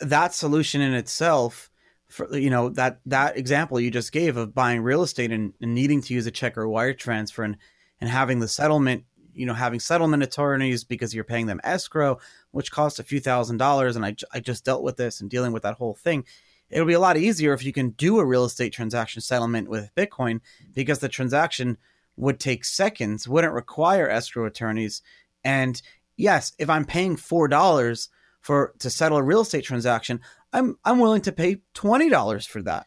that 0.00 0.32
solution 0.32 0.80
in 0.80 0.94
itself, 0.94 1.70
for 2.14 2.32
you 2.36 2.48
know 2.48 2.68
that 2.68 3.00
that 3.06 3.36
example 3.36 3.80
you 3.80 3.90
just 3.90 4.12
gave 4.12 4.36
of 4.36 4.54
buying 4.54 4.82
real 4.82 5.02
estate 5.02 5.32
and, 5.32 5.52
and 5.60 5.74
needing 5.74 6.00
to 6.00 6.14
use 6.14 6.26
a 6.26 6.30
check 6.30 6.56
or 6.56 6.68
wire 6.68 6.94
transfer 6.94 7.42
and 7.42 7.56
and 8.00 8.08
having 8.08 8.38
the 8.38 8.46
settlement, 8.46 9.04
you 9.32 9.46
know, 9.46 9.54
having 9.54 9.80
settlement 9.80 10.22
attorneys 10.22 10.84
because 10.84 11.12
you're 11.12 11.24
paying 11.24 11.46
them 11.46 11.60
escrow, 11.64 12.18
which 12.52 12.70
costs 12.70 13.00
a 13.00 13.04
few 13.04 13.18
thousand 13.18 13.56
dollars. 13.56 13.96
And 13.96 14.06
I 14.06 14.14
I 14.32 14.38
just 14.38 14.64
dealt 14.64 14.84
with 14.84 14.96
this 14.96 15.20
and 15.20 15.28
dealing 15.28 15.50
with 15.50 15.64
that 15.64 15.74
whole 15.74 15.94
thing. 15.94 16.24
It'll 16.70 16.86
be 16.86 16.92
a 16.92 17.00
lot 17.00 17.16
easier 17.16 17.52
if 17.52 17.64
you 17.64 17.72
can 17.72 17.90
do 17.90 18.20
a 18.20 18.24
real 18.24 18.44
estate 18.44 18.72
transaction 18.72 19.20
settlement 19.20 19.68
with 19.68 19.94
Bitcoin 19.96 20.40
because 20.72 21.00
the 21.00 21.08
transaction 21.08 21.78
would 22.16 22.38
take 22.38 22.64
seconds, 22.64 23.26
wouldn't 23.26 23.52
require 23.52 24.08
escrow 24.08 24.46
attorneys, 24.46 25.02
and 25.42 25.82
yes, 26.16 26.52
if 26.60 26.70
I'm 26.70 26.84
paying 26.84 27.16
four 27.16 27.48
dollars 27.48 28.08
for 28.44 28.74
to 28.78 28.90
settle 28.90 29.16
a 29.16 29.22
real 29.22 29.40
estate 29.40 29.64
transaction, 29.64 30.20
I'm 30.52 30.76
I'm 30.84 30.98
willing 30.98 31.22
to 31.22 31.32
pay 31.32 31.62
twenty 31.72 32.10
dollars 32.10 32.46
for 32.46 32.62
that. 32.62 32.86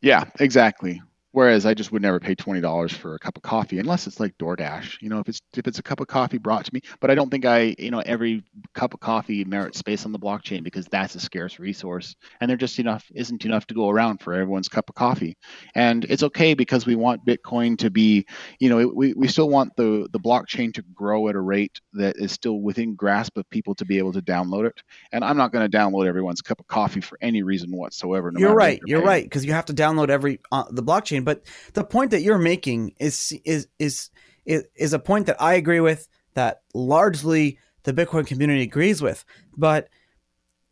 Yeah, 0.00 0.24
exactly. 0.38 1.02
Whereas 1.36 1.66
I 1.66 1.74
just 1.74 1.92
would 1.92 2.00
never 2.00 2.18
pay 2.18 2.34
twenty 2.34 2.62
dollars 2.62 2.94
for 2.94 3.14
a 3.14 3.18
cup 3.18 3.36
of 3.36 3.42
coffee 3.42 3.78
unless 3.78 4.06
it's 4.06 4.18
like 4.18 4.38
DoorDash. 4.38 5.02
You 5.02 5.10
know, 5.10 5.18
if 5.18 5.28
it's 5.28 5.42
if 5.54 5.66
it's 5.66 5.78
a 5.78 5.82
cup 5.82 6.00
of 6.00 6.06
coffee 6.06 6.38
brought 6.38 6.64
to 6.64 6.70
me, 6.72 6.80
but 6.98 7.10
I 7.10 7.14
don't 7.14 7.28
think 7.28 7.44
I, 7.44 7.76
you 7.78 7.90
know, 7.90 8.00
every 8.00 8.42
cup 8.72 8.94
of 8.94 9.00
coffee 9.00 9.44
merits 9.44 9.78
space 9.78 10.06
on 10.06 10.12
the 10.12 10.18
blockchain 10.18 10.64
because 10.64 10.86
that's 10.86 11.14
a 11.14 11.20
scarce 11.20 11.58
resource, 11.58 12.16
and 12.40 12.48
there 12.48 12.56
just 12.56 12.78
enough 12.78 13.04
isn't 13.14 13.44
enough 13.44 13.66
to 13.66 13.74
go 13.74 13.90
around 13.90 14.22
for 14.22 14.32
everyone's 14.32 14.70
cup 14.70 14.88
of 14.88 14.94
coffee. 14.94 15.36
And 15.74 16.06
it's 16.06 16.22
okay 16.22 16.54
because 16.54 16.86
we 16.86 16.96
want 16.96 17.26
Bitcoin 17.26 17.76
to 17.80 17.90
be, 17.90 18.24
you 18.58 18.70
know, 18.70 18.88
we, 18.88 19.12
we 19.12 19.28
still 19.28 19.50
want 19.50 19.76
the 19.76 20.08
the 20.10 20.18
blockchain 20.18 20.72
to 20.72 20.82
grow 20.94 21.28
at 21.28 21.34
a 21.34 21.40
rate 21.40 21.82
that 21.92 22.16
is 22.16 22.32
still 22.32 22.62
within 22.62 22.94
grasp 22.94 23.36
of 23.36 23.46
people 23.50 23.74
to 23.74 23.84
be 23.84 23.98
able 23.98 24.14
to 24.14 24.22
download 24.22 24.68
it. 24.68 24.82
And 25.12 25.22
I'm 25.22 25.36
not 25.36 25.52
going 25.52 25.70
to 25.70 25.76
download 25.76 26.06
everyone's 26.06 26.40
cup 26.40 26.60
of 26.60 26.66
coffee 26.66 27.02
for 27.02 27.18
any 27.20 27.42
reason 27.42 27.76
whatsoever. 27.76 28.32
No 28.32 28.40
you're 28.40 28.54
right. 28.54 28.80
You're 28.86 29.00
paying. 29.00 29.06
right 29.06 29.22
because 29.22 29.44
you 29.44 29.52
have 29.52 29.66
to 29.66 29.74
download 29.74 30.08
every 30.08 30.40
uh, 30.50 30.64
the 30.70 30.82
blockchain 30.82 31.25
but 31.26 31.42
the 31.74 31.84
point 31.84 32.12
that 32.12 32.22
you're 32.22 32.38
making 32.38 32.94
is 32.98 33.38
is 33.44 33.66
is 33.78 34.10
is 34.46 34.92
a 34.92 34.98
point 35.00 35.26
that 35.26 35.42
I 35.42 35.54
agree 35.54 35.80
with 35.80 36.08
that 36.34 36.62
largely 36.72 37.58
the 37.82 37.92
Bitcoin 37.92 38.26
community 38.26 38.62
agrees 38.62 39.02
with. 39.02 39.24
But 39.56 39.88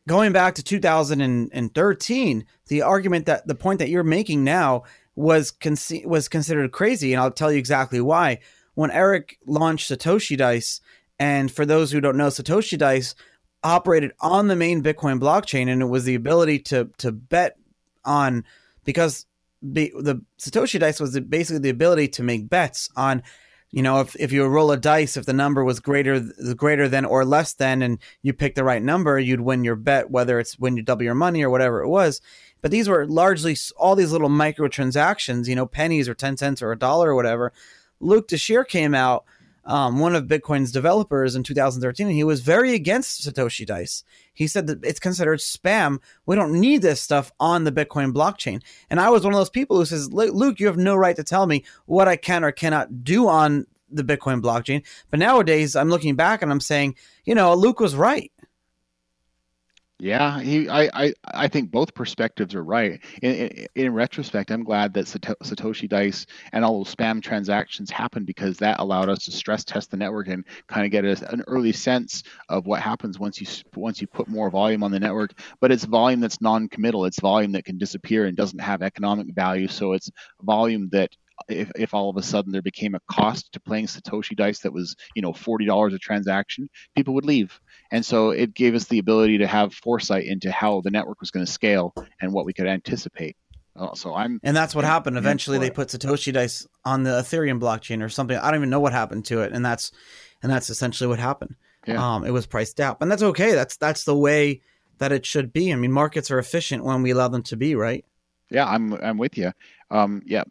going 0.06 0.32
back 0.32 0.54
to 0.54 0.62
2013, 0.62 2.46
the 2.68 2.82
argument 2.82 3.26
that 3.26 3.48
the 3.48 3.54
point 3.56 3.80
that 3.80 3.88
you're 3.88 4.04
making 4.04 4.44
now 4.44 4.84
was 5.16 5.50
con- 5.50 5.76
was 6.04 6.28
considered 6.28 6.70
crazy, 6.70 7.12
and 7.12 7.20
I'll 7.20 7.32
tell 7.32 7.50
you 7.50 7.58
exactly 7.58 8.00
why. 8.00 8.38
When 8.74 8.92
Eric 8.92 9.38
launched 9.46 9.90
Satoshi 9.90 10.36
Dice, 10.36 10.80
and 11.18 11.50
for 11.50 11.66
those 11.66 11.90
who 11.90 12.00
don't 12.00 12.16
know, 12.16 12.28
Satoshi 12.28 12.78
Dice 12.78 13.16
operated 13.64 14.12
on 14.20 14.46
the 14.46 14.56
main 14.56 14.84
Bitcoin 14.84 15.18
blockchain, 15.18 15.68
and 15.68 15.82
it 15.82 15.86
was 15.86 16.04
the 16.04 16.14
ability 16.14 16.60
to 16.60 16.90
to 16.98 17.10
bet 17.10 17.56
on 18.04 18.44
because 18.84 19.26
the, 19.64 19.92
the 19.98 20.22
Satoshi 20.38 20.78
dice 20.78 21.00
was 21.00 21.18
basically 21.20 21.60
the 21.60 21.70
ability 21.70 22.08
to 22.08 22.22
make 22.22 22.50
bets 22.50 22.90
on, 22.96 23.22
you 23.70 23.82
know, 23.82 24.00
if, 24.00 24.14
if 24.16 24.30
you 24.30 24.44
roll 24.46 24.70
a 24.70 24.76
dice, 24.76 25.16
if 25.16 25.24
the 25.26 25.32
number 25.32 25.64
was 25.64 25.80
greater 25.80 26.20
greater 26.54 26.88
than 26.88 27.04
or 27.04 27.24
less 27.24 27.54
than, 27.54 27.82
and 27.82 27.98
you 28.22 28.32
pick 28.32 28.54
the 28.54 28.62
right 28.62 28.82
number, 28.82 29.18
you'd 29.18 29.40
win 29.40 29.64
your 29.64 29.74
bet, 29.74 30.10
whether 30.10 30.38
it's 30.38 30.58
when 30.58 30.76
you 30.76 30.82
double 30.82 31.02
your 31.02 31.14
money 31.14 31.42
or 31.42 31.50
whatever 31.50 31.82
it 31.82 31.88
was. 31.88 32.20
But 32.60 32.70
these 32.70 32.88
were 32.88 33.06
largely 33.06 33.56
all 33.76 33.96
these 33.96 34.12
little 34.12 34.28
microtransactions, 34.28 35.48
you 35.48 35.56
know, 35.56 35.66
pennies 35.66 36.08
or 36.08 36.14
ten 36.14 36.36
cents 36.36 36.62
or 36.62 36.70
a 36.70 36.78
dollar 36.78 37.10
or 37.10 37.14
whatever. 37.14 37.52
Luke 38.00 38.28
Dashjr 38.28 38.68
came 38.68 38.94
out 38.94 39.24
um, 39.66 39.98
one 39.98 40.14
of 40.14 40.24
Bitcoin's 40.24 40.72
developers 40.72 41.34
in 41.34 41.42
2013, 41.42 42.06
and 42.06 42.16
he 42.16 42.24
was 42.24 42.40
very 42.40 42.74
against 42.74 43.26
Satoshi 43.26 43.66
Dice. 43.66 44.04
He 44.32 44.46
said 44.46 44.66
that 44.66 44.84
it's 44.84 45.00
considered 45.00 45.38
spam. 45.38 45.98
We 46.26 46.36
don't 46.36 46.60
need 46.60 46.82
this 46.82 47.00
stuff 47.00 47.32
on 47.40 47.64
the 47.64 47.72
Bitcoin 47.72 48.12
blockchain. 48.12 48.62
And 48.90 49.00
I 49.00 49.10
was 49.10 49.24
one 49.24 49.32
of 49.32 49.38
those 49.38 49.50
people 49.50 49.76
who 49.76 49.84
says, 49.84 50.12
Luke, 50.12 50.60
you 50.60 50.66
have 50.66 50.76
no 50.76 50.94
right 50.94 51.16
to 51.16 51.24
tell 51.24 51.46
me 51.46 51.64
what 51.86 52.08
I 52.08 52.16
can 52.16 52.44
or 52.44 52.52
cannot 52.52 53.04
do 53.04 53.28
on 53.28 53.66
the 53.90 54.04
Bitcoin 54.04 54.42
blockchain. 54.42 54.84
But 55.10 55.20
nowadays, 55.20 55.76
I'm 55.76 55.88
looking 55.88 56.16
back 56.16 56.42
and 56.42 56.50
I'm 56.50 56.60
saying, 56.60 56.96
you 57.24 57.34
know, 57.34 57.54
Luke 57.54 57.80
was 57.80 57.94
right. 57.94 58.30
Yeah, 60.04 60.38
he, 60.38 60.68
I, 60.68 60.90
I, 60.92 61.14
I 61.24 61.48
think 61.48 61.70
both 61.70 61.94
perspectives 61.94 62.54
are 62.54 62.62
right. 62.62 63.00
In, 63.22 63.34
in, 63.34 63.66
in, 63.74 63.94
retrospect, 63.94 64.50
I'm 64.50 64.62
glad 64.62 64.92
that 64.92 65.06
Satoshi 65.06 65.88
Dice 65.88 66.26
and 66.52 66.62
all 66.62 66.84
those 66.84 66.94
spam 66.94 67.22
transactions 67.22 67.90
happened 67.90 68.26
because 68.26 68.58
that 68.58 68.80
allowed 68.80 69.08
us 69.08 69.20
to 69.20 69.32
stress 69.32 69.64
test 69.64 69.90
the 69.90 69.96
network 69.96 70.28
and 70.28 70.44
kind 70.68 70.84
of 70.84 70.92
get 70.92 71.06
a, 71.06 71.32
an 71.32 71.42
early 71.46 71.72
sense 71.72 72.22
of 72.50 72.66
what 72.66 72.82
happens 72.82 73.18
once 73.18 73.40
you 73.40 73.46
once 73.76 74.02
you 74.02 74.06
put 74.06 74.28
more 74.28 74.50
volume 74.50 74.82
on 74.82 74.90
the 74.90 75.00
network. 75.00 75.32
But 75.62 75.72
it's 75.72 75.84
volume 75.84 76.20
that's 76.20 76.42
non-committal. 76.42 77.06
It's 77.06 77.20
volume 77.20 77.52
that 77.52 77.64
can 77.64 77.78
disappear 77.78 78.26
and 78.26 78.36
doesn't 78.36 78.60
have 78.60 78.82
economic 78.82 79.34
value. 79.34 79.68
So 79.68 79.94
it's 79.94 80.10
volume 80.42 80.90
that 80.92 81.16
if, 81.48 81.70
if 81.76 81.94
all 81.94 82.10
of 82.10 82.16
a 82.16 82.22
sudden 82.22 82.52
there 82.52 82.62
became 82.62 82.94
a 82.94 83.00
cost 83.10 83.52
to 83.52 83.60
playing 83.60 83.86
Satoshi 83.86 84.36
dice 84.36 84.60
that 84.60 84.72
was, 84.72 84.94
you 85.14 85.22
know, 85.22 85.32
$40 85.32 85.94
a 85.94 85.98
transaction, 85.98 86.68
people 86.96 87.14
would 87.14 87.24
leave. 87.24 87.58
And 87.90 88.04
so 88.04 88.30
it 88.30 88.54
gave 88.54 88.74
us 88.74 88.86
the 88.86 88.98
ability 88.98 89.38
to 89.38 89.46
have 89.46 89.74
foresight 89.74 90.24
into 90.24 90.50
how 90.50 90.80
the 90.80 90.90
network 90.90 91.20
was 91.20 91.30
going 91.30 91.46
to 91.46 91.50
scale 91.50 91.94
and 92.20 92.32
what 92.32 92.46
we 92.46 92.52
could 92.52 92.66
anticipate. 92.66 93.36
Uh, 93.76 93.94
so 93.94 94.14
I'm, 94.14 94.38
and 94.42 94.56
that's 94.56 94.74
what 94.74 94.84
happened. 94.84 95.18
Eventually, 95.18 95.58
they 95.58 95.70
put 95.70 95.88
Satoshi 95.88 96.32
dice 96.32 96.66
on 96.84 97.02
the 97.02 97.10
Ethereum 97.10 97.60
blockchain 97.60 98.04
or 98.04 98.08
something. 98.08 98.36
I 98.36 98.50
don't 98.50 98.60
even 98.60 98.70
know 98.70 98.78
what 98.78 98.92
happened 98.92 99.24
to 99.26 99.40
it, 99.40 99.52
and 99.52 99.66
that's 99.66 99.90
and 100.42 100.52
that's 100.52 100.70
essentially 100.70 101.08
what 101.08 101.18
happened. 101.18 101.56
Yeah. 101.84 102.14
Um, 102.14 102.24
it 102.24 102.30
was 102.30 102.46
priced 102.46 102.78
out, 102.78 102.98
and 103.00 103.10
that's 103.10 103.22
okay. 103.22 103.52
That's 103.52 103.76
that's 103.76 104.04
the 104.04 104.16
way 104.16 104.60
that 104.98 105.10
it 105.10 105.26
should 105.26 105.52
be. 105.52 105.72
I 105.72 105.76
mean, 105.76 105.90
markets 105.90 106.30
are 106.30 106.38
efficient 106.38 106.84
when 106.84 107.02
we 107.02 107.10
allow 107.10 107.26
them 107.26 107.42
to 107.44 107.56
be, 107.56 107.74
right? 107.74 108.04
Yeah, 108.50 108.66
I'm 108.66 108.92
I'm 108.94 109.18
with 109.18 109.38
you. 109.38 109.52
Um, 109.90 110.22
yeah, 110.26 110.44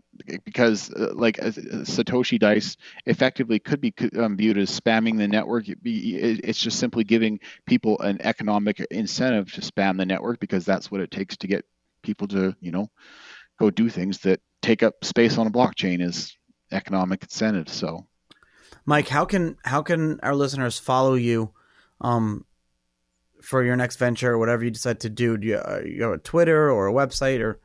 because 0.46 0.92
uh, 0.92 1.14
like 1.14 1.40
uh, 1.40 1.52
Satoshi 1.86 2.40
Dice 2.40 2.78
effectively 3.06 3.60
could 3.60 3.82
be 3.82 3.94
um, 4.18 4.36
viewed 4.38 4.58
as 4.58 4.80
spamming 4.80 5.18
the 5.18 5.28
network. 5.28 5.66
It's 5.84 6.60
just 6.60 6.80
simply 6.80 7.04
giving 7.04 7.40
people 7.66 8.00
an 8.00 8.22
economic 8.22 8.80
incentive 8.92 9.52
to 9.54 9.62
spam 9.62 9.98
the 9.98 10.06
network 10.06 10.40
because 10.40 10.66
that's 10.66 10.92
what 10.92 11.02
it 11.02 11.12
takes 11.12 11.38
to 11.38 11.48
get 11.48 11.66
people 12.02 12.28
to 12.28 12.56
you 12.60 12.72
know 12.72 12.90
go 13.60 13.70
do 13.70 13.90
things 13.90 14.20
that 14.20 14.42
take 14.62 14.84
up 14.84 15.04
space 15.04 15.38
on 15.38 15.48
a 15.48 15.52
blockchain 15.52 16.02
is 16.02 16.36
economic 16.72 17.24
incentive. 17.24 17.70
So, 17.70 18.08
Mike, 18.86 19.08
how 19.08 19.26
can 19.26 19.58
how 19.64 19.82
can 19.84 20.20
our 20.22 20.36
listeners 20.36 20.80
follow 20.80 21.14
you? 21.14 21.54
Um, 22.02 22.46
for 23.42 23.64
your 23.64 23.76
next 23.76 23.98
venture 23.98 24.32
or 24.32 24.38
whatever 24.38 24.64
you 24.64 24.72
decide 24.72 25.02
to 25.02 25.10
do, 25.10 25.38
do 25.38 25.48
you, 25.48 25.58
uh, 25.58 25.82
you 25.86 26.04
have 26.04 26.14
a 26.14 26.18
Twitter 26.18 26.72
or 26.72 26.88
a 26.88 26.94
website 26.94 27.42
or 27.42 27.60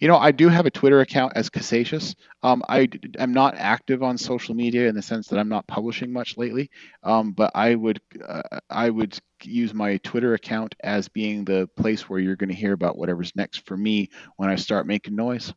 you 0.00 0.08
know, 0.08 0.16
I 0.16 0.32
do 0.32 0.48
have 0.48 0.66
a 0.66 0.70
Twitter 0.70 1.00
account 1.00 1.32
as 1.36 1.50
Casascius. 1.50 2.14
Um, 2.42 2.62
I 2.68 2.88
am 3.18 3.32
not 3.32 3.54
active 3.56 4.02
on 4.02 4.18
social 4.18 4.54
media 4.54 4.88
in 4.88 4.94
the 4.94 5.02
sense 5.02 5.28
that 5.28 5.38
I'm 5.38 5.48
not 5.48 5.66
publishing 5.66 6.12
much 6.12 6.36
lately. 6.36 6.70
Um, 7.02 7.32
but 7.32 7.52
I 7.54 7.74
would 7.74 8.00
uh, 8.26 8.42
I 8.70 8.90
would 8.90 9.18
use 9.42 9.74
my 9.74 9.98
Twitter 9.98 10.34
account 10.34 10.74
as 10.82 11.08
being 11.08 11.44
the 11.44 11.68
place 11.76 12.08
where 12.08 12.18
you're 12.18 12.36
going 12.36 12.50
to 12.50 12.54
hear 12.54 12.72
about 12.72 12.96
whatever's 12.96 13.34
next 13.36 13.66
for 13.66 13.76
me 13.76 14.10
when 14.36 14.50
I 14.50 14.56
start 14.56 14.86
making 14.86 15.16
noise. 15.16 15.52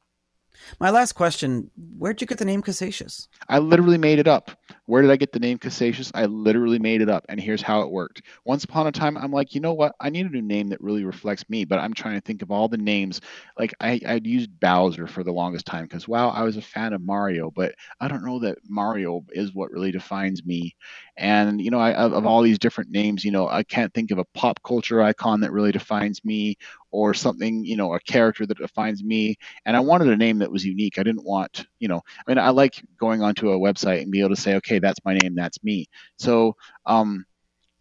My 0.80 0.90
last 0.90 1.14
question: 1.14 1.70
Where'd 1.98 2.22
you 2.22 2.28
get 2.28 2.38
the 2.38 2.46
name 2.46 2.62
Casascius? 2.62 3.28
I 3.48 3.60
literally 3.60 3.98
made 3.98 4.20
it 4.20 4.28
up. 4.28 4.52
Where 4.86 5.02
did 5.02 5.12
I 5.12 5.16
get 5.18 5.32
the 5.32 5.40
name 5.40 5.60
Casascius? 5.60 6.12
I 6.14 6.26
literally 6.26 6.80
made 6.80 7.02
it 7.02 7.10
up, 7.10 7.26
and 7.30 7.40
here's 7.40 7.62
how 7.62 7.82
it 7.82 7.92
worked. 7.92 8.24
Once 8.46 8.64
upon 8.64 8.88
a 8.88 8.92
time, 8.92 9.18
I'm 9.18 9.32
like, 9.32 9.54
you 9.54 9.62
know 9.62 9.74
what? 9.74 9.96
I 10.00 10.10
need 10.10 10.26
a 10.26 10.30
new 10.30 10.42
name 10.42 10.70
that 10.70 10.82
really 10.82 11.04
reflects 11.04 11.50
me. 11.50 11.66
But 11.66 11.80
I'm 11.80 11.94
trying 11.94 12.16
to 12.16 12.22
think 12.22 12.42
of 12.42 12.52
all 12.52 12.68
the 12.68 12.78
names. 12.78 13.22
Like 13.58 13.74
I, 13.80 14.00
I'd 14.06 14.28
used 14.28 14.60
Bowser 14.60 15.08
for 15.08 15.24
the 15.24 15.32
longest 15.32 15.66
time 15.66 15.84
because 15.84 16.08
wow, 16.08 16.30
I 16.30 16.44
was 16.44 16.58
a 16.58 16.62
fan 16.62 16.94
of 16.94 17.02
Mario, 17.02 17.52
but 17.52 17.76
I 18.00 18.08
don't 18.08 18.26
know 18.26 18.40
that 18.40 18.58
Mario 18.68 19.26
is 19.32 19.54
what 19.54 19.72
really 19.72 19.92
defines 19.92 20.46
me. 20.46 20.76
And 21.20 21.62
you 21.62 21.70
know, 21.70 21.80
I, 21.80 21.94
of, 21.94 22.26
all 22.26 22.42
these 22.42 22.58
different 22.58 22.92
names, 22.92 23.26
you 23.26 23.32
know, 23.32 23.48
I 23.48 23.64
can't 23.64 23.94
think 23.94 24.12
of 24.12 24.20
a 24.20 24.26
pop 24.34 24.64
culture 24.64 25.02
icon 25.02 25.42
that 25.42 25.52
really 25.52 25.74
defines 25.74 26.24
me 26.24 26.56
or 26.92 27.14
something, 27.14 27.66
you 27.66 27.76
know, 27.76 27.94
a 27.94 28.00
character 28.00 28.46
that 28.46 28.58
defines 28.58 29.04
me. 29.04 29.36
And 29.66 29.76
I 29.76 29.82
wanted 29.82 30.08
a 30.08 30.16
name 30.16 30.40
that 30.40 30.52
was 30.52 30.66
unique. 30.66 30.98
I 30.98 31.04
didn't 31.04 31.26
want, 31.26 31.66
you 31.80 31.90
know, 31.90 32.02
I 32.26 32.32
mean, 32.32 32.38
I 32.38 32.50
like 32.52 32.82
going 32.98 33.22
onto 33.22 33.52
a 33.52 33.60
website 33.60 34.02
and 34.02 34.12
be 34.12 34.22
able 34.22 34.34
to 34.34 34.42
say, 34.42 34.56
okay, 34.56 34.80
that's 34.80 35.04
my 35.04 35.14
name, 35.22 35.36
that's 35.36 35.62
me. 35.62 35.88
So, 36.18 36.56
um, 36.86 37.26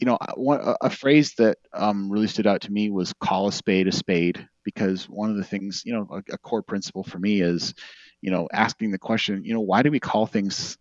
you 0.01 0.07
know, 0.07 0.19
one, 0.35 0.61
a 0.81 0.91
phrase 0.91 1.35
that 1.39 1.59
um, 1.73 2.11
really 2.11 2.27
stood 2.29 2.47
out 2.47 2.63
to 2.63 2.73
me 2.73 2.91
was 2.91 3.13
call 3.21 3.49
a 3.49 3.53
spade 3.53 3.87
a 3.87 3.93
spade, 3.93 4.49
because 4.65 5.09
one 5.09 5.31
of 5.31 5.37
the 5.37 5.45
things, 5.45 5.83
you 5.85 5.93
know, 5.93 6.09
a, 6.11 6.35
a 6.35 6.39
core 6.39 6.63
principle 6.63 7.05
for 7.05 7.19
me 7.19 7.41
is, 7.41 7.75
you 8.21 8.31
know, 8.31 8.49
asking 8.53 8.91
the 8.91 8.99
question, 8.99 9.45
you 9.45 9.55
know, 9.55 9.61
why 9.61 9.83
do 9.83 9.91
we 9.91 10.01
call 10.01 10.27
things 10.27 10.77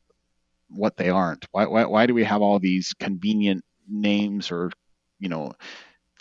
what 0.69 0.97
they 0.97 1.09
aren't? 1.09 1.45
Why, 1.51 1.65
why, 1.65 1.85
why 1.85 2.05
do 2.05 2.13
we 2.13 2.23
have 2.23 2.41
all 2.41 2.59
these 2.59 2.93
convenient 2.99 3.63
names 3.87 4.51
or, 4.51 4.71
you 5.19 5.29
know, 5.29 5.53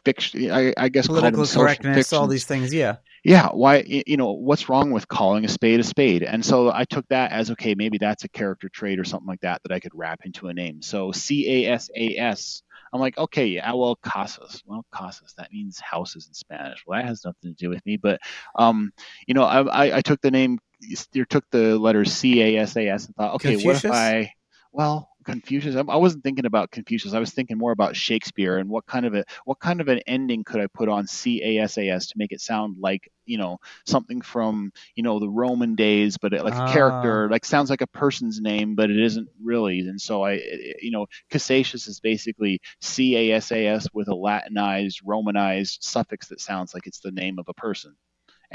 fiction. 0.06 0.50
I, 0.50 0.72
I 0.76 0.88
guess 0.88 1.08
political 1.08 1.44
correctness, 1.46 2.12
all 2.12 2.28
these 2.28 2.44
things. 2.44 2.72
Yeah. 2.72 2.96
Yeah. 3.24 3.48
Why? 3.48 3.82
You 3.86 4.16
know, 4.16 4.32
what's 4.32 4.68
wrong 4.68 4.92
with 4.92 5.08
calling 5.08 5.44
a 5.44 5.48
spade 5.48 5.80
a 5.80 5.84
spade? 5.84 6.22
And 6.22 6.44
so 6.44 6.70
I 6.72 6.84
took 6.84 7.06
that 7.08 7.32
as 7.32 7.50
okay, 7.50 7.74
maybe 7.74 7.98
that's 7.98 8.24
a 8.24 8.28
character 8.28 8.68
trait 8.68 9.00
or 9.00 9.04
something 9.04 9.26
like 9.26 9.40
that 9.40 9.62
that 9.64 9.72
I 9.72 9.80
could 9.80 9.92
wrap 9.94 10.20
into 10.24 10.46
a 10.46 10.54
name. 10.54 10.80
So 10.80 11.10
C 11.12 11.66
A 11.66 11.72
S 11.72 11.90
A 11.94 12.16
S. 12.16 12.62
I'm 12.92 13.00
like, 13.00 13.18
okay, 13.18 13.46
yeah, 13.46 13.72
well, 13.74 13.96
casas. 13.96 14.62
Well, 14.64 14.86
casas, 14.92 15.34
that 15.36 15.52
means 15.52 15.80
houses 15.80 16.28
in 16.28 16.34
Spanish. 16.34 16.84
Well, 16.86 17.00
that 17.00 17.08
has 17.08 17.24
nothing 17.24 17.50
to 17.50 17.52
do 17.52 17.68
with 17.68 17.84
me. 17.84 17.96
But, 17.96 18.20
um, 18.54 18.92
you 19.26 19.34
know, 19.34 19.42
I, 19.42 19.62
I, 19.62 19.96
I 19.96 20.00
took 20.02 20.20
the 20.20 20.30
name, 20.30 20.60
you 20.80 21.24
took 21.24 21.44
the 21.50 21.78
letters 21.78 22.12
C 22.12 22.42
A 22.42 22.62
S 22.62 22.76
A 22.76 22.88
S 22.88 23.06
and 23.06 23.14
thought, 23.16 23.34
okay, 23.34 23.52
Confucius? 23.52 23.84
what 23.84 23.90
if 23.90 23.92
I, 23.92 24.32
well, 24.72 25.10
Confucius. 25.26 25.76
I 25.76 25.96
wasn't 25.96 26.22
thinking 26.22 26.46
about 26.46 26.70
Confucius. 26.70 27.12
I 27.12 27.18
was 27.18 27.32
thinking 27.32 27.58
more 27.58 27.72
about 27.72 27.96
Shakespeare 27.96 28.56
and 28.58 28.70
what 28.70 28.86
kind 28.86 29.04
of 29.04 29.14
a 29.14 29.24
what 29.44 29.58
kind 29.58 29.80
of 29.80 29.88
an 29.88 30.00
ending 30.06 30.44
could 30.44 30.60
I 30.60 30.68
put 30.68 30.88
on 30.88 31.06
CASAS 31.06 32.08
to 32.08 32.14
make 32.16 32.32
it 32.32 32.40
sound 32.40 32.76
like 32.80 33.10
you 33.26 33.36
know 33.36 33.58
something 33.84 34.20
from 34.20 34.72
you 34.94 35.02
know 35.02 35.18
the 35.18 35.28
Roman 35.28 35.74
days, 35.74 36.16
but 36.16 36.32
like 36.32 36.54
a 36.54 36.72
character, 36.72 37.26
ah. 37.26 37.30
like 37.30 37.44
sounds 37.44 37.68
like 37.68 37.80
a 37.80 37.86
person's 37.88 38.40
name, 38.40 38.76
but 38.76 38.90
it 38.90 38.98
isn't 38.98 39.28
really. 39.42 39.80
And 39.80 40.00
so 40.00 40.24
I, 40.24 40.40
you 40.80 40.92
know, 40.92 41.06
Casascius 41.30 41.88
is 41.88 42.00
basically 42.00 42.60
CASAS 42.80 43.88
with 43.92 44.08
a 44.08 44.14
Latinized, 44.14 45.00
Romanized 45.04 45.82
suffix 45.82 46.28
that 46.28 46.40
sounds 46.40 46.72
like 46.72 46.86
it's 46.86 47.00
the 47.00 47.10
name 47.10 47.38
of 47.38 47.48
a 47.48 47.54
person 47.54 47.96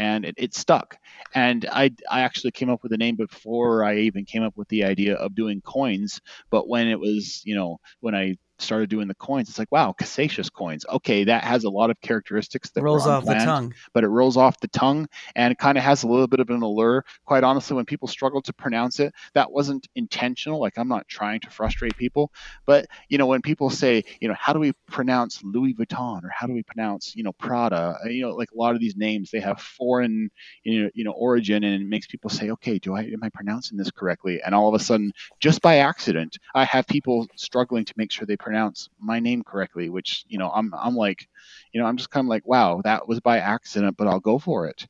and 0.02 0.26
it, 0.26 0.34
it, 0.38 0.56
stuck. 0.56 0.98
And 1.36 1.68
I, 1.72 1.92
I 2.10 2.22
actually 2.22 2.52
came 2.52 2.72
up 2.72 2.82
with 2.82 2.92
the 2.92 2.98
name 2.98 3.16
before 3.16 3.84
I 3.84 3.98
even 3.98 4.26
came 4.26 4.42
up 4.42 4.58
with 4.58 4.68
the 4.70 4.84
idea 4.84 5.14
of 5.14 5.36
doing 5.36 5.62
coins. 5.62 6.20
But 6.50 6.68
when 6.68 6.88
it 6.88 7.00
was, 7.00 7.44
you 7.46 7.54
know, 7.54 7.78
when 8.00 8.16
I 8.16 8.38
started 8.62 8.90
doing 8.90 9.08
the 9.08 9.16
coins, 9.16 9.50
it's 9.50 9.60
like, 9.60 9.72
wow, 9.72 9.94
Casascius 10.00 10.52
coins. 10.52 10.86
Okay, 10.90 11.24
that 11.26 11.44
has 11.44 11.64
a 11.64 11.70
lot 11.70 11.90
of 11.90 12.00
characteristics 12.02 12.70
that 12.72 12.82
rolls 12.84 13.08
off 13.08 13.26
the 13.26 13.34
tongue, 13.36 13.74
but 13.94 14.04
it 14.04 14.08
rolls 14.08 14.38
off 14.38 14.60
the 14.60 14.68
tongue 14.70 15.08
and 15.36 15.52
it 15.52 15.58
kind 15.58 15.78
of 15.78 15.84
has 15.84 16.04
a 16.04 16.08
little 16.08 16.28
bit 16.28 16.40
of 16.40 16.50
an 16.50 16.62
allure. 16.62 17.06
Quite 17.26 17.44
honestly, 17.44 17.76
when 17.76 17.86
people 17.86 18.08
struggle 18.08 18.42
to 18.44 18.54
pronounce 18.54 19.00
it, 19.00 19.14
that 19.34 19.52
wasn't 19.52 19.88
intentional. 19.96 20.60
Like 20.60 20.78
I'm 20.78 20.88
not 20.88 21.08
trying 21.08 21.40
to 21.42 21.50
frustrate 21.50 21.98
people, 21.98 22.32
but 22.66 22.88
you 23.10 23.18
know, 23.18 23.26
when 23.28 23.42
people 23.42 23.70
say, 23.70 24.04
you 24.20 24.28
know, 24.28 24.36
how 24.38 24.54
do 24.54 24.60
we 24.60 24.74
pronounce 24.88 25.42
Louis 25.44 25.74
Vuitton 25.74 26.24
or 26.24 26.30
how 26.34 26.48
do 26.48 26.54
we 26.54 26.64
pronounce, 26.64 27.16
you 27.16 27.24
know, 27.24 27.34
Prada? 27.34 27.98
Uh, 28.04 28.08
you 28.08 28.22
know, 28.22 28.36
like 28.36 28.52
a 28.52 28.58
lot 28.58 28.76
of 28.76 28.82
these 28.82 28.96
names, 28.96 29.32
they 29.32 29.40
have 29.40 29.60
foreign, 29.60 30.30
you 30.64 30.84
know, 30.84 30.90
you 30.94 31.04
know, 31.04 31.12
origin, 31.12 31.64
and 31.64 31.82
it 31.82 31.88
makes 31.88 32.08
people 32.08 32.30
say, 32.30 32.50
okay, 32.52 32.80
do 32.80 32.96
I 32.96 33.02
am 33.02 33.24
I 33.24 33.30
pronouncing 33.30 33.78
this 33.78 33.92
correctly? 33.92 34.42
And 34.42 34.54
all 34.54 34.68
of 34.68 34.80
a 34.80 34.84
sudden, 34.84 35.12
just 35.40 35.62
by 35.62 35.78
accident, 35.78 36.38
I 36.54 36.66
have 36.66 36.88
people 36.88 37.28
struggling 37.36 37.86
to 37.86 37.94
make 37.98 38.12
sure 38.12 38.26
they 38.26 38.38
pronounce 38.38 38.51
pronounce 38.52 38.90
my 39.00 39.22
name 39.22 39.44
correctly, 39.44 39.90
which, 39.90 40.26
you 40.28 40.38
know, 40.38 40.52
I'm, 40.54 40.74
I'm 40.78 40.94
like, 40.94 41.26
you 41.72 41.80
know, 41.80 41.88
I'm 41.88 41.96
just 41.96 42.10
kind 42.10 42.26
of 42.26 42.30
like, 42.30 42.46
wow, 42.46 42.82
that 42.84 43.08
was 43.08 43.22
by 43.22 43.40
accident, 43.40 43.96
but 43.96 44.10
I'll 44.10 44.20
go 44.20 44.40
for 44.40 44.68
it. 44.68 44.88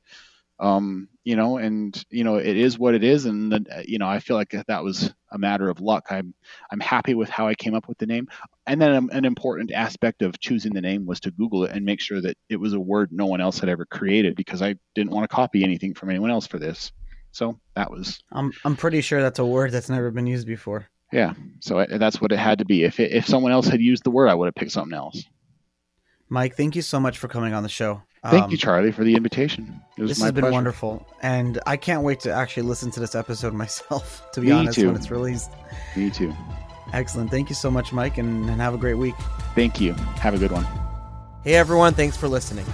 Um, 0.59 1.09
you 1.23 1.35
know, 1.35 1.57
and, 1.57 2.03
you 2.09 2.23
know, 2.23 2.37
it 2.37 2.57
is 2.57 2.79
what 2.79 2.95
it 2.95 3.03
is. 3.03 3.25
And 3.27 3.53
uh, 3.53 3.83
you 3.85 3.99
know, 3.99 4.07
I 4.07 4.19
feel 4.19 4.35
like 4.35 4.55
that 4.67 4.83
was 4.83 5.13
a 5.31 5.37
matter 5.37 5.69
of 5.69 5.79
luck. 5.79 6.07
I'm, 6.09 6.33
I'm 6.71 6.79
happy 6.79 7.13
with 7.13 7.29
how 7.29 7.47
I 7.47 7.53
came 7.53 7.75
up 7.75 7.87
with 7.87 7.99
the 7.99 8.07
name. 8.07 8.29
And 8.65 8.81
then 8.81 9.09
an 9.11 9.25
important 9.25 9.71
aspect 9.71 10.23
of 10.23 10.39
choosing 10.39 10.73
the 10.73 10.81
name 10.81 11.05
was 11.05 11.19
to 11.19 11.31
Google 11.31 11.65
it 11.65 11.71
and 11.71 11.85
make 11.85 12.01
sure 12.01 12.19
that 12.19 12.37
it 12.49 12.59
was 12.59 12.73
a 12.73 12.79
word 12.79 13.11
no 13.11 13.27
one 13.27 13.41
else 13.41 13.59
had 13.59 13.69
ever 13.69 13.85
created 13.85 14.35
because 14.35 14.63
I 14.63 14.73
didn't 14.95 15.11
want 15.11 15.29
to 15.29 15.35
copy 15.35 15.63
anything 15.63 15.93
from 15.93 16.09
anyone 16.09 16.31
else 16.31 16.47
for 16.47 16.57
this. 16.57 16.91
So 17.31 17.59
that 17.75 17.91
was. 17.91 18.23
I'm 18.31 18.51
I'm 18.65 18.75
pretty 18.75 19.01
sure 19.01 19.21
that's 19.21 19.39
a 19.39 19.45
word 19.45 19.71
that's 19.71 19.89
never 19.89 20.09
been 20.09 20.27
used 20.27 20.47
before. 20.47 20.90
Yeah, 21.11 21.33
so 21.59 21.85
that's 21.89 22.21
what 22.21 22.31
it 22.31 22.39
had 22.39 22.59
to 22.59 22.65
be. 22.65 22.83
If 22.83 22.99
it, 22.99 23.11
if 23.11 23.25
someone 23.27 23.51
else 23.51 23.67
had 23.67 23.81
used 23.81 24.03
the 24.03 24.11
word, 24.11 24.29
I 24.29 24.33
would 24.33 24.45
have 24.45 24.55
picked 24.55 24.71
something 24.71 24.95
else. 24.97 25.23
Mike, 26.29 26.55
thank 26.55 26.75
you 26.75 26.81
so 26.81 26.99
much 26.99 27.17
for 27.17 27.27
coming 27.27 27.53
on 27.53 27.63
the 27.63 27.69
show. 27.69 28.01
Thank 28.23 28.45
um, 28.45 28.51
you, 28.51 28.57
Charlie, 28.57 28.91
for 28.91 29.03
the 29.03 29.15
invitation. 29.15 29.81
this 29.97 30.21
has 30.21 30.31
been 30.31 30.43
pleasure. 30.43 30.53
wonderful, 30.53 31.07
and 31.21 31.59
I 31.65 31.75
can't 31.75 32.03
wait 32.03 32.19
to 32.21 32.31
actually 32.31 32.63
listen 32.63 32.91
to 32.91 32.99
this 32.99 33.15
episode 33.15 33.53
myself. 33.65 34.29
To 34.33 34.41
be 34.41 34.47
Me 34.47 34.53
honest, 34.53 34.79
too. 34.79 34.87
when 34.87 34.95
it's 34.95 35.11
released. 35.11 35.51
Me 35.95 36.09
too. 36.09 36.33
Excellent. 36.93 37.31
Thank 37.31 37.49
you 37.49 37.55
so 37.55 37.71
much, 37.71 37.91
Mike, 37.91 38.17
and, 38.17 38.49
and 38.49 38.61
have 38.61 38.73
a 38.73 38.77
great 38.77 38.95
week. 38.95 39.15
Thank 39.55 39.81
you. 39.81 39.93
Have 39.93 40.33
a 40.33 40.37
good 40.37 40.51
one. 40.51 40.65
Hey, 41.43 41.55
everyone. 41.55 41.93
Thanks 41.93 42.15
for 42.15 42.27
listening. 42.27 42.65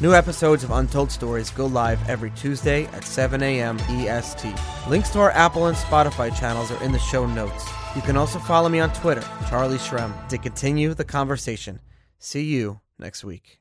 New 0.00 0.12
episodes 0.12 0.64
of 0.64 0.70
Untold 0.70 1.10
Stories 1.10 1.50
go 1.50 1.66
live 1.66 2.06
every 2.08 2.30
Tuesday 2.32 2.84
at 2.86 3.04
7 3.04 3.42
a.m. 3.42 3.78
EST. 3.88 4.52
Links 4.88 5.08
to 5.10 5.20
our 5.20 5.30
Apple 5.30 5.66
and 5.66 5.76
Spotify 5.76 6.36
channels 6.38 6.70
are 6.70 6.82
in 6.82 6.92
the 6.92 6.98
show 6.98 7.26
notes. 7.26 7.64
You 7.96 8.02
can 8.02 8.18
also 8.18 8.38
follow 8.38 8.68
me 8.68 8.78
on 8.78 8.92
Twitter, 8.92 9.24
Charlie 9.48 9.78
Shrem, 9.78 10.12
to 10.28 10.36
continue 10.36 10.92
the 10.92 11.02
conversation. 11.02 11.80
See 12.18 12.44
you 12.44 12.80
next 12.98 13.24
week. 13.24 13.58